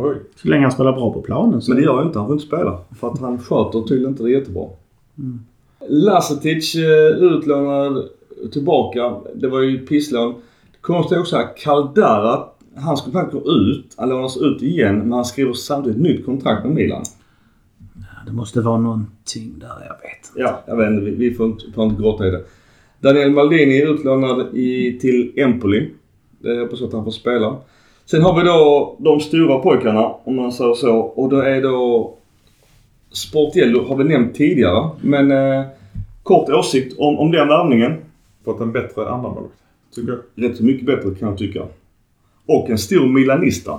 Oj. 0.00 0.16
Så 0.36 0.48
länge 0.48 0.62
han 0.62 0.72
spelar 0.72 0.92
bra 0.92 1.12
på 1.12 1.22
planen 1.22 1.62
så... 1.62 1.70
Men 1.70 1.76
det 1.76 1.84
gör 1.84 1.96
jag 1.96 2.06
inte. 2.06 2.18
Han 2.18 2.28
får 2.28 2.34
inte 2.34 2.46
spela. 2.46 2.78
För 3.00 3.08
att 3.08 3.20
han 3.20 3.38
sköter 3.38 3.80
tydligen 3.80 4.10
inte 4.10 4.22
det 4.22 4.30
jättebra. 4.30 4.68
Lasetic 5.88 6.74
eh, 6.74 7.06
utlånad 7.06 8.08
tillbaka. 8.52 9.14
Det 9.34 9.48
var 9.48 9.60
ju 9.60 9.78
pisslån. 9.78 10.34
Konstigt 10.80 11.18
också 11.18 11.36
här, 11.36 11.56
Caldara. 11.56 12.44
Hans 12.76 13.02
kontrakt 13.02 13.32
går 13.32 13.52
ut. 13.52 13.94
Han 13.96 14.08
lånas 14.08 14.36
ut 14.36 14.62
igen 14.62 14.98
men 14.98 15.12
han 15.12 15.24
skriver 15.24 15.52
samtidigt 15.52 16.02
nytt 16.02 16.24
kontrakt 16.24 16.64
med 16.64 16.74
Milan. 16.74 17.02
Det 18.26 18.32
måste 18.32 18.60
vara 18.60 18.78
någonting 18.78 19.54
där, 19.58 19.68
jag 19.68 19.94
vet. 19.94 20.32
Ja, 20.36 20.62
jag 20.66 20.76
vet 20.76 20.90
inte. 20.90 21.04
Vi, 21.04 21.10
vi 21.10 21.34
får 21.34 21.46
inte, 21.46 21.64
får 21.74 21.84
inte 21.84 22.02
gråta 22.02 22.26
i 22.26 22.30
det. 22.30 22.44
Daniel 23.00 23.30
Maldini 23.30 23.80
är 23.80 23.94
utlånad 23.94 24.56
i, 24.56 24.98
till 24.98 25.32
Empoli. 25.36 25.90
Det 26.38 26.60
hoppas 26.60 26.80
jag 26.80 26.86
att 26.86 26.92
han 26.92 27.04
får 27.04 27.10
spela. 27.10 27.56
Sen 28.10 28.22
har 28.22 28.40
vi 28.40 28.48
då 28.48 28.96
de 28.98 29.20
stora 29.20 29.58
pojkarna, 29.58 30.06
om 30.24 30.36
man 30.36 30.52
säger 30.52 30.74
så. 30.74 30.96
Och 30.96 31.28
då 31.28 31.40
är 31.40 31.62
då 31.62 32.14
Sportiello 33.12 33.88
har 33.88 33.96
vi 33.96 34.04
nämnt 34.04 34.34
tidigare. 34.34 34.90
Men 35.00 35.30
eh, 35.30 35.64
kort 36.22 36.48
åsikt 36.50 36.98
om, 36.98 37.18
om 37.18 37.30
den 37.32 37.48
värvningen. 37.48 37.96
Fått 38.44 38.60
en 38.60 38.72
bättre 38.72 39.08
andra. 39.08 39.30
Tycker 39.94 40.12
jag. 40.12 40.44
Rätt 40.50 40.56
så 40.56 40.64
mycket 40.64 40.86
bättre 40.86 41.14
kan 41.14 41.28
jag 41.28 41.38
tycka. 41.38 41.62
Och 42.46 42.70
en 42.70 42.78
stor 42.78 43.06
milanista. 43.06 43.78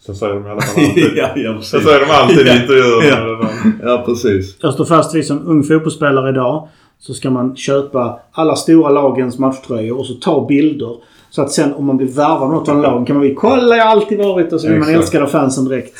Så 0.00 0.14
säger 0.14 0.34
de 0.34 0.46
i 0.46 0.50
alla 0.50 0.60
fall 0.60 0.84
alltid. 0.84 1.04
ja, 1.16 1.28
ja, 1.36 1.60
Så 1.60 1.80
säger 1.80 2.00
de 2.00 2.10
alltid 2.12 2.46
i 2.46 2.48
Ja. 2.48 2.62
intervjuerna. 2.62 3.48
Ja, 3.82 4.02
precis. 4.06 4.56
Jag 4.62 4.74
står 4.74 4.84
fast 4.84 5.14
vid 5.14 5.26
som 5.26 5.46
ung 5.46 5.62
fotbollsspelare 5.62 6.30
idag 6.30 6.68
så 6.98 7.14
ska 7.14 7.30
man 7.30 7.56
köpa 7.56 8.20
alla 8.32 8.56
stora 8.56 8.90
lagens 8.90 9.38
matchtröjor 9.38 9.98
och 9.98 10.06
så 10.06 10.14
ta 10.14 10.46
bilder. 10.46 10.96
Så 11.30 11.42
att 11.42 11.52
sen 11.52 11.72
om 11.72 11.86
man 11.86 11.96
blir 11.96 12.06
värvad 12.06 12.50
något 12.50 12.68
av 12.68 12.82
lagen 12.82 13.04
kan 13.04 13.16
man 13.16 13.20
bli 13.20 13.34
“Kolla 13.34 13.76
jag 13.76 13.84
har 13.84 13.90
alltid 13.90 14.18
varit” 14.18 14.52
och 14.52 14.60
så 14.60 14.66
blir 14.66 14.78
man 14.78 14.88
älskad 14.88 15.22
av 15.22 15.26
fansen 15.26 15.64
direkt. 15.64 15.94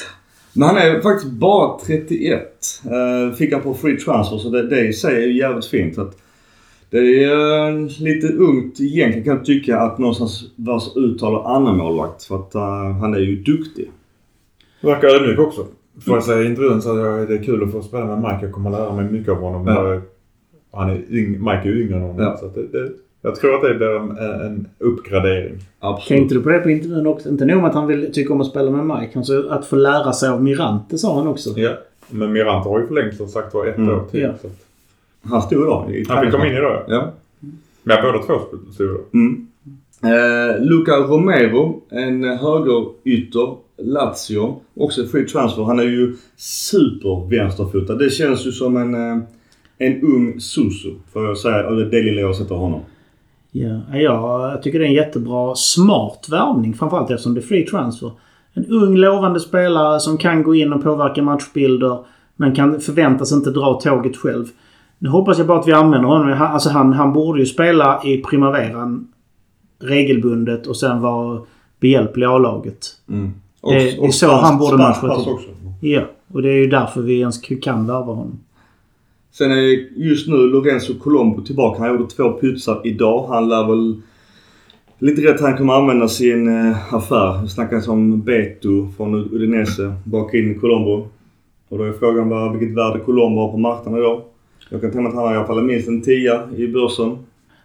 Men 0.53 0.69
han 0.69 0.77
är 0.77 1.01
faktiskt 1.01 1.33
bara 1.33 1.79
31. 1.87 2.43
Uh, 2.87 3.35
fick 3.35 3.53
han 3.53 3.63
på 3.63 3.75
free 3.75 3.97
transfer 3.97 4.39
så 4.39 4.49
det, 4.49 4.69
det 4.69 4.87
i 4.87 4.93
sig 4.93 5.17
är 5.17 5.27
ju 5.27 5.39
jävligt 5.39 5.67
fint. 5.67 5.99
Att 5.99 6.17
det 6.91 7.25
är 7.25 7.71
eh, 7.71 7.89
lite 7.99 8.33
ungt 8.33 8.81
egentligen 8.81 9.25
kan 9.25 9.37
jag 9.37 9.45
tycka 9.45 9.79
att 9.79 9.99
någonstans 9.99 10.45
vars 10.57 10.97
uttalar 10.97 11.57
annan 11.57 11.77
målvakt 11.77 12.25
För 12.25 12.37
att 12.37 12.55
eh, 12.55 12.97
han 13.01 13.15
är 13.15 13.19
ju 13.19 13.37
duktig. 13.37 13.91
Verkar 14.81 15.09
ödmjuk 15.09 15.39
också. 15.39 15.67
Får 16.05 16.15
jag 16.15 16.25
säga 16.25 16.43
i 16.43 16.47
intervjun 16.47 16.83
så 16.83 16.91
att 16.91 17.29
det 17.29 17.35
är 17.35 17.43
kul 17.43 17.63
att 17.63 17.73
få 17.73 17.83
spela 17.83 18.05
med 18.05 18.19
Mike. 18.19 18.39
Jag 18.43 18.53
kommer 18.53 18.71
lära 18.71 18.93
mig 18.93 19.05
mycket 19.05 19.33
av 19.33 19.37
honom. 19.37 19.67
Ja. 19.67 20.01
Han 20.73 20.91
är 20.91 21.03
yng, 21.11 21.31
Mike 21.31 21.63
är 21.69 21.83
yngre 21.83 21.97
än 21.97 22.03
honom. 22.03 22.19
Ja. 22.19 22.37
Så 22.37 22.47
att 22.47 22.55
det, 22.55 22.67
det, 22.67 22.91
jag 23.23 23.37
tror 23.37 23.55
att 23.55 23.63
det 23.63 23.75
blir 23.75 23.97
en, 23.97 24.17
en 24.47 24.67
uppgradering. 24.79 25.55
Absolut. 25.81 26.09
Tänkte 26.09 26.35
du 26.35 26.43
på 26.43 26.49
det 26.49 26.59
på 26.59 26.71
intervjun 26.71 27.07
också? 27.07 27.29
Inte 27.29 27.45
nog 27.45 27.57
med 27.57 27.69
att 27.69 27.75
han 27.75 27.87
vill, 27.87 28.13
tycker 28.13 28.35
om 28.35 28.41
att 28.41 28.47
spela 28.47 28.71
med 28.71 28.99
Mike. 28.99 29.11
Han 29.15 29.25
sa 29.25 29.45
att 29.51 29.67
få 29.67 29.77
lära 29.77 30.13
sig 30.13 30.29
av 30.29 30.43
Mirante 30.43 30.99
sa 30.99 31.15
han 31.19 31.27
också. 31.27 31.51
Ja. 31.59 31.71
Men 32.11 32.33
Mirante 32.33 32.69
har 32.69 32.81
ju 32.81 32.87
förlängt 32.87 33.17
som 33.17 33.29
sagt 33.29 33.55
var 33.55 33.67
ett 33.67 33.77
Mm. 33.79 33.95
år 33.95 34.05
till. 34.11 34.21
Ja. 34.21 34.31
Så 34.41 34.47
att, 34.47 34.53
Han 35.31 35.43
stod 35.43 35.63
idag 35.63 35.91
i 35.95 36.05
han 36.09 36.25
fick 36.25 36.33
komma 36.33 36.47
in 36.47 36.53
idag 36.53 36.83
ja. 36.89 36.95
Ja. 36.95 37.13
Men 37.83 37.97
båda 38.03 38.19
två 38.19 38.35
stod 38.73 38.89
då. 38.89 39.01
Mm. 39.19 39.47
Eh, 40.03 40.63
Luca 40.65 40.93
Romero, 40.97 41.83
en 41.91 42.25
högerytter, 42.25 43.57
Lazio. 43.79 44.61
Också 44.77 45.07
free 45.07 45.25
transfer. 45.27 45.63
Han 45.63 45.79
är 45.79 45.83
ju 45.85 46.17
super 46.37 47.31
vänsterfotad. 47.31 47.95
Det 47.95 48.11
känns 48.11 48.47
ju 48.47 48.53
som 48.53 48.77
en, 48.77 48.95
eh, 48.95 49.23
en 49.79 50.03
ung 50.03 50.41
Susu, 50.41 50.95
får 51.13 51.25
jag 51.25 51.39
säga. 51.39 51.67
Och 51.69 51.77
det 51.77 52.03
lilla 52.03 52.21
jag 52.21 52.37
sätter 52.37 52.55
honom. 52.55 52.81
Ja, 53.53 53.81
ja, 53.93 54.51
jag 54.51 54.63
tycker 54.63 54.79
det 54.79 54.85
är 54.85 54.89
en 54.89 54.95
jättebra, 54.95 55.55
smart 55.55 56.27
värvning. 56.31 56.75
Framförallt 56.75 57.11
eftersom 57.11 57.35
det 57.35 57.41
är 57.41 57.43
free 57.43 57.67
transfer. 57.67 58.11
En 58.53 58.67
ung 58.67 58.97
lovande 58.97 59.41
spelare 59.41 60.01
som 60.01 60.19
kan 60.19 60.43
gå 60.43 60.55
in 60.55 60.73
och 60.73 60.83
påverka 60.83 61.23
matchbilder. 61.23 61.99
Men 62.37 62.55
kan 62.55 62.81
förväntas 62.81 63.33
inte 63.33 63.51
dra 63.51 63.75
tåget 63.81 64.17
själv. 64.17 64.45
Nu 64.99 65.09
hoppas 65.09 65.39
jag 65.39 65.47
bara 65.47 65.59
att 65.61 65.69
vi 65.69 65.73
använder 65.73 66.09
honom. 66.09 66.33
Han- 66.33 66.53
Alltså 66.53 66.71
han, 66.71 66.93
han 66.93 67.13
borde 67.13 67.41
ju 67.41 67.47
spela 67.47 68.01
i 68.05 68.17
primaveran 68.23 69.09
regelbundet 69.83 70.67
och 70.67 70.77
sen 70.77 71.01
vara 71.01 71.41
behjälplig 71.81 72.25
i 72.25 72.27
A-laget. 72.27 72.87
Mm. 73.09 73.33
Det- 73.63 73.79
det 74.01 74.07
är 74.07 74.11
så 74.11 74.27
han 74.43 74.59
borde 74.59 74.77
matcha 74.79 75.01
till. 75.81 75.91
Ja, 75.91 76.01
och 76.33 76.43
det 76.43 76.49
är 76.49 76.57
ju 76.57 76.67
därför 76.67 77.01
vi 77.01 77.21
ens 77.21 77.39
kan 77.63 77.87
värva 77.87 78.13
honom. 78.13 78.39
Sen 79.33 79.51
är 79.51 79.99
just 79.99 80.29
nu 80.29 80.37
Lorenzo 80.37 80.95
Colombo 80.99 81.43
tillbaka. 81.43 81.83
Han 81.83 81.91
gjorde 81.91 82.11
två 82.11 82.41
putsar 82.41 82.81
idag. 82.85 83.27
Han 83.29 83.49
lär 83.49 83.69
väl... 83.69 84.03
Lite 84.99 85.23
rätt 85.23 85.41
han 85.41 85.57
kommer 85.57 85.73
använda 85.73 86.09
sin 86.09 86.49
eh, 86.49 86.95
affär. 86.95 87.43
Det 87.43 87.49
snackas 87.49 87.89
om 87.89 88.23
Beto 88.23 88.89
från 88.97 89.15
Udinese. 89.15 89.95
Baka 90.05 90.39
in 90.39 90.61
Colombo. 90.61 91.09
Och 91.69 91.79
då 91.79 91.85
är 91.85 91.93
frågan 91.93 92.29
bara 92.29 92.53
vilket 92.53 92.77
värde 92.77 93.01
Colombo 93.01 93.41
har 93.41 93.51
på 93.51 93.59
marknaden 93.59 94.01
idag. 94.01 94.23
Jag 94.71 94.81
kan 94.81 94.91
tänka 94.91 95.03
mig 95.03 95.09
att 95.09 95.15
han 95.15 95.25
har 95.25 95.35
i 95.35 95.37
alla 95.37 95.47
fall 95.47 95.63
minst 95.63 95.89
en 95.89 96.03
tia 96.03 96.49
i 96.57 96.69
börsen. 96.69 97.19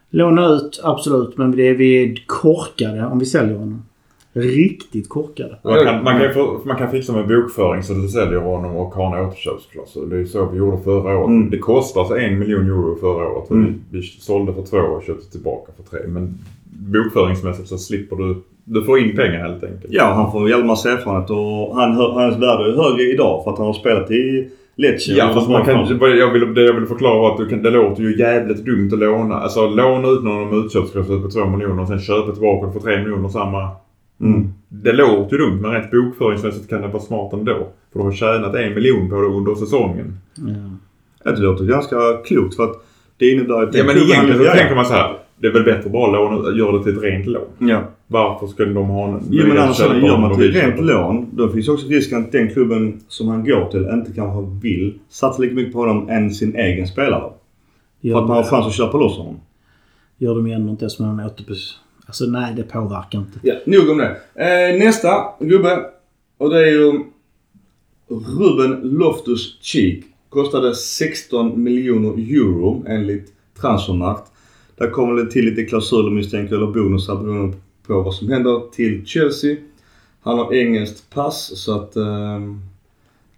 Låna 0.09 0.47
ut, 0.47 0.81
absolut. 0.83 1.37
Men 1.37 1.51
det 1.51 1.67
är 1.67 1.73
vi 1.73 2.15
korkade 2.25 3.05
om 3.05 3.19
vi 3.19 3.25
säljer 3.25 3.57
honom. 3.57 3.83
Riktigt 4.33 5.09
korkade. 5.09 5.57
Man 5.63 5.79
kan, 5.85 6.03
man, 6.03 6.19
kan, 6.21 6.33
få- 6.33 6.59
man 6.65 6.77
kan 6.77 6.91
fixa 6.91 7.13
med 7.13 7.27
bokföring 7.27 7.83
så 7.83 7.93
du 7.93 8.07
säljer 8.07 8.39
honom 8.39 8.75
och 8.75 8.93
har 8.93 9.17
en 9.17 9.25
återköpsklausul. 9.25 10.09
Det 10.09 10.17
är 10.19 10.25
så 10.25 10.45
vi 10.45 10.57
gjorde 10.57 10.77
förra 10.83 11.17
året. 11.17 11.27
Mm. 11.27 11.49
Det 11.49 11.57
kostade 11.57 12.01
alltså 12.01 12.17
en 12.17 12.39
miljon 12.39 12.65
euro 12.65 12.95
förra 12.95 13.27
året. 13.27 13.49
Mm. 13.49 13.73
Vi, 13.91 13.97
vi 13.99 14.03
sålde 14.03 14.53
för 14.53 14.61
två 14.61 14.77
och 14.77 15.03
köpte 15.03 15.31
tillbaka 15.31 15.71
för 15.77 15.97
tre. 15.97 16.07
Men 16.07 16.37
bokföringsmässigt 16.93 17.67
så 17.67 17.77
slipper 17.77 18.15
du... 18.15 18.35
Du 18.65 18.83
får 18.83 18.99
in 18.99 19.15
pengar 19.15 19.39
helt 19.39 19.63
enkelt. 19.63 19.85
Ja, 19.89 20.03
han 20.13 20.31
får 20.31 20.41
en 20.41 20.47
jävla 20.47 20.65
massa 20.65 20.91
erfarenhet 20.91 21.29
och 21.29 21.75
han, 21.75 21.91
hans 21.95 22.35
värde 22.35 22.71
är 22.71 22.83
högre 22.83 23.03
idag 23.13 23.43
för 23.43 23.51
att 23.51 23.57
han 23.57 23.67
har 23.67 23.73
spelat 23.73 24.11
i 24.11 24.49
Lecce. 24.75 25.11
Ja, 25.11 25.31
fast 25.33 25.49
man 25.49 25.65
kan, 25.65 25.87
jag 26.17 26.31
vill, 26.33 26.53
det 26.53 26.61
jag 26.63 26.73
vill 26.73 26.85
förklara 26.85 27.19
var 27.19 27.31
att 27.31 27.37
du 27.37 27.47
kan, 27.49 27.63
det 27.63 27.69
låter 27.69 28.03
ju 28.03 28.19
jävligt 28.19 28.65
dumt 28.65 28.89
att 28.93 28.99
låna. 28.99 29.35
Alltså 29.35 29.67
låna 29.69 30.07
ut 30.09 30.23
någon 30.23 30.47
om 30.53 30.65
utköpsklausul 30.65 31.21
på 31.21 31.29
2 31.29 31.45
miljoner 31.45 31.81
och 31.81 31.87
sen 31.87 31.99
köpa 31.99 32.31
tillbaka 32.31 32.71
för 32.71 32.79
3 32.79 32.97
miljoner 32.97 33.29
samma. 33.29 33.69
Mm. 34.25 34.53
Det 34.69 34.93
låter 34.93 35.37
ju 35.37 35.43
dumt 35.43 35.61
men 35.61 35.71
rent 35.71 35.91
bokföringsmässigt 35.91 36.69
kan 36.69 36.81
det 36.81 36.87
vara 36.87 37.03
smart 37.03 37.33
ändå. 37.33 37.67
För 37.91 37.99
du 37.99 38.05
har 38.05 38.11
tjänat 38.11 38.55
en 38.55 38.73
miljon 38.73 39.09
på 39.09 39.15
det 39.15 39.27
under 39.27 39.55
säsongen. 39.55 40.17
Ja, 41.23 41.31
Det 41.31 41.41
låter 41.41 41.65
ganska 41.65 41.97
klokt 42.25 42.55
för 42.55 42.63
att 42.63 42.75
det 43.17 43.29
innebär 43.29 43.63
att... 43.63 43.75
Ja 43.75 43.83
men 43.83 43.97
egentligen 43.97 44.37
så 44.37 44.51
tänker 44.57 44.75
man 44.75 44.85
så 44.85 44.93
här. 44.93 45.17
Det 45.37 45.47
är 45.47 45.51
väl 45.51 45.63
bättre 45.63 45.85
att 45.85 45.91
bara 45.91 46.11
låna, 46.11 46.57
göra 46.57 46.77
det 46.77 46.83
till 46.83 46.97
ett 46.97 47.03
rent 47.03 47.25
lån. 47.25 47.41
Ja. 47.59 47.81
Varför 48.07 48.47
skulle 48.47 48.73
de 48.73 48.85
ha 48.85 49.07
en... 49.07 49.21
Jo 49.29 49.47
men 49.47 49.57
annars 49.57 49.75
så 49.75 49.83
köpa 49.83 50.05
gör 50.05 50.17
man 50.17 50.35
till 50.35 50.51
vill 50.51 50.53
rent 50.53 50.83
lån. 50.85 51.27
Då 51.31 51.49
finns 51.49 51.69
också 51.69 51.87
risken 51.87 52.19
att 52.19 52.31
den 52.31 52.49
klubben 52.49 53.01
som 53.07 53.27
han 53.27 53.45
går 53.45 53.65
till 53.71 53.89
inte 53.93 54.11
kanske 54.13 54.59
vill 54.61 54.99
satsa 55.09 55.41
lika 55.41 55.55
mycket 55.55 55.73
på 55.73 55.79
honom 55.79 56.09
än 56.09 56.31
sin 56.31 56.55
egen 56.55 56.87
spelare. 56.87 57.31
För 58.01 58.09
att 58.09 58.27
man 58.27 58.29
har 58.29 58.43
Gör, 58.43 58.43
chans 58.43 58.67
att 58.67 58.73
köpa 58.73 58.97
loss 58.97 59.17
honom. 59.17 59.39
gör 60.17 60.35
de 60.35 60.47
ändå 60.47 60.71
inte 60.71 60.89
som 60.89 61.19
en 61.19 61.25
återbes... 61.25 61.79
Alltså 62.13 62.25
nej, 62.25 62.53
det 62.55 62.63
påverkar 62.63 63.19
inte. 63.19 63.39
Ja, 63.41 63.55
nog 63.65 63.89
om 63.89 63.97
det. 63.97 64.17
Eh, 64.35 64.79
nästa 64.79 65.25
gubbe. 65.39 65.85
Och 66.37 66.49
det 66.49 66.57
är 66.57 66.71
ju 66.71 67.03
Ruben 68.07 68.81
Loftus-Cheek. 68.83 70.03
Kostade 70.29 70.75
16 70.75 71.63
miljoner 71.63 72.09
euro 72.09 72.85
enligt 72.87 73.33
Transfermarkt. 73.61 74.31
Där 74.75 74.89
kommer 74.89 75.23
det 75.23 75.31
till 75.31 75.45
lite 75.45 75.63
klausuler 75.63 76.11
misstänker 76.11 76.55
eller 76.55 76.67
bonusar 76.67 77.15
beroende 77.15 77.57
på 77.87 78.01
vad 78.01 78.15
som 78.15 78.29
händer 78.29 78.71
till 78.71 79.05
Chelsea. 79.05 79.57
Han 80.21 80.37
har 80.37 80.53
engelskt 80.53 81.09
pass 81.09 81.51
så 81.55 81.75
att 81.75 81.95
eh, 81.95 82.39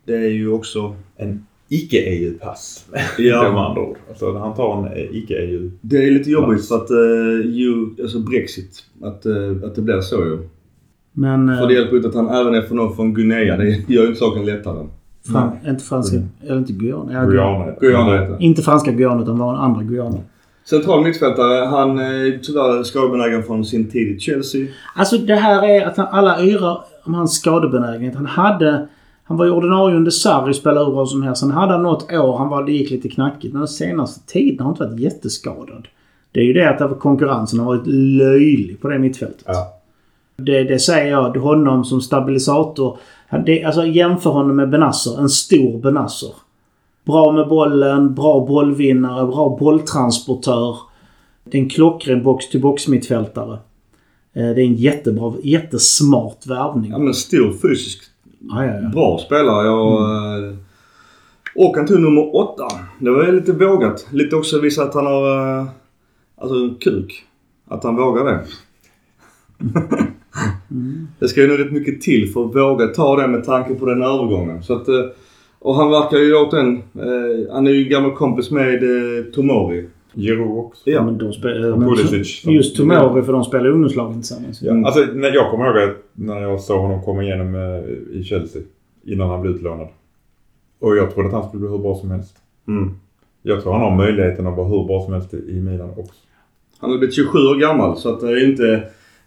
det 0.06 0.16
är 0.16 0.30
ju 0.30 0.52
också... 0.52 0.96
En 1.16 1.46
icke-EU-pass. 1.70 2.86
Ja. 3.18 3.42
med 3.52 3.62
andra 3.62 3.82
ord. 3.82 3.98
Alltså 4.10 4.38
han 4.38 4.56
tar 4.56 4.78
en 4.78 4.86
eh, 4.86 5.18
icke-EU. 5.18 5.72
Det 5.82 6.08
är 6.08 6.12
lite 6.12 6.32
jobbigt 6.32 6.68
för 6.68 6.76
att 6.76 6.90
eh, 6.90 7.52
ju, 7.52 7.90
alltså 8.02 8.20
Brexit, 8.20 8.84
att, 9.02 9.26
eh, 9.26 9.34
att 9.64 9.76
det 9.76 9.82
blir 9.82 10.02
så 10.02 10.16
ju. 10.16 10.50
Men... 11.12 11.58
För 11.58 11.68
det 11.68 11.74
hjälper 11.74 11.96
inte 11.96 12.08
att 12.08 12.16
han 12.16 12.30
även 12.30 12.56
är 12.56 12.62
från 12.62 12.78
någon 12.78 12.96
från 12.96 13.14
Guinea. 13.14 13.58
Det 13.58 13.66
gör 13.88 14.02
ju 14.02 14.08
inte 14.08 14.20
saken 14.20 14.46
lättare. 14.46 14.88
Fran, 15.32 15.52
inte 15.68 15.84
franska... 15.84 16.18
Eller 16.44 16.58
inte 16.58 16.74
Guyana. 16.74 17.14
Ja, 17.14 17.26
Guyana. 17.26 17.66
Guyana. 17.66 17.76
Guyana 17.80 18.14
heter 18.14 18.38
det. 18.38 18.44
Inte 18.44 18.62
franska 18.62 18.92
Guyana 18.92 19.24
utan 19.24 19.38
var 19.38 19.54
en 19.54 19.60
andra 19.60 19.84
Guyana. 19.84 20.18
Central 20.70 21.04
mittfältare. 21.04 21.66
Han 21.66 22.00
är 22.00 22.40
tyvärr 22.44 22.84
skadebenägen 22.84 23.44
från 23.44 23.66
sin 23.66 23.90
tid 23.92 24.16
i 24.16 24.20
Chelsea. 24.20 24.68
Alltså 24.96 25.18
det 25.18 25.36
här 25.36 25.70
är 25.70 25.86
att 25.86 25.98
han, 25.98 26.08
alla 26.12 26.44
yrar 26.44 26.84
om 27.04 27.14
hans 27.14 27.36
skadebenägenhet. 27.36 28.16
Han 28.16 28.26
hade... 28.26 28.88
Han 29.28 29.38
var 29.38 29.46
ju 29.46 29.52
ordinarie 29.52 29.98
under 29.98 30.12
Sarri, 30.12 30.54
spelade 30.54 30.86
hur 30.86 30.94
bra 30.94 31.06
som 31.06 31.24
helst. 31.24 31.40
Sen 31.42 31.52
hade 31.52 31.74
han 31.74 31.84
något 31.84 32.12
år, 32.14 32.38
han 32.38 32.50
var, 32.50 32.64
det 32.64 32.72
gick 32.72 32.92
lite 32.92 33.10
knackigt. 33.10 33.54
Men 33.54 33.60
den 33.60 33.68
senaste 33.68 34.32
tiden 34.34 34.60
har 34.60 34.66
han 34.66 34.74
inte 34.74 34.84
varit 34.86 35.00
jätteskadad. 35.00 35.88
Det 36.32 36.40
är 36.40 36.44
ju 36.44 36.54
det 36.54 36.70
att 36.70 37.00
konkurrensen 37.00 37.60
har 37.60 37.66
varit 37.66 37.88
löjlig 37.88 38.82
på 38.82 38.90
det 38.90 39.00
mittfältet. 39.00 39.44
Ja. 39.48 39.74
Det, 40.38 40.64
det 40.64 40.80
säger 40.80 41.12
jag. 41.12 41.38
Honom 41.38 41.86
som 41.86 42.02
stabilisator. 42.02 42.98
Det, 43.46 43.64
alltså 43.64 43.86
jämför 43.86 44.30
honom 44.30 44.56
med 44.56 44.70
Benasser. 44.70 45.20
En 45.20 45.30
stor 45.30 45.80
Benasser. 45.82 46.30
Bra 47.06 47.32
med 47.32 47.48
bollen, 47.48 48.16
bra 48.16 48.46
bollvinnare, 48.48 49.28
bra 49.28 49.58
bolltransportör. 49.60 50.78
Det 51.44 51.58
är 51.58 51.62
en 51.62 51.70
klockren 51.70 52.24
box-till-box 52.24 52.88
mittfältare. 52.88 53.54
Eh, 54.34 54.50
Det 54.50 54.62
är 54.62 54.66
en 54.66 54.76
jättebra, 54.76 55.34
jättesmart 55.44 56.46
värvning. 56.48 56.92
Ja 56.92 56.98
men 56.98 57.14
stor 57.14 57.54
fysisk 57.62 58.04
Ja, 58.50 58.66
ja, 58.66 58.80
ja. 58.82 58.90
bra 58.90 59.18
spelare. 59.18 59.68
Jag, 59.68 60.44
mm. 60.44 60.58
och 61.56 61.76
han 61.78 61.88
tog 61.88 62.00
nummer 62.00 62.36
åtta. 62.36 62.68
Det 63.00 63.12
var 63.12 63.26
ju 63.26 63.32
lite 63.32 63.52
vågat. 63.52 64.08
Lite 64.12 64.36
också 64.36 64.60
visa 64.60 64.84
att 64.84 64.94
han 64.94 65.06
har 65.06 65.60
eh, 65.60 65.68
alltså 66.38 66.56
kuk. 66.80 67.24
Att 67.68 67.84
han 67.84 67.96
vågar 67.96 68.26
det. 68.26 68.46
det 71.20 71.28
ska 71.28 71.42
ju 71.42 71.48
nog 71.48 71.60
rätt 71.60 71.72
mycket 71.72 72.02
till 72.02 72.34
för 72.34 72.46
att 72.46 72.56
våga 72.56 72.88
ta 72.88 73.22
det 73.22 73.28
med 73.28 73.44
tanke 73.44 73.76
på 73.76 73.86
den 73.86 74.04
övergången. 74.04 74.64
Så 74.64 74.76
att, 74.76 74.88
eh, 74.88 75.06
och 75.60 75.76
han 75.76 75.92
verkar 75.92 76.18
ju 76.18 76.36
åt 76.36 76.52
den. 76.52 76.76
Eh, 76.78 77.54
han 77.54 77.68
är 77.68 77.72
ju 77.72 77.84
gammal 77.84 78.16
kompis 78.16 78.52
med 78.52 78.84
eh, 78.84 79.24
Tomori. 79.24 79.90
Giroud 80.16 80.58
också. 80.66 80.90
Ja, 80.90 81.04
men 81.06 81.18
de 81.18 81.34
spelar, 81.34 81.72
Och 81.72 81.80
men, 81.80 81.90
Pulisic. 81.90 82.42
som- 82.42 82.52
just 82.54 82.76
Tomori 82.78 83.24
för 83.24 83.34
de 83.34 83.44
spelar 83.44 83.68
ungdomslagen 83.70 84.14
tillsammans. 84.14 84.62
Ja. 84.62 84.72
Mm. 84.72 84.86
Alltså, 84.86 85.00
när 85.14 85.34
jag 85.34 85.52
kommer 85.52 85.66
ihåg 85.66 85.90
att 85.90 85.96
när 86.14 86.42
jag 86.42 86.60
såg 86.62 86.80
honom 86.82 87.02
komma 87.02 87.24
igenom 87.24 87.56
eh, 87.56 88.18
i 88.20 88.24
Chelsea 88.24 88.62
innan 89.04 89.30
han 89.30 89.42
blev 89.42 89.56
utlånad. 89.56 89.88
Och 90.80 90.98
jag 90.98 91.14
trodde 91.14 91.28
att 91.28 91.34
han 91.34 91.48
skulle 91.48 91.62
bli 91.62 91.70
hur 91.70 91.78
bra 91.78 91.96
som 91.96 92.12
helst. 92.12 92.36
Mm. 92.68 92.92
Jag 93.42 93.64
tror 93.64 93.74
han 93.74 93.82
har 93.82 93.96
möjligheten 93.96 94.48
att 94.48 94.58
vara 94.58 94.68
hur 94.68 94.84
bra 94.88 95.04
som 95.04 95.14
helst 95.14 95.34
i 95.34 95.60
Milan 95.62 95.90
också. 95.90 96.14
Han 96.80 96.92
har 96.92 96.98
blivit 96.98 97.16
27 97.16 97.40
år 97.40 97.56
gammal 97.60 97.98
så 97.98 98.10
att 98.14 98.20
det 98.22 98.28
är 98.28 98.50
inte 98.50 98.84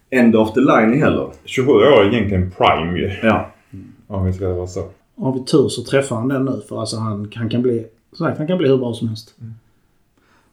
end 0.09 0.35
of 0.35 0.53
the 0.53 0.59
line 0.59 1.01
heller. 1.01 1.27
27 1.45 1.71
år 1.71 1.81
är 2.03 2.13
egentligen 2.13 2.51
prime 2.57 2.99
ju. 2.99 3.11
Ja. 3.23 3.51
Om 4.07 4.25
vi 4.25 4.33
ska 4.33 4.53
vara 4.53 4.67
så. 4.67 4.83
Har 5.17 5.33
vi 5.33 5.39
tur 5.39 5.67
så 5.69 5.83
träffar 5.83 6.15
han 6.15 6.27
den 6.27 6.45
nu. 6.45 6.61
För 6.69 6.79
alltså 6.79 6.97
han, 6.97 7.29
han 7.35 7.49
kan 7.49 7.61
bli... 7.61 7.85
Så 8.11 8.15
sagt, 8.23 8.37
han 8.37 8.47
kan 8.47 8.57
bli 8.57 8.67
hur 8.69 8.77
bra 8.77 8.93
som 8.93 9.07
helst. 9.07 9.35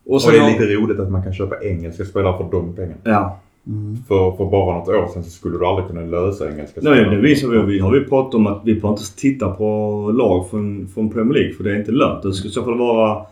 Och 0.07 0.14
Och 0.14 0.20
det 0.32 0.36
är 0.38 0.40
har- 0.40 0.50
lite 0.50 0.64
roligt 0.74 0.98
att 1.00 1.11
man 1.11 1.22
kan 1.22 1.32
köpa 1.34 1.64
engelska 1.64 2.04
spelare 2.04 2.36
för 2.38 2.50
de 2.52 2.74
pengarna. 2.74 2.96
Ja. 3.04 3.40
För, 4.09 4.36
för 4.36 4.44
bara 4.50 4.78
något 4.78 4.88
år 4.88 5.09
sedan 5.14 5.24
så 5.24 5.30
skulle 5.30 5.59
du 5.59 5.66
aldrig 5.66 5.88
kunna 5.88 6.00
lösa 6.00 6.50
engelska 6.50 6.80
Nej, 6.82 7.04
det 7.04 7.16
visar 7.16 7.48
vi. 7.48 7.59
Vi 7.72 7.78
har 7.78 7.94
ju 7.94 8.04
pratat 8.04 8.34
om 8.34 8.46
att 8.46 8.62
vi 8.64 8.80
får 8.80 8.90
inte 8.90 9.16
titta 9.16 9.50
på 9.50 10.11
lag 10.14 10.50
från, 10.50 10.88
från 10.94 11.11
Premier 11.11 11.34
League 11.34 11.52
för 11.54 11.64
det 11.64 11.70
är 11.72 11.78
inte 11.78 11.92
lönt. 11.92 12.22
Det 12.22 12.32
ska 12.32 12.48
i 12.48 12.50
så 12.50 12.62
fall 12.64 12.78
vara, 12.78 13.22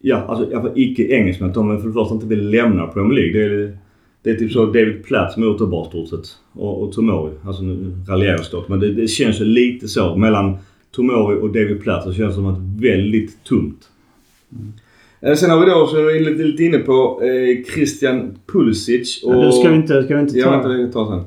ja, 0.00 0.16
alltså 0.28 0.50
i 0.50 0.54
alla 0.54 0.62
fall 0.62 0.72
icke-engelsmän. 0.78 1.48
Att 1.48 1.54
de 1.54 1.80
för 1.80 1.88
det 1.88 1.92
första 1.94 2.14
inte 2.14 2.26
vill 2.26 2.50
lämna 2.50 2.86
Premier 2.86 3.12
League. 3.20 3.32
Det 3.48 3.54
är, 3.64 3.78
det 4.22 4.30
är 4.30 4.34
typ 4.34 4.52
så 4.52 4.66
David 4.66 5.04
Platt 5.04 5.32
som 5.32 5.42
har 5.42 5.50
gjort 5.50 5.58
det 5.58 5.66
bra 5.66 5.84
stort 5.84 6.08
sett. 6.08 6.36
Och, 6.52 6.82
och 6.82 6.92
Tomori. 6.92 7.32
Alltså 7.46 7.62
nu 7.62 7.92
raljerar 8.08 8.32
jag 8.32 8.44
stort. 8.44 8.68
Men 8.68 8.80
det, 8.80 8.92
det 8.92 9.08
känns 9.08 9.40
ju 9.40 9.44
lite 9.44 9.88
så. 9.88 10.16
Mellan 10.16 10.56
Tomori 10.90 11.36
och 11.40 11.48
David 11.48 11.80
Platt 11.82 12.04
så 12.04 12.12
känns 12.12 12.28
det 12.28 12.34
som 12.34 12.46
att 12.46 12.58
väldigt 12.82 13.44
tunt. 13.44 13.88
Eh, 14.52 14.58
Sen 15.36 15.50
har 15.50 15.60
vi 15.60 15.66
då, 15.70 15.90
jag 15.92 16.16
är 16.16 16.20
lite, 16.20 16.42
lite 16.42 16.64
inne 16.64 16.78
på, 16.78 17.22
eh, 17.22 17.64
Christian 17.74 18.38
Pulisic. 18.52 19.22
Och, 19.24 19.30
Men 19.30 19.40
du 19.40 19.52
ska 19.52 19.68
vi 19.70 19.76
inte, 19.76 20.02
ska 20.04 20.14
vi 20.14 20.20
inte 20.20 20.38
Ja, 20.38 20.44
ta... 20.44 20.50
vänta, 20.50 20.68
det 20.68 20.92
tar 20.92 21.06
sen. 21.06 21.24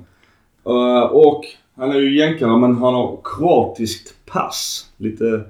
Eh, 0.66 1.04
och 1.04 1.46
han 1.76 1.92
är 1.92 2.00
ju 2.00 2.18
jänkare 2.18 2.58
men 2.60 2.76
han 2.76 2.94
har 2.94 3.20
kroatiskt 3.24 4.14
pass. 4.26 4.86
Lite 4.98 5.42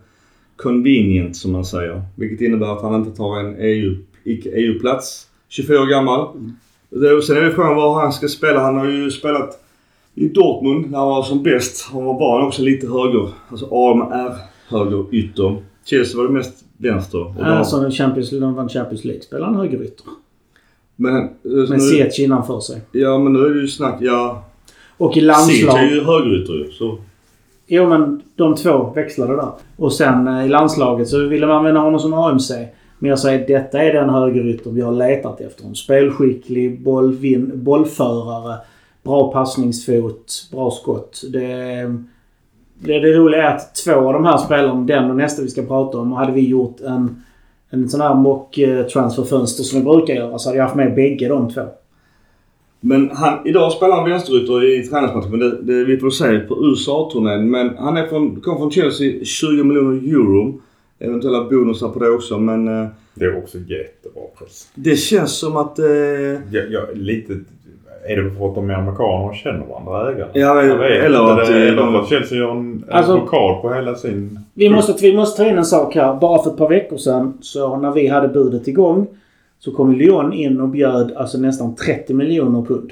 convenient 0.55 1.35
som 1.35 1.51
man 1.51 1.65
säger. 1.65 2.01
Vilket 2.15 2.41
innebär 2.41 2.67
att 2.67 2.81
han 2.81 2.95
inte 2.95 3.17
tar 3.17 3.39
en 3.39 3.55
EU, 3.59 3.95
icke-EU-plats. 4.23 5.27
24 5.49 5.81
år 5.81 5.85
gammal. 5.87 6.27
Det- 6.89 7.21
Sen 7.21 7.37
är 7.37 7.41
det 7.41 7.51
frågan 7.51 7.75
var 7.75 8.01
han 8.01 8.13
ska 8.13 8.27
spela. 8.27 8.59
Han 8.59 8.77
har 8.77 8.85
ju 8.87 9.11
spelat 9.11 9.63
i 10.15 10.27
Dortmund 10.27 10.91
när 10.91 10.97
han 10.97 11.07
var 11.07 11.23
som 11.23 11.43
bäst. 11.43 11.89
Han 11.91 12.05
var 12.05 12.19
bara 12.19 12.47
också 12.47 12.61
lite 12.61 12.87
höger. 12.87 13.29
Alltså 13.49 13.65
AMR 13.71 14.33
höger 14.69 15.05
ytter. 15.15 15.55
Chelsea 15.85 16.17
var 16.17 16.27
det 16.27 16.33
mest 16.33 16.60
vänster. 16.81 17.39
Och 17.39 17.45
Alltså, 17.47 17.81
när 17.81 17.91
Champions, 17.91 18.29
de 18.29 18.53
vann 18.53 18.69
Champions 18.69 19.05
League 19.05 19.21
spelade 19.23 19.45
han 19.51 19.55
högerytter. 19.55 20.05
men, 20.95 21.15
eh, 21.15 21.69
Med 21.69 21.81
Ziyech 21.81 22.19
innanför 22.19 22.59
sig. 22.59 22.81
Ja 22.91 23.17
men 23.19 23.33
nu 23.33 23.39
är 23.45 23.49
det 23.49 23.61
ju 23.61 23.67
snack. 23.67 23.97
Ja, 23.99 24.43
Och 24.97 25.17
i 25.17 25.21
landslag... 25.21 25.79
är 25.79 25.89
ju 25.89 26.03
högerytter 26.03 26.53
ju. 26.53 26.71
Så. 26.71 26.97
Jo 27.67 27.89
men 27.89 28.21
de 28.35 28.55
två 28.55 28.91
växlade 28.95 29.35
där. 29.35 29.49
Och 29.77 29.93
sen 29.93 30.27
eh, 30.27 30.45
i 30.45 30.49
landslaget 30.49 31.07
så 31.07 31.27
ville 31.27 31.47
man 31.47 31.55
använda 31.57 31.79
honom 31.79 31.99
som 31.99 32.13
AMC. 32.13 32.51
Men 32.99 33.09
jag 33.09 33.19
säger 33.19 33.47
detta 33.47 33.81
är 33.83 33.93
den 33.93 34.09
högerytter 34.09 34.71
vi 34.71 34.81
har 34.81 34.91
letat 34.91 35.41
efter. 35.41 35.65
En 35.65 35.75
spelskicklig, 35.75 36.81
bollvin, 36.83 37.51
bollförare, 37.53 38.57
bra 39.03 39.31
passningsfot, 39.31 40.47
bra 40.51 40.71
skott. 40.71 41.21
Det, 41.29 41.95
det, 42.81 42.99
det 42.99 43.13
roliga 43.17 43.43
är 43.51 43.55
att 43.55 43.75
två 43.75 43.93
av 43.93 44.13
de 44.13 44.25
här 44.25 44.37
spelarna, 44.37 44.81
den 44.81 45.09
och 45.09 45.15
nästa 45.15 45.41
vi 45.41 45.47
ska 45.49 45.61
prata 45.61 45.97
om, 45.97 46.11
hade 46.11 46.31
vi 46.31 46.47
gjort 46.47 46.81
en, 46.81 47.23
en 47.69 47.89
sån 47.89 48.01
här 48.01 48.13
mock-transferfönster 48.15 49.63
som 49.63 49.79
vi 49.79 49.85
brukar 49.85 50.13
göra 50.13 50.39
så 50.39 50.49
hade 50.49 50.57
jag 50.57 50.65
haft 50.65 50.75
med 50.75 50.95
bägge 50.95 51.27
de 51.27 51.49
två. 51.53 51.61
Men 52.83 53.09
han, 53.13 53.47
idag 53.47 53.71
spelar 53.71 53.95
han 53.95 54.09
vänsterytter 54.09 54.79
i 54.79 54.83
träningsmatchen. 54.87 55.31
Men 55.31 55.39
det, 55.39 55.61
det 55.61 55.83
vi 55.85 55.97
får 55.97 56.09
se 56.09 56.39
på 56.39 56.65
USA-turnén. 56.65 57.51
Men 57.51 57.77
han 57.77 57.97
är 57.97 58.07
från, 58.07 58.41
kom 58.41 58.57
från 58.57 58.71
Chelsea. 58.71 59.23
20 59.25 59.63
miljoner 59.63 60.13
euro. 60.13 60.61
Eventuella 60.99 61.43
bonusar 61.49 61.89
på 61.89 61.99
det 61.99 62.09
också. 62.09 62.39
Men 62.39 62.67
eh, 62.83 62.87
Det 63.13 63.25
är 63.25 63.37
också 63.37 63.57
jättebra 63.57 64.23
pris. 64.39 64.69
det 64.75 64.95
känns 64.95 65.31
som 65.31 65.57
att... 65.57 65.79
Eh, 65.79 65.85
Jag, 65.85 66.71
jag, 66.71 66.83
lite... 66.97 67.33
Är 68.07 68.15
det 68.21 68.31
för 68.31 68.47
att 68.49 68.55
de 68.55 68.69
är 68.69 68.73
amerikaner 68.73 69.29
och 69.29 69.35
känner 69.35 69.65
varandra 69.65 70.11
ägarna? 70.11 70.31
Ja, 70.33 70.61
eller 70.61 70.75
att, 71.41 71.49
eh, 71.49 71.55
eller 71.67 71.75
de- 71.75 71.95
att 71.95 72.07
Chelsea 72.09 72.37
gör 72.37 72.51
en, 72.51 72.57
en 72.59 72.83
Alltså- 72.91 73.13
blockad 73.13 73.61
på 73.61 73.73
hela 73.73 73.95
sin... 73.95 74.39
Vi 74.53 74.69
måste, 74.69 74.93
vi 75.01 75.15
måste 75.15 75.43
ta 75.43 75.49
in 75.49 75.57
en 75.57 75.65
sak 75.65 75.95
här. 75.95 76.13
Bara 76.15 76.43
för 76.43 76.51
ett 76.51 76.57
par 76.57 76.69
veckor 76.69 76.97
sedan, 76.97 77.33
så 77.41 77.77
när 77.77 77.91
vi 77.91 78.07
hade 78.07 78.27
budet 78.27 78.67
igång, 78.67 79.07
så 79.59 79.71
kom 79.71 79.93
Lyon 79.95 80.33
in 80.33 80.61
och 80.61 80.67
bjöd 80.69 81.11
alltså 81.15 81.37
nästan 81.37 81.75
30 81.75 82.13
miljoner 82.13 82.61
pund. 82.61 82.91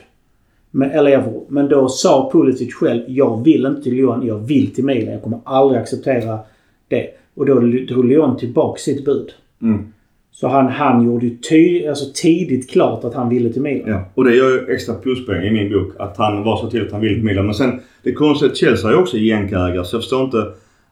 Men, 0.71 0.91
eller 0.91 1.11
euro. 1.11 1.45
Men 1.47 1.67
då 1.69 1.89
sa 1.89 2.29
Pulisic 2.33 2.73
själv, 2.73 3.01
jag 3.07 3.43
vill 3.43 3.65
inte 3.65 3.81
till 3.81 3.93
Lyon, 3.93 4.25
jag 4.27 4.37
vill 4.37 4.73
till 4.75 4.85
Milan. 4.85 5.13
Jag 5.13 5.23
kommer 5.23 5.39
aldrig 5.43 5.81
acceptera 5.81 6.39
det. 6.87 7.07
Och 7.35 7.45
då 7.45 7.53
drog 7.89 8.05
Lyon 8.05 8.37
tillbaka 8.37 8.77
sitt 8.79 9.05
bud. 9.05 9.29
mm, 9.61 9.93
Så 10.31 10.47
han, 10.47 10.67
han 10.67 11.05
gjorde 11.05 11.25
ju 11.25 11.37
ty, 11.37 11.87
alltså 11.87 12.05
tidigt 12.13 12.69
klart 12.69 13.03
att 13.03 13.13
han 13.13 13.29
ville 13.29 13.53
till 13.53 13.61
Milan. 13.61 13.89
ja. 13.89 14.01
Och 14.15 14.23
det 14.23 14.35
gör 14.35 14.49
ju 14.49 14.73
extra 14.73 14.95
pluspoäng 14.95 15.43
i 15.43 15.51
min 15.51 15.71
bok. 15.71 15.93
Att 15.99 16.17
han 16.17 16.43
var 16.43 16.57
så 16.57 16.69
till 16.69 16.85
att 16.85 16.91
han 16.91 17.01
vill 17.01 17.13
till 17.13 17.23
Milan. 17.23 17.45
Men 17.45 17.55
sen, 17.55 17.79
det 18.03 18.13
konstiga 18.13 18.49
är 18.49 18.51
att 18.51 18.57
Chelsea 18.57 18.89
är 18.89 18.93
ju 18.93 18.99
också 19.01 19.17
jänkarägare. 19.17 19.85
Så 19.85 19.95
jag 19.95 20.01
förstår 20.01 20.23
inte 20.23 20.45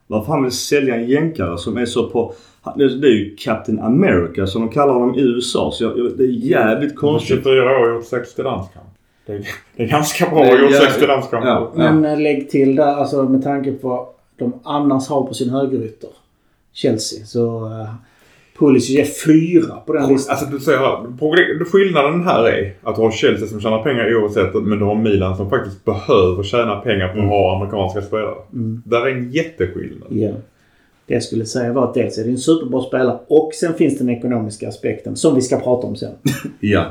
varför 0.06 0.32
han 0.32 0.42
vill 0.42 0.52
sälja 0.52 0.94
en 0.96 1.08
jänkare 1.08 1.58
som 1.58 1.76
är 1.76 1.86
så 1.86 2.08
på... 2.10 2.32
Det 2.76 2.84
är 2.84 3.12
ju 3.12 3.36
Captain 3.38 3.78
America 3.80 4.46
som 4.46 4.60
de 4.60 4.70
kallar 4.70 4.92
honom 4.92 5.14
i 5.14 5.20
USA. 5.20 5.70
Så 5.74 5.84
jag, 5.84 5.98
jag, 5.98 6.12
det 6.18 6.24
är 6.24 6.28
jävligt 6.28 6.96
konstigt. 6.96 7.36
24 7.44 7.62
år 7.80 7.88
och 7.88 7.94
gjort 7.94 8.06
60 8.06 8.42
landskamp. 8.42 8.86
Det 9.26 9.32
är, 9.32 9.46
det 9.76 9.82
är 9.82 9.88
ganska 9.88 10.30
bra 10.30 10.42
att 10.42 10.48
gjort 10.48 10.60
jävligt- 10.60 10.80
60 10.92 11.06
landskamp. 11.06 11.44
Ja. 11.44 11.72
Men 11.76 12.04
eh, 12.04 12.20
lägg 12.20 12.50
till 12.50 12.76
där, 12.76 12.86
alltså 12.94 13.22
med 13.22 13.42
tanke 13.42 13.72
på 13.72 13.88
vad 13.88 14.06
de 14.36 14.52
annars 14.64 15.08
har 15.08 15.22
på 15.22 15.34
sin 15.34 15.50
högerytter. 15.50 16.10
Chelsea. 16.72 17.24
Så 17.26 17.64
uh, 17.64 17.84
Pulisic 18.58 18.98
är 18.98 19.04
fyra 19.26 19.76
på 19.86 19.92
den 19.92 20.08
listan. 20.08 20.32
Alltså 20.36 20.50
du 20.50 20.60
säger 20.60 21.64
skillnaden 21.64 22.24
här 22.24 22.48
är 22.48 22.74
att 22.82 22.96
du 22.96 23.02
har 23.02 23.10
Chelsea 23.10 23.48
som 23.48 23.60
tjänar 23.60 23.82
pengar 23.82 24.16
oavsett 24.22 24.54
men 24.54 24.78
du 24.78 24.84
har 24.84 24.94
Milan 24.94 25.36
som 25.36 25.50
faktiskt 25.50 25.84
behöver 25.84 26.42
tjäna 26.42 26.76
pengar 26.76 27.06
på 27.06 27.12
att 27.12 27.16
Mm. 27.18 27.28
ha 27.28 27.56
amerikanska 27.56 28.02
spelare. 28.02 28.34
Mm. 28.52 28.82
Där 28.86 29.06
är 29.06 29.10
en 29.10 29.30
jätteskillnad. 29.30 30.08
Ja. 30.10 30.30
Det 31.06 31.14
jag 31.14 31.22
skulle 31.22 31.46
säga 31.46 31.72
var 31.72 31.84
att 31.84 31.94
dels 31.94 32.18
är 32.18 32.24
det 32.24 32.30
en 32.30 32.38
superbra 32.38 32.80
spelare 32.82 33.18
och 33.28 33.50
sen 33.54 33.74
finns 33.74 33.98
den 33.98 34.10
ekonomiska 34.10 34.68
aspekten 34.68 35.16
som 35.16 35.34
vi 35.34 35.40
ska 35.42 35.56
prata 35.56 35.86
om 35.86 35.96
sen. 35.96 36.12
Ja. 36.60 36.84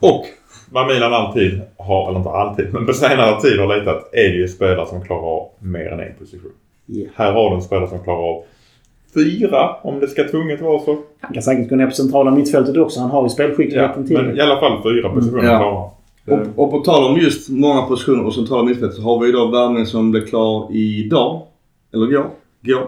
Och 0.00 0.24
vad 0.70 0.86
Milan 0.86 1.12
alltid 1.12 1.60
har, 1.76 2.08
eller 2.08 2.18
inte 2.18 2.30
alltid, 2.30 2.66
men 2.72 2.86
på 2.86 2.92
senare 2.92 3.40
tid 3.40 3.58
har 3.60 3.78
letat 3.78 4.08
är 4.12 4.28
det 4.28 4.36
ju 4.36 4.48
spelare 4.48 4.86
som 4.86 5.02
klarar 5.04 5.22
av 5.22 5.48
mer 5.58 5.86
än 5.92 6.00
en 6.00 6.14
position. 6.18 6.50
Ja. 6.86 7.06
Här 7.14 7.32
har 7.32 7.50
du 7.50 7.56
en 7.56 7.62
spelare 7.62 7.88
som 7.88 7.98
klarar 8.04 8.18
av 8.18 8.42
fyra 9.14 9.70
om 9.82 10.00
det 10.00 10.08
ska 10.08 10.28
tvunget 10.28 10.60
vara 10.60 10.78
så. 10.80 10.98
Han 11.20 11.34
kan 11.34 11.42
säkert 11.42 11.68
gå 11.70 11.76
ner 11.76 11.86
på 11.86 11.92
centrala 11.92 12.30
mittfältet 12.30 12.76
också. 12.76 13.00
Han 13.00 13.10
har 13.10 13.20
ju 13.22 13.24
Ja, 13.24 13.28
spelskickligheten 13.28 14.06
till 14.06 14.16
men 14.16 14.26
det. 14.26 14.36
i 14.36 14.40
alla 14.40 14.60
fall 14.60 14.82
fyra 14.82 15.08
positioner 15.08 15.44
Ja. 15.44 15.58
klarar 15.58 15.74
han. 15.74 15.88
Och, 16.56 16.64
och 16.64 16.70
på 16.70 16.78
tal 16.80 17.12
om 17.12 17.18
just 17.20 17.48
många 17.48 17.82
positioner 17.82 18.26
och 18.26 18.34
centrala 18.34 18.62
mittfält 18.64 18.94
så 18.94 19.02
har 19.02 19.20
vi 19.20 19.28
idag 19.28 19.50
värvningen 19.52 19.86
som 19.86 20.10
blev 20.10 20.26
klar 20.26 20.68
idag. 20.76 21.42
Eller 21.94 22.06
går. 22.06 22.26
Går. 22.60 22.86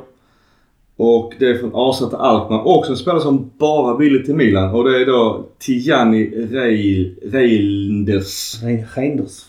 Och 0.97 1.33
det 1.39 1.47
är 1.47 1.59
från 1.59 1.71
Asa 1.75 2.07
till 2.09 2.17
Alkmaar. 2.19 2.67
Och 2.67 2.89
en 2.91 2.97
spelare 2.97 3.21
som 3.21 3.51
bara 3.59 3.97
ville 3.97 4.25
till 4.25 4.35
Milan. 4.35 4.75
Och 4.75 4.85
det 4.85 5.01
är 5.03 5.07
då 5.07 5.47
Tijani 5.59 6.27
Reil, 6.51 7.15
Reinders. 7.23 8.63
Reinders. 8.97 9.43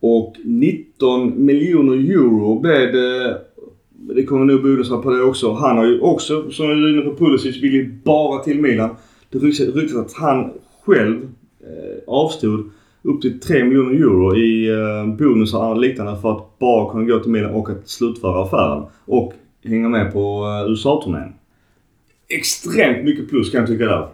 Och 0.00 0.34
19 0.44 1.44
miljoner 1.46 1.92
euro 2.10 2.58
blev 2.60 2.92
det. 2.92 3.38
Det 4.08 4.24
kommer 4.24 4.44
nog 4.44 4.62
bonusar 4.62 5.02
på 5.02 5.10
det 5.10 5.22
också. 5.22 5.52
Han 5.52 5.76
har 5.76 5.84
ju 5.84 6.00
också, 6.00 6.50
som 6.50 6.66
jag 6.66 6.78
är 6.78 6.90
inne 6.90 7.02
på 7.02 7.16
Pulisic, 7.16 7.62
vill 7.62 7.74
ju 7.74 7.92
bara 8.04 8.38
till 8.38 8.60
Milan. 8.60 8.96
Det 9.30 9.38
ryktas 9.38 9.96
att 9.96 10.12
han 10.12 10.52
själv 10.84 11.22
eh, 11.60 12.02
avstod 12.06 12.70
upp 13.02 13.22
till 13.22 13.40
3 13.40 13.64
miljoner 13.64 13.94
euro 13.94 14.36
i 14.36 14.70
eh, 14.70 15.16
bonusar 15.16 15.70
och 15.70 15.80
liknande 15.80 16.20
för 16.20 16.32
att 16.32 16.58
bara 16.58 16.92
kunna 16.92 17.04
gå 17.04 17.18
till 17.18 17.30
Milan 17.30 17.54
och 17.54 17.70
att 17.70 17.88
slutföra 17.88 18.42
affären. 18.42 18.84
Och 19.04 19.32
hänga 19.64 19.88
med 19.88 20.12
på 20.12 20.44
eh, 20.44 20.70
USA-turnén. 20.70 21.32
Extremt 22.28 23.04
mycket 23.04 23.28
plus 23.28 23.50
kan 23.50 23.60
jag 23.60 23.68
tycka 23.68 23.84
där. 23.84 24.08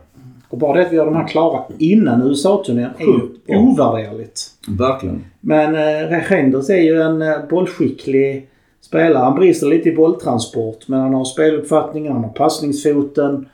Och 0.49 0.59
bara 0.59 0.79
det 0.79 0.87
att 0.87 0.93
vi 0.93 0.97
har 0.97 1.07
de 1.07 1.17
här 1.17 1.29
klara 1.29 1.63
innan 1.79 2.23
USA-turnén 2.23 2.91
är 2.99 3.05
ju 3.05 3.21
ovärderligt. 3.59 4.41
Verkligen. 4.69 5.25
Men 5.41 5.75
eh, 5.75 6.31
Reinders 6.31 6.71
är 6.71 6.83
ju 6.83 7.01
en 7.01 7.23
eh, 7.23 7.49
bollskicklig 7.51 8.49
spelare. 8.81 9.23
Han 9.25 9.35
brister 9.35 9.67
lite 9.67 9.89
i 9.89 9.95
bolltransport 9.95 10.89
men 10.89 11.01
han 11.01 11.15
har 11.15 11.25
speluppfattningen, 11.25 12.13
han 12.13 12.25
har 12.25 12.31
passningsfoten. 12.31 13.49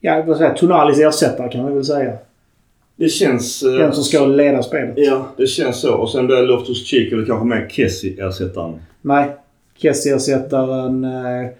Ja, 0.00 0.22
vad 0.26 0.36
säger 0.36 0.54
Tonalis 0.54 0.98
ersättare 0.98 1.48
kan 1.48 1.66
vi 1.66 1.74
väl 1.74 1.84
säga. 1.84 2.12
Det 2.96 3.08
känns... 3.08 3.62
eh, 3.62 3.72
Den 3.72 3.92
som 3.92 4.04
ska 4.04 4.26
leda 4.26 4.62
spelet. 4.62 4.94
Ja, 4.96 5.26
det 5.36 5.46
känns 5.46 5.80
så. 5.80 5.94
Och 5.94 6.10
sen 6.10 6.26
blir 6.26 6.42
Loftus 6.42 6.86
Cheek 6.86 7.12
eller 7.12 7.26
kanske 7.26 7.46
med 7.46 7.70
Kessie-ersättaren. 7.72 8.74
Nej. 9.02 9.30
Kessie-ersättaren... 9.76 11.04
Eh, 11.04 11.50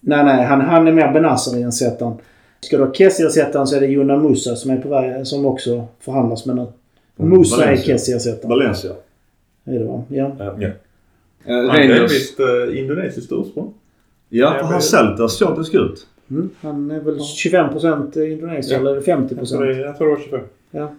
nej, 0.00 0.24
nej. 0.24 0.44
Han, 0.46 0.60
han 0.60 0.88
är 0.88 0.92
mer 0.92 1.12
Benazer-ersättaren. 1.12 2.14
Ska 2.60 2.76
du 2.76 2.84
ha 2.84 2.92
Kessie-ersättaren 2.92 3.66
så 3.66 3.76
är 3.76 3.80
det 3.80 3.86
Junan 3.86 4.22
Musa 4.22 4.56
som 4.56 4.70
är 4.70 4.76
på 4.76 4.88
väg, 4.88 5.26
som 5.26 5.46
också 5.46 5.84
förhandlas 6.00 6.46
med 6.46 6.56
nu. 6.56 6.66
Mm, 7.18 7.38
Musa 7.38 7.56
är 7.62 7.66
Valencia. 7.66 7.94
Kessie-ersättaren. 7.94 8.48
Valencia. 8.48 8.90
Är 9.64 9.78
det 9.78 9.84
va? 9.84 10.02
Ja. 10.08 10.32
Ja. 10.58 10.68
Eh, 11.44 11.54
Han 11.54 11.76
är 11.80 12.02
visst 12.02 12.40
uh, 12.40 12.78
indonesiskt 12.78 13.32
ursprung. 13.32 13.74
Ja, 14.28 14.54
Ja, 14.54 14.58
för 14.58 14.72
han 14.72 14.82
Celta 14.82 15.28
såg 15.28 15.64
det 15.72 15.78
ut. 15.78 16.06
Mm. 16.30 16.50
Han 16.60 16.90
är 16.90 17.00
väl 17.00 17.18
25% 17.18 18.24
Indonesien 18.32 18.84
Ja. 18.84 18.90
eller 18.90 19.00
50%. 19.00 19.36
Jag 19.38 19.48
tror, 19.48 19.66
det, 19.66 19.80
jag 19.80 19.98
tror 19.98 20.06
det 20.08 20.14
var 20.14 20.20
25. 20.20 20.40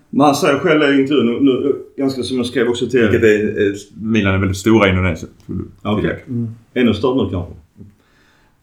Men 0.10 0.26
han 0.26 0.36
säger 0.36 0.60
själv 0.60 0.82
i 0.84 1.02
intervjun, 1.02 1.26
nu, 1.26 1.39
nu, 1.39 1.76
ganska 1.98 2.24
som 2.24 2.38
jag 2.38 2.46
skrev 2.46 2.68
också 2.68 2.88
till 2.88 3.00
Vilket 3.00 3.24
er. 3.24 3.58
är, 3.60 3.68
eh, 3.68 3.74
Milan 4.02 4.34
är 4.36 4.38
väldigt 4.39 4.58
stora 4.58 4.88
i 4.88 4.89
Indonesien. 4.89 5.32
Okej. 5.82 6.24
Mm. 6.28 6.48
Ännu 6.74 6.94
större 6.94 7.24
nu 7.24 7.30
kanske. 7.30 7.54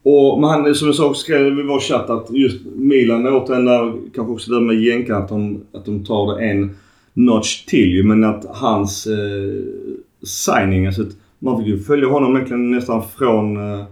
Och, 0.03 0.41
men 0.41 0.49
han, 0.49 0.75
som 0.75 0.87
jag 0.87 0.95
sa 0.95 1.05
också 1.05 1.21
skrev 1.21 1.59
i 1.59 1.63
vår 1.63 1.79
chatt 1.79 2.09
att 2.09 2.27
just 2.33 2.61
Milan 2.75 3.27
återigen 3.27 3.65
där, 3.65 3.93
kanske 4.15 4.33
också 4.33 4.51
det 4.51 4.61
med 4.61 4.75
jänka 4.75 5.15
att 5.15 5.29
de, 5.29 5.61
att 5.73 5.85
de 5.85 6.05
tar 6.05 6.35
det 6.35 6.45
en 6.45 6.75
notch 7.13 7.65
till 7.65 7.91
ju. 7.91 8.03
Men 8.03 8.23
att 8.23 8.45
hans 8.49 9.07
eh, 9.07 9.63
signing, 10.23 10.85
alltså 10.85 11.01
att 11.01 11.15
man 11.39 11.57
fick 11.57 11.67
ju 11.67 11.79
följa 11.79 12.07
honom 12.07 12.35
egentligen 12.35 12.71
nästan 12.71 13.03
från 13.17 13.57
eh, 13.73 13.85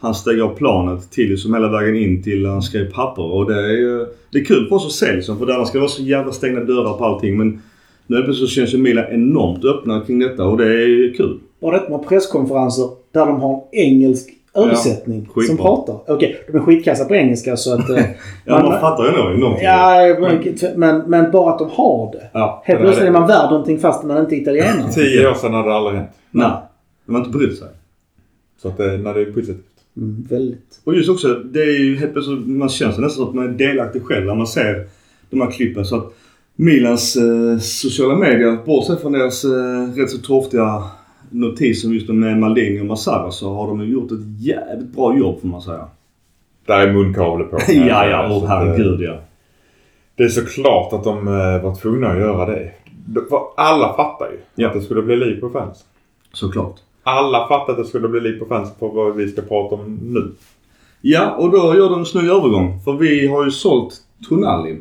han 0.00 0.14
steg 0.14 0.40
av 0.40 0.54
planet 0.54 1.10
till 1.10 1.30
liksom 1.30 1.54
hela 1.54 1.68
vägen 1.68 1.96
in 1.96 2.22
till 2.22 2.46
han 2.46 2.62
skrev 2.62 2.92
papper. 2.92 3.32
Och 3.32 3.46
det 3.50 3.54
är 3.64 3.72
ju 3.72 4.06
det 4.32 4.38
är 4.38 4.44
kul 4.44 4.68
för 4.68 4.76
oss 4.76 4.86
att 4.86 4.92
se 4.92 5.12
liksom. 5.12 5.38
För 5.38 5.46
där 5.46 5.64
ska 5.64 5.72
det 5.78 5.80
vara 5.82 5.88
så 5.90 6.02
jävla 6.02 6.32
stängda 6.32 6.64
dörrar 6.64 6.98
på 6.98 7.04
allting. 7.04 7.38
Men 7.38 7.62
nu 8.06 8.32
så 8.34 8.46
känns 8.46 8.74
ju 8.74 8.78
Milan 8.78 9.04
enormt 9.10 9.64
öppna 9.64 10.00
kring 10.00 10.18
detta 10.18 10.44
och 10.44 10.56
det 10.56 10.64
är 10.64 10.86
ju 10.88 11.12
kul. 11.12 11.38
Bara 11.60 11.78
detta 11.78 11.90
med 11.96 12.08
presskonferenser 12.08 12.84
där 13.12 13.26
de 13.26 13.40
har 13.40 13.54
en 13.54 13.78
engelsk 13.78 14.30
översättning 14.54 15.28
Ja, 15.36 15.42
som 15.42 15.56
pratar. 15.56 16.14
Okej, 16.14 16.44
de 16.46 16.56
är 16.58 16.60
skitkassa 16.60 17.04
på 17.04 17.14
engelska 17.14 17.56
så 17.56 17.74
att... 17.74 17.90
eh, 17.90 17.96
Ja, 18.44 18.62
man 18.62 18.80
fattar 18.80 19.04
ju 19.04 19.10
nog 19.12 19.38
någonting. 19.40 19.64
Ja, 19.64 20.16
men, 20.76 20.98
men 21.06 21.30
bara 21.30 21.52
att 21.52 21.58
de 21.58 21.70
har 21.70 22.12
det. 22.12 22.30
Ja. 22.32 22.62
Helt 22.64 22.80
plötsligt 22.80 23.06
är 23.08 23.12
man 23.12 23.26
värd 23.28 23.50
någonting 23.50 23.78
fast 23.78 24.04
man 24.04 24.18
inte 24.18 24.34
är 24.34 24.40
italienare. 24.40 24.92
Tio 24.94 25.30
år 25.30 25.34
sedan 25.34 25.54
hade 25.54 25.68
det 25.68 25.74
aldrig 25.74 25.96
hänt. 25.96 26.10
Nej. 26.30 26.50
De 27.06 27.14
har 27.14 27.24
inte 27.24 27.38
brytt 27.38 27.58
sig. 27.58 27.68
Så 28.58 28.68
att 28.68 28.76
det, 28.76 28.98
när 28.98 29.14
det 29.14 29.20
är 29.20 29.32
positivt. 29.32 29.66
Mm, 29.96 30.26
väldigt. 30.30 30.80
Och 30.84 30.94
just 30.94 31.10
också, 31.10 31.34
det 31.34 31.60
är 31.62 31.78
ju 31.78 31.96
helt 31.96 32.12
plötsligt, 32.12 32.46
man 32.46 32.68
känner 32.68 32.92
sig 32.92 33.02
nästan 33.04 33.24
som 33.24 33.28
att 33.28 33.34
man 33.34 33.54
är 33.54 33.58
delaktig 33.58 34.02
själv 34.02 34.26
när 34.26 34.34
man 34.34 34.46
ser 34.46 34.86
de 35.30 35.40
här 35.40 35.50
klippen. 35.50 35.84
Så 35.84 35.96
att 35.96 36.14
Milans 36.56 37.16
eh, 37.16 37.58
sociala 37.58 38.16
medier, 38.16 38.58
bortsett 38.66 39.00
från 39.00 39.12
deras 39.12 39.44
eh, 39.44 39.94
rätt 39.96 40.10
så 40.10 40.18
torftiga 40.18 40.82
notiser 41.30 41.88
just 41.88 42.08
med 42.08 42.38
Maldini 42.38 42.80
och 42.80 42.86
Massara 42.86 43.30
så 43.30 43.54
har 43.54 43.66
de 43.66 43.80
ju 43.80 43.86
gjort 43.92 44.12
ett 44.12 44.40
jävligt 44.40 44.88
bra 44.96 45.18
jobb 45.18 45.40
får 45.40 45.48
man 45.48 45.62
säga. 45.62 45.88
Där 46.66 46.88
är 46.88 46.92
munkavle 46.92 47.44
på. 47.44 47.58
ja, 47.68 48.06
ja, 48.06 48.28
Så 48.28 48.34
åh 48.36 48.42
att, 48.42 48.48
herregud 48.48 49.00
ja. 49.00 49.20
Det 50.14 50.22
är 50.24 50.28
såklart 50.28 50.92
att 50.92 51.04
de 51.04 51.28
eh, 51.28 51.62
var 51.62 51.74
tvungna 51.80 52.08
att 52.08 52.18
göra 52.18 52.46
det. 52.46 52.70
Alla 53.56 53.96
fattar 53.96 54.30
ju 54.30 54.38
Ja. 54.54 54.68
att 54.68 54.74
det 54.74 54.80
skulle 54.80 55.02
bli 55.02 55.16
liv 55.16 55.40
på 55.40 55.50
fans. 55.50 55.84
Såklart. 56.32 56.76
Alla 57.02 57.48
fattar 57.48 57.72
att 57.72 57.78
det 57.78 57.84
skulle 57.84 58.08
bli 58.08 58.20
liv 58.20 58.38
på 58.38 58.46
fans 58.46 58.74
på 58.78 58.88
vad 58.88 59.16
vi 59.16 59.28
ska 59.28 59.42
prata 59.42 59.74
om 59.74 59.98
nu. 60.02 60.32
Ja, 61.00 61.30
och 61.36 61.50
då 61.50 61.74
gör 61.76 61.90
de 61.90 61.98
en 61.98 62.06
snygg 62.06 62.24
övergång. 62.24 62.80
För 62.84 62.92
vi 62.92 63.26
har 63.26 63.44
ju 63.44 63.50
sålt 63.50 63.94
Tonali. 64.28 64.76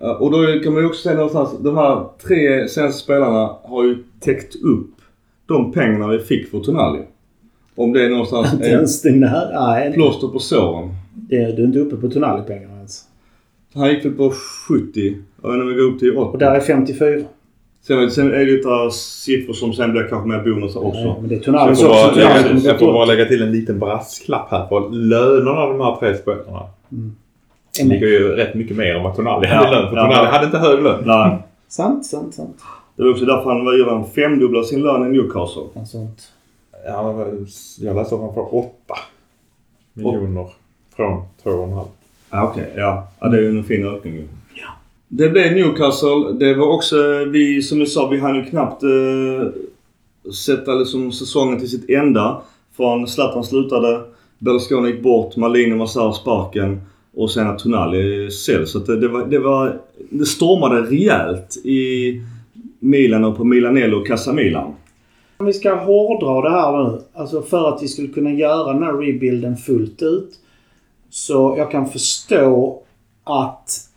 Eh, 0.00 0.10
Och 0.10 0.30
då 0.30 0.60
kan 0.64 0.72
man 0.72 0.82
ju 0.82 0.88
också 0.88 1.02
säga 1.02 1.16
någonstans, 1.16 1.50
de 1.60 1.76
här 1.76 2.04
tre 2.26 2.68
senaste 2.68 3.02
spelarna 3.04 3.56
har 3.64 3.84
ju 3.84 4.04
täckt 4.20 4.56
upp 4.62 4.90
de 5.46 5.72
pengarna 5.72 6.08
vi 6.08 6.18
fick 6.18 6.50
för 6.50 6.60
Tonali. 6.60 7.00
Om 7.74 7.92
det 7.92 8.04
är 8.04 8.10
någonstans 8.10 8.52
Inte 8.52 8.66
en 8.66 8.72
ens 8.72 9.04
här. 9.04 9.52
Nej, 9.52 9.92
plåster 9.92 10.28
på 10.28 10.38
såren. 10.38 10.90
det, 11.14 11.36
du 11.56 11.62
är 11.62 11.66
inte 11.66 11.78
uppe 11.78 11.96
på 11.96 12.08
Tonali-pengarna 12.08 12.76
ens. 12.76 13.04
Han 13.74 13.88
gick 13.90 14.04
väl 14.04 14.12
på 14.12 14.32
70. 14.68 15.16
Jag 15.42 15.48
vet 15.50 15.54
inte 15.54 15.62
om 15.62 15.68
vi 15.68 15.74
går 15.74 15.82
upp 15.82 15.98
till 15.98 16.16
80. 16.18 16.32
Och 16.32 16.38
där 16.38 16.54
är 16.54 16.60
54. 16.60 17.20
Sen, 17.86 18.10
sen 18.10 18.34
är 18.34 18.46
det 18.46 18.62
par 18.62 18.90
siffror 18.90 19.52
som 19.54 19.72
sen 19.72 19.92
blir 19.92 20.08
kanske 20.08 20.28
mer 20.28 20.38
bonusar 20.44 20.80
också. 20.86 21.00
Nej, 21.00 21.14
men 21.20 21.28
det 21.28 21.48
är 21.48 21.52
Jag 21.52 21.64
får, 21.64 21.70
också. 21.70 21.88
bara 21.88 22.08
Tonali 22.08 22.20
lägga, 22.20 22.42
kommer 22.48 22.64
jag 22.64 22.78
får 22.78 22.92
bara 22.92 23.04
lägga 23.04 23.24
till 23.24 23.42
en 23.42 23.52
liten 23.52 23.78
brasklapp 23.78 24.50
här. 24.50 24.66
För 24.66 24.90
lönerna 24.90 25.50
av 25.60 25.78
de 25.78 25.80
här 25.84 25.96
tre 25.96 26.14
spelarna 26.14 26.60
Är 27.80 27.84
med. 27.84 27.88
ligger 27.88 28.06
ju 28.06 28.28
rätt 28.28 28.54
mycket 28.54 28.76
mer 28.76 28.94
än 28.94 29.02
vad 29.02 29.16
Tonali 29.16 29.48
Ja, 29.48 29.54
hade 29.54 29.68
i 29.68 29.70
lön. 29.70 29.90
För 29.90 29.96
ja. 29.96 30.02
Tonali 30.06 30.28
hade 30.28 30.46
inte 30.46 30.58
hög 30.58 30.82
lön. 30.82 31.02
Nej. 31.06 31.38
Sant, 31.68 32.06
sant, 32.06 32.34
sant. 32.34 32.56
Det 32.96 33.02
var 33.02 33.10
också 33.10 33.24
därför 33.24 33.50
han 33.50 33.64
var 33.64 33.72
ju 33.72 33.84
han 33.84 34.06
femdubblade 34.06 34.64
sin 34.66 34.82
lön 34.82 35.06
i 35.06 35.18
Newcastle. 35.18 35.62
Ja, 35.74 35.84
sånt. 35.84 36.22
Ja, 36.86 37.26
jag 37.80 37.96
läste 37.96 38.14
att 38.14 38.20
han 38.20 38.34
får 38.34 38.54
8 38.54 38.70
miljoner 39.92 40.46
från 40.96 41.22
2,5. 41.44 41.84
Ja, 42.30 42.44
okej. 42.44 42.72
Ja. 42.76 43.08
ja, 43.20 43.28
det 43.28 43.36
är 43.36 43.42
ju 43.42 43.48
en 43.58 43.64
fin 43.64 43.86
ökning 43.86 44.14
ju. 44.14 44.28
Det 45.14 45.28
blev 45.28 45.52
Newcastle. 45.52 46.32
Det 46.32 46.54
var 46.54 46.66
också, 46.66 47.24
vi 47.24 47.62
som 47.62 47.78
du 47.78 47.86
sa, 47.86 48.08
vi 48.08 48.18
hann 48.18 48.34
ju 48.34 48.44
knappt 48.44 48.82
eh, 48.82 49.48
sätta 50.32 50.74
liksom 50.74 51.12
säsongen 51.12 51.58
till 51.58 51.70
sitt 51.70 51.90
enda. 51.90 52.42
Från 52.76 53.06
Zlatan 53.06 53.44
slutade, 53.44 54.00
Berlusconi 54.38 54.90
gick 54.90 55.02
bort, 55.02 55.36
Malini 55.36 55.74
Massar 55.74 56.12
sparken 56.12 56.80
och 57.14 57.30
sen 57.30 57.46
att 57.46 57.58
Tonali 57.58 58.30
säljs. 58.30 58.70
Så 58.70 58.78
att 58.78 58.86
det, 58.86 59.00
det, 59.00 59.08
var, 59.08 59.26
det 59.26 59.38
var... 59.38 59.80
Det 60.10 60.26
stormade 60.26 60.82
rejält 60.82 61.56
i 61.64 62.20
Milan 62.78 63.24
och 63.24 63.36
på 63.36 63.44
Milanello 63.44 64.00
och 64.00 64.06
Casa 64.06 64.32
Milan. 64.32 64.74
Om 65.36 65.46
vi 65.46 65.52
ska 65.52 65.74
hårdra 65.74 66.50
det 66.50 66.56
här 66.56 66.84
nu. 66.84 67.00
Alltså 67.12 67.42
för 67.42 67.68
att 67.68 67.82
vi 67.82 67.88
skulle 67.88 68.08
kunna 68.08 68.30
göra 68.30 68.72
den 68.72 68.82
här 68.82 68.92
rebuilden 68.92 69.56
fullt 69.56 70.02
ut. 70.02 70.30
Så 71.10 71.54
jag 71.58 71.70
kan 71.70 71.88
förstå 71.88 72.82
att 73.24 73.91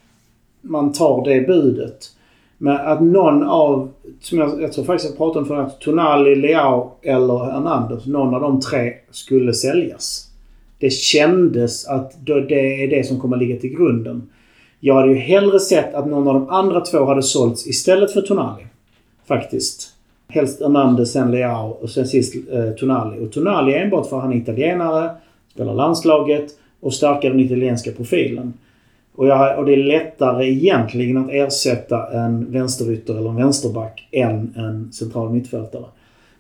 man 0.66 0.94
tar 0.94 1.24
det 1.26 1.48
budet. 1.48 2.12
Men 2.58 2.76
att 2.76 3.02
någon 3.02 3.44
av, 3.44 3.92
som 4.22 4.38
jag, 4.38 4.62
jag 4.62 4.74
tror 4.74 4.86
faktiskt 4.86 5.10
jag 5.10 5.18
pratade 5.18 5.40
om 5.40 5.46
förut, 5.46 5.80
Tonali, 5.80 6.36
Leao 6.36 6.92
eller 7.02 7.46
Hernandez, 7.46 8.06
någon 8.06 8.36
av 8.36 8.42
de 8.42 8.62
tre 8.62 8.94
skulle 9.12 9.54
säljas. 9.54 10.30
Det 10.80 10.90
kändes 10.90 11.88
att 11.88 12.26
det 12.26 12.84
är 12.84 12.88
det 12.88 13.08
som 13.08 13.20
kommer 13.20 13.38
ligga 13.38 13.60
till 13.60 13.78
grunden. 13.78 14.30
Jag 14.80 14.96
hade 14.96 15.08
ju 15.08 15.16
hellre 15.16 15.60
sett 15.60 15.94
att 15.94 16.08
någon 16.08 16.28
av 16.28 16.34
de 16.34 16.50
andra 16.50 16.82
två 16.82 17.06
hade 17.06 17.24
sålts 17.24 17.68
istället 17.68 18.14
för 18.14 18.22
Tonali. 18.22 18.66
Faktiskt. 19.28 19.92
Helst 20.28 20.62
Hernandez, 20.62 21.12
sen 21.12 21.32
Leao 21.32 21.70
och 21.70 21.90
sen 21.90 22.08
sist 22.08 22.36
eh, 22.52 22.70
Tonali. 22.70 23.26
Och 23.26 23.32
Tonali 23.32 23.74
är 23.74 23.84
enbart 23.84 24.10
för 24.10 24.18
att 24.18 24.24
han 24.24 24.34
är 24.34 24.38
italienare, 24.38 25.10
spelar 25.54 25.74
landslaget 25.74 26.46
och 26.80 26.94
stärker 26.94 27.30
den 27.30 27.40
italienska 27.40 27.92
profilen. 27.92 28.54
Och, 29.16 29.28
jag, 29.28 29.60
och 29.60 29.66
det 29.66 29.74
är 29.74 29.84
lättare 29.84 30.52
egentligen 30.52 31.18
att 31.18 31.30
ersätta 31.32 32.08
en 32.14 32.52
vänsterytter 32.52 33.18
eller 33.18 33.30
en 33.30 33.36
vänsterback 33.36 34.08
än 34.12 34.54
en 34.56 34.92
central 34.92 35.34
mittfältare. 35.34 35.86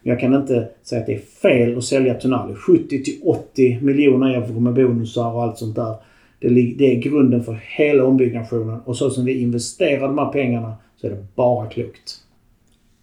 Men 0.01 0.09
jag 0.09 0.19
kan 0.19 0.33
inte 0.33 0.67
säga 0.83 1.01
att 1.01 1.07
det 1.07 1.13
är 1.13 1.19
fel 1.41 1.77
att 1.77 1.83
sälja 1.83 2.13
Tonali. 2.13 2.55
70 2.55 3.03
till 3.03 3.19
80 3.23 3.79
miljoner 3.81 4.33
euro 4.33 4.59
med 4.59 4.73
bonusar 4.73 5.33
och 5.33 5.43
allt 5.43 5.57
sånt 5.57 5.75
där. 5.75 5.95
Det, 6.39 6.49
det 6.77 6.95
är 6.95 7.01
grunden 7.01 7.43
för 7.43 7.59
hela 7.61 8.05
ombyggnationen. 8.05 8.79
Och 8.85 8.97
så 8.97 9.09
som 9.09 9.25
vi 9.25 9.41
investerar 9.41 10.07
de 10.07 10.17
här 10.17 10.31
pengarna 10.31 10.73
så 11.01 11.07
är 11.07 11.11
det 11.11 11.25
bara 11.35 11.67
klokt. 11.67 12.17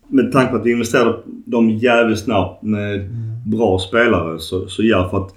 Med 0.09 0.33
tanke 0.33 0.51
på 0.51 0.57
att 0.57 0.67
vi 0.67 0.73
investerade 0.73 1.19
dem 1.27 1.71
jävligt 1.71 2.19
snabbt 2.19 2.63
med 2.63 3.11
bra 3.47 3.79
spelare 3.79 4.39
så, 4.39 4.67
så 4.67 4.83
ja, 4.83 5.09
för 5.11 5.19
att 5.19 5.35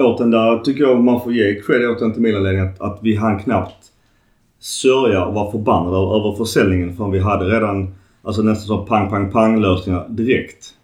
åt 0.00 0.18
den 0.18 0.30
där 0.30 0.58
tycker 0.58 0.84
jag 0.84 1.04
man 1.04 1.20
får 1.20 1.32
ge 1.32 1.60
cred 1.60 1.90
åt 1.90 1.98
den 1.98 2.12
till 2.12 2.22
Milan-ledningen 2.22 2.68
att, 2.68 2.80
att 2.80 2.98
vi 3.02 3.14
hann 3.14 3.38
knappt 3.38 3.84
sörja 4.58 5.24
och 5.24 5.34
vara 5.34 5.50
förbannade 5.50 5.96
över, 5.96 6.36
försäljningen 6.36 6.96
för 6.96 7.08
vi 7.08 7.18
hade 7.18 7.44
redan 7.44 7.94
alltså 8.22 8.42
nästan 8.42 8.66
så 8.66 8.84
pang, 8.84 9.10
pang, 9.10 9.30
pang 9.30 9.60
lösningar 9.60 10.06
direkt. 10.08 10.74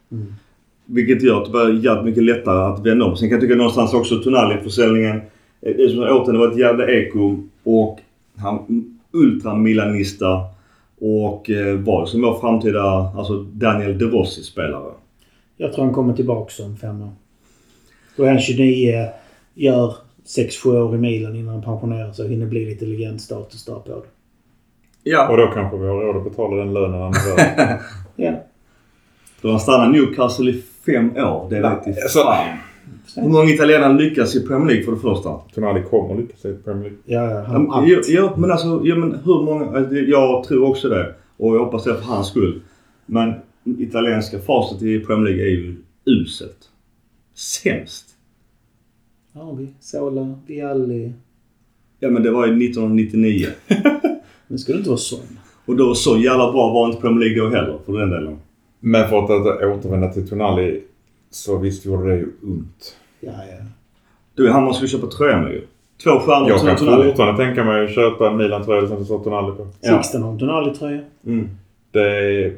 Vilket 0.87 1.23
gör 1.23 1.39
att 1.39 1.45
det 1.47 1.53
var 1.53 1.69
jävligt 1.69 2.05
mycket 2.05 2.23
lättare 2.23 2.73
att 2.73 2.87
vända 2.87 3.05
om. 3.05 3.17
Sen 3.17 3.29
kan 3.29 3.37
jag 3.37 3.43
tycka 3.43 3.55
någonstans 3.55 3.95
också 3.95 4.19
Tonali-försäljningen. 4.19 5.17
eh, 5.61 5.77
Det 5.77 5.91
som 5.91 6.03
åt 6.03 6.27
den, 6.27 6.35
det 6.35 6.41
var 6.41 6.49
ett 6.49 6.59
jävla 6.59 6.91
eko 6.91 7.37
och 7.65 7.99
han 8.37 8.85
ultramilanista 9.13 10.41
och 11.01 11.51
eh, 11.51 11.77
var 11.79 12.07
som 12.07 12.23
vår 12.23 12.41
framtida, 12.41 13.13
alltså 13.17 13.43
Daniel 13.43 13.99
De 13.99 14.05
Rossi-spelare. 14.05 14.93
Jag 15.57 15.73
tror 15.73 15.85
han 15.85 15.95
kommer 15.95 16.15
tillbaka 16.15 16.63
om 16.65 16.77
fem 16.77 17.03
år. 17.03 17.13
Då 18.17 18.25
är 18.25 18.29
han 18.29 18.39
29, 18.41 19.09
gör 19.55 19.95
6-7 20.27 20.79
år 20.79 20.95
i 20.95 20.99
Milan 20.99 21.37
innan 21.37 21.55
han 21.55 21.63
pensionerar 21.63 22.13
sig 22.13 22.25
och 22.25 22.31
hinner 22.31 22.47
bli 22.47 22.65
lite 22.67 22.85
legendstatus 22.85 23.65
där 23.65 23.75
på 23.75 23.89
det. 23.89 24.03
Ja. 25.11 25.29
Och 25.29 25.37
då 25.37 25.47
kanske 25.47 25.79
vi 25.79 25.87
har 25.87 26.01
råd 26.01 26.17
att 26.17 26.25
betala 26.25 26.57
den 26.57 26.73
lönen 26.75 27.01
han 27.01 27.13
behöver. 27.13 27.81
Ja. 28.17 28.33
Då 29.41 29.51
han 29.51 29.61
stannade 29.61 29.93
Newcastle 29.93 30.51
i 30.51 30.63
fem 30.87 31.17
år. 31.17 31.47
Det 31.51 31.61
vet 31.61 31.87
inte 31.87 32.03
alltså- 32.03 32.19
fan. 32.19 32.59
Hur 33.17 33.29
många 33.29 33.51
italienare 33.51 33.93
lyckas 33.93 34.37
i 34.37 34.47
Premier 34.47 34.67
League 34.69 34.85
för 34.85 34.93
det 34.93 34.99
första? 34.99 35.39
Tonali 35.55 35.83
kommer 35.83 36.15
lyckas 36.23 36.45
i 36.45 36.55
Premier 36.65 36.83
League. 36.83 36.99
Ja, 37.05 37.31
ja, 37.31 37.43
han 37.43 37.89
ja, 37.89 38.01
ja, 38.09 38.35
men 38.37 38.51
alltså, 38.51 38.81
ja, 38.85 38.95
men 38.97 39.19
hur 39.25 39.43
många? 39.45 39.79
alltså, 39.79 39.95
Jag 39.95 40.45
tror 40.45 40.69
också 40.71 40.89
det. 40.89 41.15
Och 41.37 41.55
jag 41.57 41.65
hoppas 41.65 41.85
det 41.85 41.95
för 41.95 42.03
hans 42.05 42.29
skull. 42.29 42.61
Men 43.07 43.35
italienska 43.79 44.39
facit 44.39 44.83
i 44.83 45.01
Premier 45.01 45.25
League 45.25 45.43
är 45.45 45.51
ju 45.51 45.77
uselt. 46.07 46.71
Sämst. 47.35 48.07
Ja, 49.33 49.53
vi. 49.53 49.69
Sola, 49.81 50.39
Vialli. 50.47 51.13
Ja 51.99 52.11
men 52.11 52.23
det 52.23 52.31
var 52.31 52.47
ju 52.47 52.67
1999. 52.67 53.47
Det 54.49 54.59
skulle 54.59 54.79
inte 54.79 54.91
vara 54.91 54.99
sån. 54.99 55.39
Och 55.67 55.77
då 55.77 55.95
så 55.95 56.17
jävla 56.17 56.53
bra 56.53 56.73
var 56.73 56.87
inte 56.87 57.01
Premier 57.01 57.21
League 57.21 57.43
då 57.43 57.57
heller 57.57 57.79
för 57.87 57.99
den 57.99 58.11
delen. 58.11 58.39
Men 58.81 59.09
för 59.09 59.19
att, 59.19 59.31
att 59.31 59.79
återvända 59.79 60.09
till 60.09 60.29
Tonali 60.29 60.83
så 61.31 61.59
visst 61.59 61.87
gjorde 61.87 62.09
det 62.09 62.17
ju 62.17 62.27
ont. 62.43 62.97
Ja, 63.21 63.33
ja. 63.33 63.65
Du 64.35 64.49
är 64.49 64.53
han 64.53 64.65
man 64.65 64.75
skulle 64.75 64.89
köpa 64.89 65.07
tröja 65.07 65.41
med 65.43 65.53
ju. 65.53 65.67
Två 66.05 66.11
stjärnor 66.11 66.49
Jag 66.49 66.61
kan 66.61 67.05
fortfarande 67.05 67.45
tänka 67.45 67.65
mig 67.65 67.85
att 67.85 67.95
köpa 67.95 68.31
en 68.31 68.37
Milan-tröja 68.37 68.89
som 68.89 68.99
det 68.99 69.05
står 69.05 69.25
Tonali 69.25 69.57
på. 69.57 69.67
Ja. 69.81 70.03
Sixten 70.03 70.23
har 70.23 70.33
en 70.33 70.39
Tonali-tröja. 70.39 71.01
Mm. 71.27 71.49
Det 71.91 72.01
är, 72.01 72.57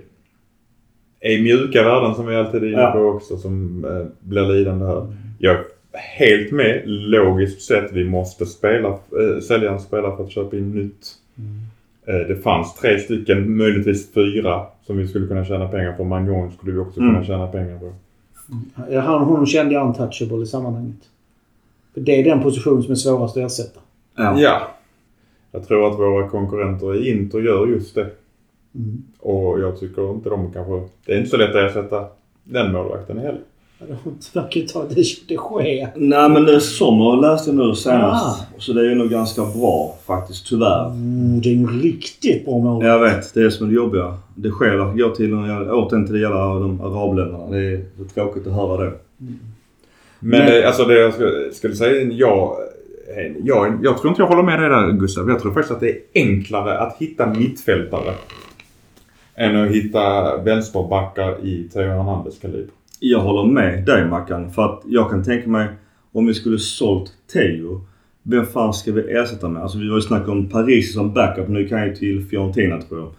är 1.35 1.43
mjuka 1.43 1.83
värden 1.83 2.15
som 2.15 2.27
vi 2.27 2.37
alltid 2.37 2.63
är 2.63 2.69
inne 2.69 2.81
Ja. 2.81 2.91
på 2.93 2.99
också 3.01 3.37
som 3.37 3.85
eh, 3.85 4.07
blir 4.21 4.43
lidande 4.55 4.87
här. 4.87 5.07
Jag 5.39 5.57
är 5.57 5.65
helt 5.99 6.53
med. 6.53 6.83
Logiskt 6.87 7.63
sett 7.63 7.93
vi 7.93 8.05
måste 8.05 8.47
spela, 8.47 8.89
eh, 8.89 9.41
sälja 9.43 9.71
en 9.73 9.81
spelare 9.81 10.17
för 10.17 10.25
att 10.25 10.31
köpa 10.31 10.57
in 10.57 10.71
nytt. 10.75 11.07
Eh, 12.07 12.15
det 12.29 12.37
fanns 12.43 12.75
tre 12.75 12.99
stycken, 12.99 13.57
möjligtvis 13.57 14.13
fyra, 14.15 14.63
som 14.87 14.97
vi 14.99 15.09
skulle 15.09 15.27
kunna 15.27 15.45
tjäna 15.45 15.69
pengar 15.69 15.93
på. 15.93 16.05
Magnon 16.05 16.53
skulle 16.53 16.73
vi 16.73 16.79
också 16.79 17.01
Mm. 17.01 17.15
kunna 17.15 17.27
tjäna 17.27 17.47
pengar 17.47 17.79
på. 17.79 17.93
Ja, 18.91 19.01
Han, 19.01 19.23
hon 19.23 19.47
kände 19.47 19.75
jag 19.75 19.87
untouchable 19.87 20.43
i 20.43 20.47
sammanhanget. 20.47 20.97
För 21.95 22.01
det 22.01 22.21
är 22.21 22.25
den 22.25 22.43
position 22.43 22.83
som 22.83 22.93
är 22.93 22.97
svårast 22.97 23.37
att 23.37 23.43
ersätta. 23.43 23.81
Ja. 24.17 24.41
Ja. 24.41 24.61
Jag 25.53 25.67
tror 25.69 25.89
att 25.93 25.99
våra 25.99 26.29
konkurrenter 26.29 26.95
i 26.97 27.11
Inter 27.11 27.39
gör 27.39 27.67
just 27.67 27.95
det. 27.95 28.07
Mm. 28.77 29.03
Och 29.21 29.61
jag 29.61 29.81
tycker 29.81 30.11
inte 30.11 30.29
de 30.29 30.53
kanske... 30.53 30.89
Det 31.07 31.13
är 31.13 31.19
inte 31.19 31.31
så 31.31 31.37
lätt 31.37 31.55
att 31.55 31.71
ersätta 31.71 32.05
den 32.45 32.73
målvakten 32.73 33.19
heller. 33.19 33.41
Det 33.79 34.41
verkar 34.41 34.61
ju 34.61 34.67
ta 34.67 34.85
det, 34.85 34.95
det 35.29 35.37
sker. 35.37 35.89
Nej 35.97 36.29
men 36.31 36.45
det 36.45 36.55
är 36.55 36.59
sommar 36.59 37.17
läste 37.21 37.51
jag 37.51 37.57
nu 37.57 37.75
senast. 37.75 38.41
Ah. 38.41 38.47
Så 38.59 38.73
det 38.73 38.91
är 38.91 38.95
nog 38.95 39.11
ganska 39.11 39.43
bra 39.45 39.99
faktiskt, 40.07 40.47
tyvärr. 40.47 40.87
Mm, 40.87 41.41
det 41.41 41.49
är 41.49 41.57
en 41.57 41.81
riktigt 41.83 42.45
bra 42.45 42.59
mål. 42.59 42.85
Jag 42.85 42.99
vet, 43.01 43.35
det 43.35 43.41
är 43.41 43.45
det 43.45 43.51
som 43.51 43.67
är 43.67 43.71
det 43.71 43.77
jobbiga. 43.77 44.15
Det 44.35 44.51
sker 44.51 44.79
att 44.79 44.99
gå 44.99 45.09
till, 45.11 45.35
återigen 45.35 46.05
till 46.07 46.15
det 46.15 46.21
gälla 46.21 46.55
de 46.55 46.81
arabländerna. 46.81 47.47
Det 47.51 47.59
är 47.59 47.85
så 47.99 48.05
tråkigt 48.15 48.47
att 48.47 48.53
höra 48.53 48.85
det. 48.85 48.93
Men 49.19 49.39
Men- 50.21 50.47
det, 50.47 50.67
alltså 50.67 50.85
det 50.85 51.01
jag 51.01 51.15
ska, 51.15 51.25
skulle 51.53 51.75
säga, 51.75 52.03
jag, 52.13 52.57
jag, 53.45 53.79
jag 53.83 53.99
tror 53.99 54.09
inte 54.09 54.23
jag 54.23 54.29
håller 54.29 54.43
med 54.43 54.61
dig 54.61 54.69
där 54.69 54.93
Gustav. 54.93 55.29
Jag 55.29 55.41
tror 55.41 55.53
faktiskt 55.53 55.73
att 55.75 55.81
det 55.81 55.91
är 55.91 55.99
enklare 56.15 56.79
att 56.79 56.97
hitta 56.99 57.27
mittfältare 57.27 58.13
än 59.37 59.57
att 59.57 59.71
hitta 59.71 60.37
vänsterbackar 60.43 61.47
i 61.47 61.69
Theo 61.73 61.89
Hernandez 61.89 62.39
kaliber. 62.39 62.71
Jag 63.01 63.21
håller 63.21 63.53
med 63.53 63.85
dig 63.85 64.05
Mackan. 64.05 64.53
För 64.53 64.65
att 64.65 64.83
jag 64.87 65.11
kan 65.11 65.25
tänka 65.25 65.49
mig 65.49 65.69
om 66.13 66.27
vi 66.27 66.35
skulle 66.35 66.59
sålt 66.59 67.13
Teo. 67.33 67.81
Vem 68.23 68.47
fan 68.47 68.75
ska 68.75 68.93
vi 68.93 69.13
ersätta 69.13 69.49
med? 69.49 69.63
Alltså 69.63 69.79
vi 69.79 69.89
har 69.89 69.97
ju 69.97 70.03
snackat 70.03 70.29
om 70.29 70.49
Paris 70.49 70.95
som 70.95 71.13
backup. 71.13 71.49
Nu 71.49 71.69
kan 71.69 71.79
jag 71.79 71.89
ju 71.89 71.95
till 71.95 72.25
Fiorentina 72.25 72.81
tror 72.81 73.01
jag. 73.01 73.11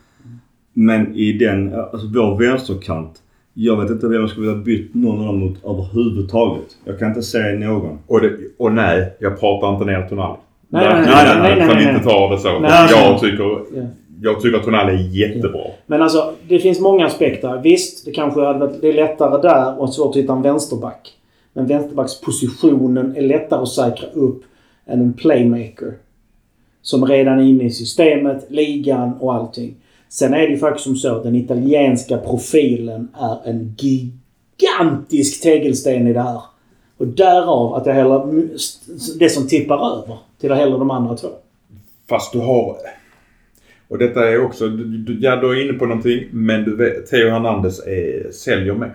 Men 0.74 1.15
i 1.15 1.34
den, 1.34 1.74
alltså 1.74 2.07
vår 2.07 2.39
vänsterkant. 2.39 3.22
Jag 3.53 3.82
vet 3.82 3.91
inte 3.91 4.07
vem 4.07 4.22
jag 4.22 4.30
skulle 4.30 4.47
vilja 4.47 4.63
bytt 4.63 4.93
någon 4.93 5.20
av 5.20 5.26
dem 5.26 5.39
mot 5.39 5.65
överhuvudtaget. 5.65 6.78
Jag 6.86 6.99
kan 6.99 7.07
inte 7.07 7.22
säga 7.22 7.70
någon. 7.70 7.97
Och, 8.07 8.22
det, 8.22 8.38
och 8.57 8.72
nej, 8.72 9.15
jag 9.20 9.39
pratar 9.39 9.74
inte 9.74 9.86
ner 9.86 10.07
Tonali. 10.09 10.38
Nej, 10.70 10.88
nej, 10.93 11.05
nej, 11.05 11.26
nej, 11.26 11.39
nej, 11.41 11.55
nej, 11.57 11.68
Kan 11.68 11.78
nej, 11.78 11.93
inte 11.93 12.09
ta 12.09 12.32
det 12.32 12.38
så. 12.38 12.59
Nej, 12.59 12.88
jag, 12.91 12.99
alltså-. 12.99 13.28
Jag 14.22 14.41
tycker 14.41 14.57
att 14.57 14.63
Tonali 14.63 14.93
är 14.93 15.28
jättebra. 15.28 15.63
Men 15.86 16.01
alltså, 16.01 16.34
det 16.47 16.59
finns 16.59 16.80
många 16.80 17.05
aspekter. 17.05 17.61
Visst, 17.63 18.05
det 18.05 18.11
kanske 18.11 18.41
hade 18.41 18.59
varit 18.59 18.82
det 18.82 18.88
är 18.88 18.93
lättare 18.93 19.41
där 19.41 19.82
och 19.82 19.93
svårt 19.93 20.09
att 20.09 20.22
hitta 20.22 20.34
en 20.34 20.41
vänsterback. 20.41 21.13
Men 21.53 21.68
vänsterbackspositionen 21.68 23.15
är 23.15 23.22
lättare 23.22 23.61
att 23.61 23.70
säkra 23.70 24.09
upp 24.13 24.43
än 24.86 25.01
en 25.01 25.13
playmaker. 25.13 25.93
Som 26.82 27.05
redan 27.05 27.39
är 27.39 27.43
inne 27.43 27.63
i 27.63 27.70
systemet, 27.70 28.45
ligan 28.49 29.13
och 29.20 29.34
allting. 29.34 29.76
Sen 30.09 30.34
är 30.34 30.41
det 30.41 30.47
ju 30.47 30.57
faktiskt 30.57 30.84
som 30.84 30.95
så 30.95 31.15
att 31.15 31.24
den 31.24 31.36
italienska 31.36 32.18
profilen 32.18 33.07
är 33.20 33.49
en 33.49 33.76
gigantisk 33.78 35.43
tegelsten 35.43 36.07
i 36.07 36.13
det 36.13 36.22
här. 36.22 36.41
Och 36.97 37.07
därav 37.07 37.74
att 37.74 37.86
jag 37.86 37.93
hellre... 37.93 38.47
Det 39.20 39.30
som 39.30 39.47
tippar 39.47 39.76
över 39.76 40.18
till 40.39 40.51
att 40.51 40.57
hellre 40.57 40.78
de 40.78 40.91
andra 40.91 41.15
två. 41.15 41.28
Fast 42.09 42.34
du 42.34 42.39
har... 42.39 42.78
Och 43.88 43.98
detta 43.98 44.30
är 44.30 44.42
också... 44.42 44.68
Du, 44.68 44.84
du, 44.84 45.18
ja, 45.20 45.36
du 45.36 45.50
är 45.50 45.66
inne 45.66 45.74
på 45.74 45.86
någonting. 45.86 46.24
Men 46.32 46.64
du 46.64 46.76
vet, 46.76 47.10
Theo 47.10 47.30
Hernandez 47.30 47.88
är, 47.88 48.32
säljer 48.32 48.74
mer. 48.74 48.94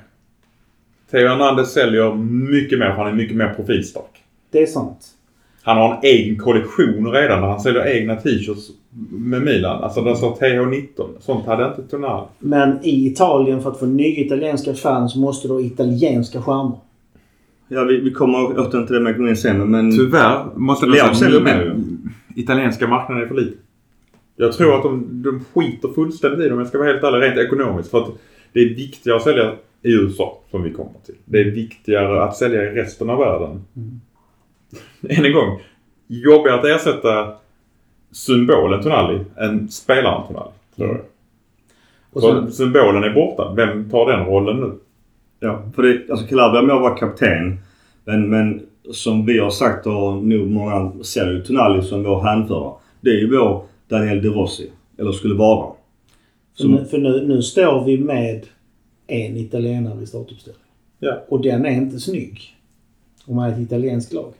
Theo 1.11 1.29
Hernandez 1.29 1.73
säljer 1.73 2.15
mycket 2.51 2.79
mer 2.79 2.87
för 2.87 2.97
han 2.97 3.13
är 3.13 3.17
mycket 3.17 3.37
mer 3.37 3.55
profilstark. 3.57 4.23
Det 4.51 4.63
är 4.63 4.67
sant. 4.67 5.07
Han 5.63 5.77
har 5.77 5.95
en 5.95 6.01
egen 6.03 6.39
kollektion 6.39 7.13
redan 7.13 7.41
där 7.41 7.49
han 7.49 7.61
säljer 7.61 7.87
egna 7.87 8.17
t-shirts 8.17 8.71
med 9.11 9.43
Milan. 9.43 9.83
Alltså 9.83 10.01
där 10.01 10.15
står 10.15 10.35
TH19. 10.35 11.09
Sånt 11.21 11.47
hade 11.47 11.67
inte 11.67 11.83
Tonali. 11.83 12.27
Men 12.39 12.85
i 12.85 13.07
Italien 13.07 13.63
för 13.63 13.71
att 13.71 13.79
få 13.79 13.87
nya 13.87 14.21
italienska 14.21 14.75
fans 14.75 15.17
måste 15.17 15.49
du 15.49 15.55
ha 15.55 15.61
italienska 15.61 16.43
stjärnor. 16.43 16.79
Ja, 17.69 17.85
vi, 17.85 18.01
vi 18.01 18.11
kommer 18.11 18.61
åter 18.61 18.87
till 18.87 18.95
det 18.95 19.01
med 19.01 19.11
ekonomin 19.11 19.37
sen 19.37 19.71
men... 19.71 19.91
Tyvärr 19.91 20.45
måste 20.55 20.87
jag 20.87 21.17
säga 21.17 21.75
italienska 22.37 22.89
marknaden 22.89 23.23
är 23.23 23.27
för 23.27 23.35
liten. 23.35 23.59
Jag 24.37 24.53
tror 24.53 24.77
att 24.77 24.83
de, 24.83 25.23
de 25.23 25.45
skiter 25.45 25.89
fullständigt 25.89 26.41
i 26.41 26.43
dem 26.43 26.53
om 26.53 26.59
jag 26.59 26.69
ska 26.69 26.79
vara 26.79 26.93
helt 26.93 27.05
ärlig 27.05 27.27
rent 27.27 27.39
ekonomiskt. 27.39 27.91
För 27.91 27.99
att 27.99 28.09
det 28.53 28.61
är 28.61 28.69
viktigare 28.69 29.17
att 29.17 29.23
sälja 29.23 29.53
i 29.83 29.93
USA 29.93 30.39
som 30.51 30.63
vi 30.63 30.71
kommer 30.71 31.01
till. 31.07 31.15
Det 31.25 31.41
är 31.41 31.45
viktigare 31.45 32.23
att 32.23 32.37
sälja 32.37 32.63
i 32.63 32.75
resten 32.75 33.11
av 33.11 33.19
världen. 33.19 33.65
Än 35.09 35.25
en 35.25 35.33
gång. 35.33 35.61
Jobbigare 36.07 36.59
att 36.59 36.65
ersätta 36.65 37.33
symbolen 38.13 38.83
Tonali 38.83 39.25
än 39.37 39.69
spelaren 39.69 40.27
Tonali. 40.27 40.51
Tror 40.77 40.89
jag. 40.89 41.01
Och 42.13 42.21
För 42.23 42.41
sen, 42.41 42.53
symbolen 42.53 43.05
är 43.05 43.15
borta. 43.15 43.55
Vem 43.57 43.91
tar 43.91 44.13
den 44.13 44.27
rollen 44.27 44.57
nu? 44.57 44.73
Ja, 45.41 45.63
för 45.75 45.83
det, 45.83 46.11
alltså 46.11 46.27
Calabria 46.27 46.63
må 46.63 46.79
vara 46.79 46.97
kapten. 46.97 47.59
Men, 48.05 48.31
men 48.31 48.61
som 48.93 49.27
vi 49.27 49.39
har 49.39 49.51
sagt 49.51 49.87
och 49.87 50.25
nog 50.25 50.51
många 50.51 50.93
ser 51.05 51.31
ju 51.31 51.43
Tonali 51.43 51.83
som 51.83 52.05
vår 52.05 52.23
hänförare. 52.23 52.75
Det 53.01 53.11
är 53.11 53.15
ju 53.15 53.37
vår 53.37 53.65
Daniel 53.93 54.23
De 54.23 54.29
Rossi. 54.29 54.71
Eller 54.99 55.13
skulle 55.13 55.35
vara. 55.35 55.75
för 56.59 56.69
nu, 56.69 56.85
för 56.85 56.99
nu, 56.99 57.27
nu 57.27 57.43
står 57.43 57.85
vi 57.85 57.99
med 57.99 58.47
en 59.07 59.37
italienare 59.37 60.03
i 60.03 60.07
startuppställningen. 60.07 60.69
Ja. 60.99 61.25
Och 61.29 61.43
den 61.43 61.67
är 61.67 61.71
inte 61.71 62.01
snygg. 62.01 62.41
Om 63.27 63.37
man 63.37 63.51
är 63.51 63.53
ett 63.53 63.61
italienskt 63.61 64.13
lag. 64.13 64.33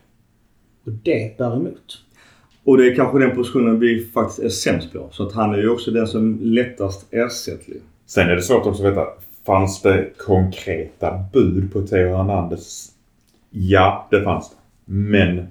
Och 0.85 0.91
det 0.91 1.37
bär 1.37 1.55
emot. 1.55 2.03
Och 2.63 2.77
det 2.77 2.87
är 2.87 2.95
kanske 2.95 3.19
den 3.19 3.35
positionen 3.35 3.79
vi 3.79 4.05
faktiskt 4.05 4.39
är 4.39 4.49
sämst 4.49 4.93
på. 4.93 5.07
Så 5.11 5.23
att 5.23 5.33
han 5.33 5.53
är 5.53 5.57
ju 5.57 5.69
också 5.69 5.91
den 5.91 6.07
som 6.07 6.39
lättast 6.41 7.13
ersättlig. 7.13 7.81
Sen 8.05 8.29
är 8.29 8.35
det 8.35 8.41
svårt 8.41 8.65
också 8.65 8.83
att 8.85 8.91
veta. 8.91 9.05
Fanns 9.45 9.81
det 9.81 10.09
konkreta 10.17 11.23
bud 11.33 11.73
på 11.73 11.81
Theo 11.81 12.15
Hernandez? 12.15 12.91
Ja, 13.49 14.07
det 14.11 14.23
fanns 14.23 14.49
det. 14.49 14.55
Men 14.85 15.47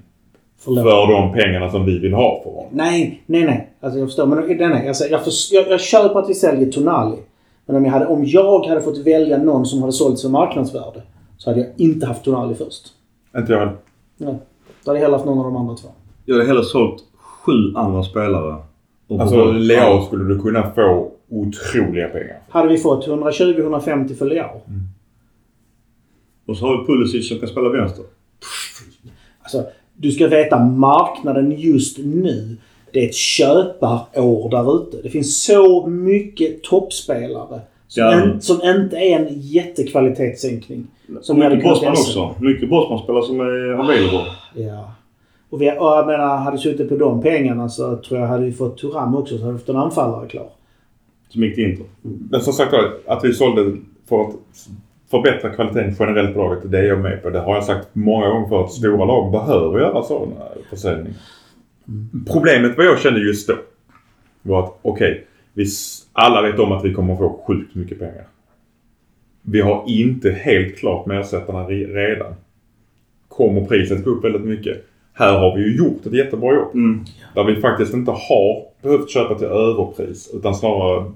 Förlåt. 0.64 0.82
för 0.84 1.12
de 1.12 1.32
pengarna 1.32 1.70
som 1.70 1.86
vi 1.86 1.98
vill 1.98 2.12
ha 2.12 2.40
för 2.42 2.50
honom. 2.50 2.70
Nej, 2.72 3.22
nej, 3.26 3.44
nej. 3.44 3.70
Alltså 3.80 3.98
jag 3.98 4.08
förstår. 4.08 4.26
Men 4.26 4.38
nej, 4.38 4.56
nej. 4.58 4.88
Alltså, 4.88 5.04
jag, 5.04 5.24
för, 5.24 5.32
jag, 5.52 5.68
jag 5.68 5.80
köper 5.80 6.20
att 6.20 6.28
vi 6.28 6.34
säljer 6.34 6.72
Tonali. 6.72 7.16
Men 7.66 7.76
om 7.76 7.84
jag, 7.84 7.92
hade, 7.92 8.06
om 8.06 8.24
jag 8.24 8.66
hade 8.66 8.82
fått 8.82 8.98
välja 8.98 9.38
någon 9.38 9.66
som 9.66 9.80
hade 9.80 9.92
sålts 9.92 10.22
för 10.22 10.28
marknadsvärde 10.28 11.02
så 11.38 11.50
hade 11.50 11.60
jag 11.60 11.70
inte 11.76 12.06
haft 12.06 12.24
Tonali 12.24 12.54
först. 12.54 12.82
Inte 13.36 13.52
jag 13.52 13.58
heller. 13.58 13.76
Nej. 14.16 14.34
Då 14.84 14.90
hade 14.90 14.98
jag 14.98 15.04
hellre 15.04 15.16
haft 15.16 15.26
någon 15.26 15.38
av 15.38 15.44
de 15.44 15.56
andra 15.56 15.74
två. 15.74 15.88
Jag 16.24 16.34
hade 16.34 16.46
hellre 16.46 16.62
sålt 16.62 17.04
sju 17.16 17.52
andra 17.74 18.02
spelare. 18.02 18.56
Och 19.08 19.20
Alltså 19.20 19.44
Leao 19.44 20.02
skulle 20.06 20.24
du 20.24 20.40
kunna 20.40 20.70
få 20.70 21.10
otroliga 21.30 22.08
pengar. 22.08 22.38
Hade 22.48 22.68
vi 22.68 22.78
fått 22.78 23.06
120-150 23.06 24.14
för 24.14 24.26
Leao. 24.26 24.60
Och 26.46 26.56
så 26.56 26.66
har 26.66 26.80
vi 26.80 26.86
Pulisic 26.86 27.28
som 27.28 27.38
kan 27.38 27.48
spela 27.48 27.68
vänster. 27.68 28.04
Alltså, 29.42 29.64
du 30.03 30.11
ska 30.11 30.26
veta 30.28 30.64
marknaden 30.64 31.50
just 31.61 31.98
nu. 31.98 32.57
Det 32.92 33.05
är 33.05 33.09
ett 33.09 33.14
köparår 33.14 34.50
där 34.50 34.76
ute. 34.82 34.96
Det 35.03 35.09
finns 35.11 35.44
så 35.44 35.86
mycket 35.86 36.62
toppspelare 36.62 37.61
som, 37.88 38.03
Ja. 38.03 38.12
en, 38.12 38.40
som 38.40 38.57
inte 38.62 38.96
är 38.96 39.18
en 39.18 39.28
jättekvalitetssänkning. 39.40 40.86
Som 41.20 41.38
Mycket 41.38 41.64
ersätta. 41.66 41.90
också. 41.90 42.34
Mycket 42.40 42.70
Bosman-spelare 42.70 43.22
som 43.22 43.40
är 43.40 43.72
available. 43.72 44.30
Ja. 44.55 44.92
Och, 45.50 45.62
vi, 45.62 45.70
och 45.70 45.86
jag 45.86 46.07
menar, 46.07 46.36
hade 46.36 46.57
vi 46.57 46.62
suttit 46.62 46.88
på 46.88 46.96
de 46.96 47.22
pengarna 47.22 47.68
så 47.68 47.96
tror 47.96 48.20
jag 48.20 48.26
hade 48.26 48.44
vi 48.44 48.53
fått 48.53 48.78
Turam 48.78 49.14
också 49.16 49.36
så 49.38 49.42
hade 49.42 49.53
vi 49.53 49.59
fått 49.59 49.68
en 49.68 49.76
anfallare 49.76 50.28
klar. 50.28 50.48
Som 51.28 51.42
gick 51.42 51.55
till 51.55 51.64
Inter. 51.70 51.86
Men 52.30 52.40
som 52.40 52.53
sagt 52.53 52.74
att 53.07 53.24
vi 53.24 53.32
sålde 53.32 53.76
för 54.09 54.20
att 54.20 54.34
förbättra 55.12 55.50
kvaliteten 55.50 55.94
generellt 55.98 56.34
på 56.34 56.38
laget, 56.40 56.70
det 56.70 56.78
är 56.78 56.82
jag 56.84 57.00
med 57.00 57.22
på. 57.22 57.30
Det 57.30 57.40
har 57.40 57.54
jag 57.54 57.64
sagt 57.64 57.88
många 57.92 58.28
gånger 58.28 58.48
för 58.48 58.64
att 58.64 58.72
stora 58.72 59.04
lag 59.04 59.32
behöver 59.32 59.78
göra 59.78 60.02
sådana 60.02 60.34
försäljningar. 60.70 61.18
Problemet 62.32 62.76
vad 62.76 62.86
jag 62.86 62.98
kände 62.98 63.20
just 63.20 63.48
då 63.48 63.54
var 64.42 64.62
att 64.64 64.78
okej, 64.82 65.26
vi 65.54 65.62
s- 65.62 66.02
alla 66.12 66.42
vet 66.42 66.58
om 66.58 66.72
att 66.72 66.84
vi 66.84 66.92
kommer 66.94 67.12
att 67.12 67.18
få 67.18 67.44
sjukt 67.46 67.74
mycket 67.74 67.98
pengar. 67.98 68.26
Vi 69.42 69.60
har 69.60 69.84
inte 69.86 70.30
helt 70.30 70.76
klart 70.76 71.06
med 71.06 71.20
ersättarna 71.20 71.58
re- 71.58 71.94
redan. 71.94 72.34
Kommer 73.28 73.64
priset 73.64 74.04
gå 74.04 74.10
upp 74.10 74.24
väldigt 74.24 74.44
mycket? 74.44 74.84
Här 75.14 75.38
har 75.38 75.56
vi 75.56 75.62
ju 75.62 75.76
gjort 75.76 76.06
ett 76.06 76.12
jättebra 76.12 76.54
jobb. 76.54 76.74
Mm. 76.74 77.04
Där 77.34 77.44
vi 77.44 77.56
faktiskt 77.60 77.94
inte 77.94 78.10
har 78.10 78.64
behövt 78.82 79.10
köpa 79.10 79.34
till 79.34 79.46
överpris 79.46 80.30
utan 80.34 80.54
snarare 80.54 81.12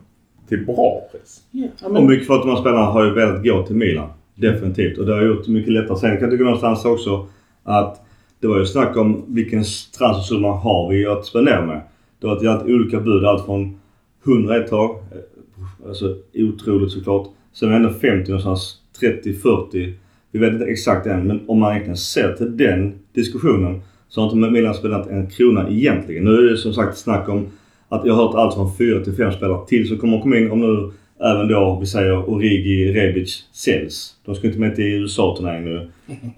till 0.48 0.66
bra 0.66 1.00
pris. 1.12 1.40
Ja, 1.50 1.66
Och 1.88 2.02
mycket 2.02 2.26
för 2.26 2.34
att 2.34 2.42
de 2.42 2.50
här 2.50 2.56
spelarna 2.60 2.84
har 2.86 3.04
ju 3.04 3.10
velat 3.14 3.44
gå 3.44 3.62
till 3.66 3.76
Milan. 3.76 4.08
Definitivt. 4.34 4.98
Och 4.98 5.06
det 5.06 5.14
har 5.14 5.22
gjort 5.22 5.44
det 5.46 5.52
mycket 5.52 5.72
lättare. 5.72 5.98
Sen 5.98 6.10
kan 6.10 6.20
jag 6.20 6.30
tycka 6.30 6.44
någonstans 6.44 6.84
också 6.84 7.26
att 7.62 8.02
det 8.40 8.46
var 8.46 8.58
ju 8.58 8.66
snack 8.66 8.96
om 8.96 9.24
vilken 9.28 9.64
transfersumma 9.98 10.52
har 10.52 10.88
vi 10.90 11.06
att 11.06 11.26
spendera 11.26 11.66
med. 11.66 11.80
Det 12.20 12.26
har 12.26 12.34
varit 12.44 12.62
olika 12.70 13.00
bud. 13.00 13.24
Allt 13.24 13.44
från 13.44 13.78
100 14.26 14.56
ett 14.56 14.70
tag. 14.70 14.90
eh, 14.90 15.86
Alltså 15.88 16.16
otroligt 16.34 16.92
såklart. 16.92 17.26
Sen 17.52 17.72
ändå 17.72 17.90
50 17.90 18.30
någonstans. 18.30 18.76
30, 19.00 19.32
40. 19.34 19.94
Vi 20.30 20.38
vet 20.38 20.52
inte 20.52 20.64
exakt 20.64 21.06
än. 21.06 21.26
Men 21.26 21.40
om 21.46 21.58
man 21.58 21.70
egentligen 21.70 21.96
ser 21.96 22.32
till 22.32 22.56
den 22.56 22.94
diskussionen 23.12 23.80
så 24.08 24.20
har 24.20 24.26
inte 24.36 24.50
Milan 24.50 24.74
spelat 24.74 25.06
en 25.06 25.26
krona 25.30 25.68
egentligen. 25.68 26.24
Nu 26.24 26.30
är 26.30 26.50
det 26.50 26.56
som 26.56 26.72
sagt 26.72 26.98
snack 26.98 27.28
om 27.28 27.46
att 27.88 28.06
jag 28.06 28.14
har 28.14 28.26
hört 28.26 28.34
allt 28.34 28.54
från 28.54 28.76
4 28.76 29.04
till 29.04 29.14
5 29.14 29.32
spelare 29.32 29.66
till 29.66 29.88
så 29.88 29.96
kommer 29.96 30.20
komma 30.20 30.36
in. 30.36 30.50
Om 30.50 30.60
nu 30.60 30.92
även 31.20 31.48
då 31.48 31.78
vi 31.80 31.86
säger 31.86 32.30
Origi, 32.30 32.92
Rebic 32.92 33.44
säljs. 33.52 34.14
De 34.24 34.34
ska 34.34 34.46
inte 34.46 34.58
med 34.58 34.74
till 34.74 34.84
USA-turneringen 34.84 35.64
nu. 35.64 35.90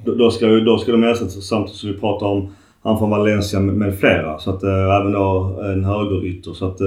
Då, 0.05 0.15
då, 0.15 0.31
ska, 0.31 0.47
då 0.47 0.79
ska 0.79 0.93
de 0.93 1.05
ersättas 1.05 1.49
samtidigt 1.49 1.81
som 1.81 1.93
vi 1.93 1.99
pratar 1.99 2.27
om 2.27 2.49
han 2.83 2.99
från 2.99 3.11
Valencia 3.11 3.61
med, 3.61 3.75
med 3.75 3.99
flera. 3.99 4.39
Så 4.39 4.51
att 4.51 4.63
äh, 4.63 4.97
även 5.01 5.13
då 5.13 5.61
en 5.65 5.85
högerytter. 5.85 6.53
Så 6.53 6.67
att 6.67 6.81
äh, 6.81 6.87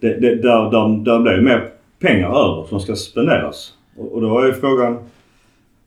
det, 0.00 0.20
det, 0.20 0.34
där, 0.34 0.70
där, 0.70 1.04
där 1.04 1.20
blir 1.20 1.32
ju 1.32 1.42
mer 1.42 1.68
pengar 1.98 2.28
över 2.28 2.66
som 2.68 2.80
ska 2.80 2.96
spenderas. 2.96 3.72
Och, 3.96 4.12
och 4.12 4.20
då 4.20 4.40
är 4.40 4.46
ju 4.46 4.52
frågan 4.52 4.98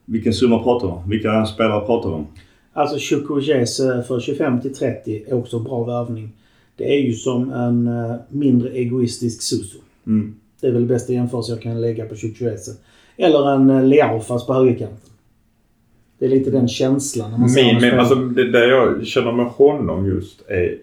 Vilken 0.05 0.33
summa 0.33 0.63
pratar 0.63 0.87
vi 0.87 0.93
om? 0.93 1.09
Vilka 1.09 1.45
spelare 1.45 1.85
pratar 1.85 2.09
vi 2.09 2.15
om? 2.15 2.27
Alltså 2.73 2.97
Chukwueze 2.99 3.95
eh, 3.95 4.03
för 4.03 4.19
25 4.19 4.61
till 4.61 4.75
30 4.75 5.23
är 5.27 5.33
också 5.33 5.59
bra 5.59 5.83
värvning. 5.83 6.31
Det 6.77 6.83
är 6.95 6.99
ju 7.01 7.13
som 7.13 7.53
en 7.53 7.87
eh, 7.87 8.15
mindre 8.29 8.69
egoistisk 8.69 9.41
Suso. 9.41 9.77
Mm. 10.07 10.35
Det 10.61 10.67
är 10.67 10.71
väl 10.71 10.85
bästa 10.85 11.13
jämförelse 11.13 11.51
jag 11.51 11.61
kan 11.61 11.81
lägga 11.81 12.05
på 12.05 12.15
Chukwueze. 12.15 12.71
Eller 13.17 13.51
en 13.55 13.69
eh, 13.69 13.83
Leao 13.85 14.19
fast 14.19 14.47
på 14.47 14.53
högerkanten. 14.53 14.97
Det 16.19 16.25
är 16.25 16.29
lite 16.29 16.51
den 16.51 16.67
känslan 16.67 17.31
när 17.31 17.37
man 17.37 17.53
Min, 17.53 17.79
spela. 17.79 17.99
alltså, 17.99 18.15
det, 18.15 18.51
det 18.51 18.67
jag 18.67 19.05
känner 19.07 19.31
med 19.31 19.45
honom 19.45 20.05
just 20.07 20.41
är, 20.47 20.77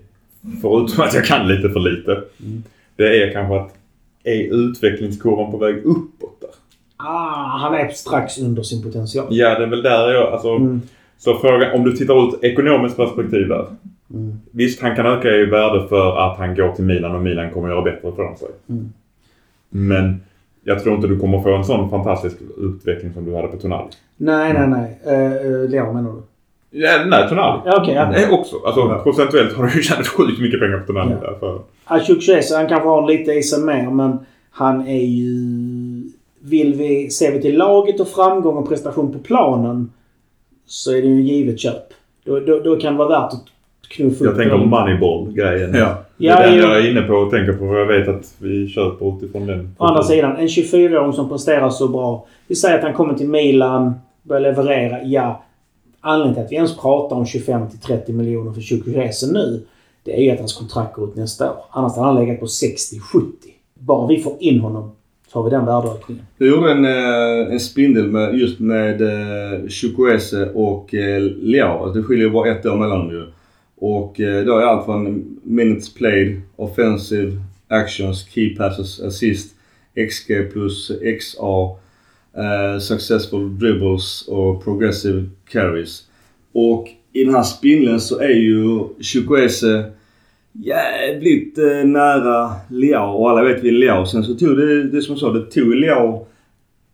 förutom 0.62 1.04
att 1.04 1.14
jag 1.14 1.24
kan 1.24 1.48
lite 1.48 1.68
för 1.70 1.80
lite, 1.80 2.12
Mm. 2.12 2.62
det 2.96 3.22
är 3.22 3.32
kanske 3.32 3.60
att 3.60 3.74
är 4.24 4.54
utvecklingskurvan 4.54 5.50
på 5.50 5.56
väg 5.58 5.76
uppåt 5.76 6.40
där? 6.40 6.50
Ah, 6.96 7.58
han 7.58 7.74
är 7.74 7.88
strax 7.88 8.38
under 8.38 8.62
sin 8.62 8.82
potential. 8.82 9.26
Ja, 9.30 9.58
det 9.58 9.64
är 9.64 9.68
väl 9.70 9.82
där 9.82 10.10
jag... 10.12 10.32
Alltså, 10.32 10.48
Mm. 10.56 10.80
Så 11.18 11.38
frågan, 11.38 11.72
om 11.74 11.84
du 11.84 11.92
tittar 11.96 12.28
ut 12.28 12.44
ekonomiskt 12.44 12.96
perspektiv 12.96 13.48
där. 13.48 13.66
Mm. 14.14 14.40
Visst, 14.50 14.82
han 14.82 14.96
kan 14.96 15.06
öka 15.06 15.28
i 15.28 15.44
värde 15.44 15.88
för 15.88 16.16
att 16.18 16.38
han 16.38 16.54
går 16.54 16.72
till 16.72 16.84
Milan 16.84 17.14
och 17.14 17.22
Milan 17.22 17.50
kommer 17.50 17.68
göra 17.68 17.82
bättre 17.82 18.12
från 18.12 18.36
sig. 18.36 18.48
Mm. 18.68 18.92
Men 19.68 20.20
jag 20.64 20.82
tror 20.82 20.94
inte 20.94 21.08
du 21.08 21.18
kommer 21.18 21.42
få 21.42 21.54
en 21.56 21.64
sån 21.64 21.90
fantastisk 21.90 22.36
utveckling 22.58 23.12
som 23.12 23.24
du 23.24 23.34
hade 23.36 23.48
på 23.48 23.56
Tonali. 23.56 23.88
Nej, 24.16 24.52
nej, 24.52 24.68
nej. 24.68 25.16
Uh, 25.16 25.70
Leao 25.70 25.92
menar 25.92 26.12
du? 26.12 26.22
Ja, 26.78 27.04
nej, 27.06 27.28
Tonali. 27.28 27.60
Ja, 27.64 27.78
Okej, 27.82 27.94
ja. 27.94 28.14
Eh, 28.14 28.32
också. 28.32 28.56
Alltså 28.66 28.80
Ja. 28.80 29.00
procentuellt 29.02 29.56
har 29.56 29.66
du 29.66 29.72
ju 29.74 29.82
tjänat 29.82 30.06
sjukt 30.06 30.40
mycket 30.40 30.60
pengar 30.60 30.78
på 30.78 30.86
Tonali. 30.86 31.14
Ja. 31.22 31.30
Därför. 31.30 31.60
Chukwueze, 32.06 32.56
han 32.56 32.68
kanske 32.68 32.88
har 32.88 33.06
lite 33.08 33.32
i 33.32 33.42
sig 33.42 33.62
mer, 33.64 33.90
men 33.90 34.18
han 34.50 34.86
är 34.88 35.04
ju... 35.04 35.34
Vill 36.42 36.74
vi, 36.74 37.10
ser 37.10 37.32
vi 37.32 37.40
till 37.42 37.58
laget 37.58 38.00
och 38.00 38.08
framgång 38.08 38.56
och 38.56 38.68
prestation 38.68 39.12
på 39.12 39.18
planen 39.18 39.92
så 40.66 40.90
är 40.96 41.02
det 41.02 41.08
ju 41.08 41.22
givet 41.22 41.58
köp. 41.60 41.82
Då, 42.24 42.40
då, 42.40 42.60
då 42.60 42.76
kan 42.76 42.92
det 42.92 42.98
vara 42.98 43.08
värt 43.20 43.32
att 43.32 43.44
knuffa 43.90 44.24
Jag 44.24 44.36
tänker 44.36 44.58
det. 44.58 44.66
moneyball-grejen. 44.66 45.74
Ja. 45.74 45.98
Det 46.16 46.26
är 46.26 46.30
Ja, 46.30 46.46
den 46.46 46.56
jag 46.58 46.78
är 46.78 46.90
inne 46.90 47.02
på 47.02 47.12
och 47.14 47.30
tänker 47.30 47.52
på. 47.52 47.64
Jag 47.76 47.86
vet 47.86 48.08
att 48.08 48.34
vi 48.38 48.68
köper 48.68 49.16
utifrån 49.16 49.46
den. 49.46 49.74
Å 49.78 49.84
andra 49.84 50.02
sidan, 50.02 50.36
en 50.36 50.46
24-åring 50.48 51.12
som 51.12 51.28
presterar 51.28 51.70
så 51.70 51.88
bra. 51.88 52.26
Vi 52.46 52.54
säger 52.54 52.78
att 52.78 52.84
han 52.84 52.92
kommer 52.94 53.14
till 53.14 53.28
Milan, 53.28 53.94
börjar 54.22 54.42
leverera. 54.42 55.02
Ja, 55.02 55.42
anledningen 56.00 56.34
till 56.34 56.44
att 56.44 56.52
vi 56.52 56.56
ens 56.56 56.76
pratar 56.76 57.16
om 57.16 57.26
25 57.26 57.68
till 57.70 57.78
30 57.78 58.12
miljoner 58.12 58.52
för 58.52 58.60
Chukwueze 58.60 59.32
nu, 59.32 59.62
det 60.04 60.16
är 60.16 60.22
ju 60.22 60.30
att 60.30 60.38
hans 60.38 60.52
kontrakt 60.52 60.94
går 60.94 61.08
ut 61.08 61.16
nästa 61.16 61.50
år. 61.50 61.56
Annars 61.70 61.92
hade 61.96 62.06
han 62.06 62.16
legat 62.16 62.40
på 62.40 62.46
60-70. 62.46 63.00
Bara 63.78 64.06
vi 64.06 64.18
får 64.20 64.32
in 64.40 64.60
honom 64.60 64.90
så 65.32 65.38
har 65.38 65.44
vi 65.44 65.50
den 65.50 65.66
värdeökningen. 65.66 66.24
Jag 66.38 66.48
gjorde 66.48 66.70
en, 66.72 66.84
eh, 66.84 67.52
en 67.52 67.60
spindel 67.60 68.06
med, 68.06 68.34
just 68.38 68.60
med 68.60 69.02
eh, 69.02 69.68
Chukwueze 69.68 70.48
och 70.54 70.94
eh, 70.94 71.20
Leao. 71.22 71.84
Alltså, 71.84 71.98
Det 71.98 72.04
skiljer 72.04 72.24
ju 72.26 72.32
bara 72.32 72.50
ett 72.50 72.66
år 72.66 72.76
mellan 72.76 72.98
dem 72.98 73.10
ju. 73.10 73.24
Och 73.80 74.20
eh, 74.20 74.44
då 74.44 74.58
är 74.58 74.62
allt 74.62 74.84
från 74.84 75.24
minutes 75.42 75.94
played, 75.94 76.40
offensive 76.56 77.32
actions, 77.68 78.28
key 78.28 78.56
passes, 78.56 79.00
assist, 79.00 79.54
XG 79.94 80.52
plus 80.52 80.92
XA, 81.20 81.70
eh, 82.36 82.78
successful 82.80 83.58
dribbles 83.58 84.28
och 84.28 84.64
progressive 84.64 85.24
carries. 85.48 86.02
Och 86.52 86.88
i 87.12 87.24
den 87.24 87.34
här 87.34 87.42
spindeln 87.42 88.00
så 88.00 88.18
är 88.18 88.34
ju 88.34 88.88
Chukwese 89.00 89.92
jävligt 90.52 91.58
eh, 91.58 91.84
nära 91.84 92.52
Leao 92.68 93.12
och 93.12 93.30
alla 93.30 93.42
vet 93.42 93.64
vi 93.64 93.70
Leao. 93.70 94.06
Sen 94.06 94.24
så 94.24 94.34
tog 94.34 94.56
det, 94.56 94.84
det 94.84 95.02
som 95.02 95.12
jag 95.12 95.20
sa, 95.20 95.32
det 95.32 95.50
tog 95.50 95.74
Leao 95.74 96.26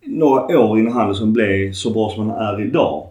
några 0.05 0.59
år 0.59 0.78
innan 0.78 0.93
han 0.93 1.14
som 1.14 1.32
blev 1.32 1.72
så 1.72 1.91
bra 1.91 2.11
som 2.11 2.30
han 2.30 2.55
är 2.55 2.66
idag. 2.66 3.07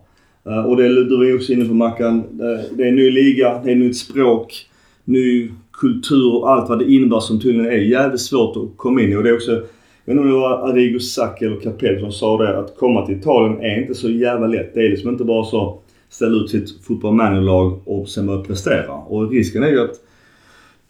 Eh, 0.46 0.66
och 0.66 0.78
det 0.78 0.88
du 0.88 1.18
var 1.18 1.24
ju 1.24 1.36
också 1.36 1.54
inne 1.54 1.66
på 1.66 1.74
Mackan. 1.74 2.24
Det, 2.72 2.84
är 2.84 2.88
en 2.88 2.96
ny 2.96 3.12
liga, 3.12 3.62
det 3.64 3.72
är 3.72 3.76
nytt 3.76 3.98
språk, 3.98 4.68
ny 5.04 5.52
kultur 5.74 6.36
och 6.36 6.52
allt 6.52 6.70
vad 6.70 6.80
det 6.80 6.92
innebär 6.92 7.20
som 7.20 7.40
tydligen 7.40 7.72
är 7.72 7.78
jävligt 7.78 8.22
svårt 8.22 8.58
att 8.58 8.78
komma 8.78 9.02
in 9.02 9.12
i. 9.12 9.16
Och 9.16 9.24
det 9.24 9.30
är 9.30 9.36
också, 9.36 9.52
jag 9.52 9.60
vet 10.06 10.22
inte 10.22 10.22
om 10.22 10.28
det 10.28 10.34
var 10.34 10.70
Arrigo 10.70 11.00
Sacchi 11.00 11.46
eller 11.46 11.60
Capello 11.60 12.00
som 12.00 12.12
sa 12.12 12.38
det, 12.38 12.60
att 12.60 12.78
komma 12.78 13.06
till 13.06 13.16
Italien 13.16 13.62
är 13.62 13.82
inte 13.82 13.96
så 13.96 14.10
jävla 14.10 14.48
lätt. 14.48 14.74
Det 14.74 14.86
är 14.86 14.90
liksom 14.90 15.10
inte 15.10 15.24
bara 15.24 15.46
så 15.46 15.80
ställa 16.10 16.38
ut 16.38 16.50
sitt 16.50 16.86
football 16.86 17.14
manager-lag 17.14 17.80
och 17.86 18.10
sen 18.10 18.28
börja 18.28 18.44
prestera. 18.44 18.94
Och 18.94 19.32
risken 19.32 19.64
är 19.64 19.70
ju 19.70 19.82
att 19.82 19.96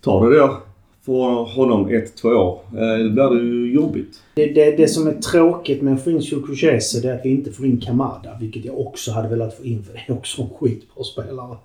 tar 0.01 0.29
du 0.29 0.37
då 0.37 0.57
för 1.05 1.43
honom 1.55 1.89
ett, 1.89 2.15
två 2.17 2.29
år, 2.29 2.59
eh, 2.73 3.05
då 3.05 3.29
blir 3.29 3.41
det 3.41 3.47
ju 3.47 3.73
jobbigt. 3.73 4.19
Det, 4.35 4.45
det, 4.45 4.77
det 4.77 4.87
som 4.87 5.07
är 5.07 5.11
tråkigt 5.13 5.81
med 5.81 5.93
att 5.93 6.03
få 6.03 6.11
in 6.11 6.21
Chukwueze 6.21 7.01
det 7.01 7.09
är 7.09 7.13
att 7.15 7.25
vi 7.25 7.29
inte 7.29 7.51
får 7.51 7.65
in 7.65 7.81
Kamada. 7.81 8.29
Vilket 8.39 8.65
jag 8.65 8.79
också 8.79 9.11
hade 9.11 9.29
velat 9.29 9.57
få 9.57 9.63
in 9.63 9.83
för 9.83 9.93
det 9.93 9.99
är 10.07 10.13
också 10.17 10.41
en 10.41 10.49
skitbra 10.59 11.03
spelare. 11.03 11.57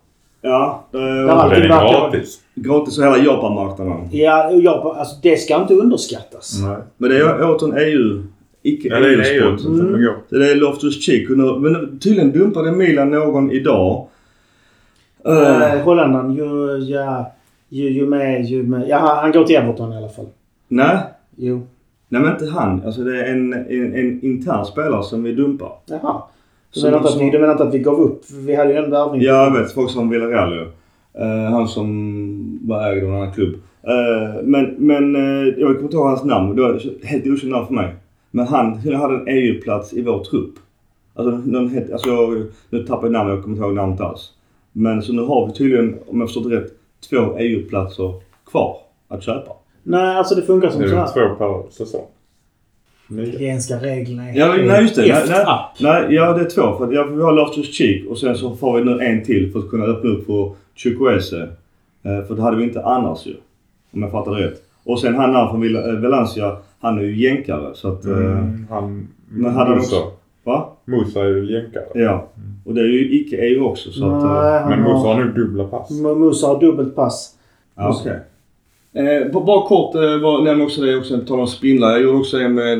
Ja, 0.42 0.84
det 0.92 0.98
Ja, 0.98 1.52
är 1.54 1.60
är 1.60 1.68
gratis. 1.68 2.40
gratis 2.54 2.98
och 2.98 3.04
hela 3.04 3.18
Japanmarknaden. 3.18 4.08
Ja, 4.12 4.50
jag, 4.52 4.86
alltså 4.86 5.16
det 5.22 5.36
ska 5.36 5.62
inte 5.62 5.74
underskattas. 5.74 6.58
Nej. 6.62 6.76
Men 6.98 7.10
det 7.10 7.16
är 7.16 7.50
återigen 7.54 7.78
EU, 7.78 8.22
icke 8.62 8.88
Ja, 8.88 9.00
det 9.00 9.12
är 9.12 9.16
det 9.16 9.30
EU-sport. 9.34 9.60
som 9.60 9.78
kommer 9.78 9.98
gå. 10.06 10.14
Så 10.30 10.36
det 10.36 10.50
är 10.50 10.54
Loftus 10.54 11.02
Cheek. 11.06 11.28
Men 11.60 11.98
tydligen 11.98 12.32
dumpade 12.32 12.72
Milan 12.72 13.10
någon 13.10 13.50
idag. 13.50 14.06
Eh, 15.26 15.32
Uh, 15.32 15.82
Holländaren, 15.84 16.32
ju, 16.34 16.76
ja, 16.78 17.32
ju, 17.70 17.88
ju 17.90 18.06
med, 18.06 18.44
ju 18.44 18.62
med. 18.62 18.88
Ja, 18.88 18.98
han, 18.98 19.16
han 19.16 19.32
går 19.32 19.44
till 19.44 19.56
Everton 19.56 19.92
i 19.92 19.96
alla 19.96 20.08
fall. 20.08 20.26
nej, 20.68 20.98
Jo. 21.36 21.60
nej 22.08 22.22
men 22.22 22.32
inte 22.32 22.46
han. 22.50 22.82
Alltså 22.86 23.04
det 23.04 23.20
är 23.26 23.32
en, 23.32 23.52
en, 23.52 23.94
en 23.94 24.24
intern 24.24 24.64
spelare 24.64 25.02
som 25.02 25.22
vi 25.22 25.32
dumpar. 25.32 25.72
Jaha. 25.86 26.22
Du 26.74 26.80
Som- 26.80 26.90
menar, 26.90 27.04
att 27.04 27.14
vi, 27.14 27.18
som- 27.18 27.30
du 27.30 27.38
menar 27.38 27.52
inte 27.52 27.64
att 27.64 27.74
vi 27.74 27.78
gav 27.78 28.00
upp? 28.00 28.22
Vi 28.46 28.54
hade 28.54 28.70
ju 28.72 28.76
en 28.78 28.90
värvning. 28.90 29.20
Ja, 29.22 29.44
jag 29.44 29.58
vet. 29.62 29.72
Folk 29.72 29.90
som 29.90 30.08
Villarreal 30.10 30.52
ju. 30.54 30.62
Eh, 31.24 31.50
han 31.50 31.68
som 31.68 32.58
var 32.68 32.92
ägd 32.92 33.04
av 33.04 33.10
en 33.10 33.16
annan 33.16 33.32
klubb. 33.32 33.54
Eh, 33.82 34.42
men 34.42 34.74
men 34.78 35.16
eh, 35.16 35.48
jag 35.58 35.68
kommer 35.68 35.82
inte 35.82 35.96
ihåg 35.96 36.06
hans 36.06 36.24
namn. 36.24 36.56
Det 36.56 36.62
var 36.62 36.80
helt 37.06 37.26
okänt 37.26 37.52
namn 37.52 37.66
för 37.66 37.74
mig. 37.74 37.94
Men 38.30 38.46
han 38.46 38.78
hade 38.94 39.14
en 39.14 39.28
EU-plats 39.28 39.92
i 39.92 40.02
vår 40.02 40.24
trupp. 40.24 40.54
Alltså, 41.14 41.36
någon 41.50 41.78
alltså 41.92 42.08
jag, 42.10 42.42
nu 42.70 42.82
tappar 42.82 43.02
jag 43.02 43.12
namnet, 43.12 43.34
jag 43.34 43.42
kommer 43.42 43.56
inte 43.56 43.66
ihåg 43.66 43.74
namnet 43.74 44.00
alls. 44.00 44.32
Men 44.72 45.02
så 45.02 45.12
nu 45.12 45.22
har 45.22 45.46
vi 45.46 45.52
tydligen, 45.52 45.96
om 46.06 46.20
jag 46.20 46.28
förstått 46.28 46.52
rätt, 46.52 46.72
två 47.10 47.38
EU-platser 47.38 48.14
kvar 48.50 48.76
att 49.08 49.22
köpa. 49.22 49.52
Nej, 49.82 50.16
alltså 50.16 50.34
det 50.34 50.42
funkar 50.42 50.70
som 50.70 50.80
så 50.82 50.86
är 50.88 50.96
här. 50.96 51.06
två 51.06 51.34
per 51.34 51.70
säsong. 51.70 52.06
Italienska 53.10 53.74
reglerna 53.76 54.30
är 54.30 54.38
Ja, 54.38 54.54
nej 54.54 54.82
just 54.82 54.96
det. 54.96 55.26
Nej, 55.28 55.46
nej, 55.80 56.14
ja 56.14 56.32
det 56.32 56.40
är 56.40 56.50
två. 56.50 56.78
För 56.78 56.84
att, 56.86 56.94
ja, 56.94 57.04
vi 57.04 57.22
har 57.22 57.32
Loftus 57.32 57.74
Cheek 57.74 58.06
och 58.10 58.18
sen 58.18 58.34
så 58.36 58.56
får 58.56 58.78
vi 58.78 58.84
nu 58.84 59.00
en 59.00 59.24
till 59.24 59.52
för 59.52 59.58
att 59.58 59.70
kunna 59.70 59.84
öppna 59.84 60.10
upp 60.10 60.26
för 60.26 60.52
Chukwueze. 60.74 61.42
Eh, 62.02 62.24
för 62.26 62.34
det 62.34 62.42
hade 62.42 62.56
vi 62.56 62.64
inte 62.64 62.84
annars 62.84 63.26
ju. 63.26 63.34
Om 63.92 64.02
jag 64.02 64.10
fattar 64.10 64.30
rätt. 64.32 64.62
Och 64.84 65.00
sen 65.00 65.14
han 65.14 65.32
där 65.32 65.48
från 65.48 65.76
eh, 65.76 66.00
Valencia, 66.10 66.56
han 66.80 66.98
är 66.98 67.02
ju 67.02 67.28
jänkare 67.28 67.70
så 67.74 67.88
att... 67.92 68.04
eh, 68.04 68.12
Mm, 68.16 68.66
han... 68.70 69.08
Men 69.28 69.52
hade 69.54 69.70
de 69.70 69.76
Musa. 69.76 69.96
också- 69.96 70.12
Va? 70.44 70.68
Musa 70.84 71.20
är 71.20 71.28
ju 71.28 71.52
jänkare. 71.52 71.84
Ja. 71.94 72.28
Och 72.64 72.74
det 72.74 72.80
är 72.80 72.84
ju 72.86 73.14
icke-EU 73.20 73.64
också 73.64 73.90
så 73.92 74.06
att... 74.06 74.22
eh, 74.22 74.28
Nej, 74.32 74.60
han 74.60 74.70
Men 74.70 74.80
Musa 74.82 75.08
har... 75.08 75.24
nog 75.24 75.34
dubbla 75.34 75.64
pass. 75.64 75.90
Musa 75.90 76.46
har 76.46 76.60
dubbelt 76.60 76.94
pass. 76.96 77.34
Ja, 77.76 77.96
okej. 78.00 78.18
Eh, 78.92 79.32
bara- 79.32 79.44
bara 79.44 79.66
kort 79.68 79.94
eh, 79.94 80.00
var- 80.00 80.42
nämna 80.44 80.64
också 80.64 80.80
det 80.82 80.96
också, 80.96 81.18
på 81.18 81.24
tal 81.26 81.40
om 81.40 81.46
spindlar. 81.46 81.90
Jag 81.90 82.02
gjorde 82.02 82.18
också 82.18 82.38
en 82.38 82.54
med 82.54 82.78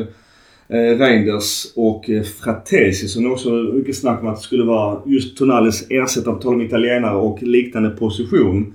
eh, 0.67 0.97
Reinders 0.97 1.65
och 1.75 2.09
eh, 2.09 2.23
Fratesi 2.23 3.07
som 3.07 3.31
också 3.31 3.49
mycket 3.49 3.95
snack 3.97 4.21
om 4.21 4.27
att 4.27 4.35
det 4.35 4.41
skulle 4.41 4.63
vara 4.63 4.99
just 5.05 5.37
Tonalis 5.37 5.87
ersättare 5.89 6.33
på 6.35 6.41
tal 6.41 6.53
om 6.53 6.61
italienare 6.61 7.15
och 7.15 7.43
liknande 7.43 7.89
position. 7.89 8.73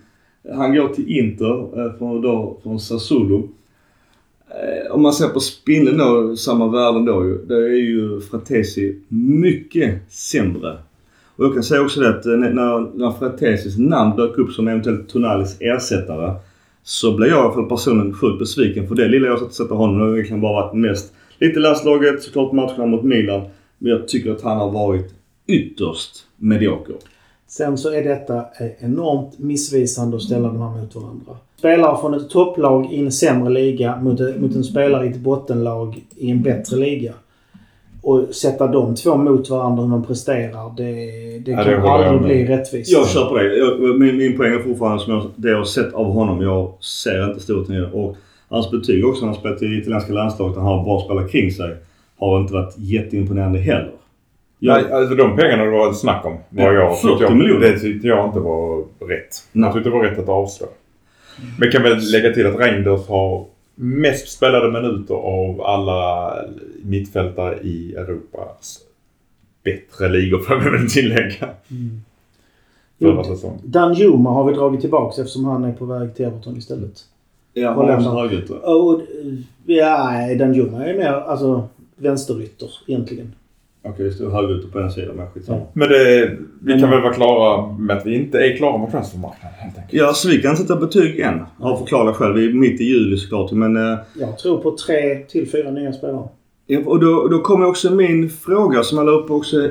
Han 0.54 0.74
går 0.74 0.88
till 0.88 1.18
Inter 1.18 1.80
eh, 1.86 1.98
från, 1.98 2.22
då, 2.22 2.56
från 2.62 2.80
Sassuolo. 2.80 3.48
Eh, 4.50 4.92
om 4.94 5.02
man 5.02 5.12
ser 5.12 5.28
på 5.28 5.40
spindeln 5.40 5.98
då, 5.98 6.36
samma 6.36 6.68
värden 6.68 7.04
då 7.04 7.24
ju. 7.24 7.38
Det 7.48 7.54
är 7.54 7.76
ju 7.82 8.20
Fratesi 8.20 8.96
mycket 9.08 10.12
sämre. 10.12 10.76
Och 11.36 11.44
jag 11.44 11.54
kan 11.54 11.62
säga 11.62 11.82
också 11.82 12.00
det 12.00 12.08
att 12.08 12.26
eh, 12.26 12.32
när, 12.32 12.98
när 12.98 13.10
Fratesis 13.10 13.78
namn 13.78 14.16
dök 14.16 14.38
upp 14.38 14.52
som 14.52 14.68
eventuellt 14.68 15.08
Tonalis 15.08 15.56
ersättare 15.60 16.34
så 16.82 17.16
blev 17.16 17.28
jag 17.28 17.38
i 17.38 17.42
alla 17.42 17.54
fall 17.54 17.68
personligen 17.68 18.14
sjukt 18.14 18.38
besviken. 18.38 18.88
För 18.88 18.94
det 18.94 19.08
lilla 19.08 19.26
jag 19.26 19.52
sett 19.52 19.70
av 19.70 19.76
honom 19.76 20.16
har 20.16 20.24
kan 20.24 20.40
bara 20.40 20.52
varit 20.52 20.74
mest 20.74 21.12
lite 21.38 21.60
landslaget, 21.60 22.22
såklart 22.22 22.52
matcherna 22.52 22.86
mot 22.86 23.02
Milan. 23.02 23.42
Men 23.78 23.92
jag 23.92 24.08
tycker 24.08 24.32
att 24.32 24.42
han 24.42 24.56
har 24.56 24.70
varit 24.70 25.14
ytterst 25.46 26.26
medioker. 26.36 26.94
Sen 27.48 27.78
så 27.78 27.92
är 27.92 28.04
detta 28.04 28.36
eh, 28.36 28.84
enormt 28.84 29.38
missvisande 29.38 30.16
att 30.16 30.22
ställa 30.22 30.48
de 30.48 30.60
här 30.60 30.80
mot 30.80 30.94
varandra. 30.94 31.36
Spelare 31.58 32.00
från 32.00 32.14
ett 32.14 32.30
topplag 32.30 32.92
i 32.92 33.00
en 33.00 33.12
sämre 33.12 33.50
liga 33.50 33.96
mot, 34.00 34.20
eh, 34.20 34.26
mot 34.38 34.54
en 34.54 34.64
spelare 34.64 35.06
i 35.06 35.10
ett 35.10 35.20
bottenlag 35.20 36.04
i 36.16 36.30
en 36.30 36.42
bättre 36.42 36.76
liga. 36.76 37.12
Och 38.06 38.34
sätta 38.34 38.66
de 38.66 38.94
två 38.94 39.16
mot 39.16 39.50
varandra 39.50 39.82
hur 39.82 39.90
de 39.90 40.04
presterar, 40.04 40.76
det, 40.76 40.92
det 41.38 41.50
Ja, 41.50 41.56
kan 41.56 41.66
det 41.66 41.72
jag 41.72 41.86
aldrig 41.86 42.22
bli 42.22 42.56
rättvist. 42.56 42.92
Jag 42.92 43.08
kör 43.08 43.24
på 43.28 43.36
det. 43.36 43.56
Jag, 43.56 43.98
min, 43.98 44.16
min 44.16 44.36
poäng 44.36 44.52
är 44.54 44.58
fortfarande 44.58 45.04
som 45.04 45.12
jag, 45.12 45.26
det 45.36 45.50
jag 45.50 45.56
har 45.56 45.64
sett 45.64 45.94
av 45.94 46.12
honom. 46.12 46.42
Jag 46.42 46.72
ser 46.80 47.28
inte 47.28 47.40
storheten. 47.40 47.92
Och 47.92 48.16
hans 48.48 48.70
betyg 48.70 49.06
också 49.06 49.20
när 49.20 49.32
han 49.32 49.40
spelat 49.40 49.62
i 49.62 49.66
italienska 49.66 50.12
landslaget, 50.12 50.56
han 50.56 50.66
har 50.66 50.84
bra 50.84 51.00
spelare 51.00 51.28
kring 51.28 51.50
sig, 51.50 51.76
har 52.18 52.40
inte 52.40 52.52
varit 52.52 52.74
jätteimponerande 52.78 53.58
heller. 53.58 53.92
Ja. 54.58 54.74
Nej, 54.74 54.92
alltså 54.92 55.14
de 55.14 55.36
pengarna 55.36 55.64
det 55.64 55.70
var 55.70 55.92
snack 55.92 56.24
om. 56.24 56.36
Var 56.48 56.64
Ja, 56.64 56.72
jag, 56.72 57.00
40 57.00 57.22
jag, 57.22 57.36
miljoner. 57.36 57.60
Det 57.60 57.78
tyckte 57.78 58.08
jag 58.08 58.26
inte 58.28 58.40
var 58.40 58.78
rätt. 59.08 59.36
Nej. 59.52 59.64
Jag 59.64 59.74
tyckte 59.74 59.90
det 59.90 59.96
var 59.96 60.04
rätt 60.04 60.18
att 60.18 60.28
avslå. 60.28 60.66
Men 61.58 61.70
kan 61.70 61.82
väl 61.82 61.98
lägga 62.12 62.32
till 62.32 62.46
att 62.46 62.58
Reinders 62.58 63.08
har 63.08 63.44
mest 63.78 64.28
spelade 64.28 64.80
minuter 64.80 65.14
av 65.14 65.62
alla 65.62 66.34
mittfältare 66.82 67.58
i 67.62 67.94
Europas 67.94 68.78
bättre 69.64 70.08
ligor 70.08 70.38
får 70.42 70.54
man 70.56 70.72
väl 70.72 70.90
tillägga. 70.90 71.48
Förra 72.98 73.14
Jo, 73.16 73.24
säsongen. 73.24 73.60
Danjuma 73.64 74.30
har 74.30 74.44
vi 74.44 74.52
dragit 74.54 74.80
tillbaka 74.80 75.20
eftersom 75.22 75.44
han 75.44 75.64
är 75.64 75.72
på 75.72 75.84
väg 75.84 76.14
till 76.14 76.24
Everton 76.24 76.56
istället. 76.56 77.04
Ja, 77.52 77.72
han 77.72 77.86
jag 77.86 77.96
har 77.96 78.14
med. 78.14 78.22
högerytter. 78.22 78.68
Och, 78.76 79.00
ja, 79.66 80.10
nej, 80.10 80.36
Danjuma 80.36 80.84
är 80.86 80.94
mer 80.98 81.12
alltså, 81.12 81.68
vänsterytter 81.96 82.70
egentligen. 82.86 83.34
Okej, 83.88 84.04
det 84.04 84.12
står 84.12 84.30
högerytter 84.30 84.68
på 84.68 84.78
en 84.78 84.90
sida 84.90 85.12
men 85.16 85.30
skitsamma. 85.30 85.60
Men 85.72 85.88
det, 85.88 86.36
vi 86.62 86.80
kan 86.80 86.90
väl 86.90 87.00
vara 87.02 87.12
klara 87.14 87.72
med 87.78 87.96
att 87.96 88.06
vi 88.06 88.14
inte 88.14 88.38
är 88.38 88.56
klara 88.56 88.78
med 88.78 88.90
transfermarknaden 88.90 89.58
helt 89.58 89.78
enkelt. 89.78 89.92
Ja, 90.02 90.12
så 90.12 90.28
vi 90.28 90.42
kan 90.42 90.56
sätta 90.56 90.76
betyg 90.76 91.20
än. 91.20 91.40
Har 91.58 91.76
förklarat 91.76 92.16
själv. 92.16 92.34
Vi 92.34 92.48
är 92.48 92.52
mitt 92.52 92.80
i 92.80 92.84
juli 92.84 93.16
såklart. 93.16 93.52
Men, 93.52 93.76
eh, 93.76 93.98
Jag 94.20 94.38
tror 94.38 94.58
på 94.58 94.76
tre 94.86 95.14
till 95.28 95.50
fyra 95.50 95.70
nya 95.70 95.92
spelare. 95.92 96.28
ja, 96.66 96.80
och 96.86 97.00
då, 97.00 97.28
då 97.28 97.38
kommer 97.38 97.66
också 97.66 97.90
min 97.94 98.30
fråga 98.30 98.82
som 98.82 98.98
jag 98.98 99.04
la 99.06 99.12
upp 99.12 99.30
också 99.30 99.56
eh, 99.64 99.70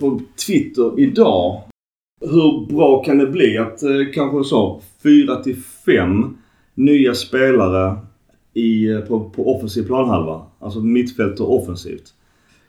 på 0.00 0.20
Twitter 0.46 1.00
idag. 1.00 1.60
Hur 2.20 2.74
bra 2.76 3.04
kan 3.04 3.18
det 3.18 3.26
bli 3.26 3.58
att 3.58 3.82
eh, 3.82 3.90
kanske 4.14 4.44
så 4.44 4.80
fyra 5.02 5.36
till 5.36 5.56
fem 5.86 6.36
nya 6.74 7.14
spelare 7.14 7.96
i, 8.54 8.86
på, 9.08 9.30
på 9.36 9.56
offensiv 9.56 9.82
planhalva? 9.86 10.40
Alltså 10.58 10.80
mittfält 10.80 11.40
och 11.40 11.54
offensivt. 11.62 12.14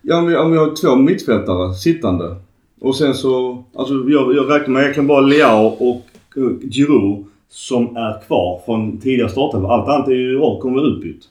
Ja, 0.06 0.18
om 0.18 0.28
vi, 0.28 0.36
om 0.36 0.52
vi 0.52 0.58
har 0.58 0.76
två 0.76 0.96
mittfältare 0.96 1.74
sittande. 1.74 2.36
Och 2.82 2.96
sen 2.96 3.14
så, 3.14 3.64
alltså 3.76 3.94
jag, 3.94 4.36
jag 4.36 4.50
räknar 4.52 4.74
med 4.74 4.82
egentligen 4.82 5.08
bara 5.08 5.22
Leao 5.22 5.66
och 5.66 6.02
uh, 6.38 6.52
Giroud 6.72 7.26
som 7.50 7.98
är 7.98 8.22
kvar 8.28 8.62
från 8.66 8.98
tidigare 8.98 9.30
startelva. 9.30 9.70
Allt 9.70 9.90
annat 9.90 10.08
är 10.08 10.12
ju 10.14 10.40
kommer 10.62 10.88
utbytt. 10.88 11.24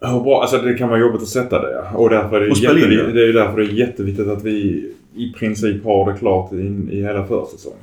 Hur 0.00 0.20
bra, 0.20 0.40
alltså 0.40 0.56
det 0.58 0.74
kan 0.74 0.88
vara 0.88 1.00
jobbigt 1.00 1.22
att 1.22 1.28
sätta 1.28 1.62
det 1.62 1.72
ja. 1.72 1.98
Och 1.98 2.10
därför 2.10 2.36
är 2.36 2.40
det, 2.40 2.50
Och 2.50 2.56
jättevi- 2.56 3.06
det. 3.06 3.12
det 3.12 3.22
är 3.22 3.26
ju 3.26 3.32
därför 3.32 3.56
det 3.60 3.66
är 3.66 3.72
jätteviktigt 3.72 4.28
att 4.28 4.44
vi 4.44 4.88
i 5.14 5.32
princip 5.32 5.84
har 5.84 6.12
det 6.12 6.18
klart 6.18 6.52
in, 6.52 6.88
i 6.92 7.02
hela 7.02 7.26
försäsongen. 7.26 7.78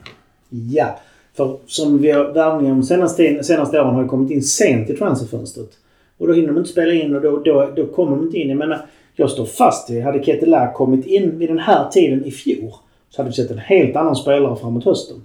Ja, 0.49 0.99
för 1.38 1.57
som 1.68 1.97
vi 2.01 2.12
har 2.12 2.34
värvningen 2.34 2.80
de 2.80 2.84
senaste, 2.86 3.43
senaste 3.43 3.82
åren 3.82 3.93
har 3.95 4.01
ju 4.01 4.07
kommit 4.07 4.32
in 4.32 4.43
sent 4.43 4.89
i 4.89 4.95
transferfönstret. 4.97 5.70
Och 6.18 6.28
då 6.28 6.34
hinner 6.34 6.47
de 6.47 6.57
inte 6.57 6.70
spela 6.70 6.93
in 6.93 7.16
och 7.16 7.22
då, 7.22 7.41
då, 7.45 7.70
då 7.76 7.86
kommer 7.86 8.12
de 8.16 8.26
inte 8.26 8.38
in. 8.38 8.49
Jag 8.49 8.57
menar, 8.57 8.82
jag 9.20 9.30
står 9.30 9.45
fast 9.45 9.89
vid, 9.89 10.03
hade 10.03 10.24
Ketelaar 10.24 10.74
kommit 10.74 11.05
in 11.05 11.39
vid 11.39 11.49
den 11.49 11.59
här 11.59 11.89
tiden 11.89 12.26
i 12.26 12.32
fjol 12.32 12.72
så 13.09 13.22
hade 13.22 13.30
vi 13.30 13.36
sett 13.36 13.51
en 13.51 13.57
helt 13.57 13.95
annan 13.95 14.15
spelare 14.15 14.55
framåt 14.55 14.86
hösten. 14.86 15.24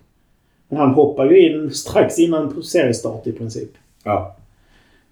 Men 0.68 0.78
han 0.78 0.90
hoppar 0.90 1.30
ju 1.30 1.48
in 1.48 1.70
strax 1.74 2.18
innan 2.18 2.62
seriestart 2.62 3.26
i 3.26 3.32
princip. 3.32 3.70
Ja. 4.04 4.36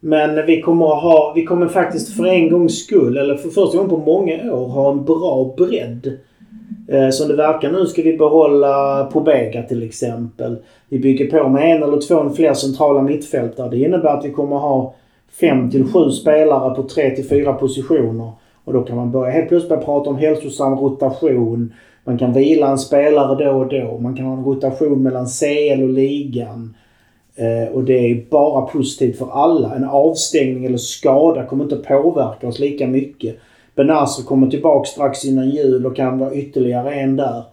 Men 0.01 0.47
vi 0.47 0.63
kommer 0.63 0.87
att 0.87 1.03
ha, 1.03 1.33
vi 1.37 1.45
kommer 1.45 1.69
faktiskt 1.69 2.17
för 2.17 2.27
en 2.27 2.51
gångs 2.51 2.85
skull, 2.85 3.17
eller 3.17 3.37
för 3.37 3.49
första 3.49 3.77
gången 3.77 3.91
på 3.91 3.97
många 3.97 4.53
år, 4.53 4.69
ha 4.69 4.93
en 4.93 5.05
bra 5.05 5.55
bredd. 5.57 6.19
Eh, 6.89 7.11
som 7.11 7.29
det 7.29 7.37
verkar 7.37 7.73
nu 7.73 7.87
ska 7.87 8.03
vi 8.03 8.17
behålla 8.17 9.05
Pobega 9.13 9.63
till 9.63 9.83
exempel. 9.83 10.57
Vi 10.89 10.99
bygger 10.99 11.31
på 11.31 11.49
med 11.49 11.77
en 11.77 11.83
eller 11.83 12.01
två 12.01 12.31
fler 12.31 12.55
centrala 12.55 13.03
mittfältare. 13.03 13.71
Det 13.71 13.79
innebär 13.79 14.19
att 14.19 14.25
vi 14.25 14.31
kommer 14.31 14.57
att 14.57 14.63
ha 14.63 14.95
fem 15.41 15.71
till 15.71 15.93
sju 15.93 16.11
spelare 16.11 16.75
på 16.75 16.83
tre 16.83 17.11
till 17.11 17.29
fyra 17.29 17.53
positioner. 17.53 18.33
Och 18.65 18.73
då 18.73 18.83
kan 18.83 18.97
man 18.97 19.11
börja 19.11 19.33
helt 19.33 19.49
plötsligt 19.49 19.69
börja 19.69 19.83
prata 19.83 20.11
om 20.11 20.17
hälsosam 20.17 20.79
rotation. 20.79 21.73
Man 22.05 22.19
kan 22.19 22.33
vila 22.33 22.69
en 22.69 22.79
spelare 22.79 23.45
då 23.45 23.51
och 23.51 23.69
då. 23.69 23.99
Man 23.99 24.17
kan 24.17 24.27
ha 24.27 24.33
en 24.33 24.45
rotation 24.45 25.03
mellan 25.03 25.27
CL 25.27 25.83
och 25.83 25.89
ligan. 25.89 26.77
Eh, 27.37 27.75
och 27.75 27.85
det 27.85 28.11
är 28.11 28.25
bara 28.31 28.67
positivt 28.67 29.19
för 29.19 29.31
alla. 29.31 29.75
En 29.75 29.85
avstängning 29.85 30.65
eller 30.65 30.79
skada 30.79 31.45
kommer 31.45 31.65
inte 31.65 31.77
påverka 31.77 32.49
oss 32.49 32.59
lika 32.59 32.87
mycket. 32.87 33.37
Benazir 33.75 34.25
kommer 34.25 34.51
tillbaka 34.51 34.85
strax 34.85 35.25
innan 35.25 35.51
jul 35.51 35.87
och 35.87 35.97
kan 35.97 36.19
vara 36.19 36.35
ytterligare 36.35 36.95
en 36.95 37.17
där. 37.17 37.45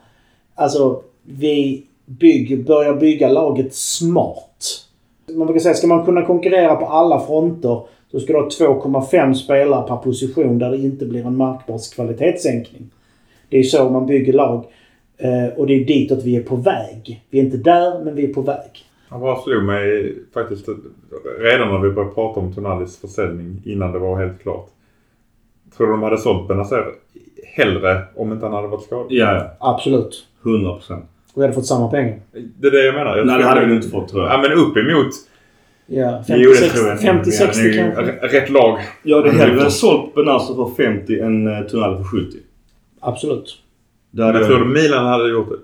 Alltså, 0.55 1.01
vi 1.23 1.85
bygger, 2.05 2.57
börjar 2.57 2.93
bygga 2.93 3.29
laget 3.29 3.73
smart. 3.73 4.85
Man 5.35 5.47
brukar 5.47 5.59
säga, 5.59 5.73
ska 5.73 5.87
man 5.87 6.05
kunna 6.05 6.25
konkurrera 6.25 6.75
på 6.75 6.85
alla 6.85 7.19
fronter 7.19 7.81
så 8.11 8.19
ska 8.19 8.33
du 8.33 8.39
ha 8.39 8.47
2,5 8.47 9.33
spelare 9.33 9.87
per 9.87 9.95
position 9.95 10.59
där 10.59 10.71
det 10.71 10.77
inte 10.77 11.05
blir 11.05 11.25
en 11.25 11.37
märkbar 11.37 11.95
kvalitetssänkning. 11.95 12.89
Det 13.49 13.57
är 13.59 13.63
så 13.63 13.89
man 13.89 14.05
bygger 14.05 14.33
lag. 14.33 14.65
Eh, 15.17 15.57
och 15.57 15.67
det 15.67 15.73
är 15.73 15.85
ditåt 15.85 16.23
vi 16.23 16.35
är 16.35 16.43
på 16.43 16.55
väg. 16.55 17.23
Vi 17.29 17.39
är 17.39 17.43
inte 17.43 17.57
där, 17.57 18.03
men 18.03 18.15
vi 18.15 18.29
är 18.29 18.33
på 18.33 18.41
väg. 18.41 18.85
Han 19.09 19.21
bara 19.21 19.41
slog 19.41 19.63
mig 19.63 20.15
faktiskt 20.33 20.65
redan 21.39 21.67
när 21.71 21.79
vi 21.79 21.89
började 21.89 22.13
prata 22.13 22.39
om 22.39 22.53
Tonalis 22.53 22.99
försäljning 23.01 23.61
innan 23.65 23.91
det 23.91 23.99
var 23.99 24.17
helt 24.21 24.41
klart. 24.41 24.67
Tror 25.77 25.87
du 25.87 25.93
de 25.93 26.03
hade 26.03 26.17
sålt 26.17 26.47
Benazer 26.47 26.85
hellre 27.45 28.01
om 28.15 28.31
inte 28.33 28.45
han 28.45 28.55
hade 28.55 28.67
varit 28.67 28.83
skadad? 28.83 29.05
Ja, 29.09 29.33
ja. 29.33 29.51
Absolut. 29.73 30.25
100 30.45 30.73
procent. 30.73 31.05
Och 31.33 31.41
vi 31.41 31.45
hade 31.45 31.53
fått 31.53 31.65
samma 31.65 31.87
pengar. 31.91 32.19
Det 32.31 32.67
är 32.67 32.71
det 32.71 32.85
jag 32.85 32.95
menar. 32.95 33.17
Jag 33.17 33.27
Nej, 33.27 33.37
det 33.37 33.43
tror 33.43 33.53
hade 33.53 33.65
vi 33.67 33.75
inte 33.75 33.87
fått 33.89 34.07
tror 34.09 34.23
Ja 34.23 34.31
jag. 34.31 34.41
men 34.41 34.51
uppemot. 34.59 35.09
Ja, 35.91 36.23
Jo 36.27 36.51
det 36.51 36.69
tror 36.69 36.87
jag. 36.87 36.97
50-60 36.97 37.61
Vi 37.63 37.79
hade 37.79 37.93
kanske. 37.95 38.27
Rätt 38.39 38.49
lag. 38.49 38.79
Jag 39.03 39.17
hade 39.17 39.31
hellre 39.31 39.71
sålt 39.71 40.15
Benazzo 40.15 40.55
för 40.75 40.83
50 40.83 41.19
än 41.19 41.47
uh, 41.47 41.61
Tonali 41.67 41.97
för 41.97 42.03
70. 42.03 42.37
Absolut. 42.99 43.57
Det 44.11 44.23
hade 44.23 44.39
Men 44.39 44.47
tror 44.47 44.59
du 44.59 44.65
Milan 44.65 45.05
hade 45.05 45.29
gjort 45.29 45.49
det? 45.49 45.55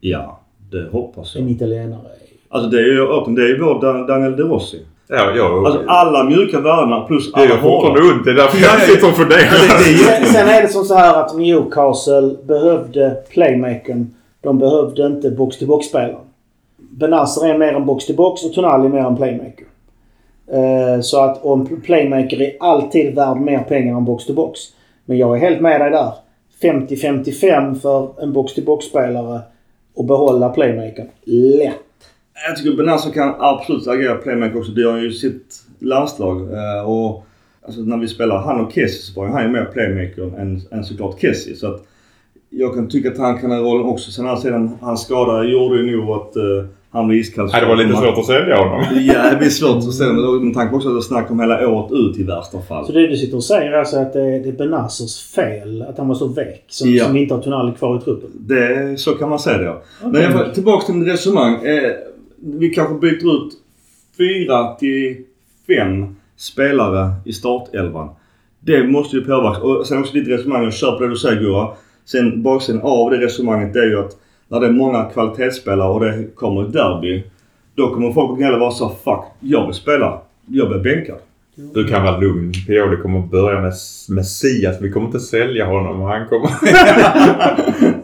Ja, 0.00 0.40
det 0.70 0.88
hoppas 0.92 1.36
En 1.36 1.42
jag. 1.42 1.50
italienare. 1.50 2.00
Alltså 2.48 2.70
det 2.70 2.78
är 2.78 2.82
ju 2.86 3.34
det 3.36 3.42
är 3.42 3.48
ju 3.48 3.58
vår 3.60 3.80
Dan- 3.80 4.06
Daniel 4.06 4.36
De 4.36 4.42
Rossi. 4.42 4.82
Ja, 5.08 5.32
ja. 5.36 5.66
Alltså 5.66 5.82
alla 5.86 6.24
mjuka 6.24 6.60
värdena 6.60 7.00
plus 7.00 7.32
det 7.32 7.40
är 7.40 7.44
alla 7.44 7.50
jag 7.54 7.60
fortfarande 7.62 8.00
hårda. 8.00 8.14
ont. 8.14 8.24
Det 8.24 8.30
är 8.30 8.34
därför 8.34 8.58
Ja, 8.58 8.66
jag 8.72 8.80
ja. 8.80 8.94
sitter 8.94 9.08
och 9.08 9.16
funderar. 9.16 9.40
Det 9.40 9.90
är 9.90 10.22
Sen, 10.22 10.26
sen 10.26 10.48
är 10.48 10.62
det 10.62 10.68
som 10.68 10.84
så 10.84 10.94
här 10.94 11.20
att 11.24 11.36
Newcastle 11.38 12.36
behövde 12.46 13.16
playmakern. 13.30 14.14
De 14.40 14.58
behövde 14.58 15.06
inte 15.06 15.30
box-till-box-spelaren. 15.30 16.20
Benasser 16.98 17.46
är 17.46 17.58
mer 17.58 17.72
en 17.72 17.86
box-to-box 17.86 18.44
och 18.44 18.52
Tonali 18.52 18.86
är 18.86 18.90
mer 18.90 19.06
en 19.06 19.16
playmaker. 19.16 19.66
Eh, 20.52 21.00
Så 21.00 21.24
att 21.24 21.44
om 21.44 21.80
playmaker 21.84 22.42
är 22.42 22.56
alltid 22.60 23.14
värd 23.14 23.36
mer 23.36 23.58
pengar 23.58 23.96
än 23.96 24.04
box-to-box. 24.04 24.60
Men 25.04 25.18
jag 25.18 25.36
är 25.36 25.40
helt 25.40 25.60
med 25.60 25.80
dig 25.80 25.90
där. 25.90 26.12
50-55 26.62 27.74
för 27.74 28.22
en 28.22 28.32
box-to-box-spelare 28.32 29.40
och 29.94 30.04
behålla 30.04 30.48
playmakern. 30.48 31.06
Lätt. 31.24 31.74
Jag 32.48 32.56
tycker 32.56 32.76
Benazzo 32.76 33.10
kan 33.10 33.34
absolut 33.38 33.88
agera 33.88 34.14
playmaker 34.14 34.58
också. 34.58 34.72
Det 34.72 34.80
gör 34.80 34.92
han 34.92 35.00
ju 35.00 35.08
i 35.08 35.12
sitt 35.12 35.62
landslag. 35.78 36.40
Eh, 36.40 36.88
och 36.90 37.24
alltså, 37.66 37.80
när 37.80 37.96
vi 37.96 38.08
spelar 38.08 38.38
han 38.38 38.60
och 38.60 38.72
Kessie 38.72 39.02
så 39.02 39.20
var 39.20 39.26
ju 39.26 39.32
han 39.32 39.42
ju 39.42 39.48
mer 39.48 39.64
playmaker 39.64 40.38
än, 40.40 40.60
än 40.70 40.84
såklart 40.84 41.20
Kessie. 41.20 41.56
Så 41.56 41.66
att 41.66 41.82
jag 42.50 42.74
kan 42.74 42.88
tycka 42.88 43.10
att 43.10 43.18
han 43.18 43.38
kan 43.38 43.50
ha 43.50 43.58
rollen 43.58 43.86
också. 43.86 44.10
Sen 44.10 44.26
andra 44.26 44.40
sidan, 44.40 44.78
hans 44.80 45.02
skada 45.02 45.44
gjorde 45.44 45.76
ju 45.82 45.96
nog 45.96 46.10
att 46.10 46.36
uh, 46.36 46.64
han 46.90 47.08
blev 47.08 47.20
iskall. 47.20 47.48
Nej, 47.52 47.60
det 47.60 47.66
var 47.66 47.76
lite 47.76 47.92
svårt 47.96 48.18
att 48.18 48.26
sälja 48.26 48.56
honom. 48.56 48.84
Ja, 49.00 49.30
det 49.30 49.36
blir 49.36 49.48
svårt 49.48 49.76
att 49.76 49.94
ställa 49.94 50.12
med 50.12 50.40
med 50.42 50.54
tanke 50.54 50.70
på 50.70 50.76
också 50.76 50.88
att 50.88 50.94
det 50.94 51.02
snackar 51.02 51.30
om 51.30 51.40
hela 51.40 51.68
året 51.68 51.92
ut 51.92 52.18
i 52.18 52.22
värsta 52.22 52.60
fall. 52.62 52.86
Så 52.86 52.92
det 52.92 53.06
du 53.06 53.16
sitter 53.16 53.36
och 53.36 53.44
säger 53.44 53.72
är 53.72 53.78
alltså 53.78 53.96
att 53.98 54.12
det 54.12 54.20
är, 54.20 54.40
det 54.40 54.48
är 54.48 54.52
Benazzers 54.52 55.22
fel 55.34 55.82
att 55.88 55.98
han 55.98 56.08
var 56.08 56.14
så 56.14 56.28
väck 56.28 56.64
som, 56.68 56.90
Ja. 56.90 57.04
som 57.04 57.16
inte 57.16 57.34
har 57.34 57.42
Tonali 57.42 57.72
kvar 57.72 57.96
i 57.96 58.00
truppen? 58.00 58.30
Det, 58.34 59.00
så 59.00 59.12
kan 59.12 59.28
man 59.28 59.38
säga 59.38 59.58
det 59.58 59.64
ja. 59.64 59.82
Men 60.02 60.22
i 60.22 60.24
alla 60.24 60.38
fall, 60.38 60.54
tillbaks 60.54 60.86
till 60.86 60.94
mitt 60.94 61.08
resonemang. 61.08 61.54
Eh, 61.66 61.92
vi 62.36 62.68
kanske 62.68 62.94
byter 62.94 63.34
ut 63.36 63.52
fyra 64.18 64.74
till 64.74 65.16
fem 65.66 66.16
spelare 66.36 67.10
i 67.24 67.32
startelvan. 67.32 68.08
Det 68.60 68.84
måste 68.84 69.16
ju 69.16 69.24
påverka. 69.24 69.60
Och 69.62 69.86
sen 69.86 69.98
också 69.98 70.12
ditt 70.12 70.28
resonemang, 70.28 70.72
jag 70.80 70.98
på 70.98 71.04
det 71.04 71.10
du 71.10 71.16
säger 71.16 71.40
Gurra. 71.40 71.68
Sen 72.04 72.42
baksidan 72.42 72.80
av 72.82 73.10
det 73.10 73.16
resonemanget 73.16 73.72
det 73.72 73.80
är 73.80 73.86
ju 73.86 73.98
att 73.98 74.16
när 74.48 74.60
det 74.60 74.66
är 74.66 74.72
många 74.72 75.04
kvalitetsspelare 75.04 75.88
och 75.88 76.00
det 76.00 76.34
kommer 76.34 76.62
ett 76.62 76.72
derby. 76.72 77.24
Då 77.74 77.94
kommer 77.94 78.12
folk 78.12 78.42
att 78.42 78.60
vara 78.60 78.70
så 78.70 78.88
fuck, 78.88 79.24
jag 79.40 79.66
vill 79.66 79.74
spela. 79.74 80.20
Jag 80.46 80.68
blir 80.68 80.78
bänkad. 80.78 81.16
Du 81.74 81.88
kan 81.88 82.02
vara 82.02 82.16
lugn. 82.16 82.52
Pioli 82.66 82.96
kommer 82.96 83.20
börja 83.20 83.60
med 83.60 83.72
Messias. 84.08 84.76
Vi 84.80 84.90
kommer 84.90 85.06
inte 85.06 85.20
sälja 85.20 85.66
honom. 85.66 86.00
Han 86.00 86.28
kommer... 86.28 86.50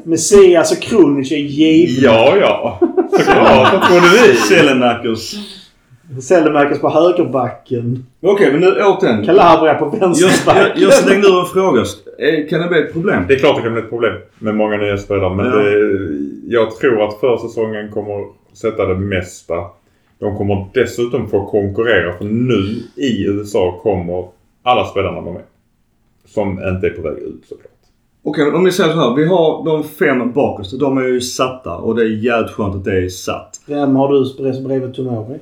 Messias 0.09 0.73
och 0.73 0.83
Krunic 0.83 1.33
är 1.33 1.37
givna. 1.37 2.09
ja, 2.09 2.37
ja. 2.41 2.79
Såklart. 3.11 3.73
Vad 3.73 3.83
trodde 3.83 4.07
vi? 4.29 4.35
Selemakers. 4.37 5.35
Säljmärkes 6.23 6.81
på 6.81 6.89
högerbacken. 6.91 8.07
Okej, 8.23 8.53
men 8.53 8.61
nu 8.61 8.67
återigen. 8.83 9.25
Calabria 9.25 9.75
på 9.75 9.85
Jag, 9.85 9.95
jag, 9.95 10.01
vänsterbacken. 10.01 10.83
jag 10.83 10.93
slängde 10.95 11.27
ur 11.29 11.41
en 11.41 11.47
fråga. 11.47 11.81
Eh, 12.19 12.49
Kan 12.49 12.61
det 12.61 12.69
bli 12.69 12.79
ett 12.79 12.93
problem? 12.93 13.23
Det 13.29 13.35
är 13.35 13.39
klart 13.39 13.57
det 13.57 13.63
kan 13.63 13.73
bli 13.73 13.83
ett 13.83 13.89
problem 13.91 14.13
med 14.39 14.55
många 14.55 14.77
nya 14.77 14.97
spelare. 14.97 15.35
Men 15.35 15.47
Ja. 15.47 15.57
det, 15.57 15.79
jag 16.47 16.77
tror 16.77 17.05
att 17.09 17.21
försäsongen 17.21 17.91
kommer 17.91 18.25
sätta 18.53 18.87
det 18.87 18.95
mesta. 18.95 19.55
De 20.19 20.37
kommer 20.37 20.67
dessutom 20.75 21.29
få 21.29 21.47
konkurrera. 21.47 22.13
För 22.19 22.25
nu 22.25 22.83
i 22.97 23.25
USA 23.27 23.81
kommer 23.83 24.29
alla 24.63 24.85
spelarna 24.85 25.21
vara 25.21 25.35
med. 25.35 25.43
Som 26.27 26.51
inte 26.51 26.87
är 26.87 26.91
på 26.91 27.03
väg 27.03 27.19
ut 27.19 27.45
såklart. 27.49 27.71
Okej, 28.25 28.51
om 28.53 28.65
vi 28.65 28.73
säger 28.73 28.93
så 28.93 28.99
här. 28.99 29.17
Vi 29.17 29.25
har 29.29 29.65
de 29.65 29.85
fem 29.85 30.33
bakerst. 30.33 30.81
De 30.81 30.99
är 30.99 31.03
ju 31.03 31.21
satta 31.21 31.77
och 31.77 31.95
det 31.97 32.03
är 32.03 32.25
jävligt 32.25 32.51
skönt 32.51 32.75
att 32.75 32.85
det 32.85 33.05
är 33.05 33.09
satt. 33.09 33.61
Vem 33.67 33.97
har 33.97 34.09
du 34.13 34.63
bredvid 34.69 34.95
Tomori? 34.95 35.39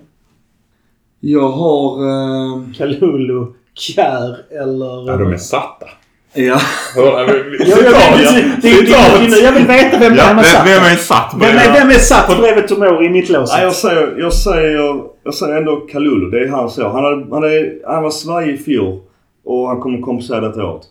Jag 1.24 1.48
har... 1.48 1.98
Eh, 2.08 2.60
Kalulu, 2.76 3.46
Kjär 3.74 4.36
eller... 4.62 5.10
Ja, 5.10 5.16
de 5.16 5.32
är 5.32 5.36
satta. 5.36 5.86
ja. 6.34 6.60
Ja, 6.96 7.20
jag, 7.20 7.66
citat, 7.66 7.84
vet, 7.84 8.34
det, 8.62 8.68
det, 8.68 8.82
det, 8.82 9.30
det, 9.30 9.40
jag 9.40 9.52
vill 9.52 9.66
veta 9.66 9.98
vem 9.98 10.14
Ja, 10.14 10.24
vem 10.28 10.38
är 10.38 10.42
satt. 10.42 10.66
vem, 10.66 10.82
vem 10.82 10.92
är 10.92 10.96
satt? 10.96 11.34
Vem 11.40 11.56
är, 11.56 11.72
vem 11.72 11.88
är 11.90 11.94
satt 11.94 12.38
bredvid 12.40 12.68
Tomori 12.68 13.06
i 13.06 13.10
mittlåset? 13.10 13.54
Nej, 13.56 13.64
jag 13.64 13.74
säger, 13.74 14.14
jag 14.18 14.32
säger, 14.32 15.02
jag 15.24 15.34
säger 15.34 15.56
ändå 15.56 15.76
Kalulu. 15.76 16.30
Det 16.30 16.40
är 16.44 16.48
han 16.48 16.70
så. 16.70 16.82
Han, 16.88 17.04
har, 17.04 17.26
han, 17.30 17.44
är, 17.44 17.86
han 17.94 18.02
var 18.02 18.10
svajig 18.10 18.54
i 18.54 18.58
fjol 18.58 19.00
och 19.44 19.68
han 19.68 19.80
kommer 19.80 20.00
kompensera 20.00 20.40
detta 20.40 20.66
året. 20.66 20.82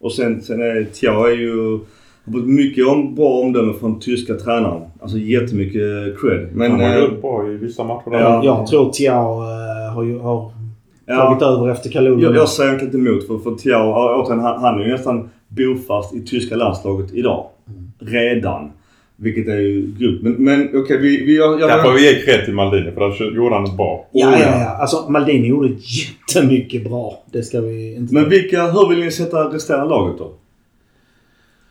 Och 0.00 0.12
sen, 0.12 0.42
sen 0.42 0.60
är 0.62 0.84
Tiao 0.84 1.24
är 1.24 1.30
ju... 1.36 1.78
Har 2.24 2.32
fått 2.32 2.46
mycket 2.46 2.86
om, 2.86 3.14
bra 3.14 3.28
omdöme 3.28 3.72
från 3.80 4.00
tyska 4.00 4.34
tränaren. 4.34 4.82
Alltså 5.00 5.18
jättemycket 5.18 6.20
cred. 6.20 6.48
Men... 6.52 6.70
Han 6.70 6.80
har 6.80 6.96
eh, 6.96 7.00
gjort 7.00 7.20
bra 7.20 7.50
i 7.50 7.56
vissa 7.56 7.84
matcher. 7.84 8.10
där. 8.10 8.20
Ja. 8.20 8.44
Jag 8.44 8.66
tror 8.66 8.90
Tiao 8.90 9.42
eh, 9.42 9.94
har, 9.94 10.20
har 10.22 10.52
ja, 11.06 11.16
tagit 11.16 11.42
över 11.42 11.68
efter 11.68 11.90
Kalulu. 11.90 12.22
jag, 12.22 12.36
jag 12.36 12.48
säger 12.48 12.84
inte 12.84 12.96
emot 12.96 13.26
för, 13.26 13.38
för 13.38 13.54
Tiao, 13.54 14.22
återigen, 14.22 14.40
han, 14.40 14.60
han 14.60 14.80
är 14.80 14.84
ju 14.84 14.92
nästan 14.92 15.30
bofast 15.48 16.14
i 16.14 16.20
tyska 16.20 16.56
landslaget 16.56 17.14
idag. 17.14 17.46
Redan. 17.98 18.70
Vilket 19.16 19.48
är 19.48 19.58
ju 19.58 19.92
grymt. 19.98 20.22
Men, 20.22 20.32
men 20.32 20.68
okej, 20.74 20.98
vi... 20.98 21.24
vi 21.24 21.36
jag, 21.36 21.60
jag, 21.60 21.68
Där 21.68 21.82
får 21.82 21.92
vi 21.92 22.10
ge 22.10 22.22
cred 22.22 22.44
till 22.44 22.54
Maldini 22.54 22.92
för 22.92 23.00
där 23.00 23.36
gjorde 23.36 23.54
han 23.54 23.64
det 23.64 23.76
bra. 23.76 24.06
Ja, 24.12 24.32
ja, 24.32 24.38
ja. 24.38 24.76
Alltså 24.80 25.10
Maldini 25.10 25.48
gjorde 25.48 25.68
jättemycket 25.68 26.84
bra. 26.84 27.22
Det 27.32 27.42
ska 27.42 27.60
vi 27.60 27.94
inte... 27.96 28.14
Men 28.14 28.28
vilka, 28.28 28.66
hur 28.66 28.88
vill 28.88 29.04
ni 29.04 29.10
sätta 29.10 29.44
resterande 29.44 29.88
laget 29.88 30.18
då? 30.18 30.32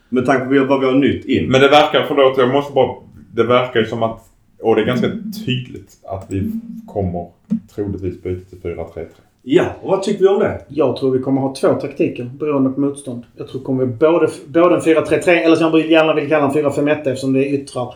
Med 0.10 0.26
tanke 0.26 0.45
på 0.45 0.66
vad 0.66 0.80
vi 0.80 0.86
har 0.86 0.93
nytt 0.93 1.26
in. 1.26 1.51
Men 1.51 1.62
det 1.62 1.68
verkar, 1.68 2.05
förlåt 2.07 2.38
jag 2.38 2.53
måste 2.53 2.74
bara... 2.74 2.95
Det 3.34 3.43
verkar 3.43 3.80
ju 3.80 3.86
som 3.86 4.03
att, 4.03 4.22
och 4.62 4.76
det 4.76 4.82
är 4.82 4.86
ganska 4.86 5.07
tydligt, 5.45 5.97
att 6.03 6.26
vi 6.30 6.51
kommer 6.88 7.28
troligtvis 7.76 8.24
byta 8.24 8.49
till 8.49 8.60
4-3-3. 8.60 9.05
Ja, 9.41 9.66
och 9.82 9.89
vad 9.89 10.03
tycker 10.03 10.20
vi 10.20 10.28
om 10.28 10.39
det? 10.39 10.62
Jag 10.68 10.97
tror 10.97 11.12
vi 11.12 11.20
kommer 11.20 11.41
ha 11.41 11.55
två 11.55 11.74
taktiker 11.74 12.32
beroende 12.39 12.70
på 12.70 12.80
motstånd. 12.80 13.24
Jag 13.38 13.47
tror 13.47 13.62
kommer 13.62 13.86
vi 13.86 13.93
både, 13.93 14.30
både 14.47 14.76
en 14.76 14.82
4-3-3 14.82 15.30
eller 15.30 15.55
som 15.55 15.80
jag 15.80 15.91
gärna 15.91 16.14
vill 16.14 16.30
kalla 16.30 16.45
en 16.45 16.51
4-5-1 16.51 16.91
eftersom 16.91 17.34
det 17.34 17.47
är 17.47 17.53
yttrar. 17.53 17.95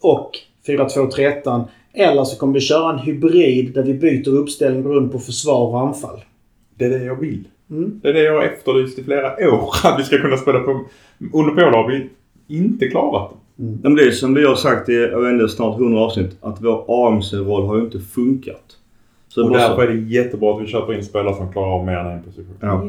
Och 0.00 0.30
4-2-3-1. 0.66 1.64
Eller 1.92 2.24
så 2.24 2.38
kommer 2.38 2.54
vi 2.54 2.60
köra 2.60 2.92
en 2.92 2.98
hybrid 2.98 3.74
där 3.74 3.82
vi 3.82 3.94
byter 3.94 4.28
uppställning 4.28 4.82
beroende 4.82 5.08
på 5.08 5.18
försvar 5.18 5.66
och 5.66 5.80
anfall. 5.80 6.20
Det 6.74 6.84
är 6.84 6.90
det 6.90 7.04
jag 7.04 7.20
vill. 7.20 7.48
Mm. 7.70 8.00
Det 8.02 8.08
är 8.08 8.12
det 8.12 8.22
jag 8.22 8.32
har 8.34 8.42
efterlyst 8.42 8.98
i 8.98 9.04
flera 9.04 9.26
år. 9.52 9.70
Att 9.84 9.98
vi 10.00 10.04
ska 10.04 10.18
kunna 10.18 10.36
spela 10.36 10.60
på... 10.60 10.84
Under 11.32 11.50
Polen 11.54 11.74
har 11.74 11.88
vi 11.88 12.08
inte 12.48 12.88
klarat 12.88 13.30
det. 13.30 13.36
Men 13.82 13.94
det 13.94 14.02
är 14.02 14.10
som 14.10 14.34
vi 14.34 14.44
har 14.46 14.54
sagt 14.54 14.88
i 14.88 15.04
inte, 15.32 15.48
snart 15.48 15.80
100 15.80 16.00
avsnitt. 16.00 16.36
Att 16.40 16.56
vår 16.60 16.84
AMC-roll 17.08 17.66
har 17.66 17.76
ju 17.76 17.82
inte 17.82 17.98
funkat. 17.98 18.62
Så 19.28 19.40
det 19.40 19.44
Och 19.46 19.52
måste- 19.52 19.68
därför 19.68 19.82
är 19.82 19.88
det 19.88 20.00
jättebra 20.00 20.54
att 20.56 20.62
vi 20.62 20.66
köper 20.66 20.94
in 20.94 21.04
spelare 21.04 21.34
som 21.34 21.52
klarar 21.52 21.68
av 21.74 21.84
mer 21.86 21.96
än 21.96 22.06
en 22.06 22.22
position. 22.22 22.56
Ja. 22.60 22.82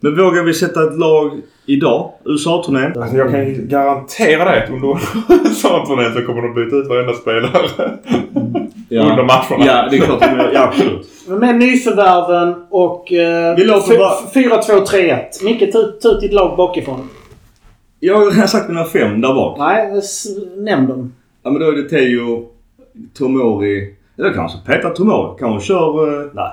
Men 0.00 0.16
vågar 0.16 0.42
vi 0.42 0.54
sätta 0.54 0.84
ett 0.84 0.98
lag 0.98 1.30
idag? 1.66 2.10
USA-turnén? 2.24 2.92
Alltså 2.98 3.16
jag 3.16 3.30
kan 3.30 3.68
garantera 3.68 4.44
dig 4.44 4.62
att 4.64 4.70
under 4.70 4.88
USA-turnén 5.44 6.12
så 6.14 6.22
kommer 6.26 6.42
de 6.42 6.54
byta 6.54 6.76
ut 6.76 6.88
varenda 6.88 7.12
spelare 7.12 7.98
under 8.90 9.24
matcherna. 9.24 9.66
Ja, 9.66 9.88
det 9.90 9.96
är 9.96 10.00
klart. 10.00 10.22
Ja, 10.54 10.62
absolut. 10.62 11.08
Men 11.28 11.38
med 11.38 11.56
nyförvärven 11.58 12.54
och 12.70 13.12
eh, 13.12 13.56
Vi 13.56 13.64
låter 13.64 13.98
bara- 13.98 14.60
4-2-3-1. 14.60 15.44
Micke, 15.44 15.72
ta 15.72 15.78
ut- 15.78 16.20
ditt 16.20 16.32
lag 16.32 16.56
bakifrån. 16.56 17.08
Jag 18.00 18.18
har 18.18 18.30
redan 18.30 18.48
sagt 18.48 18.68
mina 18.68 18.84
fem 18.84 19.20
där 19.20 19.34
bak. 19.34 19.58
Nej, 19.58 20.02
nämn 20.56 20.86
dem. 20.86 21.12
Ja, 21.42 21.50
men 21.50 21.60
då 21.62 21.68
är 21.68 21.72
det 21.72 21.82
Teo, 21.88 22.46
Tomori. 23.18 23.94
Eller 24.18 24.32
kanske 24.32 24.58
Peter 24.66 24.90
Tomori. 24.90 25.36
Kanske 25.38 25.66
kör... 25.68 26.20
eh, 26.24 26.30
nej. 26.34 26.50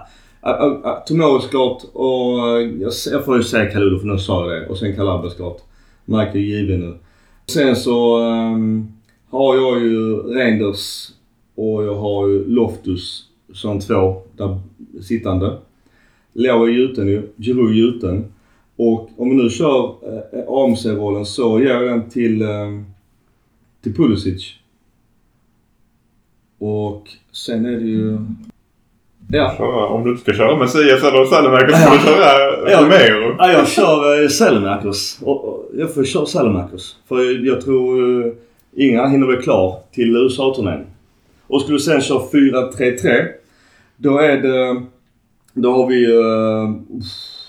Tomori 1.08 1.42
såklart 1.42 1.82
och 1.94 2.38
uh, 2.38 2.82
jag, 3.12 3.26
får 3.26 3.38
ju 3.38 3.44
säga 3.44 3.72
Kalulu 3.72 4.00
för 4.00 4.08
nu 4.08 4.18
sa 4.18 4.52
jag 4.52 4.62
det. 4.62 4.68
Och 4.68 4.78
sen 4.78 4.96
Calabria 4.96 5.30
såklart. 5.32 5.58
Mike 6.06 6.32
är 6.32 6.40
given 6.42 6.80
nu. 6.80 6.98
Sen 7.48 7.76
så 7.76 8.18
ehm, 8.22 8.88
har 9.32 9.56
jag 9.56 9.80
ju 9.82 10.16
Reinders 10.18 11.08
och 11.62 11.84
jag 11.84 11.96
har 11.96 12.28
ju 12.28 12.48
Loftus 12.48 13.24
som 13.54 13.80
två 13.80 14.22
där 14.38 14.60
sittande. 15.02 15.58
Leo 16.34 16.64
är 16.64 16.70
gjuten 16.70 17.08
ju. 17.08 17.22
Giroud 17.38 17.76
gjuten. 17.76 18.26
Och 18.76 19.10
om 19.18 19.30
vi 19.30 19.36
nu 19.44 19.50
kör 19.50 19.86
eh, 19.88 20.44
AMC-rollen 20.48 21.26
så 21.26 21.60
ger 21.60 21.68
jag 21.68 21.84
den 21.84 22.10
till, 22.10 22.42
ehm, 22.42 22.86
till 23.84 23.96
Pulisic. 23.96 24.54
Och 26.60 27.08
sen 27.32 27.66
är 27.66 27.72
det 27.72 27.88
ju... 27.88 28.18
Ja. 29.34 29.54
Köra, 29.58 29.86
om 29.88 30.04
du 30.04 30.10
inte 30.12 30.22
ska 30.22 30.34
köra 30.34 30.58
Messias 30.58 31.04
eller 31.04 31.26
Salemakers 31.26 31.84
får 31.86 31.92
du 31.92 32.16
köra. 32.16 32.82
Romero. 32.84 33.36
ja 33.38 33.52
jag 33.52 33.68
kör 33.68 34.24
eh. 34.26 35.20
Och- 35.22 35.46
och 35.46 35.70
Jag 35.78 35.94
får 35.94 36.04
köra 36.04 36.26
Selemakers. 36.26 36.96
För 37.08 37.46
jag 37.48 37.62
tror 37.62 38.26
eh, 38.26 38.32
inga 38.76 39.08
hinner 39.08 39.28
bli 39.28 39.38
klar 39.38 39.80
till 39.92 40.16
USA-turnén. 40.18 40.86
Och 41.52 41.62
skulle 41.62 41.78
du 41.78 41.82
sen 41.82 42.02
köra 42.02 42.20
4-3-3. 42.20 43.28
Då 43.98 44.18
är 44.18 44.38
det... 44.38 44.82
Då 45.54 45.72
har 45.74 45.88
vi... 45.88 46.08
Uh, 46.08 46.82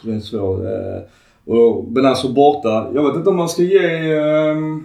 det 0.02 0.16
är 0.16 0.20
svårt. 0.20 0.60
Uh, 0.60 1.02
och 1.44 1.84
Benazzo 1.84 2.32
borta. 2.32 2.90
Jag 2.94 3.06
vet 3.06 3.16
inte 3.16 3.30
om 3.30 3.36
man 3.36 3.48
ska 3.48 3.62
ge... 3.62 4.14
Uh, 4.14 4.78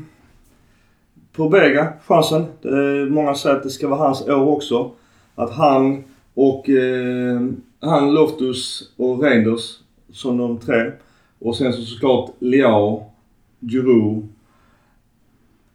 på 1.32 1.50
Vega 1.50 1.94
chansen. 2.06 2.46
Det 2.62 2.68
är, 2.68 3.10
många 3.10 3.36
säger 3.36 3.56
att 3.56 3.64
det 3.64 3.70
ska 3.70 3.88
vara 3.88 4.00
hans 4.00 4.28
år 4.28 4.48
också. 4.48 4.92
Att 5.36 5.54
han 5.54 6.04
och 6.34 6.70
Uh, 6.70 7.52
han, 7.80 8.14
Loftus 8.14 8.92
och 8.98 9.24
Reinders 9.24 9.78
som 10.12 10.38
de 10.38 10.60
tre. 10.60 10.92
Och 11.40 11.56
sen 11.56 11.74
så 11.74 11.82
såklart 11.82 12.32
Leao, 12.40 13.06
Giroud. 13.60 14.18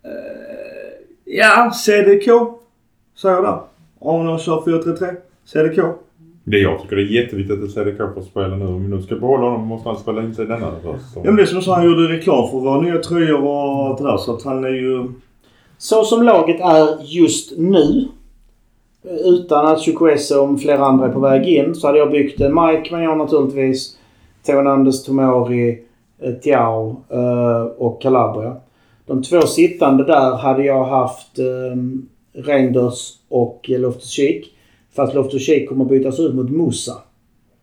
Uh, 0.05 0.13
ja, 1.25 1.71
CDK. 1.71 2.62
Säger 3.23 3.35
jag 3.35 3.45
där. 3.45 3.59
Om 3.99 4.27
de 4.27 4.39
kör 4.39 4.61
4-3-3. 4.61 5.17
CDK. 5.45 5.85
Det 6.45 6.59
jag 6.59 6.83
tycker 6.83 6.97
det 6.97 7.03
är 7.03 7.23
jätteviktigt 7.23 7.65
att 7.65 7.71
CDK 7.71 8.15
får 8.15 8.23
spela 8.23 8.57
nu. 8.57 8.67
Om 8.67 8.83
vi 8.83 8.97
nu 8.97 9.03
ska 9.03 9.15
behålla 9.15 9.45
honom 9.45 9.67
måste 9.67 9.89
han 9.89 9.99
spela 9.99 10.23
in 10.23 10.35
sig 10.35 10.47
denna 10.47 10.71
säsong. 10.77 10.99
Ja 11.15 11.23
men 11.25 11.37
det 11.37 11.43
är 11.43 11.47
som 11.47 11.63
så 11.63 11.73
han 11.73 11.85
gjorde 11.85 12.13
reklam 12.13 12.51
för 12.51 12.59
våra 12.59 12.81
nya 12.81 12.99
tröjor 12.99 13.45
och 13.45 13.87
allt 13.87 13.99
det 13.99 14.05
där. 14.05 14.17
Så 14.17 14.35
att 14.35 14.43
han 14.43 14.65
är 14.65 14.69
ju... 14.69 15.09
Så 15.79 16.05
som 16.05 16.23
laget 16.23 16.61
är 16.61 17.05
just 17.05 17.59
nu. 17.59 18.09
Utan 19.25 19.67
att 19.67 19.81
Chukwese 19.81 20.39
och 20.39 20.61
flera 20.61 20.85
andra 20.85 21.07
är 21.07 21.13
på 21.13 21.21
väg 21.21 21.49
in 21.49 21.75
så 21.75 21.87
hade 21.87 21.99
jag 21.99 22.11
byggt 22.11 22.41
en 22.41 22.55
Mike 22.55 22.93
Maignan 22.93 23.19
naturligtvis. 23.19 23.97
Teonandes 24.47 25.05
Tomori, 25.05 25.83
eh, 26.23 26.33
Tiao 26.33 26.97
eh, 27.09 27.63
och 27.79 28.03
Calabria. 28.03 28.57
De 29.07 29.23
två 29.23 29.41
sittande 29.41 30.05
där 30.05 30.37
hade 30.37 30.65
jag 30.65 30.85
haft 30.85 31.39
eh, 31.39 31.77
Reinders 32.33 33.13
och 33.29 33.65
Loftus-Cheek. 33.69 34.45
Fast 34.93 35.15
Loftus-Cheek 35.15 35.69
kommer 35.69 35.85
bytas 35.85 36.21
ut 36.21 36.35
mot 36.35 36.51
Musa. 36.51 36.95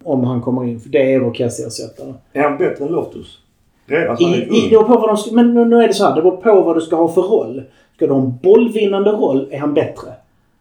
Om 0.04 0.24
han 0.24 0.42
kommer 0.42 0.64
in. 0.68 0.80
För 0.80 0.90
det 0.90 1.14
är 1.14 1.20
vår 1.20 1.34
kassersättare. 1.34 2.14
Är 2.34 2.42
han 2.42 2.58
bättre 2.58 2.86
än 2.86 2.92
Loftus? 2.92 3.38
Redan? 3.86 4.22
I, 4.22 4.68
i, 4.68 4.70
på 4.70 4.84
vad 4.84 5.10
de 5.10 5.18
ska, 5.18 5.32
men 5.32 5.54
nu, 5.70 5.84
är 5.84 5.88
det 5.88 5.94
så 5.94 6.06
här. 6.06 6.16
Det 6.16 6.22
beror 6.22 6.38
på 6.38 6.62
vad 6.62 6.78
du 6.78 6.82
ska 6.82 6.96
ha 6.96 7.08
för 7.08 7.22
roll. 7.22 7.64
Ska 7.96 8.08
du 8.08 8.14
ha 8.14 8.22
en 8.22 8.38
bollvinnande 8.44 9.12
roll 9.12 9.48
är 9.52 9.60
han 9.60 9.74
bättre. 9.74 10.14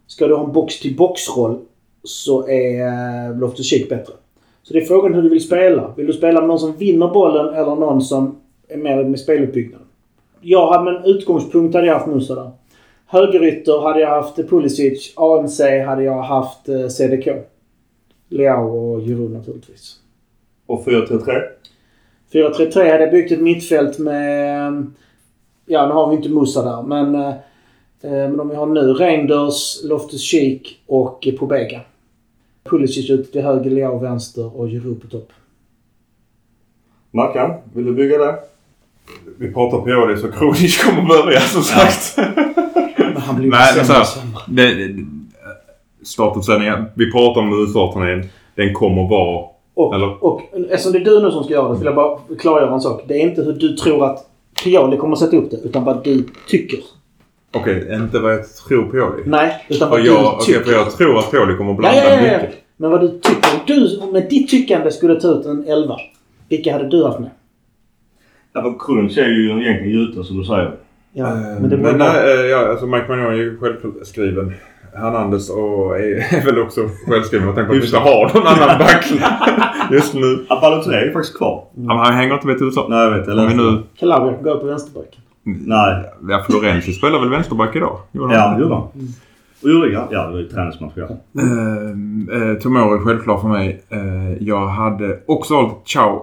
Ska 0.06 0.28
du 0.28 0.34
ha 0.34 0.44
en 0.44 0.52
box-till-box-roll 0.52 1.58
så 2.02 2.48
är 2.48 2.86
uh, 3.30 3.38
Loftus-Cheek 3.38 3.88
bättre. 3.88 4.12
Så 4.62 4.74
det 4.74 4.80
är 4.80 4.84
frågan 4.84 5.14
hur 5.14 5.22
du 5.22 5.28
vill 5.28 5.44
spela. 5.44 5.94
Vill 5.96 6.06
du 6.06 6.12
spela 6.12 6.40
med 6.40 6.48
någon 6.48 6.58
som 6.58 6.76
vinner 6.76 7.08
bollen 7.08 7.54
eller 7.54 7.76
någon 7.76 8.02
som 8.02 8.36
är 8.68 8.76
mer 8.76 9.04
med 9.04 9.20
speluppbyggnaden? 9.20 9.86
Jag 10.40 10.72
hade 10.72 10.84
med 10.84 10.94
en 10.94 11.04
utgångspunkt 11.04 11.74
hade 11.74 11.86
jag 11.86 11.94
haft 11.94 12.06
Musa 12.06 12.34
där. 12.34 12.50
Högerytter 13.10 13.80
hade 13.82 14.00
jag 14.00 14.08
haft 14.22 14.36
Pulisic. 14.36 15.12
AMC 15.16 15.60
hade 15.86 16.02
jag 16.02 16.22
haft 16.22 16.68
eh, 16.68 16.88
CDK. 16.88 17.28
Leao 18.28 18.94
och 18.94 19.00
Giroud 19.00 19.30
naturligtvis. 19.32 19.96
Och 20.66 20.86
4-3-3? 20.86 21.42
4-3-3 22.32 22.90
hade 22.90 23.02
jag 23.04 23.10
byggt 23.10 23.32
ett 23.32 23.40
mittfält 23.40 23.98
med... 23.98 24.86
Ja, 25.66 25.86
nu 25.86 25.92
har 25.92 26.10
vi 26.10 26.16
inte 26.16 26.28
Musa 26.28 26.62
där, 26.62 26.82
men... 26.82 27.14
eh, 27.14 27.34
Men 28.00 28.40
om 28.40 28.48
vi 28.48 28.54
har 28.56 28.66
nu 28.66 28.80
Reinders, 28.92 29.84
Loftus-Cheek 29.84 30.60
och 30.86 31.26
eh, 31.26 31.34
Pobega. 31.34 31.80
Pulisic 32.64 33.10
ute 33.10 33.32
till 33.32 33.42
höger, 33.42 33.70
Leao 33.70 33.98
vänster 33.98 34.56
och 34.60 34.68
Giroud 34.68 35.02
på 35.02 35.06
topp. 35.08 35.32
Mackan, 37.10 37.54
vill 37.74 37.84
du 37.84 37.94
bygga 37.94 38.18
det? 38.18 38.34
Vi 39.38 39.52
pratar 39.52 39.78
på 39.78 40.06
det 40.06 40.18
så 40.18 40.32
Kronic 40.32 40.84
kommer 40.84 41.02
börja 41.08 41.40
som 41.40 41.62
sagt. 41.62 42.16
Men 42.16 42.54
han 43.28 43.36
blir 43.40 43.50
Nej, 43.50 43.74
sämre 43.74 43.92
här, 43.92 44.04
sämre. 44.04 44.40
det, 44.46 44.74
det, 44.74 45.04
startuppsändningen. 46.02 46.84
Vi 46.94 47.12
pratar 47.12 47.40
om 47.40 47.52
USA-turnén. 47.62 48.24
Den 48.54 48.74
kommer 48.74 49.08
vara... 49.08 49.46
Och, 49.74 49.94
Eller? 49.94 50.24
och 50.24 50.42
eftersom 50.70 50.92
det 50.92 50.98
är 50.98 51.04
du 51.04 51.22
nu 51.22 51.30
som 51.30 51.44
ska 51.44 51.52
göra 51.52 51.68
det, 51.68 51.74
så 51.74 51.78
vill 51.78 51.86
jag 51.86 51.94
bara 51.94 52.18
klargöra 52.38 52.74
en 52.74 52.80
sak. 52.80 53.02
Det 53.08 53.14
är 53.14 53.20
inte 53.28 53.42
hur 53.42 53.52
du 53.52 53.76
tror 53.76 54.04
att 54.04 54.26
Pioli 54.64 54.96
kommer 54.96 55.12
att 55.12 55.18
sätta 55.18 55.36
upp 55.36 55.50
det. 55.50 55.56
Utan 55.56 55.84
vad 55.84 56.04
du 56.04 56.28
tycker. 56.48 56.78
Okej, 57.54 57.88
inte 57.94 58.18
vad 58.18 58.32
jag 58.32 58.54
tror 58.68 58.90
Pioli. 58.90 59.22
Nej, 59.26 59.64
utan 59.68 59.90
vad 59.90 60.00
Och 60.00 60.06
jag, 60.06 60.22
du 60.22 60.26
okej, 60.28 60.46
tycker. 60.46 60.60
för 60.64 60.72
jag 60.72 60.90
tror 60.96 61.18
att 61.18 61.30
Pioli 61.30 61.56
kommer 61.56 61.70
att 61.70 61.76
blanda 61.78 61.98
ja, 62.04 62.10
ja, 62.10 62.26
ja. 62.26 62.38
mycket. 62.38 62.54
Men 62.76 62.90
vad 62.90 63.00
du 63.00 63.08
tycker. 63.08 63.48
Om 63.54 63.60
du 63.66 64.12
med 64.12 64.30
ditt 64.30 64.48
tyckande 64.50 64.90
skulle 64.90 65.20
ta 65.20 65.28
ut 65.28 65.46
en 65.46 65.64
11. 65.68 65.96
Vilka 66.48 66.72
hade 66.72 66.88
du 66.88 67.04
haft 67.04 67.18
med? 67.18 67.30
Ja, 68.52 68.62
för 68.62 68.74
Krunic 68.78 69.16
är 69.18 69.28
ju 69.28 69.50
egentligen 69.62 69.90
gjuten 70.00 70.24
som 70.24 70.38
du 70.38 70.44
säger. 70.44 70.74
Ja, 71.12 71.26
Eh, 71.26 71.32
men 71.34 71.62
det 71.70 71.76
men 71.76 71.82
beror 71.82 71.96
nej, 71.98 72.34
eh, 72.40 72.46
ja, 72.46 72.68
alltså 72.70 72.86
Mike 72.86 73.08
Magnon 73.08 73.26
är 73.32 73.36
ju 73.36 73.58
självskriven. 73.58 74.52
Hernandez 74.94 75.50
och 75.50 75.96
är, 75.98 76.34
är 76.34 76.44
väl 76.44 76.58
också 76.58 76.80
självskriven 77.06 77.46
med 77.46 77.54
tanke 77.54 77.68
på 77.68 77.76
att 77.76 77.82
vi 77.82 77.86
inte 77.86 77.98
har 77.98 78.34
någon 78.34 78.46
annan 78.46 78.78
back 78.78 79.12
just 79.92 80.14
nu. 80.14 80.44
Ja, 80.48 80.58
Balotelli 80.60 80.96
är 80.96 81.04
ju 81.04 81.12
faktiskt 81.12 81.36
kvar. 81.36 81.64
Ja, 81.74 81.80
men 81.82 81.98
han 81.98 82.14
hänger 82.14 82.34
inte 82.34 82.46
med 82.46 82.56
till 82.58 82.66
USA. 82.66 82.86
Nej, 82.88 82.98
jag 82.98 83.18
vet. 83.18 83.28
Eller, 83.28 83.48
nu... 83.54 83.82
Calabria 83.98 84.42
går 84.42 84.56
på 84.56 84.66
vänsterback. 84.66 85.18
Nej. 85.42 86.04
Ja, 86.28 86.44
Florenzi 86.50 86.92
spelar 86.92 87.20
väl 87.20 87.28
vänsterback 87.30 87.76
idag? 87.76 87.98
Gjorde 88.12 88.34
han 88.36 88.44
Ja, 88.44 88.50
inte? 88.50 88.62
gjorde 88.62 88.74
han. 88.74 88.84
Och 89.62 89.70
gjorde 89.70 89.88
ja. 89.92 90.06
Det 90.10 90.32
var 90.32 90.38
ju 90.38 90.48
träningsmatch. 90.48 90.92
Ja. 90.94 91.04
Eh, 91.04 92.50
eh, 92.50 92.54
Tomori 92.58 92.98
är 92.98 93.04
självklar 93.04 93.38
för 93.38 93.48
mig. 93.48 93.82
Eh, 93.88 94.32
jag 94.40 94.66
hade 94.66 95.18
också 95.26 95.54
valt 95.54 95.74
Chow 95.88 96.22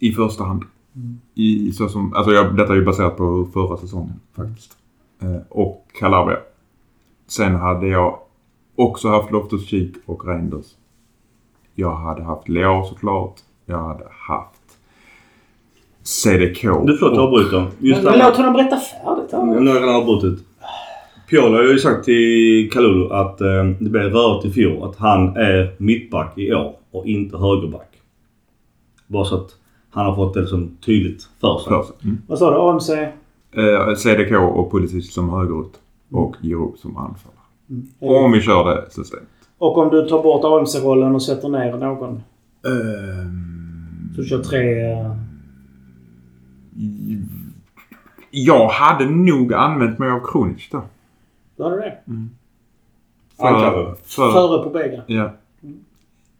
i 0.00 0.12
första 0.12 0.44
hand. 0.44 0.62
I, 1.40 1.72
så 1.72 1.88
som, 1.88 2.14
alltså 2.14 2.32
jag, 2.32 2.56
detta 2.56 2.72
är 2.72 2.76
ju 2.76 2.84
baserat 2.84 3.16
på 3.16 3.48
förra 3.52 3.76
säsongen 3.76 4.20
faktiskt. 4.36 4.76
Eh, 5.22 5.36
och 5.48 5.86
Calabria. 5.98 6.38
Sen 7.26 7.54
hade 7.54 7.86
jag 7.88 8.18
också 8.76 9.08
haft 9.08 9.30
Loftus 9.30 9.66
Cheek 9.66 9.92
och 10.06 10.26
Reinders. 10.28 10.66
Jag 11.74 11.94
hade 11.94 12.22
haft 12.22 12.48
Leao 12.48 12.84
såklart. 12.84 13.34
Jag 13.66 13.78
hade 13.78 14.04
haft 14.28 14.60
CDK. 16.02 16.62
Du 16.62 16.96
förlåt, 16.98 17.00
jag 17.00 17.12
och- 17.12 17.20
avbryter. 17.20 17.66
Just 17.78 18.02
Men 18.02 18.18
låt 18.18 18.36
honom 18.36 18.52
berätta 18.52 18.76
färdigt. 18.76 19.32
Nu 19.32 19.68
har 19.68 19.74
jag 19.74 19.82
redan 19.82 19.94
avbrutit. 19.96 20.44
Pioli 21.30 21.56
har 21.56 21.62
ju 21.62 21.78
sagt 21.78 22.04
till 22.04 22.70
Kalulu 22.72 23.12
att 23.12 23.40
eh, 23.40 23.64
det 23.80 23.90
blev 23.90 24.12
rörigt 24.12 24.44
i 24.44 24.50
fjol. 24.50 24.82
Att 24.90 24.96
han 24.96 25.36
är 25.36 25.74
mittback 25.78 26.38
i 26.38 26.54
år 26.54 26.74
och 26.90 27.06
inte 27.06 27.36
högerback. 27.36 27.88
Bara 29.06 29.24
så 29.24 29.34
att 29.34 29.50
han 29.90 30.06
har 30.06 30.14
fått 30.14 30.34
det 30.34 30.40
liksom 30.40 30.76
tydligt 30.80 31.28
för 31.40 31.58
sig. 31.58 31.68
för 31.72 31.82
sig. 31.82 31.96
Mm. 32.04 32.22
Vad 32.26 32.38
sa 32.38 32.50
du? 32.50 32.70
AMC? 32.70 32.90
Eh, 33.52 33.94
CDK 33.96 34.32
och 34.38 34.72
Pulisic 34.72 35.14
som 35.14 35.28
högerut. 35.30 35.80
Och 36.10 36.36
Giroud 36.42 36.78
som 36.78 36.96
anfallare. 36.96 37.36
Mm. 37.70 37.86
Om 38.00 38.32
vi 38.32 38.40
kör 38.40 38.64
det 38.74 38.90
systemet. 38.90 39.28
Och 39.58 39.78
om 39.78 39.88
du 39.90 40.08
tar 40.08 40.22
bort 40.22 40.44
AMC-rollen 40.44 41.14
och 41.14 41.22
sätter 41.22 41.48
ner 41.48 41.76
någon. 41.76 42.22
Ehm, 42.66 44.14
Så 44.14 44.20
du 44.20 44.26
kör 44.26 44.42
tre... 44.42 44.90
eh, 44.92 45.12
jag 48.30 48.68
hade 48.68 49.10
nog 49.10 49.54
använt 49.54 49.98
mig 49.98 50.10
av 50.10 50.20
Kronic 50.32 50.68
då. 50.72 50.82
Då 51.56 51.64
hade 51.64 51.76
du 51.76 51.82
det. 51.82 51.98
Ankara. 53.38 53.94
för, 54.02 54.32
Före 54.32 54.64
på 54.64 54.70
Bega. 54.70 55.02
Ja. 55.06 55.30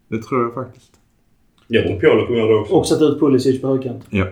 Det 0.07 0.21
tror 0.21 0.41
jag 0.43 0.53
faktiskt. 0.53 0.91
Jag 1.73 1.87
tror 1.87 1.99
Pioli 1.99 2.25
kommer 2.25 2.39
göra 2.39 2.49
det 2.49 2.55
också. 2.55 2.73
Och 2.73 2.87
sätta 2.87 3.05
ut 3.05 3.19
Pulisic 3.19 3.61
på 3.61 3.67
högkant. 3.67 4.03
Ja. 4.09 4.25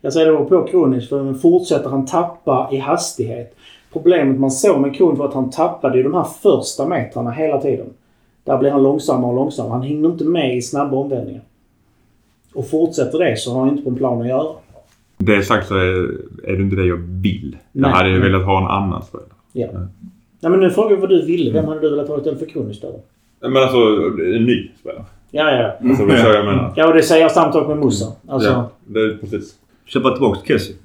Jag 0.00 0.12
säger 0.12 0.32
det 0.32 0.44
på 0.44 0.62
Kronic 0.64 1.08
för 1.08 1.34
fortsätter 1.34 1.90
han 1.90 2.06
tappa 2.06 2.68
i 2.72 2.76
hastighet. 2.76 3.56
Problemet 3.92 4.40
man 4.40 4.50
såg 4.50 4.80
med 4.80 4.94
Kronic 4.96 5.18
var 5.18 5.28
att 5.28 5.34
han 5.34 5.50
tappade 5.50 5.96
ju 5.96 6.02
de 6.02 6.14
här 6.14 6.26
första 6.42 6.88
metrarna 6.88 7.30
hela 7.30 7.60
tiden. 7.60 7.86
Där 8.44 8.58
blir 8.58 8.70
han 8.70 8.82
långsammare 8.82 9.30
och 9.30 9.36
långsammare. 9.36 9.72
Han 9.72 9.82
hinner 9.82 10.08
inte 10.08 10.24
med 10.24 10.56
i 10.56 10.62
snabba 10.62 10.96
omvändningar. 10.96 11.42
Och 12.54 12.68
fortsätter 12.68 13.18
det 13.18 13.38
så 13.38 13.52
har 13.52 13.60
han 13.60 13.68
inte 13.68 13.82
på 13.82 13.90
en 13.90 13.96
plan 13.96 14.20
att 14.22 14.28
göra. 14.28 14.52
Det 15.18 15.42
sagt 15.42 15.68
så 15.68 15.74
är, 15.74 16.10
är 16.44 16.56
det 16.56 16.62
inte 16.62 16.76
det 16.76 16.86
jag 16.86 16.96
vill. 17.22 17.56
Jag 17.72 17.82
Nej. 17.82 17.90
hade 17.90 18.08
ju 18.10 18.20
velat 18.20 18.44
ha 18.46 18.58
en 18.58 18.82
annan 18.82 19.02
spelare. 19.02 19.28
Ja. 19.52 19.68
Nej 20.40 20.50
men 20.50 20.60
nu 20.60 20.70
frågar 20.70 20.96
vi 20.96 21.00
vad 21.00 21.10
du 21.10 21.26
ville. 21.26 21.52
Vem 21.52 21.64
hade 21.64 21.80
du 21.80 21.90
velat 21.90 22.08
ha 22.08 22.18
istället 22.18 22.38
för 22.38 22.46
Kronic 22.46 22.80
då? 22.80 23.00
Men 23.40 23.56
alltså, 23.56 23.78
en 24.36 24.44
ny 24.44 24.70
spelare. 24.80 25.04
Ja, 25.34 25.50
ja. 25.50 25.88
Alltså, 25.88 26.06
det 26.06 26.12
är 26.14 26.22
så 26.24 26.28
jag 26.28 26.44
menar. 26.44 26.72
Ja, 26.76 26.86
och 26.88 26.94
det 26.94 27.02
säger 27.02 27.30
jag 27.34 27.68
med 27.68 27.78
Musa. 27.78 28.06
Alltså, 28.28 28.50
Ja, 28.50 28.70
det 28.86 29.00
är 29.00 29.16
precis. 29.20 29.54
Köpa 29.86 30.10
tillbaka 30.10 30.40
till 30.40 30.48
Kessie. 30.58 30.76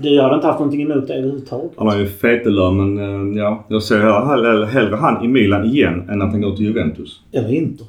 du 0.00 0.20
hade 0.20 0.34
inte 0.34 0.46
haft 0.46 0.58
någonting 0.58 0.82
emot 0.82 1.06
det 1.08 1.14
överhuvudtaget. 1.14 1.70
Han 1.76 1.86
har 1.88 1.98
ju 1.98 2.06
fetelön 2.06 2.76
men 2.76 2.98
eh, 3.34 3.38
ja. 3.42 3.64
Jag 3.68 3.82
ser 3.82 3.98
hellre, 4.26 4.66
hellre 4.66 4.96
han 4.96 5.24
i 5.24 5.28
Milan 5.28 5.64
igen 5.64 6.08
än 6.10 6.22
att 6.22 6.30
han 6.30 6.40
går 6.40 6.56
till 6.56 6.64
Juventus. 6.64 7.20
Eller 7.32 7.52
inte. 7.52 7.84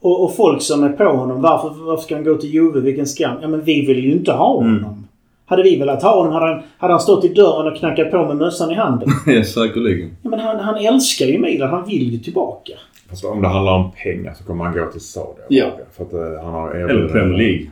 Och, 0.00 0.24
och 0.24 0.36
folk 0.36 0.62
som 0.62 0.84
är 0.84 0.88
på 0.88 1.04
honom. 1.04 1.42
Varför, 1.42 1.84
varför 1.84 2.02
ska 2.02 2.14
han 2.14 2.24
gå 2.24 2.34
till 2.34 2.50
Juve? 2.54 2.80
Vilken 2.80 3.06
skam. 3.06 3.36
Ja 3.42 3.48
men 3.48 3.62
vi 3.64 3.86
vill 3.86 4.04
ju 4.04 4.12
inte 4.12 4.32
ha 4.32 4.60
Mm. 4.60 4.82
honom. 4.84 5.02
Hade 5.48 5.62
vi 5.62 5.78
velat 5.78 6.02
ha 6.02 6.16
honom 6.16 6.32
hade 6.32 6.46
han, 6.46 6.62
hade 6.78 6.92
han 6.92 7.00
stått 7.00 7.24
i 7.24 7.28
dörren 7.28 7.72
och 7.72 7.78
knackat 7.78 8.10
på 8.10 8.26
med 8.26 8.36
mössan 8.36 8.70
i 8.70 8.74
handen. 8.74 9.08
Ja, 9.26 9.44
säkerligen. 9.44 10.10
Ja, 10.22 10.30
men 10.30 10.40
han, 10.40 10.60
han 10.60 10.76
älskar 10.76 11.26
ju 11.26 11.38
Milan. 11.38 11.70
Han 11.70 11.86
vill 11.88 12.12
ju 12.12 12.18
tillbaka. 12.18 12.72
Fast 13.08 13.24
om 13.24 13.42
det 13.42 13.48
handlar 13.48 13.72
om 13.72 13.92
pengar 14.02 14.34
så 14.34 14.44
kommer 14.44 14.64
han 14.64 14.74
gå 14.74 14.86
till 14.90 15.00
Saudi. 15.00 15.42
Ja. 15.48 15.78
För 15.92 16.04
att 16.04 16.12
eh, 16.12 16.44
han 16.44 16.54
har 16.54 16.70
Eller 16.70 17.08
Premier 17.08 17.38
League. 17.38 17.70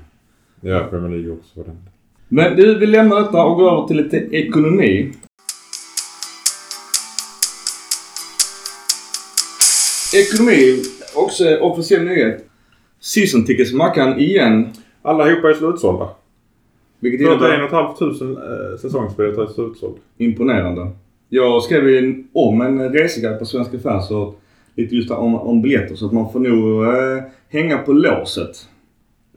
Ja, 0.60 0.86
Premier 0.90 1.10
League 1.10 1.32
också. 1.32 1.54
för 1.54 1.64
den. 1.64 1.78
Men 2.28 2.56
du, 2.56 2.78
vi 2.78 2.86
lämnar 2.86 3.20
detta 3.20 3.44
och 3.44 3.56
går 3.56 3.72
över 3.72 3.86
till 3.86 3.96
lite 3.96 4.16
ekonomi. 4.16 5.12
Ekonomi, 10.14 10.82
också 11.14 11.56
officiell 11.60 12.04
nyhet. 12.04 12.44
Season 13.00 13.44
tickets 13.44 13.72
Mackan 13.72 14.18
igen. 14.18 14.68
Allihopa 15.02 15.50
är 15.50 15.54
slutsålda. 15.54 16.08
Vilket 17.00 17.20
innebär 17.20 17.68
41 17.68 17.70
500 18.18 18.40
eh, 18.42 18.78
säsongsbiljetter 18.78 19.42
är 19.42 19.46
slutsåld. 19.46 19.96
imponerande. 20.18 20.90
Jag 21.28 21.62
skrev 21.62 21.88
ju 21.88 22.24
om 22.32 22.60
en 22.60 22.92
reseguide 22.92 23.38
på 23.38 23.44
Svenska 23.44 23.78
fans 23.78 24.10
och 24.10 24.40
lite 24.76 24.96
just 24.96 25.10
om, 25.10 25.34
om 25.34 25.62
biljetter 25.62 25.94
så 25.94 26.06
att 26.06 26.12
man 26.12 26.32
får 26.32 26.40
nog 26.40 26.84
eh, 26.84 27.22
hänga 27.50 27.78
på 27.78 27.92
låset. 27.92 28.68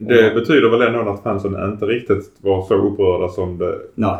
Det 0.00 0.34
betyder 0.34 0.68
väl 0.70 0.82
ändå 0.82 1.10
att 1.10 1.22
fansen 1.22 1.72
inte 1.72 1.86
riktigt 1.86 2.32
var 2.40 2.62
så 2.62 2.74
upprörda 2.74 3.28
som 3.28 3.58
det, 3.58 3.74
Nej. 3.94 4.16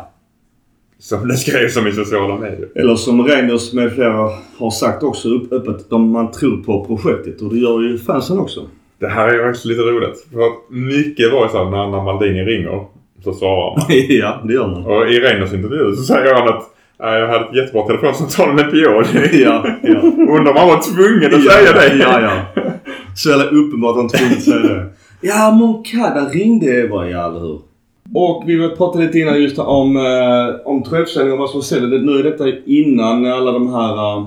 som 0.99 1.27
det 1.27 1.33
skrevs 1.37 1.77
om 1.77 1.87
i 1.87 1.91
sociala 1.91 2.35
medier. 2.37 2.67
Eller 2.75 2.95
som 2.95 3.27
Reiners 3.27 3.73
med 3.73 3.93
flera 3.93 4.29
har 4.57 4.71
sagt 4.71 5.03
också 5.03 5.29
upp, 5.29 5.53
öppet, 5.53 5.89
de, 5.89 6.11
man 6.11 6.31
tror 6.31 6.63
på 6.63 6.85
projektet 6.85 7.41
och 7.41 7.53
det 7.53 7.59
gör 7.59 7.81
ju 7.81 7.97
fansen 7.97 8.39
också. 8.39 8.61
Det 8.99 9.07
här 9.07 9.27
är 9.27 9.43
faktiskt 9.43 9.65
lite 9.65 9.81
roligt. 9.81 10.27
För 10.33 10.39
att 10.39 10.53
mycket 10.69 11.31
var 11.33 11.43
ju 11.43 11.49
så 11.49 11.63
här, 11.63 11.71
när, 11.71 11.87
när 11.91 12.03
Maldini 12.03 12.43
ringer 12.43 12.85
så 13.23 13.33
svarar 13.33 13.75
man. 13.77 13.85
ja, 14.09 14.41
det 14.47 14.53
gör 14.53 14.67
man. 14.67 14.85
Och 14.85 15.09
i 15.09 15.19
Reiners 15.19 15.53
intervju 15.53 15.95
så 15.95 16.03
säger 16.03 16.33
han 16.33 16.47
att 16.47 16.53
"Ja, 16.53 16.69
jag 16.99 17.27
hade 17.27 17.45
ett 17.45 17.55
jättebra 17.55 17.87
telefonsamtal 17.87 18.53
med 18.55 18.71
Pioli. 18.71 19.07
Ja, 19.43 19.67
ja. 19.83 19.99
Undrar 20.01 20.51
om 20.51 20.57
han 20.57 20.67
var 20.67 20.93
tvungen 20.93 21.35
att 21.35 21.43
säga 21.53 21.73
det. 21.73 21.95
Ja, 22.03 22.21
ja. 22.21 22.61
Så 23.15 23.29
jävla 23.29 23.45
uppenbart 23.45 23.95
han 23.95 24.09
tvungen 24.09 24.33
att 24.37 24.43
säga 24.43 24.59
det. 24.59 24.85
Ja, 25.21 25.51
Moncada 25.51 26.25
ringde 26.29 26.87
bara, 26.87 27.09
ja 27.09 27.27
eller 27.29 27.39
hur? 27.39 27.59
Och 28.13 28.43
vi 28.47 28.69
pratade 28.69 29.05
lite 29.05 29.19
innan 29.19 29.41
just 29.41 29.59
om, 29.59 29.97
eh, 29.97 30.67
om 30.67 30.83
tröjförsäljning 30.83 31.33
och 31.33 31.39
vad 31.39 31.49
som 31.49 31.61
säljer. 31.61 31.89
Det- 31.89 32.05
Nu 32.05 32.11
är 32.19 32.23
detta 32.23 32.45
innan 32.65 33.25
alla 33.25 33.51
de 33.51 33.73
här 33.73 34.19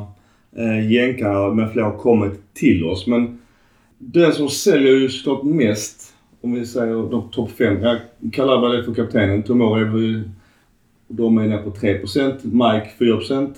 eh, 0.58 0.92
jänkarna 0.92 1.48
med 1.54 1.72
flera 1.72 1.86
har 1.86 1.98
kommit 1.98 2.54
till 2.54 2.84
oss. 2.84 3.06
Men 3.06 3.38
den 3.98 4.32
som 4.32 4.48
säljer 4.48 4.92
ju 4.92 5.08
såklart 5.08 5.42
mest, 5.42 6.02
om 6.42 6.54
vi 6.54 6.66
säger 6.66 7.10
de 7.10 7.30
topp 7.32 7.50
fem. 7.58 7.82
Ja, 7.82 7.96
Calabria 8.32 8.78
är 8.78 8.82
för 8.82 8.94
kaptenen. 8.94 9.42
Tomori 9.42 10.22
de 11.16 11.38
är 11.38 11.46
nere 11.46 11.58
på 11.62 11.70
3%. 11.70 12.32
Mike 12.42 12.88
4%. 12.98 13.50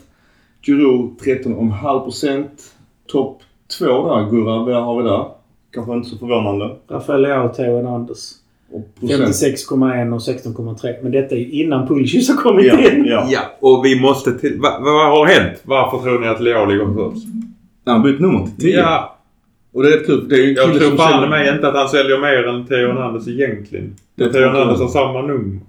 Giroud 0.66 1.10
13,5%. 1.24 2.44
Topp 3.08 3.42
två 3.78 3.84
där, 4.14 4.30
Gurra, 4.30 4.58
vad 4.64 4.84
har 4.84 5.02
vi 5.02 5.08
där? 5.08 5.24
Kanske 5.74 5.92
inte 5.92 6.08
så 6.08 6.18
förvånande. 6.18 6.70
Rafael 6.90 7.22
Leao 7.22 7.48
och 7.48 7.54
Theo 7.54 7.76
Hernandez. 7.76 8.34
Och 8.72 9.00
procent. 9.00 9.22
56,1 9.22 10.12
och 10.14 10.18
16,3. 10.20 10.94
Men 11.02 11.12
detta 11.12 11.34
är 11.34 11.38
ju 11.38 11.50
innan 11.50 11.86
Pulisic 11.88 12.28
har 12.28 12.36
kommit 12.36 12.66
Ja, 12.66 12.78
in. 12.92 13.04
ja. 13.04 13.26
Ja, 13.30 13.40
och 13.60 13.84
vi 13.84 14.00
måste 14.00 14.32
till... 14.38 14.60
Va, 14.60 14.78
vad 14.80 15.10
har 15.18 15.26
hänt? 15.26 15.60
Varför 15.64 15.98
tror 15.98 16.20
ni 16.20 16.26
att 16.28 16.40
Leo 16.40 16.66
ligger 16.66 16.94
först? 16.94 17.26
Han 17.84 18.02
bytt 18.02 18.20
nummer 18.20 18.46
till 18.46 18.56
10. 18.60 18.76
Ja, 18.78 19.16
Och 19.72 19.82
det 19.82 19.88
är 19.88 19.92
rätt 19.98 20.06
kul. 20.06 20.28
Det 20.28 20.34
är 20.36 20.54
jag 20.56 20.74
tror 20.74 20.96
fan 20.96 21.12
säljer- 21.12 21.28
mig 21.28 21.54
inte 21.54 21.68
att 21.68 21.74
han 21.74 21.88
säljer 21.88 22.18
mer 22.20 22.46
än 22.48 22.66
Theo 22.66 22.76
Hernandez 22.88 23.28
egentligen. 23.28 23.96
Det 24.14 24.32
Theo 24.32 24.40
Hernandez 24.48 24.80
har 24.80 24.88
samma 24.88 25.22
nummer. 25.22 25.60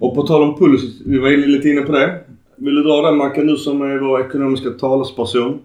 Och 0.00 0.14
på 0.14 0.22
tal 0.22 0.42
om 0.42 0.58
Pulisic, 0.58 1.00
vi 1.06 1.18
var 1.18 1.30
lite 1.30 1.68
inne 1.68 1.80
på 1.82 1.92
det. 1.92 2.18
Vill 2.56 2.74
du 2.74 2.82
dra 2.82 3.02
den 3.02 3.16
Mackan 3.16 3.46
nu 3.46 3.56
som 3.56 3.82
är 3.82 3.98
vår 3.98 4.20
ekonomiska 4.20 4.70
talesperson? 4.70 5.58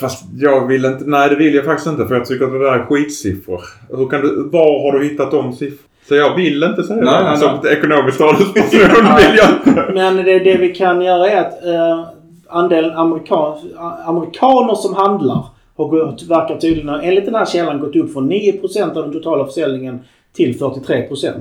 Fast 0.00 0.24
jag 0.38 0.66
vill 0.66 0.84
inte... 0.84 1.04
Nej, 1.06 1.28
det 1.28 1.36
vill 1.36 1.54
jag 1.54 1.64
faktiskt 1.64 1.86
inte 1.88 2.06
för 2.06 2.14
jag 2.14 2.26
tycker 2.26 2.44
att 2.44 2.52
det 2.52 2.58
där 2.58 2.72
är 2.78 2.84
skitsiffror. 2.84 3.60
Hur 3.90 4.08
kan 4.08 4.20
du... 4.20 4.48
Var 4.52 4.92
har 4.92 4.98
du 4.98 5.04
hittat 5.08 5.30
de 5.30 5.52
siffrorna? 5.52 5.82
Så 6.08 6.14
jag 6.14 6.36
vill 6.36 6.62
inte 6.62 6.82
säga 6.82 7.04
Nej, 7.04 7.24
det. 7.24 7.30
nej, 7.30 7.38
Som 7.38 7.58
nej. 7.62 7.72
ekonomisk 7.72 8.18
talesperson 8.18 9.16
vill 9.16 9.36
jag 9.36 9.48
inte. 9.66 9.90
Men 9.94 10.16
det, 10.16 10.38
det 10.38 10.56
vi 10.56 10.74
kan 10.74 11.02
göra 11.02 11.30
är 11.30 11.40
att 11.40 11.64
eh, 11.64 12.06
andelen 12.48 12.90
amerikan, 12.96 13.58
amerikaner 14.06 14.74
som 14.74 14.94
handlar 14.94 15.44
har 15.76 15.88
gått, 15.88 16.22
verkar 16.22 16.56
tydligen, 16.56 16.88
enligt 16.88 17.24
den 17.24 17.34
här 17.34 17.46
källan, 17.46 17.80
gått 17.80 17.96
upp 17.96 18.12
från 18.12 18.32
9% 18.32 18.96
av 18.96 19.02
den 19.02 19.12
totala 19.12 19.44
försäljningen 19.46 20.00
till 20.32 20.58
43%. 20.58 21.32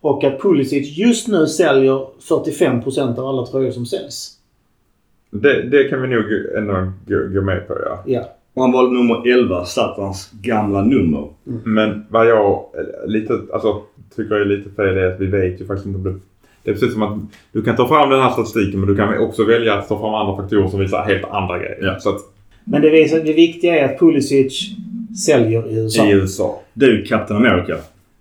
Och 0.00 0.24
att 0.24 0.40
Pulisic 0.40 0.98
just 0.98 1.28
nu 1.28 1.46
säljer 1.46 2.06
45% 2.28 3.18
av 3.18 3.26
alla 3.26 3.46
tröjor 3.46 3.70
som 3.70 3.86
säljs. 3.86 4.34
Det, 5.30 5.62
det 5.62 5.88
kan 5.88 6.02
vi 6.02 6.08
nog 6.08 6.24
ändå 6.56 6.92
gå, 7.06 7.16
gå 7.34 7.42
med 7.42 7.68
på 7.68 7.74
ja. 7.84 8.02
Ja. 8.06 8.34
Och 8.54 8.62
han 8.62 8.72
valde 8.72 8.94
nummer 8.94 9.32
11, 9.32 9.64
Zlatans 9.64 10.30
gamla 10.42 10.82
nummer. 10.82 11.28
Men 11.64 12.06
vad 12.08 12.28
jag 12.28 12.64
lite, 13.06 13.40
alltså, 13.52 13.82
tycker 14.16 14.34
är 14.34 14.44
lite 14.44 14.70
fel 14.70 14.96
är 14.96 15.12
att 15.12 15.20
vi 15.20 15.26
vet 15.26 15.60
ju 15.60 15.66
faktiskt 15.66 15.86
inte 15.86 15.98
om 15.98 16.04
det... 16.04 16.14
Det 16.62 16.70
är 16.70 16.74
precis 16.74 16.92
som 16.92 17.02
att 17.02 17.18
du 17.52 17.62
kan 17.62 17.76
ta 17.76 17.88
fram 17.88 18.10
den 18.10 18.20
här 18.20 18.30
statistiken 18.30 18.80
men 18.80 18.88
du 18.88 18.96
kan 18.96 19.18
också 19.18 19.44
välja 19.44 19.74
att 19.74 19.88
ta 19.88 19.98
fram 19.98 20.14
andra 20.14 20.36
faktorer 20.36 20.68
som 20.68 20.80
visar 20.80 21.04
helt 21.04 21.24
andra 21.30 21.58
grejer. 21.58 21.78
Ja. 21.82 22.00
Så 22.00 22.08
att 22.08 22.20
Men 22.64 22.82
det, 22.82 22.90
visar, 22.90 23.20
det 23.20 23.32
viktiga 23.32 23.78
är 23.78 23.84
att 23.84 23.98
Pulisic 23.98 24.70
säljer 25.26 25.70
i 25.70 25.78
USA. 25.78 26.06
i 26.06 26.12
USA. 26.12 26.60
Du, 26.74 27.04
Captain 27.04 27.46
America. 27.46 27.76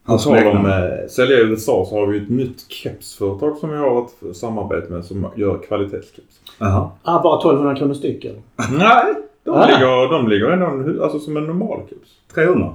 På 0.08 0.12
Hans 0.14 0.24
tal 0.24 0.48
om 0.48 0.66
eh, 0.66 1.08
sälja 1.10 1.38
i 1.38 1.42
USA 1.42 1.86
så 1.90 2.00
har 2.00 2.08
vi 2.08 2.18
ett 2.18 2.30
nytt 2.30 2.66
kepsföretag 2.72 3.58
som 3.58 3.70
vi 3.70 3.78
har 3.78 4.02
ett 4.32 4.38
samarbete 4.38 4.92
med 4.94 5.06
som 5.06 5.28
gör 5.36 5.58
kvalitetskeps. 5.68 6.40
Jaha. 6.60 6.90
Ah, 7.04 7.22
bara 7.24 7.40
1200 7.40 7.76
kronor 7.76 7.94
styck 7.94 8.26
eller? 8.26 8.42
Nej! 8.78 9.14
De, 9.44 9.52
Ah. 9.56 9.66
ligger, 9.68 10.12
de 10.12 10.28
ligger 10.28 10.50
ändå 10.50 11.04
alltså 11.04 11.20
som 11.20 11.38
en 11.38 11.44
normal 11.44 11.80
keps. 11.90 12.10
300. 12.36 12.74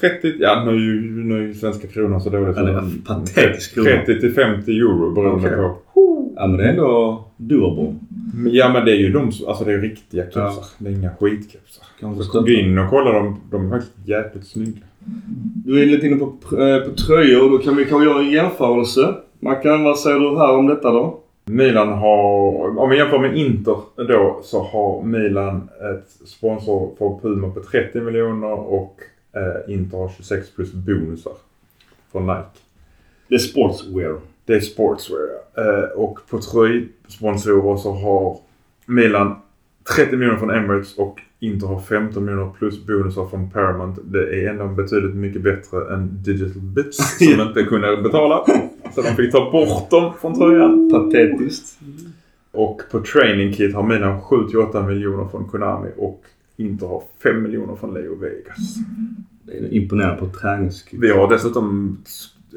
30, 0.00 0.34
ja 0.38 0.64
nu 0.64 0.70
är 0.70 0.74
ju, 0.80 1.24
nu 1.24 1.38
är 1.38 1.42
ju 1.42 1.54
svenska 1.54 1.88
kronan 1.88 2.20
så 2.20 2.30
dålig. 2.30 2.48
Ja, 2.56 2.62
det 2.62 2.70
är 2.70 2.74
den- 2.74 3.02
patetisk 3.06 3.74
krona. 3.74 3.88
30 3.90 4.20
till 4.20 4.32
50 4.34 4.70
euro 4.78 5.10
beroende 5.14 5.48
Okej. 5.48 5.56
på. 5.58 5.76
Ja 6.36 6.46
men 6.46 6.56
det 6.56 6.64
är 6.64 6.68
ändå. 6.68 7.24
Men, 8.34 8.54
Ja 8.54 8.68
men 8.72 8.84
det 8.84 8.90
är 8.92 8.96
ju 8.96 9.12
de 9.12 9.32
som- 9.32 9.48
alltså 9.48 9.64
det 9.64 9.72
är 9.72 9.78
riktiga 9.78 10.22
kepsar. 10.24 10.40
Ja. 10.42 10.64
Det 10.78 10.88
är 10.88 10.92
inga 10.92 11.10
skitkepsar. 11.20 11.84
Gå 12.42 12.48
in 12.48 12.78
och 12.78 12.90
kolla 12.90 13.12
dem. 13.12 13.40
De 13.50 13.66
är 13.66 13.70
faktiskt 13.70 14.08
jävligt 14.08 14.46
snygga. 14.46 14.80
Du 15.66 15.82
är 15.82 15.86
lite 15.86 16.06
inne 16.06 16.16
på, 16.16 16.26
eh, 16.62 16.88
på 16.88 16.96
tröjor. 16.96 17.50
Då 17.50 17.58
kan 17.58 17.76
vi 17.76 17.84
kanske 17.84 18.08
göra 18.08 18.20
en 18.20 18.30
jämförelse. 18.30 19.14
Mackan, 19.40 19.84
vad 19.84 19.98
säger 19.98 20.18
du 20.18 20.38
här 20.38 20.56
om 20.56 20.66
detta 20.66 20.90
då? 20.90 21.20
Milan 21.44 21.88
har, 21.88 22.78
om 22.78 22.90
vi 22.90 22.96
jämför 22.96 23.18
med 23.18 23.36
Inter 23.36 23.76
då, 23.96 24.40
så 24.42 24.62
har 24.62 25.02
Milan 25.02 25.68
ett 25.92 26.28
sponsor 26.28 26.94
för 26.98 27.18
Puma 27.22 27.50
på 27.50 27.60
30 27.60 28.00
miljoner 28.00 28.52
och 28.52 29.00
eh, 29.32 29.74
Inter 29.74 29.98
har 29.98 30.08
26 30.08 30.50
plus 30.50 30.72
bonusar 30.72 31.32
från 32.12 32.26
Nike. 32.26 32.60
Det 33.28 33.34
är 33.34 33.38
sportswear. 33.38 34.20
Det 34.44 34.54
är 34.54 34.60
sportswear. 34.60 35.28
Eh, 35.56 35.90
och 35.90 36.18
på 36.30 36.38
tröjsponsorer 36.38 37.76
så 37.76 37.92
har 37.92 38.38
Milan 38.86 39.36
30 39.96 40.16
miljoner 40.16 40.38
från 40.38 40.50
Emirates 40.50 40.98
och 40.98 41.20
Inter 41.40 41.66
har 41.66 41.80
15 41.80 42.24
miljoner 42.24 42.50
plus 42.58 42.86
bonusar 42.86 43.26
från 43.28 43.50
Paramount. 43.50 44.00
Det 44.04 44.18
är 44.44 44.50
ändå 44.50 44.68
betydligt 44.68 45.14
mycket 45.14 45.42
bättre 45.42 45.94
än 45.94 46.22
Digital 46.22 46.62
Bits 46.62 47.18
som 47.18 47.40
inte 47.40 47.62
kunde 47.62 47.96
betala. 48.02 48.44
Så 48.94 49.02
de 49.02 49.08
fick 49.08 49.32
ta 49.32 49.50
bort 49.50 49.90
dem 49.90 50.12
från 50.20 50.34
tröjan. 50.38 50.90
Patetiskt. 50.90 51.78
Och 52.52 52.80
på 52.90 53.00
Training 53.00 53.52
Kit 53.52 53.74
har 53.74 53.82
Milan 53.82 54.20
7-8 54.20 54.86
miljoner 54.86 55.28
från 55.28 55.44
Konami 55.44 55.88
och 55.96 56.22
Inter 56.56 56.86
har 56.86 57.02
5 57.22 57.42
miljoner 57.42 57.76
från 57.76 57.94
Leo 57.94 58.14
Vegas. 58.14 58.76
Det 59.42 59.52
är 59.52 59.74
imponerande 59.74 60.16
på 60.20 60.28
träningskit. 60.28 61.00
Vi 61.00 61.10
har 61.10 61.28
dessutom 61.28 61.98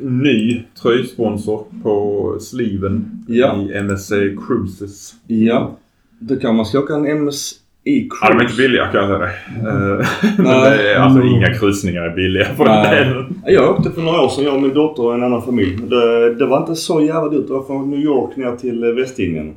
ny 0.01 0.64
tröjsponsor 0.81 1.65
på 1.84 2.38
sleeven 2.39 3.26
Ja. 3.27 3.61
i 3.61 3.73
MSC 3.77 4.10
Cruises. 4.47 5.14
Ja. 5.27 5.77
Då 6.19 6.35
kan 6.35 6.55
man 6.55 6.65
ska 6.65 6.79
åka 6.79 6.93
en 6.93 7.23
MSI 7.25 7.55
Cruise. 7.85 8.17
Ja, 8.21 8.29
de 8.29 8.37
är 8.37 8.43
inte 8.43 8.55
billiga 8.55 8.87
kan 8.87 9.09
jag 9.09 9.19
säga 9.19 9.31
det 10.77 10.93
är 10.93 10.99
alltså 10.99 11.23
inga 11.23 11.53
kryssningar 11.53 12.01
är 12.01 12.15
billiga 12.15 12.47
på 12.57 12.63
den 12.63 12.73
Nej. 12.73 13.05
delen. 13.05 13.41
Jag 13.45 13.69
åkte 13.69 13.91
för 13.91 14.01
några 14.01 14.21
år 14.21 14.29
sedan, 14.29 14.43
jag 14.43 14.55
och 14.55 14.61
min 14.61 14.73
dotter 14.73 15.05
och 15.05 15.13
en 15.13 15.23
annan 15.23 15.41
familj. 15.41 15.77
Det, 15.89 16.35
det 16.35 16.45
var 16.45 16.57
inte 16.57 16.75
så 16.75 17.01
jävla 17.01 17.29
dyrt. 17.29 17.47
Det 17.47 17.53
var 17.53 17.63
från 17.63 17.89
New 17.89 17.99
York 17.99 18.35
ner 18.35 18.55
till 18.55 18.85
Västindien. 18.85 19.55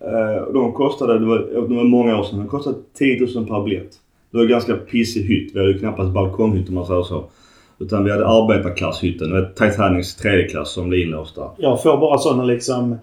Eh, 0.00 0.52
de 0.52 0.72
kostade, 0.72 1.18
det 1.18 1.26
var, 1.26 1.38
det 1.68 1.74
var 1.74 1.84
många 1.84 2.18
år 2.18 2.24
sedan, 2.24 2.38
de 2.38 2.48
kostade 2.48 2.76
10 2.98 3.26
000 3.34 3.46
per 3.46 3.64
biljett. 3.64 3.90
Det 4.30 4.36
var 4.36 4.44
en 4.44 4.50
ganska 4.50 4.74
pissig 4.74 5.22
hytt. 5.22 5.50
Vi 5.54 5.58
hade 5.58 5.72
ju 5.72 5.78
knappast 5.78 6.12
balkonghytt 6.12 6.68
om 6.68 6.74
man 6.74 6.86
säger 6.86 7.02
så. 7.02 7.24
Utan 7.78 8.04
vi 8.04 8.10
hade 8.10 8.26
arbetarklasshytten. 8.26 9.30
Det 9.30 9.40
var 9.40 9.68
Titanics 9.68 10.14
tredje 10.14 10.48
klass 10.48 10.72
som 10.72 10.88
blev 10.88 11.00
inlåst 11.00 11.34
där. 11.34 11.48
Jag 11.58 11.82
får 11.82 11.96
bara 11.96 12.18
sådana 12.18 12.44
liksom 12.44 12.96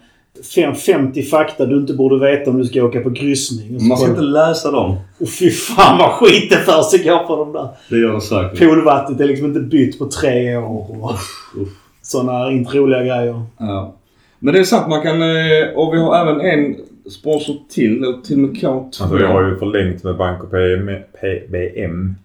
fem- 0.56 0.76
50 0.76 1.24
fakta 1.24 1.66
du 1.66 1.78
inte 1.78 1.94
borde 1.94 2.20
veta 2.32 2.50
om 2.52 2.58
du 2.58 2.66
ska 2.66 2.84
åka 2.84 3.02
på 3.02 3.14
kryssning. 3.14 3.76
Och 3.76 3.82
så 3.82 3.88
Man 3.88 3.98
ska 3.98 4.08
bara- 4.08 4.12
inte 4.12 4.22
läsa 4.24 4.72
dem. 4.72 4.96
Och 5.20 5.30
fy 5.30 5.50
fan 5.52 5.98
vad 5.98 6.12
skit 6.12 6.50
det 6.50 6.58
för 6.58 6.82
sig 6.82 7.04
går 7.04 7.20
på 7.28 7.36
de 7.36 7.54
där. 7.54 7.68
Det 7.90 7.98
gör 7.98 8.14
det 8.14 8.22
säkert. 8.22 8.60
Poolvattnet 8.60 9.20
är 9.20 9.26
liksom 9.26 9.46
inte 9.48 9.60
bytt 9.60 10.00
på 10.00 10.06
tre 10.06 10.58
år. 10.58 10.96
Och 11.02 11.68
sådana 12.02 12.52
inte 12.52 12.78
roliga 12.78 13.00
grejer. 13.00 13.42
Ja. 13.58 13.94
Men 14.40 14.54
det 14.54 14.60
är 14.60 14.64
sant, 14.64 14.90
man 14.90 15.02
kan... 15.02 15.22
eh, 15.22 15.68
Och 15.76 15.94
vi 15.94 15.98
har 16.00 16.16
även 16.22 16.42
en 16.42 16.76
sponsor 17.12 17.56
till, 17.70 17.98
eller 18.04 18.22
till 18.22 18.36
och 18.36 18.40
med 18.50 18.58
K2. 18.58 18.86
Alltså 18.86 19.16
vi 19.16 19.24
har 19.24 19.44
ju 19.44 19.58
förlängt 19.58 20.04
med 20.04 20.18
Banco 20.18 20.48
PM, 20.48 20.90
PBM. 21.22 22.16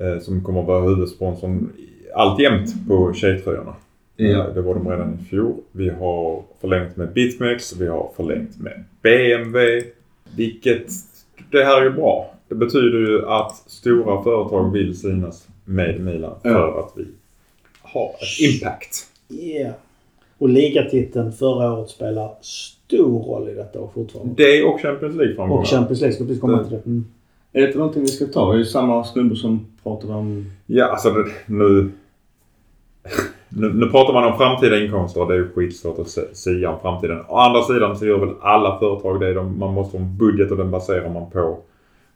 Eh, 0.00 0.22
som 0.22 0.44
kommer 0.44 0.60
att 0.60 0.66
vara 0.66 0.88
huvudsponsorn 0.88 1.68
alltjämt 2.16 2.88
på 2.88 3.12
tjejtröjorna. 3.14 3.72
Ja. 4.16 4.26
Eh, 4.48 4.54
Det 4.54 4.60
var 4.62 4.74
de 4.74 4.88
redan 4.90 5.18
i 5.20 5.24
fjol. 5.24 5.54
Vi 5.72 5.88
har 5.90 6.42
förlängt 6.60 6.96
med 6.96 7.12
Bitmex. 7.12 7.76
Vi 7.76 7.86
har 7.86 8.10
förlängt 8.16 8.60
med 8.60 8.84
BMW. 9.02 9.82
Vilket, 10.36 10.86
det 11.50 11.64
här 11.64 11.80
är 11.80 11.84
ju 11.84 11.90
bra. 11.90 12.30
Det 12.48 12.54
betyder 12.54 12.98
ju 12.98 13.26
att 13.28 13.56
stora 13.56 14.22
företag 14.22 14.72
vill 14.72 14.98
synas 14.98 15.48
med 15.64 16.00
Milan 16.00 16.34
för 16.42 16.48
Ja. 16.50 16.80
att 16.80 16.98
vi 17.00 17.06
har 17.82 18.08
ett 18.08 18.40
impact. 18.54 19.06
Yeah. 19.28 19.72
Och 20.38 20.48
ligatiteln 20.48 21.32
förra 21.32 21.72
året 21.72 21.90
spelar 21.90 22.30
stor 22.40 23.22
roll 23.24 23.48
i 23.48 23.54
detta 23.54 23.80
år 23.80 23.90
fortfarande. 23.94 24.34
Det 24.36 24.62
och 24.62 24.80
Champions 24.80 25.16
League-framgångar. 25.16 25.60
Och 25.62 25.66
Champions 25.68 26.00
League 26.00 26.14
ska 26.14 26.24
precis 26.24 26.40
komma 26.40 26.62
till 26.64 26.72
det. 26.72 26.86
Mm. 26.86 27.04
Är 27.52 27.60
det 27.60 27.66
inte 27.66 27.78
någonting 27.78 28.02
vi 28.02 28.08
ska 28.08 28.26
ta? 28.26 28.50
Det 28.50 28.56
är 28.56 28.58
ju 28.58 28.64
samma 28.64 29.04
snubbe 29.04 29.36
som 29.36 29.66
pratade 29.82 30.12
om... 30.14 30.50
Ja, 30.66 30.84
alltså 30.84 31.10
det, 31.10 31.24
nu, 31.46 31.90
nu... 33.56 33.72
Nu 33.72 33.86
pratar 33.90 34.12
man 34.12 34.24
om 34.32 34.38
framtida 34.38 34.78
inkomster 34.78 35.20
och 35.20 35.28
det 35.28 35.34
är 35.34 35.38
ju 35.38 35.48
skitsvårt 35.54 35.98
att 35.98 36.36
sia 36.36 36.70
om 36.70 36.80
framtiden. 36.80 37.20
Å 37.28 37.36
andra 37.36 37.62
sidan 37.62 37.96
så 37.96 38.06
gör 38.06 38.18
väl 38.18 38.34
alla 38.40 38.78
företag 38.78 39.20
det. 39.20 39.34
De, 39.34 39.58
man 39.58 39.74
måste 39.74 39.96
ha 39.98 40.04
en 40.04 40.16
budget 40.16 40.50
och 40.50 40.56
den 40.56 40.70
baserar 40.70 41.10
man 41.10 41.30
på 41.30 41.58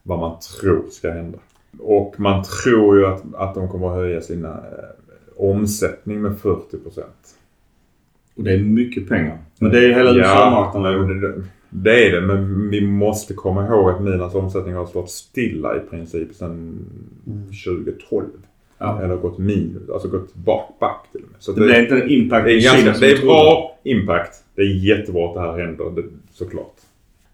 vad 0.03 0.19
man 0.19 0.39
tror 0.39 0.83
ska 0.89 1.11
hända. 1.11 1.37
Och 1.79 2.15
man 2.17 2.43
tror 2.63 2.97
ju 2.97 3.05
att, 3.05 3.23
att 3.33 3.55
de 3.55 3.69
kommer 3.69 3.87
att 3.87 3.95
höja 3.95 4.21
sina 4.21 4.49
eh, 4.49 4.89
omsättning 5.37 6.21
med 6.21 6.37
40 6.39 6.77
procent. 6.77 7.35
Och 8.35 8.43
det 8.43 8.53
är 8.53 8.59
mycket 8.59 9.09
pengar. 9.09 9.37
Men 9.59 9.71
det 9.71 9.77
är 9.77 9.81
ju 9.81 9.93
hela 9.93 10.09
Ja, 10.09 10.17
USA-marknaden. 10.17 11.07
men 11.07 11.21
det, 11.21 11.43
det 11.69 12.07
är 12.07 12.21
det. 12.21 12.27
Men 12.27 12.69
vi 12.69 12.87
måste 12.87 13.33
komma 13.33 13.67
ihåg 13.67 13.89
att 13.89 14.01
Milans 14.01 14.35
omsättning 14.35 14.75
har 14.75 14.85
stått 14.85 15.09
stilla 15.09 15.77
i 15.77 15.79
princip 15.79 16.35
sedan 16.35 16.85
2012. 17.65 18.25
Ja. 18.79 19.01
Eller 19.03 19.15
gått 19.15 19.37
minus, 19.37 19.89
alltså 19.93 20.07
gått 20.07 20.35
bak, 20.35 20.75
back 20.79 21.05
till 21.11 21.21
och 21.21 21.27
med. 21.31 21.35
Så 21.39 21.51
Det 21.51 21.61
blir 21.61 21.81
inte 21.81 21.95
en 21.95 22.09
impact 22.09 22.45
det 22.45 22.51
är, 22.53 22.61
ganska, 22.83 23.05
det 23.05 23.11
är 23.11 23.21
bra 23.25 23.77
impact. 23.83 24.33
Det 24.55 24.61
är 24.61 24.85
jättebra 24.97 25.27
att 25.27 25.33
det 25.33 25.39
här 25.41 25.57
händer, 25.57 25.85
det, 25.95 26.03
såklart. 26.33 26.75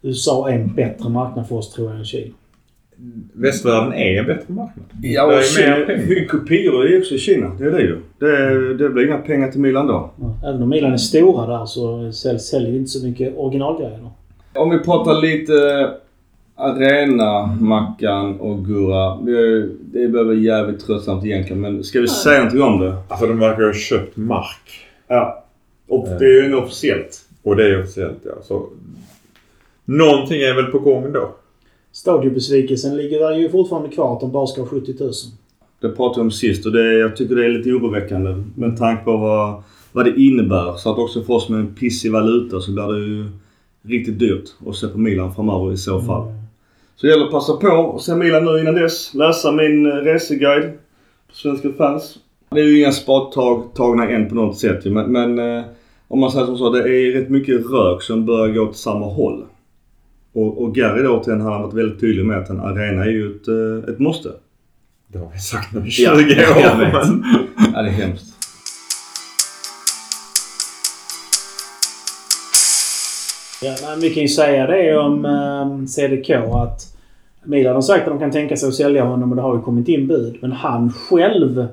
USA 0.02 0.48
är 0.50 0.54
en 0.54 0.74
bättre 0.74 1.08
marknad 1.08 1.48
för 1.48 1.56
oss 1.56 1.72
tror 1.72 1.90
jag 1.90 1.98
än 1.98 2.04
Kina. 2.04 2.34
Västvärlden 3.32 3.92
är 3.92 4.18
en 4.20 4.26
bättre 4.26 4.54
marknad. 4.54 4.84
Ja, 5.02 5.26
Det 5.26 5.32
och 5.34 5.38
är 5.38 5.42
Kina, 5.42 5.76
mer 6.08 6.28
kopior 6.28 6.84
är 6.84 6.88
ju 6.88 6.98
också 7.00 7.14
i 7.14 7.18
Kina. 7.18 7.54
Det 7.58 7.64
är 7.64 7.70
det 7.70 7.82
ju. 7.82 7.98
Det, 8.18 8.74
det 8.74 8.88
blir 8.88 9.06
inga 9.06 9.18
pengar 9.18 9.50
till 9.50 9.60
Milan 9.60 9.86
då. 9.86 10.10
Ja, 10.20 10.48
Även 10.48 10.62
om 10.62 10.68
Milan 10.68 10.92
är 10.92 10.96
stora 10.96 11.58
där 11.58 11.66
så 11.66 12.12
säl- 12.12 12.38
säljer 12.38 12.70
vi 12.72 12.76
inte 12.78 12.90
så 12.90 13.06
mycket 13.06 13.36
originalgrejer. 13.36 13.98
då. 14.02 14.12
Om 14.60 14.70
vi 14.70 14.78
pratar 14.78 15.20
lite 15.20 15.52
arena, 16.56 17.46
Mackan 17.60 18.40
och 18.40 18.64
Gurra. 18.64 19.16
Det, 19.16 19.68
det 19.92 20.08
behöver 20.08 20.34
jävligt 20.34 20.86
tröttsamt 20.86 21.24
egentligen 21.24 21.60
men 21.60 21.84
ska 21.84 22.00
vi 22.00 22.08
säga 22.08 22.38
någonting 22.38 22.62
om 22.62 22.80
det? 22.80 22.96
Alltså 23.08 23.26
de 23.26 23.38
verkar 23.38 23.62
ha 23.62 23.72
köpt 23.72 24.16
mark. 24.16 24.86
Ja. 25.08 25.44
Och 25.88 26.08
det 26.18 26.24
är 26.24 26.48
ju 26.48 26.54
officiellt. 26.54 27.22
Och 27.42 27.56
det 27.56 27.64
är 27.64 27.82
officiellt 27.82 28.20
ja. 28.22 28.32
Så 28.42 28.68
någonting 29.84 30.40
är 30.40 30.54
väl 30.54 30.64
på 30.64 30.78
gång 30.78 31.12
då. 31.12 31.34
Stadiobesvikelsen 31.92 32.96
ligger 32.96 33.18
där 33.18 33.36
ju 33.36 33.48
fortfarande 33.48 33.88
kvar 33.88 34.14
att 34.14 34.20
de 34.20 34.32
bara 34.32 34.46
ska 34.46 34.60
ha 34.60 34.68
70 34.68 34.94
000. 35.00 35.12
Det 35.80 35.88
pratade 35.88 36.20
vi 36.20 36.24
om 36.24 36.30
sist 36.30 36.66
och 36.66 36.72
det, 36.72 36.98
jag 36.98 37.16
tycker 37.16 37.34
det 37.34 37.44
är 37.44 37.48
lite 37.48 37.70
oroväckande 37.70 38.44
med 38.54 38.78
tanke 38.78 39.04
på 39.04 39.16
vad, 39.16 39.62
vad 39.92 40.04
det 40.04 40.20
innebär. 40.20 40.76
Så 40.76 40.92
att 40.92 40.98
också 40.98 41.22
för 41.22 41.34
oss 41.34 41.48
med 41.48 41.60
en 41.60 41.74
pissig 41.74 42.12
valuta 42.12 42.60
så 42.60 42.72
blir 42.72 42.92
det 42.92 43.06
ju 43.06 43.26
riktigt 43.82 44.18
dyrt 44.18 44.44
att 44.66 44.76
se 44.76 44.88
på 44.88 44.98
Milan 44.98 45.34
framöver 45.34 45.72
i 45.72 45.76
så 45.76 46.00
fall. 46.00 46.32
Så 46.96 47.06
det 47.06 47.10
gäller 47.12 47.24
att 47.24 47.30
passa 47.30 47.56
på 47.56 47.94
att 47.96 48.02
se 48.02 48.14
Milan 48.14 48.44
nu 48.44 48.60
innan 48.60 48.74
dess. 48.74 49.14
Läsa 49.14 49.52
min 49.52 49.86
eh, 49.86 49.94
reseguide 49.94 50.72
på 51.28 51.34
Svenska 51.34 51.68
fans. 51.78 52.18
Det 52.50 52.60
är 52.60 52.64
ju 52.64 52.78
inga 52.80 52.92
spadtag 52.92 53.74
tagna 53.74 54.08
än 54.08 54.28
på 54.28 54.34
något 54.34 54.58
sätt 54.58 54.84
men, 54.84 55.12
men 55.12 55.38
eh, 55.58 55.64
om 56.08 56.20
man 56.20 56.30
säger 56.30 56.46
som 56.46 56.58
så, 56.58 56.70
det 56.70 56.78
är 56.80 57.12
rätt 57.20 57.28
mycket 57.30 57.70
rök 57.70 58.02
som 58.02 58.26
börjar 58.26 58.54
gå 58.54 58.60
åt 58.62 58.76
samma 58.76 59.06
håll. 59.06 59.44
Och, 60.32 60.62
och 60.62 60.74
Gary 60.74 61.02
då 61.02 61.22
till 61.24 61.32
han 61.32 61.40
har 61.42 61.62
varit 61.62 61.74
väldigt 61.74 62.00
tydlig 62.00 62.24
med 62.24 62.38
att 62.38 62.50
en 62.50 62.60
arena 62.60 63.04
är 63.04 63.10
ju 63.10 63.26
ett, 63.36 63.48
eh, 63.48 63.90
ett 63.94 63.98
måste. 63.98 64.28
Det 65.08 65.18
har 65.18 65.30
vi 65.32 65.38
sagt 65.38 65.74
nu 65.74 65.86
i 65.86 65.90
20 65.90 66.04
Ja, 66.06 66.12
år. 66.12 66.78
vet. 66.80 66.92
men- 66.92 67.24
Ja, 67.74 67.82
det 67.82 67.88
är 67.88 67.92
hemskt. 67.92 68.35
Ja, 73.62 73.74
men 73.82 74.00
vi 74.00 74.14
kan 74.14 74.22
ju 74.22 74.28
säga 74.28 74.66
det 74.66 74.98
om 74.98 75.24
eh, 75.24 75.86
CDK 75.86 76.30
att 76.30 76.96
Milan 77.44 77.74
har 77.74 77.82
sagt 77.82 78.02
att 78.02 78.12
de 78.12 78.18
kan 78.18 78.30
tänka 78.30 78.56
sig 78.56 78.68
att 78.68 78.74
sälja 78.74 79.04
honom 79.04 79.30
och 79.30 79.36
det 79.36 79.42
har 79.42 79.56
ju 79.56 79.62
kommit 79.62 79.88
in 79.88 80.06
bud. 80.06 80.36
Men 80.40 80.52
han 80.52 80.92
själv, 80.92 81.66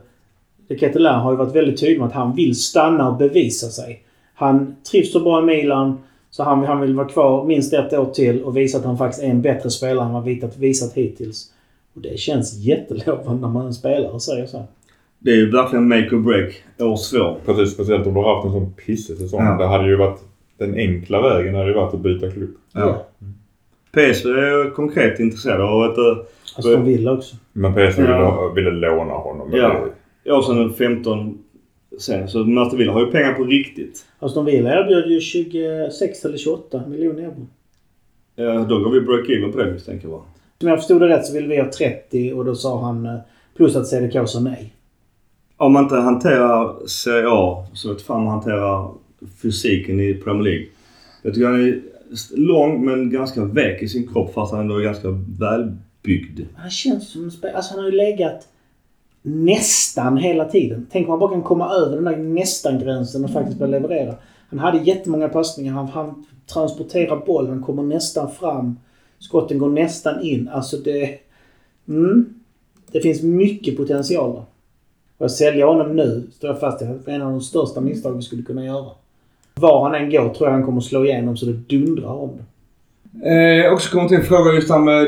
Ketelär, 0.79 1.13
har 1.13 1.31
ju 1.31 1.37
varit 1.37 1.55
väldigt 1.55 1.79
tydlig 1.79 1.99
med 1.99 2.07
att 2.07 2.13
han 2.13 2.35
vill 2.35 2.55
stanna 2.55 3.09
och 3.09 3.17
bevisa 3.17 3.67
sig. 3.67 4.03
Han 4.33 4.75
trivs 4.91 5.11
så 5.11 5.19
bra 5.19 5.39
i 5.41 5.45
Milan 5.45 5.97
så 6.31 6.43
han, 6.43 6.63
han 6.65 6.81
vill 6.81 6.95
vara 6.95 7.07
kvar 7.07 7.45
minst 7.45 7.73
ett 7.73 7.93
år 7.93 8.05
till 8.05 8.43
och 8.43 8.57
visa 8.57 8.77
att 8.77 8.85
han 8.85 8.97
faktiskt 8.97 9.23
är 9.23 9.27
en 9.27 9.41
bättre 9.41 9.69
spelare 9.69 10.05
än 10.05 10.13
vad 10.13 10.23
han 10.23 10.51
visat, 10.57 10.93
hittills. 10.93 11.51
Och 11.95 12.01
det 12.01 12.19
känns 12.19 12.57
jättelovande 12.57 13.41
när 13.41 13.53
man 13.53 13.65
en 13.65 13.73
spelare 13.73 14.19
säger 14.19 14.45
så. 14.45 14.63
Det 15.19 15.31
är 15.31 15.35
ju 15.35 15.51
verkligen 15.51 15.87
make 15.87 16.15
or 16.15 16.19
break 16.19 16.53
år 16.79 16.97
två. 17.11 17.35
Precis, 17.45 17.73
speciellt 17.73 18.07
om 18.07 18.13
du 18.13 18.19
har 18.19 18.35
haft 18.35 18.45
en 18.45 18.51
sån 18.51 18.73
pissig 18.73 19.17
säsong. 19.17 19.45
Ja. 19.45 19.57
Det 19.57 19.67
hade 19.67 19.87
ju 19.87 19.95
varit 19.95 20.19
den 20.57 20.75
enkla 20.75 21.21
vägen 21.21 21.55
hade 21.55 21.67
ju 21.67 21.73
varit 21.73 21.93
att 21.93 21.99
byta 21.99 22.31
klubb. 22.31 22.55
Ja. 22.73 23.05
PSV 23.91 24.29
är 24.29 24.69
konkret 24.75 25.19
intresserade 25.19 25.63
av 25.63 25.85
ett 25.91 25.97
eh, 25.97 26.25
Aston 26.57 26.85
Villa 26.85 27.11
också. 27.11 27.35
Men 27.53 27.73
PSV 27.73 28.03
Ja. 28.03 28.51
ville, 28.55 28.69
ville 28.71 28.87
låna 28.89 29.13
honom. 29.13 29.49
Ja. 29.53 29.85
det- 30.23 30.31
år 30.31 30.41
sedan 30.41 30.73
15 30.73 31.37
sen. 31.99 32.27
Så 32.27 32.37
Martin 32.39 32.79
Villa 32.79 32.93
har 32.93 32.99
ju 33.05 33.11
pengar 33.11 33.33
på 33.33 33.43
riktigt. 33.43 34.05
Aston 34.19 34.45
Villa 34.45 34.73
erbjöd 34.79 35.11
ju 35.11 35.19
26 35.19 36.25
eller 36.25 36.37
28 36.37 36.83
miljoner 36.87 37.23
euro. 37.23 37.47
Ja, 38.35 38.65
då 38.69 38.79
går 38.79 38.91
vi 38.91 38.99
break-even 38.99 39.51
på 39.51 39.57
det 39.57 39.71
misstänker 39.71 40.07
jag? 40.07 40.21
Om 40.61 40.67
jag 40.69 40.77
förstod 40.77 41.01
det 41.01 41.07
rätt 41.07 41.25
så 41.25 41.33
ville 41.33 41.47
vi 41.47 41.57
ha 41.61 41.71
30 41.71 42.33
och 42.33 42.45
då 42.45 42.55
sa 42.55 42.81
han 42.85 43.05
eh, 43.05 43.15
plus 43.57 43.75
att 43.75 43.87
CDK 43.87 44.27
sa 44.29 44.39
nej. 44.39 44.73
Om 45.57 45.73
man 45.73 45.83
inte 45.83 45.95
hanterar 45.95 46.87
Serie 46.87 47.27
A 47.29 47.65
så 47.73 47.89
vet 47.93 48.01
fan 48.01 48.23
man 48.23 48.31
hanterar 48.33 48.91
fysiken 49.41 49.99
i 49.99 50.13
Premier 50.13 50.43
League. 50.43 50.65
Jag 51.21 51.33
tycker 51.33 51.47
han 51.47 51.67
är 51.67 51.81
lång 52.35 52.85
men 52.85 53.09
ganska 53.09 53.45
väck 53.45 53.81
i 53.81 53.87
sin 53.87 54.07
kropp 54.07 54.33
fast 54.33 54.51
han 54.51 54.61
ändå 54.61 54.77
är 54.77 54.83
ganska 54.83 55.07
välbyggd. 55.39 56.39
Han 56.55 56.69
känns 56.69 57.11
som 57.11 57.23
en 57.23 57.31
spelare. 57.31 57.57
Alltså 57.57 57.73
han 57.73 57.83
har 57.83 57.91
ju 57.91 57.97
legat 57.97 58.47
nästan 59.21 60.17
hela 60.17 60.45
tiden. 60.45 60.87
Tänk 60.91 61.07
om 61.07 61.11
han 61.11 61.19
bara 61.19 61.31
kan 61.31 61.43
komma 61.43 61.69
över 61.69 61.95
den 61.95 62.03
där 62.03 62.17
nästan-gränsen 62.17 63.25
och 63.25 63.31
faktiskt 63.31 63.59
börja 63.59 63.71
leverera. 63.71 64.15
Han 64.49 64.59
hade 64.59 64.77
jättemånga 64.77 65.29
passningar. 65.29 65.73
Han, 65.73 65.87
han 65.87 66.25
transporterar 66.53 67.25
bollen. 67.25 67.51
Han 67.51 67.63
kommer 67.63 67.83
nästan 67.83 68.31
fram. 68.31 68.79
Skotten 69.19 69.57
går 69.57 69.69
nästan 69.69 70.21
in. 70.21 70.47
Alltså 70.47 70.77
det... 70.77 71.19
Mm. 71.87 72.33
Det 72.91 73.01
finns 73.01 73.21
mycket 73.21 73.77
potential 73.77 74.33
där. 74.33 74.43
Och 75.17 75.25
att 75.25 75.31
sälja 75.31 75.65
honom 75.65 75.95
nu, 75.95 76.23
står 76.33 76.49
jag 76.49 76.59
fast 76.59 76.81
i, 76.81 76.85
är 76.85 77.09
en 77.09 77.21
av 77.21 77.31
de 77.31 77.41
största 77.41 77.81
misstag 77.81 78.15
vi 78.15 78.21
skulle 78.21 78.43
kunna 78.43 78.65
göra. 78.65 78.91
Var 79.55 79.83
han 79.83 79.95
än 79.95 80.09
går 80.09 80.33
tror 80.33 80.49
jag 80.49 80.53
han 80.53 80.63
kommer 80.63 80.81
slå 80.81 81.05
igenom 81.05 81.37
så 81.37 81.45
det 81.45 81.53
dundrar 81.53 82.13
om 82.13 82.29
det. 82.37 82.43
Eh, 83.21 83.73
också 83.73 83.91
kommer 83.91 84.07
till 84.07 84.17
en 84.17 84.23
fråga 84.23 84.53
just 84.53 84.69
här 84.69 84.79
med 84.79 85.03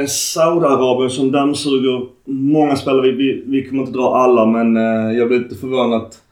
eh, 0.00 0.06
Saudiarabien 0.06 1.10
som 1.10 1.32
dammsuger 1.32 2.06
många 2.24 2.76
spelare. 2.76 3.02
Vi, 3.02 3.12
vi, 3.12 3.42
vi 3.46 3.68
kommer 3.68 3.82
inte 3.82 3.98
dra 3.98 4.16
alla 4.16 4.46
men 4.46 4.76
eh, 4.76 5.18
jag 5.18 5.28
blir 5.28 5.38
lite 5.38 5.54
förvånad 5.54 6.02
att, 6.02 6.22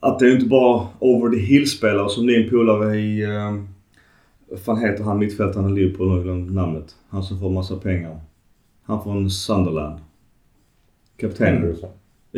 att 0.00 0.18
det 0.18 0.26
är 0.26 0.32
inte 0.32 0.46
bara 0.46 0.86
over 0.98 1.30
the 1.30 1.40
hill-spelare 1.40 2.08
som 2.08 2.26
din 2.26 2.50
polare 2.50 2.96
i... 2.96 3.22
Eh, 3.22 3.54
vad 4.50 4.60
fan 4.60 4.80
heter 4.80 5.04
han 5.04 5.18
mittfältaren 5.18 5.72
i 5.72 5.80
Liverpool? 5.80 6.08
Jag 6.08 6.22
glömde 6.22 6.52
namnet. 6.52 6.94
Han 7.08 7.22
som 7.22 7.40
får 7.40 7.50
massa 7.50 7.76
pengar. 7.76 8.20
Han 8.82 9.02
från 9.02 9.30
Sunderland. 9.30 9.98
Kapten. 11.16 11.76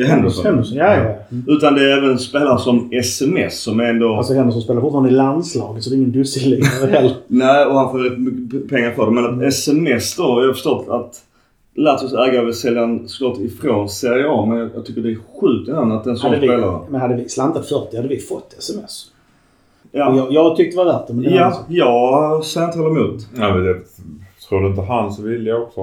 Henderson. 0.07 0.45
Ja, 0.45 0.51
Henderson. 0.51 0.77
Henderson, 0.77 0.77
ja, 0.79 0.95
ja. 0.95 1.37
Mm. 1.37 1.45
Utan 1.49 1.75
det 1.75 1.93
är 1.93 1.99
även 1.99 2.19
spelare 2.19 2.59
som 2.59 2.89
SMS 2.93 3.61
som 3.61 3.81
är 3.81 3.85
ändå... 3.85 4.15
Alltså 4.15 4.35
Henderson 4.35 4.63
spelar 4.63 4.81
fortfarande 4.81 5.11
i 5.11 5.13
landslaget 5.13 5.85
så 5.85 5.91
det 5.91 5.97
är 5.97 5.99
ingen 5.99 6.13
dussinliga 6.13 6.65
heller. 6.91 7.13
Nej, 7.27 7.67
och 7.67 7.75
han 7.75 7.91
får 7.91 7.99
rätt 7.99 8.19
mycket 8.19 8.69
pengar 8.69 8.91
för 8.91 9.07
det. 9.07 9.13
Men 9.13 9.25
att 9.25 9.43
SMS 9.43 10.17
då, 10.17 10.23
jag 10.23 10.47
har 10.47 10.53
förstått 10.53 10.89
att 10.89 11.23
Lazios 11.75 12.13
ägare 12.13 12.45
vill 12.45 12.55
sälja 12.55 12.83
en 12.83 13.09
skott 13.09 13.39
ifrån 13.41 13.89
Serie 13.89 14.27
A. 14.29 14.47
Men 14.47 14.71
jag, 14.75 14.85
tycker 14.87 15.01
det 15.01 15.11
är 15.11 15.19
sjukt 15.41 15.69
innan 15.69 15.93
att 15.93 16.07
en 16.07 16.17
sån 16.17 16.31
Hade 16.31 16.41
vi, 16.41 16.47
spelare... 16.49 16.81
men 16.91 17.01
hade 17.01 17.15
vi 17.15 17.29
slantat 17.29 17.69
40 17.69 17.97
hade 17.97 18.09
vi 18.09 18.19
fått 18.19 18.55
sms. 18.59 19.07
Och 19.93 19.99
Ja, 19.99 20.17
jag, 20.17 20.33
jag 20.33 20.57
tyckte 20.57 20.79
det 20.79 20.85
var 20.85 20.93
värt 20.93 21.07
det. 21.09 21.15
Men 21.15 21.25
det 21.25 21.31
ja, 21.31 21.45
alltså- 21.45 21.63
jag 21.69 22.45
säger 22.45 22.67
inte 22.67 22.79
heller 22.79 22.91
emot. 22.91 23.27
Ja, 23.39 23.55
men 23.55 23.65
det, 23.65 23.75
tror 24.49 24.61
du 24.61 24.67
inte 24.69 24.81
hans 24.81 25.19
vilja 25.19 25.57
också? 25.57 25.81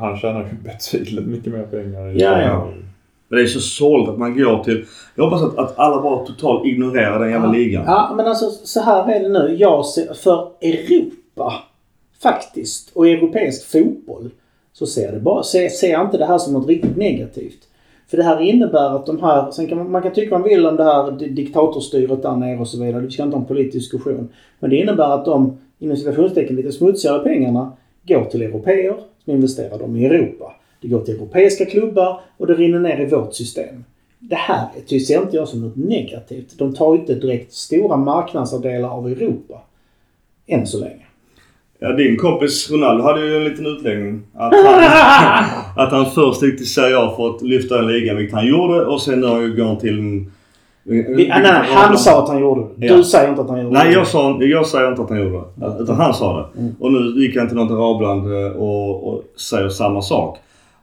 Han 0.00 0.16
tjänar 0.16 0.40
ju 0.40 0.46
betydligt 0.72 1.26
mycket 1.26 1.52
mer 1.52 1.62
pengar. 1.62 2.16
i- 2.16 2.20
Ja, 2.22 2.40
ja. 2.42 2.68
Men 3.28 3.36
det 3.36 3.42
är 3.42 3.46
så 3.46 3.60
sorgligt 3.60 4.08
att 4.08 4.18
man 4.18 4.38
går 4.38 4.64
till... 4.64 4.84
Jag 5.14 5.24
hoppas 5.24 5.42
att, 5.42 5.58
att 5.58 5.78
alla 5.78 6.02
bara 6.02 6.26
totalt 6.26 6.66
ignorerar 6.66 7.20
den 7.20 7.30
jävla 7.30 7.52
ligan. 7.52 7.84
Ja, 7.86 8.12
men 8.16 8.26
alltså 8.26 8.50
så 8.50 8.80
här 8.80 9.12
är 9.12 9.20
det 9.20 9.28
nu. 9.28 9.56
Jag 9.58 9.86
ser, 9.86 10.14
för 10.14 10.48
Europa 10.60 11.52
faktiskt 12.22 12.90
och 12.94 13.08
europeisk 13.08 13.70
fotboll 13.70 14.30
så 14.72 14.86
ser 14.86 15.12
det 15.12 15.20
bara, 15.20 15.42
ser, 15.42 15.68
ser 15.68 15.90
jag 15.90 16.06
inte 16.06 16.18
det 16.18 16.26
här 16.26 16.38
som 16.38 16.52
något 16.52 16.68
riktigt 16.68 16.96
negativt. 16.96 17.58
För 18.10 18.16
det 18.16 18.22
här 18.22 18.40
innebär 18.40 18.96
att 18.96 19.06
de 19.06 19.22
här, 19.22 19.50
sen 19.50 19.66
kan 19.66 19.78
man, 19.78 19.90
man 19.90 20.02
kan 20.02 20.12
tycka 20.12 20.30
vad 20.30 20.40
man 20.40 20.48
vill 20.48 20.66
om 20.66 20.76
det 20.76 20.84
här 20.84 21.10
di- 21.10 21.28
diktatorstyret 21.28 22.22
där 22.22 22.36
nere 22.36 22.58
och 22.58 22.68
så 22.68 22.84
vidare. 22.84 23.02
Vi 23.02 23.10
ska 23.10 23.22
inte 23.22 23.36
ha 23.36 23.42
en 23.42 23.48
politisk 23.48 23.72
diskussion. 23.74 24.28
Men 24.58 24.70
det 24.70 24.76
innebär 24.76 25.14
att 25.14 25.24
de, 25.24 25.58
inom 25.78 25.96
citationstecken, 25.96 26.56
lite 26.56 26.72
smutsigare 26.72 27.18
pengarna 27.18 27.72
går 28.08 28.24
till 28.24 28.42
europeer 28.42 28.94
som 29.24 29.34
investerar 29.34 29.78
dem 29.78 29.96
i 29.96 30.04
Europa. 30.04 30.52
Det 30.80 30.88
går 30.88 31.00
till 31.00 31.14
europeiska 31.14 31.64
klubbar 31.64 32.20
och 32.36 32.46
det 32.46 32.54
rinner 32.54 32.80
ner 32.80 33.00
i 33.00 33.06
vårt 33.06 33.34
system. 33.34 33.84
Det 34.18 34.34
här 34.36 34.66
ser 35.06 35.22
inte 35.22 35.36
jag 35.36 35.48
som 35.48 35.60
något 35.60 35.76
negativt. 35.76 36.58
De 36.58 36.74
tar 36.74 36.94
ju 36.94 37.00
inte 37.00 37.14
direkt 37.14 37.52
stora 37.52 37.96
marknadsandelar 37.96 38.88
av 38.88 39.08
Europa. 39.08 39.60
Än 40.46 40.66
så 40.66 40.78
länge. 40.80 41.02
Ja, 41.78 41.92
din 41.92 42.16
kompis 42.16 42.70
Ronaldo 42.70 43.02
hade 43.04 43.26
ju 43.26 43.36
en 43.36 43.44
liten 43.44 43.66
utläggning. 43.66 44.22
Att 44.34 44.52
han, 44.54 45.44
att 45.86 45.92
han 45.92 46.06
först 46.10 46.42
gick 46.42 46.56
till 46.56 46.72
Serie 46.72 46.98
A 46.98 47.12
för 47.16 47.30
att 47.30 47.42
lyfta 47.42 47.78
en 47.78 47.86
liga, 47.86 48.14
vilket 48.14 48.34
han 48.34 48.46
gjorde. 48.46 48.84
Och 48.86 49.02
sen 49.02 49.20
nu 49.20 49.26
har 49.26 49.64
han 49.66 49.78
till... 49.78 50.24
Vi, 50.82 51.02
nej, 51.02 51.26
nej, 51.28 51.62
han 51.74 51.98
sa 51.98 52.22
att 52.22 52.28
han 52.28 52.40
gjorde 52.40 52.60
det. 52.76 52.88
Du 52.88 52.94
Ja. 52.96 53.04
säger 53.04 53.28
inte 53.28 53.40
att 53.40 53.48
han 53.48 53.60
gjorde 53.62 53.72
Nej, 53.78 53.88
det. 53.88 53.92
jag, 53.94 54.06
sa, 54.06 54.38
jag 54.42 54.66
säger 54.66 54.88
inte 54.88 55.02
att 55.02 55.08
han 55.10 55.18
gjorde 55.18 55.44
det. 55.54 55.82
Utan 55.82 55.96
han 55.96 56.14
sa 56.14 56.36
det. 56.54 56.60
Mm. 56.60 56.74
Och 56.80 56.92
nu 56.92 57.22
gick 57.22 57.36
han 57.36 57.48
till 57.48 57.56
något 57.56 57.70
arabland 57.70 58.32
eh, 58.32 58.50
och, 58.50 59.08
och 59.08 59.22
säger 59.40 59.68
samma 59.68 60.02
sak. 60.02 60.38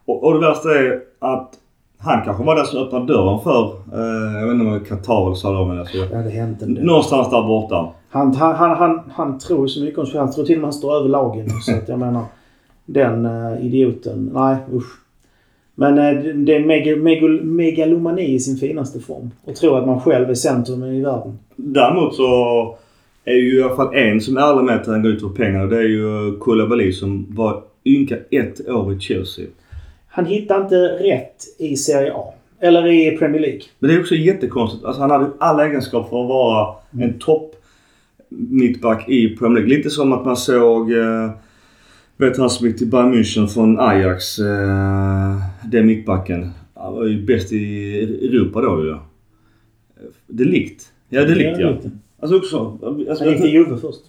Och, 0.06 0.24
och 0.24 0.34
det 0.34 0.40
värsta 0.40 0.70
är 0.80 1.00
att 1.20 1.50
han 1.98 2.22
kanske 2.26 2.44
var 2.44 2.56
den 2.56 2.66
som 2.66 2.80
öppnade 2.84 3.06
dörren 3.14 3.40
för, 3.40 3.64
eh, 3.94 4.40
jag 4.40 4.46
vet 4.48 4.54
inte 4.54 4.66
om 4.66 4.74
det 4.74 4.80
var 4.80 4.86
Qatar 4.86 5.26
eller 5.26 5.36
Saudiarabien. 5.36 5.80
Alltså, 5.80 5.98
Det 6.10 6.16
hade 6.16 6.30
hänt 6.30 6.62
ändå. 6.62 6.82
någonstans 6.82 7.30
där 7.30 7.42
borta. 7.44 7.88
Han, 8.10 8.36
han, 8.36 8.56
han, 8.56 8.78
han, 8.78 9.00
han 9.12 9.40
tror 9.40 9.68
så 9.68 9.82
mycket 9.84 10.00
om 10.00 10.06
sig. 10.06 10.20
Han 10.20 10.32
tror 10.32 10.46
till 10.46 10.56
och 10.56 10.60
med 10.62 10.66
han 10.66 10.74
står 10.74 10.96
över 10.96 11.10
lagen. 11.10 11.50
Så 11.50 11.76
att 11.76 11.90
jag 11.90 12.00
menar, 12.00 12.24
den 12.86 13.26
uh, 13.26 13.66
idioten. 13.66 14.30
Nej, 14.34 14.56
usch. 14.74 15.00
Men 15.76 15.98
eh, 15.98 16.24
det- 16.24 16.34
det 16.34 16.56
är 16.56 16.66
mega, 16.66 16.96
mega, 16.96 17.28
megalomani 17.44 18.34
i 18.34 18.40
sin 18.40 18.58
finaste 18.58 19.00
form. 19.00 19.32
Och 19.46 19.56
tror 19.56 19.80
att 19.80 19.86
man 19.88 20.02
själv 20.02 20.30
är 20.30 20.34
centrum 20.34 20.84
i 20.84 21.02
världen. 21.02 21.40
Däremot 21.56 22.16
så 22.16 22.24
är 23.26 23.34
ju 23.34 23.60
i 23.60 23.64
alla 23.64 23.76
fall 23.76 23.96
en 23.96 24.22
som 24.22 24.38
är 24.38 24.42
ärlig 24.42 24.64
med 24.64 24.76
att 24.76 24.88
han 24.88 25.04
går 25.04 25.12
ut 25.12 25.22
för 25.22 25.30
pengar. 25.30 25.68
Det 25.68 25.78
är 25.78 25.82
ju 25.90 26.38
Koulibaly 26.40 26.92
som 26.92 27.26
var 27.30 27.62
ynka 27.86 28.16
ett 28.32 28.70
år 28.70 28.94
i 28.94 29.00
Chelsea. 29.00 29.46
Han 30.16 30.26
hittar 30.26 30.62
inte 30.62 30.76
rätt 30.78 31.44
i 31.58 31.76
Serie 31.76 32.14
A. 32.14 32.34
Eller 32.60 32.88
i 32.88 33.18
Premier 33.18 33.42
League. 33.42 33.62
Men 33.80 33.90
det 33.90 33.96
är 33.96 34.00
också 34.00 34.16
jättekonstigt. 34.16 34.86
Alltså 34.86 35.02
han 35.02 35.12
hade 35.12 35.30
alla 35.38 35.66
egenskaper 35.66 36.10
för 36.10 36.22
att 36.22 36.30
vara 36.30 36.76
en 37.00 37.20
topp 37.20 37.56
mittback 38.30 39.10
i 39.10 39.38
Premier 39.38 39.64
League. 39.64 39.78
Lite 39.78 39.90
som 39.90 40.14
att 40.14 40.26
man 40.26 40.38
såg... 40.38 40.92
Eh, 40.92 41.32
vet 42.18 42.38
han 42.38 42.50
som 42.50 42.68
gick 42.68 42.78
till 42.78 42.88
Bayern 42.88 43.14
München 43.14 43.48
från 43.48 43.80
Ajax. 43.80 44.40
Eh, 44.40 45.36
den 45.64 45.86
mittbacken. 45.86 46.52
Han 46.74 46.94
var 46.94 47.06
ju 47.06 47.26
bäst 47.26 47.52
i 47.52 47.94
Europa 48.04 48.62
då 48.62 48.86
ju. 48.86 48.98
Det 50.28 50.44
är 50.44 50.48
likt. 50.48 50.92
Ja, 51.10 51.26
det 51.26 51.32
är 51.32 51.36
likt 51.36 51.60
ja. 51.60 51.78
Alltså 52.20 52.38
också... 52.38 52.78
Alltså, 53.10 53.24
Han 53.24 53.34
gick 53.34 53.42
till 53.42 53.54
Juve 53.54 53.78
först. 53.78 54.02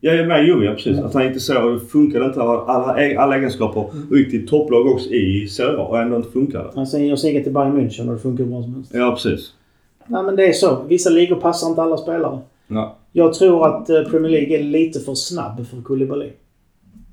Ja, 0.00 0.12
jag 0.12 0.20
är 0.20 0.26
med 0.26 0.44
i 0.44 0.64
ja, 0.64 0.72
precis. 0.72 0.98
Att 0.98 1.14
han 1.14 1.26
inte 1.26 1.40
så. 1.40 1.68
Det 1.70 1.80
funkade 1.80 2.24
inte. 2.24 2.40
Alla, 2.40 2.96
alla, 3.18 3.36
egenskaper. 3.36 3.80
Och 4.10 4.18
gick 4.18 4.30
till 4.30 4.48
topplag 4.48 4.86
också 4.86 5.10
i 5.10 5.48
Serie 5.48 5.76
och 5.76 5.98
ändå 5.98 6.16
inte 6.16 6.30
funkade. 6.30 6.70
Han 6.74 6.86
sen 6.86 7.04
gick 7.04 7.44
till 7.44 7.52
Bayern 7.52 7.80
München 7.80 8.08
och 8.08 8.14
det 8.14 8.20
funkar 8.20 8.44
bra 8.44 8.62
som 8.62 8.74
helst. 8.74 8.90
Ja, 8.94 9.10
precis. 9.10 9.52
Nej 10.06 10.22
men 10.22 10.36
det 10.36 10.46
är 10.46 10.52
så. 10.52 10.82
Vissa 10.88 11.10
ligor 11.10 11.36
passar 11.36 11.68
inte 11.68 11.82
alla 11.82 11.96
spelare. 11.96 12.38
Ja. 12.68 12.96
Jag 13.12 13.34
tror 13.34 13.66
att 13.66 13.90
eh, 13.90 14.02
Premier 14.02 14.32
League 14.32 14.58
är 14.58 14.62
lite 14.62 15.00
för 15.00 15.14
snabb 15.14 15.66
för 15.66 15.82
Koulibaly. 15.82 16.30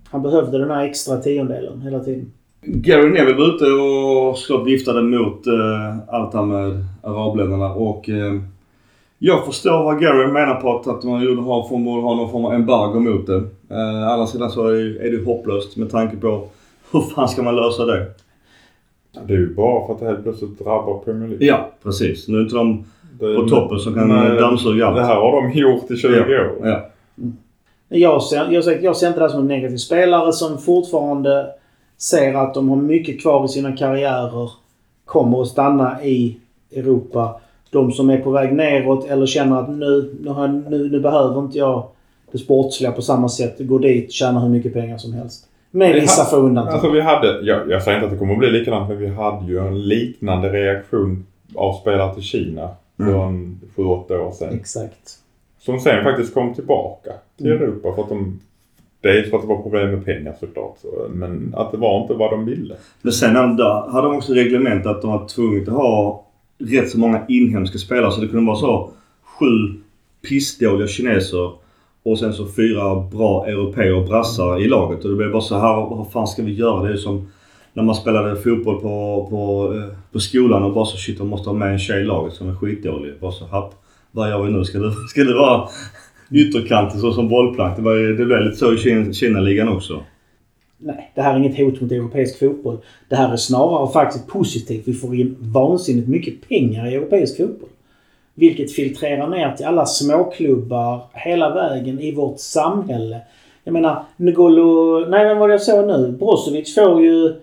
Han 0.10 0.22
behövde 0.22 0.58
den 0.58 0.72
här 0.72 0.86
extra 0.86 1.18
tiondelen 1.18 1.82
hela 1.82 2.00
tiden. 2.00 2.32
Gary 2.66 3.10
Neville 3.10 3.38
var 3.38 3.56
ute 3.56 3.66
och 3.66 4.38
såklart 4.38 4.68
viftade 4.68 5.02
mot 5.02 5.48
uh, 5.48 5.98
allt 6.08 6.32
det 6.32 6.38
här 6.38 6.46
med 6.46 6.86
arabländerna 7.04 7.74
och 7.74 8.10
eh, 8.10 8.34
jag 9.26 9.46
förstår 9.46 9.84
vad 9.84 10.02
Gary 10.02 10.28
menar 10.28 10.56
på 10.56 10.80
att, 10.80 10.88
att 10.88 11.04
man 11.04 11.24
gjorde 11.24 11.42
ha, 11.42 11.68
får 11.68 11.78
man 11.78 12.04
ha 12.04 12.16
någon 12.16 12.32
form 12.32 12.46
av 12.46 12.54
embargo 12.54 13.00
mot 13.00 13.28
det. 13.28 13.36
Uh, 13.76 14.12
andra 14.12 14.28
sidan 14.28 14.52
så 14.52 14.68
är 14.68 14.74
det, 14.74 15.08
är 15.08 15.12
det 15.12 15.26
hopplöst 15.26 15.78
med 15.78 15.92
tanke 15.92 16.18
på 16.18 16.48
hur 16.92 17.02
fan 17.02 17.30
ska 17.30 17.44
man 17.44 17.56
lösa 17.56 17.86
det? 17.86 18.06
Det 19.28 19.34
är 19.34 19.38
ju 19.38 19.54
bara 19.56 19.88
för 19.88 19.94
att 19.94 20.00
det 20.00 20.06
helt 20.06 20.24
plötsligt 20.24 20.60
drabbar 20.60 21.02
Premier 21.06 21.30
League. 21.30 21.48
Ja, 21.48 21.70
precis. 21.84 22.28
Nu 22.28 22.38
är 22.38 22.42
inte 22.42 22.56
de 22.56 22.86
Det- 23.20 23.36
på 23.36 23.48
toppen 23.48 23.80
som 23.80 23.94
kan 23.94 24.10
dammsuga 24.38 24.88
allt. 24.88 24.96
Det 24.96 25.04
här 25.04 25.16
har 25.16 25.42
de 25.42 25.60
gjort 25.60 25.92
i 25.92 25.96
20 25.96 26.08
ja. 26.08 26.42
år. 26.42 26.68
Ja. 26.68 26.90
Jag 27.90 28.24
ser, 28.24 28.52
jag, 28.52 28.64
ser, 28.64 28.80
jag 28.82 28.96
ser 28.96 29.08
inte 29.08 29.20
det 29.20 29.26
här 29.26 29.30
som 29.30 29.40
en 29.42 29.48
negativ 29.48 29.78
spelare 29.78 30.34
som 30.34 30.58
fortfarande 30.58 31.48
ser 31.98 32.34
att 32.34 32.54
de 32.54 32.70
har 32.70 32.76
mycket 32.76 33.22
kvar 33.22 33.46
i 33.46 33.48
sina 33.48 33.78
karriärer. 33.78 34.52
Kommer 35.06 35.42
att 35.42 35.48
stanna 35.48 36.04
i 36.04 36.38
Europa. 36.76 37.40
De 37.74 37.92
som 37.92 38.10
är 38.10 38.18
på 38.18 38.30
väg 38.32 38.54
neråt 38.54 39.06
eller 39.06 39.26
känner 39.26 39.60
att 39.60 39.70
nu, 39.70 40.16
nu, 40.22 40.64
nu, 40.70 40.90
nu 40.92 41.00
behöver 41.00 41.40
inte 41.40 41.58
jag 41.58 41.84
det 42.32 42.38
sportsliga 42.38 42.92
på 42.92 43.02
samma 43.02 43.30
sätt. 43.30 43.56
Går 43.60 43.80
dit, 43.80 44.12
tjänar 44.12 44.42
hur 44.42 44.50
mycket 44.50 44.74
pengar 44.74 44.98
som 44.98 45.14
helst. 45.14 45.48
Med 45.72 45.94
Vi 45.94 46.00
vissa 46.00 46.26
få 46.26 46.36
undantag. 46.36 46.74
Alltså 46.74 46.90
vi 46.90 47.02
hade, 47.02 47.42
jag, 47.42 47.70
jag 47.72 47.84
säger 47.84 47.98
inte 47.98 48.06
att 48.06 48.12
det 48.14 48.18
kommer 48.18 48.34
att 48.34 48.40
bli 48.40 48.52
likadant, 48.52 48.90
men 48.90 48.98
vi 48.98 49.08
hade 49.08 49.46
ju 49.52 49.60
en 49.68 49.82
liknande 49.88 50.50
reaktion 50.50 51.26
av 51.56 51.74
spelare 51.74 52.14
till 52.14 52.24
Kina 52.24 52.70
för 52.98 53.04
Mm. 53.04 53.20
en 53.22 53.60
7-8 53.76 54.18
år 54.20 54.32
sedan. 54.32 54.54
Exakt. 54.54 55.18
Som 55.60 55.80
sen 55.80 56.04
faktiskt 56.04 56.34
kom 56.34 56.54
tillbaka 56.54 57.12
till 57.38 57.52
Mm. 57.52 57.64
Europa 57.64 57.94
för 57.96 58.02
att 58.04 58.10
de... 58.10 58.40
Dels 59.02 59.30
för 59.30 59.38
att 59.38 59.44
det 59.44 59.50
var 59.50 59.62
problem 59.62 59.92
med 59.92 60.06
pengar 60.06 60.34
såklart, 60.40 60.76
så- 60.82 61.08
men 61.14 61.54
att 61.58 61.72
det 61.72 61.78
var 61.78 62.02
inte 62.02 62.14
vad 62.14 62.32
de 62.32 62.46
ville. 62.46 62.76
Men 63.02 63.14
sen 63.14 63.36
hade 63.36 63.64
de- 63.64 63.92
hade 63.92 64.08
de 64.08 64.18
också 64.18 64.34
reglement 64.34 64.86
att 64.86 65.02
de 65.02 65.12
var 65.12 65.28
tvungna 65.28 65.72
att 65.72 65.78
ha 65.78 66.23
rätt 66.72 66.90
så 66.90 67.00
många 67.00 67.22
inhemska 67.30 67.78
spelare. 67.78 68.12
Så 68.12 68.22
det 68.22 68.28
kunde 68.28 68.46
vara 68.48 68.58
så 68.58 68.90
sju 69.40 69.74
pissdåliga 70.30 70.88
kineser 70.88 71.52
och 72.04 72.20
sen 72.20 72.34
så 72.34 72.48
fyra 72.48 72.96
bra 73.12 73.46
europeer 73.48 73.94
och 73.96 74.06
brassar 74.08 74.62
i 74.62 74.68
laget. 74.68 75.04
Och 75.04 75.10
det 75.10 75.16
blev 75.18 75.32
bara 75.32 75.42
så 75.42 75.56
här, 75.60 75.76
vad 75.76 76.12
fan 76.12 76.28
ska 76.28 76.44
vi 76.44 76.54
göra? 76.54 76.84
Det 76.88 76.94
är 76.94 76.98
som 76.98 77.28
när 77.74 77.84
man 77.84 77.96
spelade 77.96 78.36
fotboll 78.36 78.82
på, 78.82 79.28
på, 79.30 79.74
eh, 79.76 79.98
på 80.12 80.20
skolan 80.20 80.64
och 80.64 80.74
bara 80.74 80.86
så 80.86 80.98
shit, 80.98 81.18
de 81.18 81.28
måste 81.28 81.50
ha 81.50 81.58
med 81.58 81.72
en 81.72 81.80
tjej 81.80 82.02
i 82.02 82.06
laget 82.06 82.34
som 82.34 82.50
är 82.50 82.56
skitdålig. 82.56 83.14
Bara 83.22 83.32
så 83.32 83.46
happ, 83.46 83.74
vad 84.12 84.30
gör 84.30 84.44
vi 84.44 84.52
nu? 84.52 84.64
Ska 84.66 84.80
det, 84.80 84.92
ska 85.10 85.24
det 85.24 85.34
vara 85.34 85.68
ytterkanten 86.32 87.00
så 87.00 87.14
som 87.14 87.30
bollplank? 87.30 87.76
Det, 87.76 87.82
var, 87.82 87.96
det 87.96 88.26
blev 88.26 88.42
lite 88.42 88.56
så 88.56 88.74
i 88.74 88.78
Kina- 88.78 89.14
Kina-ligan 89.14 89.70
också. 89.70 90.04
Nej, 90.86 91.12
det 91.16 91.22
här 91.22 91.34
är 91.34 91.40
inget 91.40 91.58
hot 91.58 91.82
mot 91.82 91.92
europeisk 91.92 92.40
fotboll. 92.40 92.78
Det 93.10 93.16
här 93.16 93.34
är 93.34 93.38
snarare 93.38 93.92
faktiskt 93.92 94.28
positivt. 94.28 94.88
Vi 94.88 94.94
får 94.94 95.16
in 95.16 95.36
vansinnigt 95.40 96.08
mycket 96.08 96.50
pengar 96.50 96.88
i 96.88 96.96
europeisk 96.96 97.38
fotboll. 97.38 97.70
Vilket 98.34 98.72
filtrerar 98.72 99.28
ner 99.28 99.52
till 99.52 99.66
alla 99.66 99.86
småklubbar 99.86 101.02
hela 101.14 101.54
vägen 101.54 102.00
i 102.00 102.12
vårt 102.16 102.40
samhälle. 102.40 103.22
Jag 103.64 103.74
menar, 103.74 104.04
Ngolo... 104.18 105.00
Nej, 105.00 105.26
men 105.26 105.38
vad 105.38 105.52
jag 105.52 105.62
såg 105.62 105.88
nu. 105.88 106.16
Brozovic 106.20 106.76
får 106.76 107.02
ju 107.02 107.34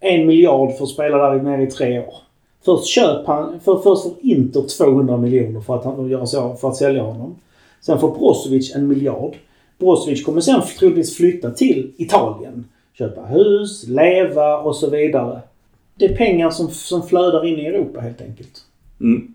en 0.00 0.26
miljard 0.26 0.76
för 0.76 0.84
att 0.84 0.90
spela 0.90 1.16
där 1.18 1.42
nere 1.42 1.62
i 1.62 1.66
tre 1.66 1.98
år. 1.98 2.14
Först 2.64 2.86
köp 2.86 3.26
han... 3.26 3.60
För, 3.60 3.78
först 3.78 4.02
får 4.02 4.12
Inter 4.20 4.62
200 4.78 5.16
miljoner 5.16 5.60
för 5.60 5.74
att, 5.74 5.84
han, 5.84 6.08
göra 6.08 6.26
så, 6.26 6.54
för 6.54 6.68
att 6.68 6.76
sälja 6.76 7.02
honom. 7.02 7.34
Sen 7.80 7.98
får 7.98 8.18
Brozovic 8.18 8.74
en 8.74 8.88
miljard. 8.88 9.36
Brozovic 9.78 10.24
kommer 10.24 10.40
sen 10.40 10.62
troligtvis 10.78 11.16
flytta 11.16 11.50
till 11.50 11.92
Italien. 11.96 12.64
Köpa 12.98 13.20
hus, 13.20 13.88
leva 13.88 14.58
och 14.58 14.76
så 14.76 14.90
vidare. 14.90 15.40
Det 15.94 16.04
är 16.04 16.16
pengar 16.16 16.50
som, 16.50 16.68
som 16.68 17.02
flödar 17.02 17.46
in 17.46 17.58
i 17.58 17.66
Europa 17.66 18.00
helt 18.00 18.20
enkelt. 18.20 18.64
Mm. 19.00 19.34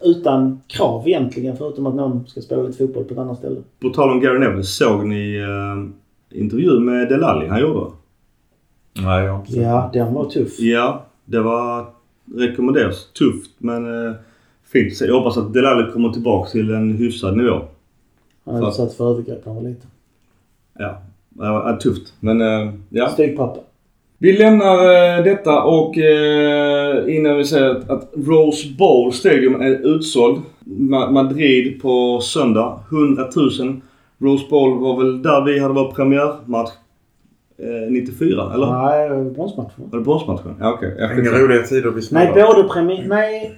Utan 0.00 0.60
krav 0.66 1.08
egentligen, 1.08 1.56
förutom 1.56 1.86
att 1.86 1.94
någon 1.94 2.26
ska 2.26 2.40
spela 2.40 2.62
lite 2.62 2.78
fotboll 2.78 3.04
på 3.04 3.12
ett 3.12 3.18
annat 3.20 3.38
ställe. 3.38 3.60
På 3.80 3.88
tal 3.88 4.10
om 4.10 4.20
Gary 4.20 4.38
Neville, 4.38 4.62
såg 4.62 5.06
ni 5.06 5.38
uh, 5.38 5.88
intervjun 6.30 6.84
med 6.84 7.08
Delali 7.08 7.46
han 7.46 7.60
gjorde? 7.60 7.90
Nej, 8.92 9.24
jag 9.24 9.32
har 9.32 9.40
inte 9.40 9.52
sett 9.52 9.62
Ja, 9.62 9.90
den 9.92 10.14
var 10.14 10.24
tuff. 10.24 10.60
Ja, 10.60 11.06
det 11.24 11.40
var 11.40 11.86
rekommenderas. 12.34 13.12
Tufft 13.12 13.50
men 13.58 13.86
uh, 13.86 14.14
fint. 14.72 14.96
Så 14.96 15.04
jag 15.04 15.14
hoppas 15.14 15.36
att 15.36 15.54
Delali 15.54 15.92
kommer 15.92 16.12
tillbaka 16.12 16.50
till 16.50 16.70
en 16.70 16.96
hyfsad 16.96 17.36
nivå. 17.36 17.60
Han 18.44 18.54
hade 18.54 18.68
utsatts 18.68 18.96
för 18.96 19.10
övergrepp 19.10 19.46
när 19.46 19.52
han 19.54 19.62
var 19.62 19.70
liten. 19.70 19.90
Ja, 20.78 21.02
ja 21.38 21.78
tufft. 21.80 22.12
Men 22.20 22.40
uh, 22.40 22.72
ja. 22.90 23.08
Styvpappa. 23.08 23.60
Vi 24.20 24.32
lämnar 24.38 24.74
eh, 24.74 25.24
detta 25.24 25.62
och 25.62 25.98
eh, 25.98 27.16
innan 27.16 27.36
vi 27.36 27.44
säger 27.44 27.70
att, 27.70 28.10
Rose 28.14 28.68
Bowl 28.78 29.12
Stadium 29.12 29.60
är 29.60 29.86
utsåld. 29.94 30.42
Ma- 30.64 31.10
Madrid 31.10 31.82
på 31.82 32.20
söndag. 32.20 32.80
100 32.90 33.22
000. 33.60 33.80
Rose 34.18 34.46
Bowl 34.50 34.78
var 34.78 34.96
väl 34.96 35.22
där 35.22 35.44
vi 35.44 35.58
hade 35.58 35.74
vår 35.74 35.92
premiärmatch 35.92 36.70
eh, 37.58 37.90
94 37.90 38.50
eller? 38.54 38.66
Nej, 38.82 39.30
bronsmatchen. 39.30 39.90
Var 39.90 39.98
det 39.98 40.04
bronsmatchen? 40.04 40.54
Ja 40.60 40.72
okej. 40.72 40.94
det. 40.98 41.04
Okay. 41.04 41.20
Inga 41.20 41.30
roliga 41.30 41.62
tider 41.62 41.90
vi 41.90 41.94
Nej, 41.94 42.02
spelar. 42.02 42.54
både 42.54 42.68
premiär... 42.68 43.04
Nej. 43.08 43.54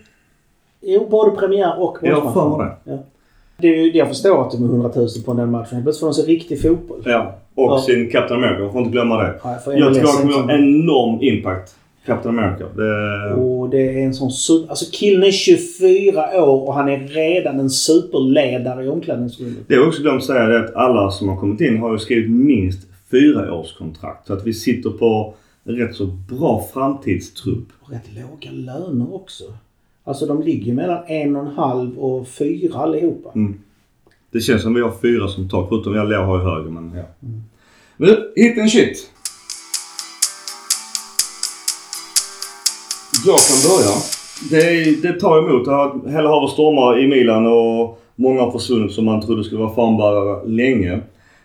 Jo, 0.83 1.09
både 1.11 1.31
premiär 1.31 1.81
och 1.81 1.99
bronsmatchen. 2.03 2.33
för 2.33 2.59
mig 2.59 2.77
det. 2.85 2.91
Ja. 2.93 2.99
Det 3.61 3.69
är 3.69 3.85
ju, 3.85 3.93
jag 3.97 4.09
förstår 4.09 4.43
att 4.47 4.51
de 4.53 4.65
är 4.65 4.69
100 4.69 4.91
000 4.97 5.09
på 5.25 5.35
den 5.35 5.51
matchen. 5.51 5.75
Helt 5.75 5.85
plötsligt 5.85 6.01
får 6.01 6.07
de 6.07 6.15
se 6.15 6.23
riktig 6.23 6.63
fotboll. 6.63 7.03
Ja. 7.05 7.35
Och 7.55 7.71
Ja. 7.71 7.79
sin 7.79 8.11
Captain 8.11 8.45
America. 8.45 8.73
Får 8.73 8.81
inte 8.81 8.93
glömma 8.93 9.23
det. 9.23 9.35
För 9.65 9.73
Jag 9.73 9.91
MLS 9.91 9.99
tror 9.99 10.09
han 10.09 10.21
kommer 10.21 10.35
är 10.35 10.43
ha 10.43 10.53
en 10.53 10.65
en 10.65 10.81
enorm 10.81 11.23
impact. 11.23 11.75
Captain 12.07 12.39
America. 12.39 12.65
Det... 12.77 13.35
Och 13.35 13.71
det 13.71 14.01
är 14.01 14.05
en 14.05 14.15
sån 14.15 14.31
super... 14.31 14.71
Alltså 14.71 14.85
killen 14.93 15.23
är 15.23 15.31
24 15.31 16.45
år 16.45 16.67
och 16.69 16.75
han 16.75 16.89
är 16.89 16.99
redan 16.99 17.61
en 17.61 17.71
superledare 17.71 18.85
i 18.85 18.89
omklädningsrummet. 18.89 19.59
Det 19.67 19.75
är 19.75 19.87
också 19.89 20.03
glömt 20.03 20.19
att 20.19 20.27
säga 20.27 20.47
det 20.47 20.59
att 20.65 20.75
alla 20.75 21.11
som 21.11 21.29
har 21.29 21.37
kommit 21.37 21.61
in 21.61 21.79
har 21.79 21.93
ju 21.93 21.99
skrivit 21.99 22.31
minst 22.31 22.87
fyra 23.11 23.55
års 23.55 23.77
kontrakt. 23.79 24.27
Så 24.27 24.33
att 24.33 24.47
vi 24.47 24.53
sitter 24.53 24.91
på 24.91 25.35
en 25.65 25.77
rätt 25.77 25.95
så 25.95 26.07
bra 26.07 26.67
framtidstrupp. 26.75 27.69
Och 27.81 27.91
rätt 27.93 28.09
låga 28.15 28.51
löner 28.53 29.15
också. 29.15 29.45
Alltså 30.05 30.27
de 30.27 30.43
ligger 30.43 30.73
mellan 30.73 31.05
en 31.07 31.37
och 31.37 31.43
en 31.43 31.53
halv 31.53 31.99
och 31.99 32.29
fyra 32.29 32.79
allihopa. 32.79 33.31
Mm. 33.35 33.55
Det 34.31 34.41
känns 34.41 34.63
som 34.63 34.75
vi 34.75 34.81
har 34.81 34.93
fyra 35.03 35.29
som 35.29 35.49
tak, 35.49 35.69
förutom 35.69 35.95
jag 35.95 36.09
Leo 36.09 36.23
har 36.23 36.39
ju 36.39 36.45
högre 36.45 36.71
men 36.71 36.93
ja. 36.97 37.29
Nu, 37.97 38.33
hit 38.37 38.59
and 38.59 38.71
shit. 38.71 39.11
Jag 43.27 43.39
kan 43.39 43.71
börja. 43.71 43.97
Det, 44.51 45.03
det 45.03 45.21
tar 45.21 45.39
emot. 45.39 45.69
Hela 46.13 46.29
havet 46.29 46.51
stormar 46.51 46.99
i 46.99 47.09
Milan 47.09 47.47
och 47.47 48.03
många 48.17 48.41
har 48.41 48.51
försvunnit 48.51 48.93
som 48.93 49.05
man 49.05 49.21
trodde 49.21 49.45
skulle 49.45 49.61
vara 49.61 49.75
fanbärare 49.75 50.49
länge. 50.49 51.01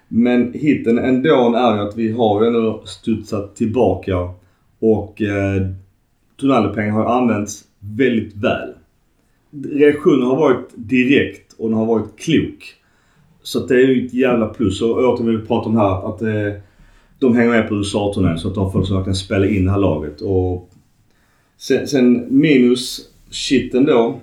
Men 0.07 0.53
hitten 0.53 0.97
ändå 0.97 1.55
är 1.55 1.75
ju 1.75 1.81
att 1.81 1.97
vi 1.97 2.11
har 2.11 2.41
ju 2.41 2.47
ändå 2.47 2.81
studsat 2.85 3.55
tillbaka 3.55 4.29
och 4.79 5.21
eh, 5.21 5.67
Tonalipengar 6.39 6.91
har 6.91 7.05
använts 7.05 7.63
väldigt 7.97 8.35
väl. 8.35 8.69
Reaktionen 9.71 10.27
har 10.27 10.35
varit 10.35 10.69
direkt 10.75 11.53
och 11.57 11.69
den 11.69 11.77
har 11.77 11.85
varit 11.85 12.19
klok. 12.19 12.73
Så 13.43 13.59
att 13.59 13.67
det 13.67 13.75
är 13.75 13.87
ju 13.87 14.05
ett 14.05 14.13
jävla 14.13 14.47
plus. 14.47 14.81
Och 14.81 14.97
återigen 14.97 15.39
vi 15.39 15.47
pratar 15.47 15.69
om 15.69 15.77
här 15.77 16.09
att 16.09 16.21
eh, 16.21 16.61
de 17.19 17.35
hänger 17.35 17.49
med 17.49 17.69
på 17.69 17.75
USA-turnén 17.75 18.39
så 18.39 18.47
att 18.47 18.55
de 18.55 18.71
får 18.71 18.83
så 18.83 18.95
verkligen 18.95 19.15
spela 19.15 19.47
in 19.47 19.65
det 19.65 19.71
här 19.71 19.79
laget. 19.79 20.21
Och 20.21 20.69
sen, 21.57 21.87
sen 21.87 22.25
minus 22.29 23.09
shiten 23.31 23.85
då. 23.85 24.19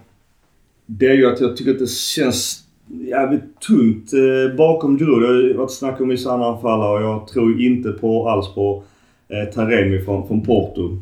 Det 0.87 1.07
är 1.07 1.15
ju 1.15 1.27
att 1.27 1.41
jag 1.41 1.57
tycker 1.57 1.71
att 1.71 1.79
det 1.79 1.91
känns 1.91 2.65
jävligt 2.89 3.61
tungt 3.61 4.13
eh, 4.13 4.57
bakom 4.57 4.99
Giroud. 4.99 5.23
Det 5.23 5.27
har 5.27 5.35
ju 5.35 5.53
varit 5.53 5.71
snack 5.71 6.01
om 6.01 6.09
vissa 6.09 6.33
andra 6.33 6.47
anfallare 6.47 6.95
och 6.95 7.03
jag 7.03 7.29
tror 7.29 7.61
inte 7.61 7.93
på 7.93 8.29
alls 8.29 8.55
på 8.55 8.83
eh, 9.29 9.55
Taremi 9.55 10.05
från, 10.05 10.29
från 10.29 10.43
Porto. 10.43 10.99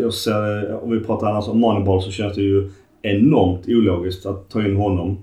Jag 0.00 0.14
ser, 0.14 0.74
om 0.84 0.90
vi 0.90 1.00
pratar 1.00 1.26
annars 1.26 1.48
om 1.48 1.60
Moneyball 1.60 2.02
så 2.02 2.10
känns 2.10 2.34
det 2.34 2.42
ju 2.42 2.70
enormt 3.02 3.68
ologiskt 3.68 4.26
att 4.26 4.48
ta 4.48 4.62
in 4.66 4.76
honom. 4.76 5.18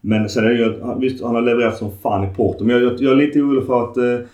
Men 0.00 0.28
sen 0.28 0.44
är 0.44 0.48
det 0.48 0.54
ju 0.56 0.82
att, 0.82 1.00
visst 1.00 1.24
han 1.24 1.34
har 1.34 1.42
levererat 1.42 1.76
som 1.76 1.90
fan 2.02 2.24
i 2.24 2.34
Porto. 2.34 2.64
Men 2.64 2.76
jag, 2.76 2.84
jag, 2.84 3.00
jag 3.00 3.12
är 3.12 3.16
lite 3.16 3.40
orolig 3.40 3.66
för 3.66 3.84
att 3.84 3.96
eh, 3.96 4.26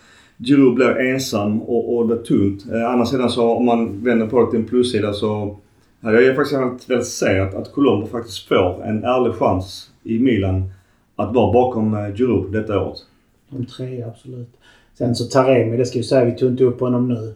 Giroud 0.44 0.74
blir 0.74 0.98
ensam 0.98 1.62
och, 1.62 1.96
och 1.96 2.08
det 2.08 2.14
blir 2.14 2.24
tungt. 2.24 2.66
Eh, 2.72 2.90
andra 2.90 3.06
sidan 3.06 3.30
så 3.30 3.50
om 3.50 3.64
man 3.64 4.04
vänder 4.04 4.26
på 4.26 4.44
det 4.44 4.50
till 4.50 4.60
en 4.60 4.66
plussida 4.66 5.12
så 5.12 5.56
hade 6.02 6.20
jag 6.22 6.36
faktiskt 6.36 6.60
velat- 6.60 6.90
velat 6.90 7.06
se 7.06 7.38
att, 7.38 7.54
att 7.54 7.72
Colombo 7.72 8.06
faktiskt 8.06 8.48
får 8.48 8.84
en 8.84 9.04
ärlig 9.04 9.32
chans 9.34 9.90
i 10.02 10.18
Milan 10.18 10.70
att 11.16 11.34
vara 11.34 11.52
bakom 11.52 11.94
eh, 11.94 12.14
Giroud 12.14 12.52
detta 12.52 12.80
året. 12.84 12.98
De 13.50 13.66
tre, 13.66 14.02
absolut. 14.02 14.48
Sen 14.98 15.14
så 15.14 15.24
Taremi, 15.24 15.76
det 15.76 15.86
ska 15.86 15.98
ju 15.98 16.04
säga, 16.04 16.24
vi 16.24 16.32
tog 16.36 16.50
inte 16.50 16.64
upp 16.64 16.80
honom 16.80 17.08
nu. 17.08 17.34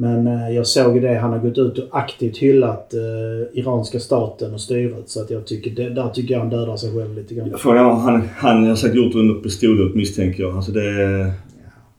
Men 0.00 0.26
eh, 0.26 0.50
jag 0.56 0.66
såg 0.66 1.02
det. 1.02 1.14
Han 1.14 1.30
har 1.32 1.38
gått 1.38 1.58
ut 1.58 1.78
och 1.78 1.88
aktivt 1.98 2.36
hyllat 2.38 2.94
eh, 2.94 3.58
iranska 3.58 4.00
staten 4.00 4.54
och 4.54 4.60
styret. 4.60 5.08
Så 5.08 5.22
att 5.22 5.30
jag 5.30 5.46
tycker, 5.46 5.70
det, 5.70 5.90
där 5.90 6.08
tycker 6.08 6.34
jag 6.34 6.40
han 6.40 6.50
dödar 6.50 6.76
sig 6.76 6.96
själv 6.98 7.14
lite 7.14 7.34
grann. 7.34 7.54
Frågan 7.58 7.86
är 7.86 7.90
om 7.90 8.00
han, 8.00 8.22
han 8.36 8.66
har 8.66 8.74
säkert 8.76 8.96
gjort 8.96 9.12
det 9.12 9.18
under 9.18 9.34
pistolhot 9.34 9.94
misstänker 9.94 10.42
jag. 10.42 10.56
Alltså 10.56 10.72
det, 10.72 10.82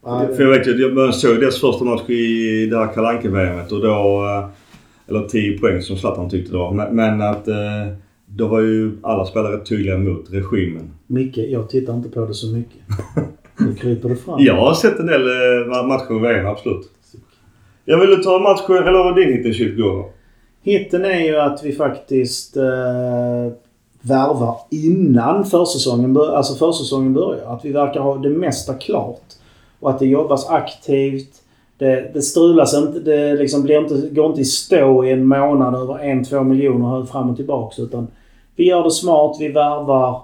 Ja, 0.03 0.28
För 0.36 0.44
jag 0.44 0.49
vet 0.49 0.68
ju, 0.68 0.72
jag 0.95 1.14
såg 1.14 1.40
deras 1.40 1.61
första 1.61 1.86
match 1.86 2.10
i 2.10 2.65
det 2.65 2.78
här 2.78 2.94
Kalle 2.94 3.30
vmet 3.30 3.72
och 3.72 3.82
då... 3.82 4.26
eh, 4.26 4.49
Eller 5.07 5.28
10 5.28 5.57
poäng 5.57 5.82
som 5.82 5.98
Zlatan 5.98 6.30
tyckte 6.30 6.52
det 6.52 6.57
var. 6.57 6.72
Men, 6.73 6.95
men 6.95 7.22
att 7.22 7.48
eh, 7.48 7.56
då 8.26 8.48
var 8.48 8.60
ju 8.60 8.91
alla 9.03 9.26
spelare 9.26 9.65
tydliga 9.65 9.98
mot 9.98 10.26
regimen. 10.32 10.91
Micke, 11.07 11.38
jag 11.38 11.69
tittar 11.69 11.94
inte 11.94 12.10
på 12.10 12.26
det 12.26 12.34
så 12.34 12.48
mycket. 12.48 12.82
Nu 13.60 13.76
kryper 13.76 14.10
det 14.10 14.15
fram. 14.15 14.36
Jag 14.40 14.56
har 14.56 14.73
sett 14.73 14.99
en 14.99 15.06
del 15.06 15.22
eh, 15.22 15.88
matcher 15.88 16.15
i 16.15 16.19
VM, 16.19 16.48
absolut. 16.48 16.90
Jag 17.91 17.97
ville 17.97 18.23
ta 18.23 18.39
matchen, 18.39 18.88
eller 18.88 19.03
vad 19.03 19.15
din 19.15 19.34
hit 19.34 19.55
shit 19.55 19.77
går? 19.77 20.05
Hitten 20.63 21.05
är 21.05 21.19
ju 21.19 21.38
att 21.38 21.63
vi 21.63 21.72
faktiskt 21.72 22.57
eh, 22.57 23.53
värvar 24.01 24.57
innan 24.69 25.45
försäsongen, 25.45 26.13
bör, 26.13 26.35
alltså 26.35 26.55
försäsongen 26.55 27.13
börjar. 27.13 27.45
Att 27.45 27.65
vi 27.65 27.72
verkar 27.72 27.99
ha 27.99 28.18
det 28.18 28.30
mesta 28.30 28.73
klart. 28.73 29.22
Och 29.80 29.89
att 29.89 29.99
det 29.99 30.05
jobbas 30.05 30.49
aktivt. 30.49 31.34
Det, 31.77 32.11
det 32.13 32.22
strulas 32.22 32.73
inte. 32.73 32.99
Det 32.99 33.34
liksom 33.34 33.63
blir 33.63 33.77
inte, 33.77 34.09
går 34.15 34.26
inte 34.26 34.41
i 34.41 34.45
stå 34.45 35.05
i 35.05 35.11
en 35.11 35.27
månad 35.27 35.76
över 35.76 35.99
en, 35.99 36.23
två 36.23 36.43
miljoner 36.43 37.05
fram 37.05 37.30
och 37.30 37.35
tillbaks. 37.35 37.80
Utan 37.80 38.07
vi 38.55 38.68
gör 38.68 38.84
det 38.84 38.91
smart, 38.91 39.38
vi 39.39 39.47
värvar. 39.47 40.22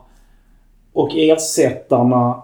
Och 0.93 1.09
ersättarna 1.15 2.43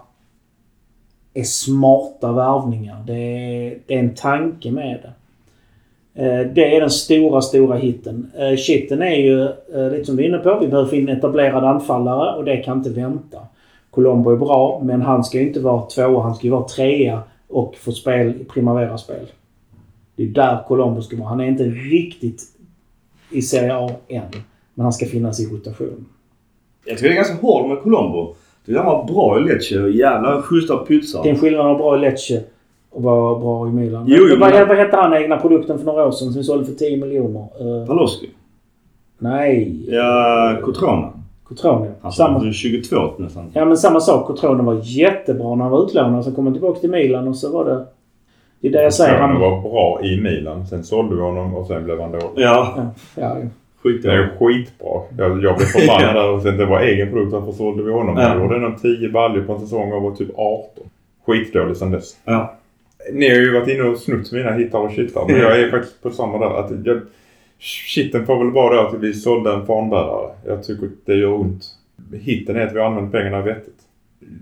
är 1.34 1.44
smarta 1.44 2.32
värvningar. 2.32 3.04
Det 3.06 3.14
är, 3.14 3.78
det 3.86 3.94
är 3.94 3.98
en 3.98 4.14
tanke 4.14 4.70
med 4.70 4.98
det. 5.02 5.12
Eh, 6.14 6.46
det 6.54 6.76
är 6.76 6.80
den 6.80 6.90
stora, 6.90 7.40
stora 7.40 7.76
hitten. 7.76 8.30
Eh, 8.38 8.56
shitten 8.56 9.02
är 9.02 9.16
ju, 9.16 9.42
eh, 9.74 9.90
lite 9.92 10.04
som 10.04 10.16
vi 10.16 10.24
är 10.24 10.28
inne 10.28 10.38
på, 10.38 10.58
vi 10.60 10.68
behöver 10.68 10.88
få 10.88 10.96
in 10.96 11.08
etablerade 11.08 11.68
anfallare 11.68 12.36
och 12.36 12.44
det 12.44 12.56
kan 12.56 12.78
inte 12.78 12.90
vänta. 12.90 13.38
Colombo 13.90 14.30
är 14.30 14.36
bra, 14.36 14.80
men 14.84 15.02
han 15.02 15.24
ska 15.24 15.38
ju 15.38 15.46
inte 15.46 15.60
vara 15.60 15.86
tvåa, 15.86 16.22
han 16.22 16.34
ska 16.34 16.44
ju 16.46 16.50
vara 16.50 16.68
trea 16.68 17.22
och 17.48 17.76
få 17.76 17.92
spel 17.92 18.34
i 18.40 18.44
Primavera-spel. 18.44 19.26
Det 20.16 20.22
är 20.22 20.26
där 20.26 20.64
Colombo 20.68 21.02
ska 21.02 21.16
vara. 21.16 21.28
Han 21.28 21.40
är 21.40 21.44
inte 21.44 21.64
riktigt 21.64 22.42
i 23.30 23.42
Serie 23.42 23.74
A 23.76 23.90
än, 24.08 24.22
men 24.74 24.84
han 24.84 24.92
ska 24.92 25.06
finnas 25.06 25.40
i 25.40 25.46
rotation. 25.46 26.06
Jag 26.84 26.98
tycker 26.98 27.08
det 27.08 27.14
är 27.14 27.24
ganska 27.24 27.46
hård 27.46 27.68
med 27.68 27.82
Colombo. 27.82 28.34
Det 28.66 28.76
han 28.76 28.86
var 28.86 29.04
bra 29.04 29.38
i 29.40 29.42
Lecce 29.42 29.74
jävla 29.74 30.42
schyssta 30.42 30.76
pytsar. 30.76 31.22
Det 31.22 31.28
är 31.28 31.32
en 31.34 31.38
skillnad 31.40 31.60
att 31.60 31.66
vara 31.66 31.78
bra 31.78 31.96
i 31.96 32.00
Lecce 32.00 32.42
och 32.90 33.02
vara 33.02 33.38
bra 33.38 33.68
i 33.68 33.70
Milan. 33.70 34.04
Jo, 34.08 34.16
jo, 34.30 34.36
vad, 34.40 34.50
men- 34.50 34.68
vad 34.68 34.76
hette 34.76 34.96
han 34.96 35.14
egna 35.14 35.36
produkten 35.36 35.78
för 35.78 35.86
några 35.86 36.06
år 36.06 36.10
sedan 36.10 36.28
som 36.32 36.36
vi 36.40 36.44
sålde 36.44 36.64
för 36.64 36.72
10 36.72 36.96
miljoner? 36.96 37.48
Uh, 37.90 38.08
nej. 39.18 39.84
Ja, 39.88 40.56
Cotrona. 40.62 41.12
Cotrone. 41.44 41.90
Alltså, 42.00 42.22
Samma, 42.22 42.38
du 42.38 42.48
är 42.48 42.52
22 42.52 42.96
nästan. 43.18 43.50
Ja 43.52 43.64
men 43.64 43.76
samma 43.76 44.00
sak. 44.00 44.26
Cotrone 44.26 44.62
var 44.62 44.80
jättebra 44.82 45.54
när 45.54 45.62
han 45.62 45.72
var 45.72 45.84
utlånad. 45.84 46.24
Sen 46.24 46.34
kom 46.34 46.44
han 46.46 46.54
tillbaka 46.54 46.80
till 46.80 46.90
Milan 46.90 47.28
och 47.28 47.36
så 47.36 47.52
var 47.52 47.64
det... 47.64 47.84
Det 48.60 48.68
är 48.68 48.72
det 48.72 48.82
jag 48.82 48.94
säger. 48.94 49.18
Han 49.18 49.30
Han, 49.30 49.40
var 49.40 49.60
bra 49.62 50.00
i 50.04 50.20
Milan. 50.20 50.66
Sen 50.66 50.84
sålde 50.84 51.14
vi 51.14 51.20
honom 51.22 51.54
och 51.54 51.66
sen 51.66 51.84
blev 51.84 52.00
han 52.00 52.12
dålig. 52.12 52.26
Ja, 52.36 52.74
ja, 52.76 52.82
ja, 53.14 53.36
skit 53.84 54.02
Det 54.02 54.12
är 54.12 54.30
skitbra. 54.38 55.02
Jag, 55.18 55.44
jag 55.44 55.56
blev 55.56 55.66
förbannad 55.66 56.30
och 56.34 56.42
sen 56.42 56.56
det 56.56 56.66
var 56.66 56.80
egen 56.80 57.10
produkt. 57.10 57.32
Varför 57.32 57.52
sålde 57.52 57.82
vi 57.82 57.90
honom? 57.90 58.16
Ja. 58.16 58.28
Han 58.28 58.42
gjorde 58.42 58.58
nog 58.58 58.82
10 58.82 59.08
baljor 59.08 59.44
på 59.44 59.52
en 59.52 59.60
säsong 59.60 59.92
och 59.92 60.02
var 60.02 60.14
typ 60.14 60.30
18. 60.34 60.86
Skitdålig 61.26 61.76
sen 61.76 61.90
dess. 61.90 62.16
Ja. 62.24 62.58
Ni 63.12 63.28
har 63.28 63.36
ju 63.36 63.52
varit 63.52 63.68
inne 63.68 63.82
och 63.82 63.98
snott 63.98 64.32
mina 64.32 64.52
hittar 64.52 64.78
och 64.78 64.92
kittar. 64.92 65.26
Men 65.26 65.36
jag 65.36 65.60
är 65.60 65.70
faktiskt 65.70 66.02
på 66.02 66.10
samma 66.10 66.38
där. 66.38 66.58
Att 66.58 66.86
jag, 66.86 67.00
shitten 67.58 68.26
får 68.26 68.38
väl 68.38 68.50
vara 68.50 68.82
då 68.82 68.88
att 68.88 69.02
vi 69.02 69.14
sålde 69.14 69.52
en 69.52 69.66
fanbärare. 69.66 70.30
Jag 70.46 70.64
tycker 70.64 70.88
det 71.04 71.14
gör 71.14 71.32
ont. 71.32 71.64
Hitten 72.12 72.56
är 72.56 72.66
att 72.66 72.74
vi 72.74 72.78
har 72.78 72.86
använt 72.86 73.12
pengarna 73.12 73.42
vettigt. 73.42 73.74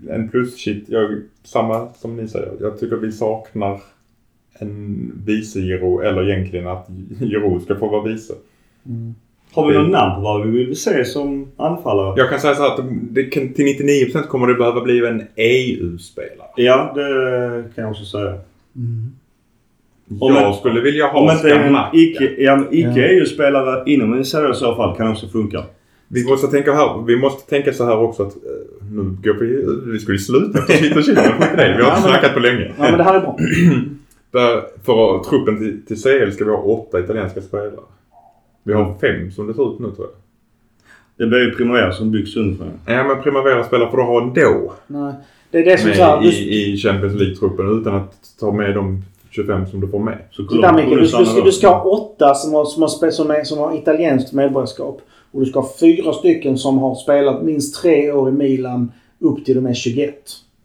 En 0.09 0.29
plus-shit, 0.29 0.83
jag, 0.87 1.21
samma 1.43 1.87
som 1.93 2.15
ni 2.15 2.27
säger. 2.27 2.51
Jag 2.59 2.79
tycker 2.79 2.95
vi 2.95 3.11
saknar 3.11 3.81
en 4.59 5.11
vice-giro 5.25 6.01
eller 6.01 6.29
egentligen 6.29 6.67
att 6.67 6.87
giro 7.19 7.59
ska 7.59 7.75
få 7.75 7.87
vara 7.87 8.03
vice. 8.03 8.33
Har 9.53 9.67
vi 9.71 9.77
någon 9.77 9.91
namn 9.91 10.15
på 10.15 10.21
vad 10.21 10.47
vi 10.47 10.57
vill 10.65 10.75
se 10.75 11.05
som 11.05 11.47
anfallare? 11.57 12.13
Jag 12.17 12.29
kan 12.29 12.39
säga 12.39 12.55
så 12.55 12.61
här 12.63 12.69
att 12.73 12.79
det 13.11 13.23
kan, 13.23 13.53
till 13.53 13.65
99% 13.65 14.21
kommer 14.27 14.47
det 14.47 14.53
behöva 14.53 14.81
bli 14.81 15.05
en 15.07 15.23
EU-spelare. 15.35 16.47
Ja, 16.55 16.91
det 16.95 17.63
kan 17.75 17.83
jag 17.83 17.91
också 17.91 18.05
säga. 18.05 18.33
Om 20.19 20.33
Jag 20.35 20.47
en- 20.47 20.53
skulle 20.53 20.81
vilja 20.81 21.09
Om 21.11 21.25
ha 21.27 21.33
inte 21.33 21.49
en 21.51 21.63
Skamacka. 21.63 21.97
icke, 21.97 22.35
inom 23.85 24.13
en 24.13 24.25
serie 24.25 24.51
i 24.51 24.53
så 24.53 24.75
fall 24.75 24.97
kan 24.97 25.11
också 25.11 25.27
funka. 25.27 25.63
Vi 26.07 26.25
måste 26.25 26.47
tänka 26.47 26.73
här, 26.73 27.03
vi 27.07 27.15
måste 27.17 27.49
tänka 27.49 27.73
så 27.73 27.85
här 27.85 27.97
också 27.99 28.23
att 28.23 28.35
eh, 28.35 28.87
nu 28.91 29.01
går 29.23 29.33
vi, 29.33 29.65
vi 29.91 29.99
ska 29.99 30.11
ju 30.11 30.17
sluta 30.17 30.59
efter 30.59 30.73
shit 30.73 30.97
och 30.97 31.05
shit. 31.05 31.17
Vi 31.17 31.83
har 31.83 31.95
inte 31.97 32.01
snackat 32.07 32.33
på 32.33 32.39
länge. 32.39 32.61
ja 32.77 32.83
men 32.83 32.97
det 32.97 33.03
här 33.03 33.15
är 33.15 33.19
bra. 33.19 33.37
Där, 34.31 34.61
för 34.85 35.15
att- 35.17 35.23
truppen 35.23 35.57
till, 35.57 35.85
till 35.85 35.97
CL 36.03 36.31
ska 36.31 36.45
vi 36.45 36.51
ha 36.51 36.57
åtta 36.57 36.99
italienska 36.99 37.41
spelare. 37.41 37.71
Vi 38.63 38.73
har 38.73 38.95
fem 39.01 39.31
som 39.31 39.47
det 39.47 39.53
ser 39.53 39.73
ut 39.73 39.79
nu 39.79 39.91
tror 39.91 40.07
jag. 40.07 40.15
Det 41.17 41.25
blir 41.25 41.39
ju 41.39 41.51
Primavera 41.51 41.91
som 41.91 42.11
byggs 42.11 42.35
underifrån. 42.35 42.71
Ja 42.85 43.03
men 43.03 43.21
Primavera-spelare 43.23 43.91
får 43.91 43.97
du 43.97 44.03
ha 44.03 44.21
ändå. 44.21 44.73
Nej. 44.87 45.13
Det 45.51 45.59
är 45.59 45.65
det 45.65 45.77
som 45.77 45.87
Med 45.89 45.97
så 45.97 46.03
här, 46.03 46.25
i, 46.25 46.29
du, 46.29 46.37
i 46.37 46.77
Champions 46.77 47.13
League-truppen 47.13 47.81
utan 47.81 47.95
att 47.95 48.13
ta 48.39 48.51
med 48.51 48.75
de 48.75 49.03
25 49.29 49.67
som 49.67 49.81
du 49.81 49.87
får 49.87 49.99
med. 49.99 50.17
Så 50.31 50.43
Titta 50.43 50.73
Mikael, 50.73 50.89
du, 50.89 51.01
du, 51.01 51.07
ska, 51.07 51.23
då. 51.23 51.41
du 51.41 51.51
ska 51.51 51.67
ha 51.67 51.83
åtta 51.83 52.33
som 52.35 52.53
har, 52.53 52.65
som, 52.65 52.81
har, 52.81 53.11
som, 53.11 53.31
är, 53.31 53.43
som 53.43 53.57
har 53.57 53.75
italienskt 53.75 54.33
medborgarskap. 54.33 55.01
Och 55.31 55.39
du 55.39 55.45
ska 55.45 55.59
ha 55.59 55.69
fyra 55.79 56.13
stycken 56.13 56.57
som 56.57 56.77
har 56.77 56.95
spelat 56.95 57.43
minst 57.43 57.81
tre 57.81 58.11
år 58.11 58.29
i 58.29 58.31
Milan 58.31 58.91
upp 59.19 59.45
till 59.45 59.55
de 59.55 59.65
är 59.65 59.73
21. 59.73 60.15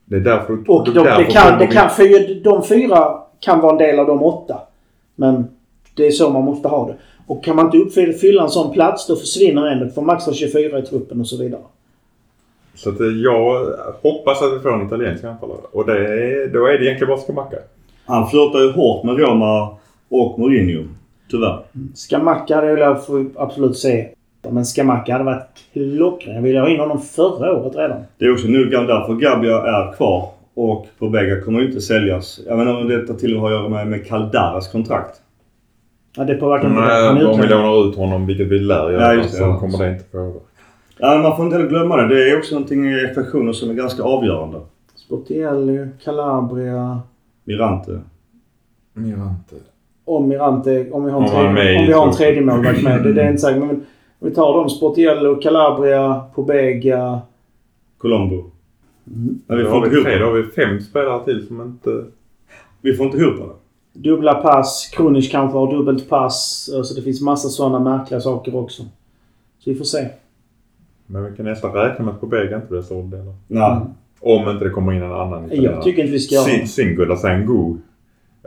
Det 0.04 0.16
är 0.16 0.20
därför 0.20 0.52
du... 0.52 0.64
Och 0.68 0.84
de, 0.84 0.90
därför 0.90 1.22
det 1.22 1.30
kan, 1.30 1.58
det 1.58 1.66
kan, 1.66 1.90
fyra, 1.96 2.40
de 2.44 2.64
fyra 2.64 3.18
kan 3.40 3.60
vara 3.60 3.72
en 3.72 3.78
del 3.78 3.98
av 3.98 4.06
de 4.06 4.22
åtta. 4.22 4.60
Men 5.14 5.44
det 5.94 6.06
är 6.06 6.10
så 6.10 6.30
man 6.30 6.44
måste 6.44 6.68
ha 6.68 6.86
det. 6.86 6.94
Och 7.28 7.44
kan 7.44 7.56
man 7.56 7.66
inte 7.66 7.78
uppfylla 7.78 8.42
en 8.42 8.48
sån 8.48 8.72
plats 8.72 9.06
då 9.06 9.16
försvinner 9.16 9.66
en. 9.66 9.78
Du 9.78 9.90
får 9.90 10.02
max 10.02 10.26
vara 10.26 10.36
24 10.36 10.78
i 10.78 10.82
truppen 10.82 11.20
och 11.20 11.26
så 11.26 11.36
vidare. 11.36 11.60
Så 12.74 12.90
att 12.90 13.00
eh, 13.00 13.06
jag 13.06 13.66
hoppas 14.02 14.42
att 14.42 14.54
vi 14.54 14.58
får 14.58 14.72
en 14.72 14.86
italiensk 14.86 15.24
anfallare. 15.24 15.58
Och 15.72 15.86
det 15.86 15.92
är, 15.92 16.46
då 16.52 16.66
är 16.66 16.78
det 16.78 16.84
egentligen 16.84 17.08
bara 17.08 17.18
Skamacka. 17.18 17.56
Han 18.06 18.28
flörtar 18.28 18.58
ju 18.58 18.72
hårt 18.72 19.04
med 19.04 19.18
Roma 19.18 19.76
och 20.08 20.38
Mourinho. 20.38 20.84
Tyvärr. 21.30 21.58
Skamacka 21.94 22.54
hade 22.54 22.66
jag 22.66 22.98
absolut 23.36 23.78
se. 23.78 24.08
Men 24.50 24.64
Skamacka 24.64 25.12
hade 25.12 25.24
varit 25.24 25.58
klockren. 25.72 26.34
Jag 26.34 26.42
ville 26.42 26.60
ha 26.60 26.68
in 26.68 26.80
honom 26.80 27.00
förra 27.00 27.52
året 27.52 27.76
redan. 27.76 28.00
Det 28.18 28.24
är 28.24 28.32
också 28.32 28.46
nu 28.46 28.64
därför 28.64 29.14
Gabia 29.14 29.56
är 29.56 29.92
kvar 29.96 30.28
och 30.54 30.86
Pobega 30.98 31.40
kommer 31.40 31.60
ju 31.60 31.66
inte 31.66 31.80
säljas. 31.80 32.40
Jag 32.46 32.56
vet 32.56 32.68
inte 32.68 32.82
om 32.82 32.88
detta 32.88 33.14
till 33.14 33.36
och 33.36 33.42
med 33.42 33.50
har 33.50 33.56
att 33.56 33.62
göra 33.62 33.68
med, 33.68 33.86
med 33.86 34.06
Caldaras 34.06 34.72
kontrakt. 34.72 35.20
Ja, 36.18 36.24
det 36.24 36.34
påverkar 36.34 36.68
inte. 36.68 36.80
Nej, 36.80 37.06
Han 37.06 37.26
om 37.26 37.40
vi 37.40 37.46
lånar 37.46 37.88
ut 37.88 37.96
honom, 37.96 38.26
vilket 38.26 38.46
vi 38.46 38.58
lär 38.58 38.74
Ja, 38.74 38.92
göra, 38.92 39.14
just 39.14 39.30
det, 39.30 39.36
så 39.36 39.42
ja. 39.42 39.58
kommer 39.60 39.78
det 39.78 39.92
inte 39.92 40.04
påverka. 40.04 40.38
Ja, 40.98 41.18
man 41.22 41.36
får 41.36 41.44
inte 41.44 41.56
heller 41.56 41.68
glömma 41.70 41.96
det. 41.96 42.08
Det 42.14 42.30
är 42.30 42.38
också 42.38 42.54
någonting 42.54 42.86
i 42.86 43.04
ekvationen 43.04 43.54
som 43.54 43.70
är 43.70 43.74
ganska 43.74 44.02
avgörande. 44.02 44.60
Sportielli, 44.94 45.88
Calabria. 46.04 47.00
Mirante. 47.44 48.00
Mirante. 48.94 49.54
Om 50.04 50.28
Mirante, 50.28 50.90
om 50.90 51.04
vi 51.04 51.10
har 51.10 51.20
en, 51.22 51.46
är 51.46 51.52
med 51.52 51.62
tredje, 51.62 51.78
i 51.78 51.80
om 51.80 51.86
vi 51.86 51.92
har 51.92 52.06
en 52.06 52.12
truppen. 52.12 52.26
tredje 52.26 52.40
målvakt 52.40 52.82
med. 52.82 53.02
Det, 53.02 53.12
det 53.12 53.22
är 53.22 53.28
inte 53.28 53.40
säkert. 53.40 53.60
Men 53.60 53.70
om 53.70 54.28
vi 54.28 54.30
tar 54.30 54.58
dem. 54.58 54.70
Sportiello, 54.70 55.34
Calabria, 55.34 56.22
Pobega. 56.34 57.20
Colombo. 57.98 58.44
Men 59.04 59.56
vi 59.56 59.62
Då 59.62 59.70
får 59.70 59.76
har 59.78 59.84
inte 59.86 59.96
vi 59.96 60.02
tre, 60.04 60.18
då 60.18 60.24
har 60.24 60.32
vi 60.32 60.42
fem 60.42 60.80
spelare 60.80 61.24
till 61.24 61.46
som 61.46 61.60
inte... 61.62 62.04
Vi 62.80 62.94
får 62.96 63.06
inte 63.06 63.18
ihop 63.18 63.36
det. 63.36 63.67
Dubbla 64.02 64.34
pass. 64.34 64.90
Kronic 64.92 65.30
kanske 65.30 65.58
har 65.58 65.72
dubbelt 65.72 66.08
pass. 66.08 66.68
Så 66.84 66.94
det 66.94 67.02
finns 67.02 67.20
massa 67.20 67.48
sådana 67.48 67.78
märkliga 67.96 68.20
saker 68.20 68.56
också. 68.56 68.82
Så 69.58 69.70
vi 69.70 69.74
får 69.74 69.84
se. 69.84 70.06
Men 71.06 71.24
vi 71.30 71.36
kan 71.36 71.44
nästan 71.46 71.72
räkna 71.72 72.04
med 72.04 72.14
att 72.14 72.20
Pobega 72.20 72.56
inte 72.56 72.68
blir 72.68 72.82
såld 72.82 73.14
eller? 73.14 73.34
Nej. 73.46 73.76
Om 74.20 74.48
inte 74.48 74.64
det 74.64 74.70
kommer 74.70 74.92
in 74.92 75.02
en 75.02 75.12
annan 75.12 75.48
Jag 75.52 75.82
tycker 75.82 76.00
inte 76.02 76.12
vi 76.12 76.20
ska 76.20 76.34
göra 76.34 76.60
det. 76.60 76.66
Singula. 76.66 77.16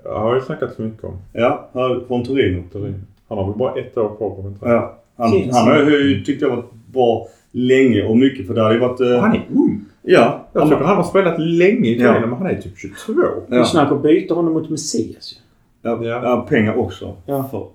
Jag 0.04 0.20
har 0.20 0.36
ju 0.36 0.42
snackat 0.42 0.74
så 0.76 0.82
mycket 0.82 1.04
om. 1.04 1.14
Ja, 1.34 1.70
från 2.08 2.24
Torino. 2.26 2.64
Turin. 2.72 3.06
Han 3.30 3.38
har 3.38 3.46
väl 3.46 3.58
bara 3.58 3.74
ett 3.80 3.98
år 3.98 4.08
kvar 4.18 4.30
på 4.30 4.36
kontrakt. 4.42 4.72
Ja. 4.72 4.98
Han, 5.18 5.32
han 5.52 5.68
har 5.68 5.82
ju 5.90 6.24
tyckt 6.24 6.42
jag 6.42 6.50
varit 6.50 6.74
bra 6.94 7.28
länge 7.52 8.04
och 8.04 8.18
mycket 8.18 8.48
för 8.48 8.54
det 8.54 8.62
hade 8.62 8.74
ju 8.74 8.80
varit... 8.80 9.00
eh, 9.02 9.18
Han 9.20 9.32
är 9.36 9.46
ung. 9.54 9.86
Ja. 10.02 10.40
Jag 10.54 10.64
tycker 10.70 10.84
han 10.84 10.98
har 10.98 11.04
spelat 11.04 11.40
länge 11.40 11.90
i 11.90 12.02
Ja. 12.02 12.08
Turin, 12.14 12.30
men 12.30 12.38
han 12.40 12.48
är 12.48 12.56
typ 12.62 12.78
22. 12.78 13.14
Vi 13.48 13.58
Ja. 13.58 13.66
snackar 13.66 13.96
byta 13.96 14.34
honom 14.34 14.54
mot 14.54 14.70
Messias 14.70 15.34
ju. 15.34 15.41
Ja, 15.82 16.00
Ja. 16.06 16.24
ja, 16.24 16.46
pengar 16.50 16.76
också. 16.78 17.16
Ja. 17.26 17.48
För, 17.52 17.68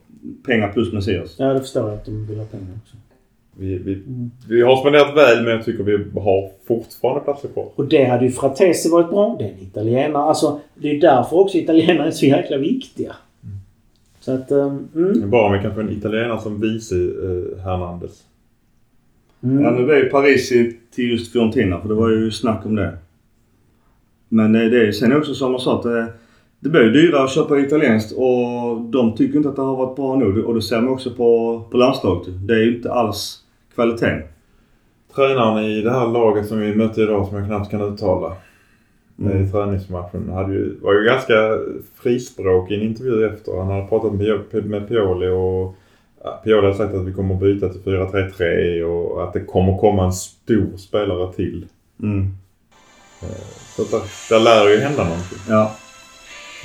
pengar 0.47 0.73
plus 0.73 0.93
Messias. 0.93 1.37
Ja, 1.39 1.53
det 1.53 1.61
förstår 1.61 1.89
jag 1.89 1.95
att 1.95 2.05
de 2.05 2.27
vill 2.27 2.39
ha 2.39 2.45
pengar 2.45 2.67
också. 2.85 2.97
Vi, 3.59 3.79
vi, 3.79 4.03
vi 4.49 4.63
har 4.63 4.77
spenderat 4.77 5.17
väl, 5.17 5.43
men 5.45 5.53
jag 5.53 5.65
tycker 5.65 5.83
vi 5.85 5.93
har 6.21 6.51
fortfarande 6.67 7.21
platser 7.25 7.49
kvar. 7.49 7.69
Och 7.75 7.87
det 7.87 8.05
hade 8.05 8.25
ju 8.25 8.31
Fratesi 8.31 8.91
varit 8.91 9.11
bra. 9.11 9.37
Det 9.39 9.45
är 9.45 9.49
en 9.53 9.59
italienare. 9.59 10.23
Alltså, 10.23 10.61
det 10.75 10.89
är 10.89 10.93
ju 10.95 11.01
därför 11.01 11.37
också 11.39 11.59
italienare 11.59 12.07
är 12.07 12.11
så 12.11 12.27
jäkla 12.27 12.57
viktiga. 12.57 13.17
Så 14.21 14.33
att... 14.33 14.53
Um, 14.53 14.89
mm, 14.95 15.31
Bara 15.31 15.47
om 15.47 15.53
vi 15.53 15.59
kan 15.59 15.75
få 15.75 15.81
en 15.81 15.91
italienare 15.91 16.41
som 16.41 16.61
vice 16.61 16.95
eh, 16.95 17.65
Hernandez. 17.65 18.23
mm. 19.43 19.65
Ja, 19.65 19.71
nu 19.71 19.85
blev 19.85 19.99
ju 19.99 20.09
Paris 20.11 20.53
i- 20.53 20.77
till 20.95 21.11
just 21.11 21.33
Fiorentina 21.33 21.81
för 21.81 21.89
det 21.89 21.95
var 21.95 22.11
ju 22.11 22.31
snack 22.31 22.67
om 22.67 22.75
det. 22.75 22.97
Men 24.29 24.55
eh, 24.55 24.63
det 24.71 24.87
är 24.89 24.93
sen 24.93 25.17
också 25.17 25.35
som 25.35 25.53
man 25.53 25.61
sa 25.61 25.79
att 25.81 25.87
det 26.61 26.69
blir 26.69 26.91
dyrare 26.91 27.25
att 27.25 27.31
köpa 27.31 27.59
italienskt 27.59 28.13
och 28.13 28.81
de 28.81 29.15
tycker 29.17 29.37
inte 29.37 29.49
att 29.49 29.57
det 29.57 29.63
har 29.63 29.77
varit 29.77 29.97
bra 29.97 30.17
nog 30.17 30.39
Och 30.39 30.55
det 30.55 30.63
ser 30.63 30.81
man 30.81 30.93
också 30.93 31.11
på, 31.11 31.63
på 31.71 31.77
landslaget. 31.77 32.29
Det 32.49 32.55
är 32.55 32.59
ju 32.59 32.77
inte 32.77 32.93
alls 32.93 33.39
kvaliteten. 33.75 34.23
Tränaren 35.15 35.65
i 35.65 35.83
det 35.83 35.91
här 35.91 36.07
laget 36.07 36.47
som 36.47 36.61
vi 36.61 36.75
mötte 36.75 37.03
idag 37.03 37.29
som 37.29 37.37
jag 37.37 37.47
knappt 37.47 37.71
kan 37.71 37.81
uttala 37.81 38.37
mm. 39.19 39.45
i 39.45 39.51
träningsmatchen 39.51 40.29
hade 40.29 40.53
ju, 40.53 40.81
var 40.81 40.95
ju 40.95 41.05
ganska 41.05 41.59
frispråkig 41.95 42.75
i 42.75 42.81
en 42.81 42.87
intervju 42.87 43.27
efter. 43.27 43.59
Han 43.59 43.71
hade 43.71 43.87
pratat 43.87 44.13
med, 44.13 44.67
med 44.67 44.89
Pioli 44.89 45.29
och 45.29 45.77
Pioli 46.45 46.67
hade 46.67 46.79
sagt 46.79 46.95
att 46.95 47.07
vi 47.07 47.13
kommer 47.13 47.35
byta 47.35 47.69
till 47.69 47.81
4-3-3 47.81 48.83
och 48.83 49.25
att 49.25 49.33
det 49.33 49.41
kommer 49.41 49.79
komma 49.79 50.05
en 50.05 50.13
stor 50.13 50.77
spelare 50.77 51.33
till. 51.33 51.67
Mm. 52.03 52.35
Eh, 53.23 53.29
så 53.77 53.83
där, 53.83 54.03
där 54.31 54.45
lär 54.45 54.71
ju 54.71 54.81
hända 54.81 55.05
någonting. 55.05 55.39
Ja. 55.49 55.73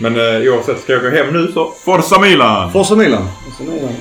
Men 0.01 0.15
eh, 0.15 0.53
oavsett, 0.53 0.81
ska 0.81 0.93
jag 0.93 1.01
gå 1.01 1.09
hem 1.09 1.33
nu 1.33 1.51
så... 1.53 1.73
Forza 1.83 2.19
Milan! 2.19 2.71
Forza 2.71 2.95
Milan! 2.95 3.27
Forza 3.45 3.71
Milan. 3.71 3.95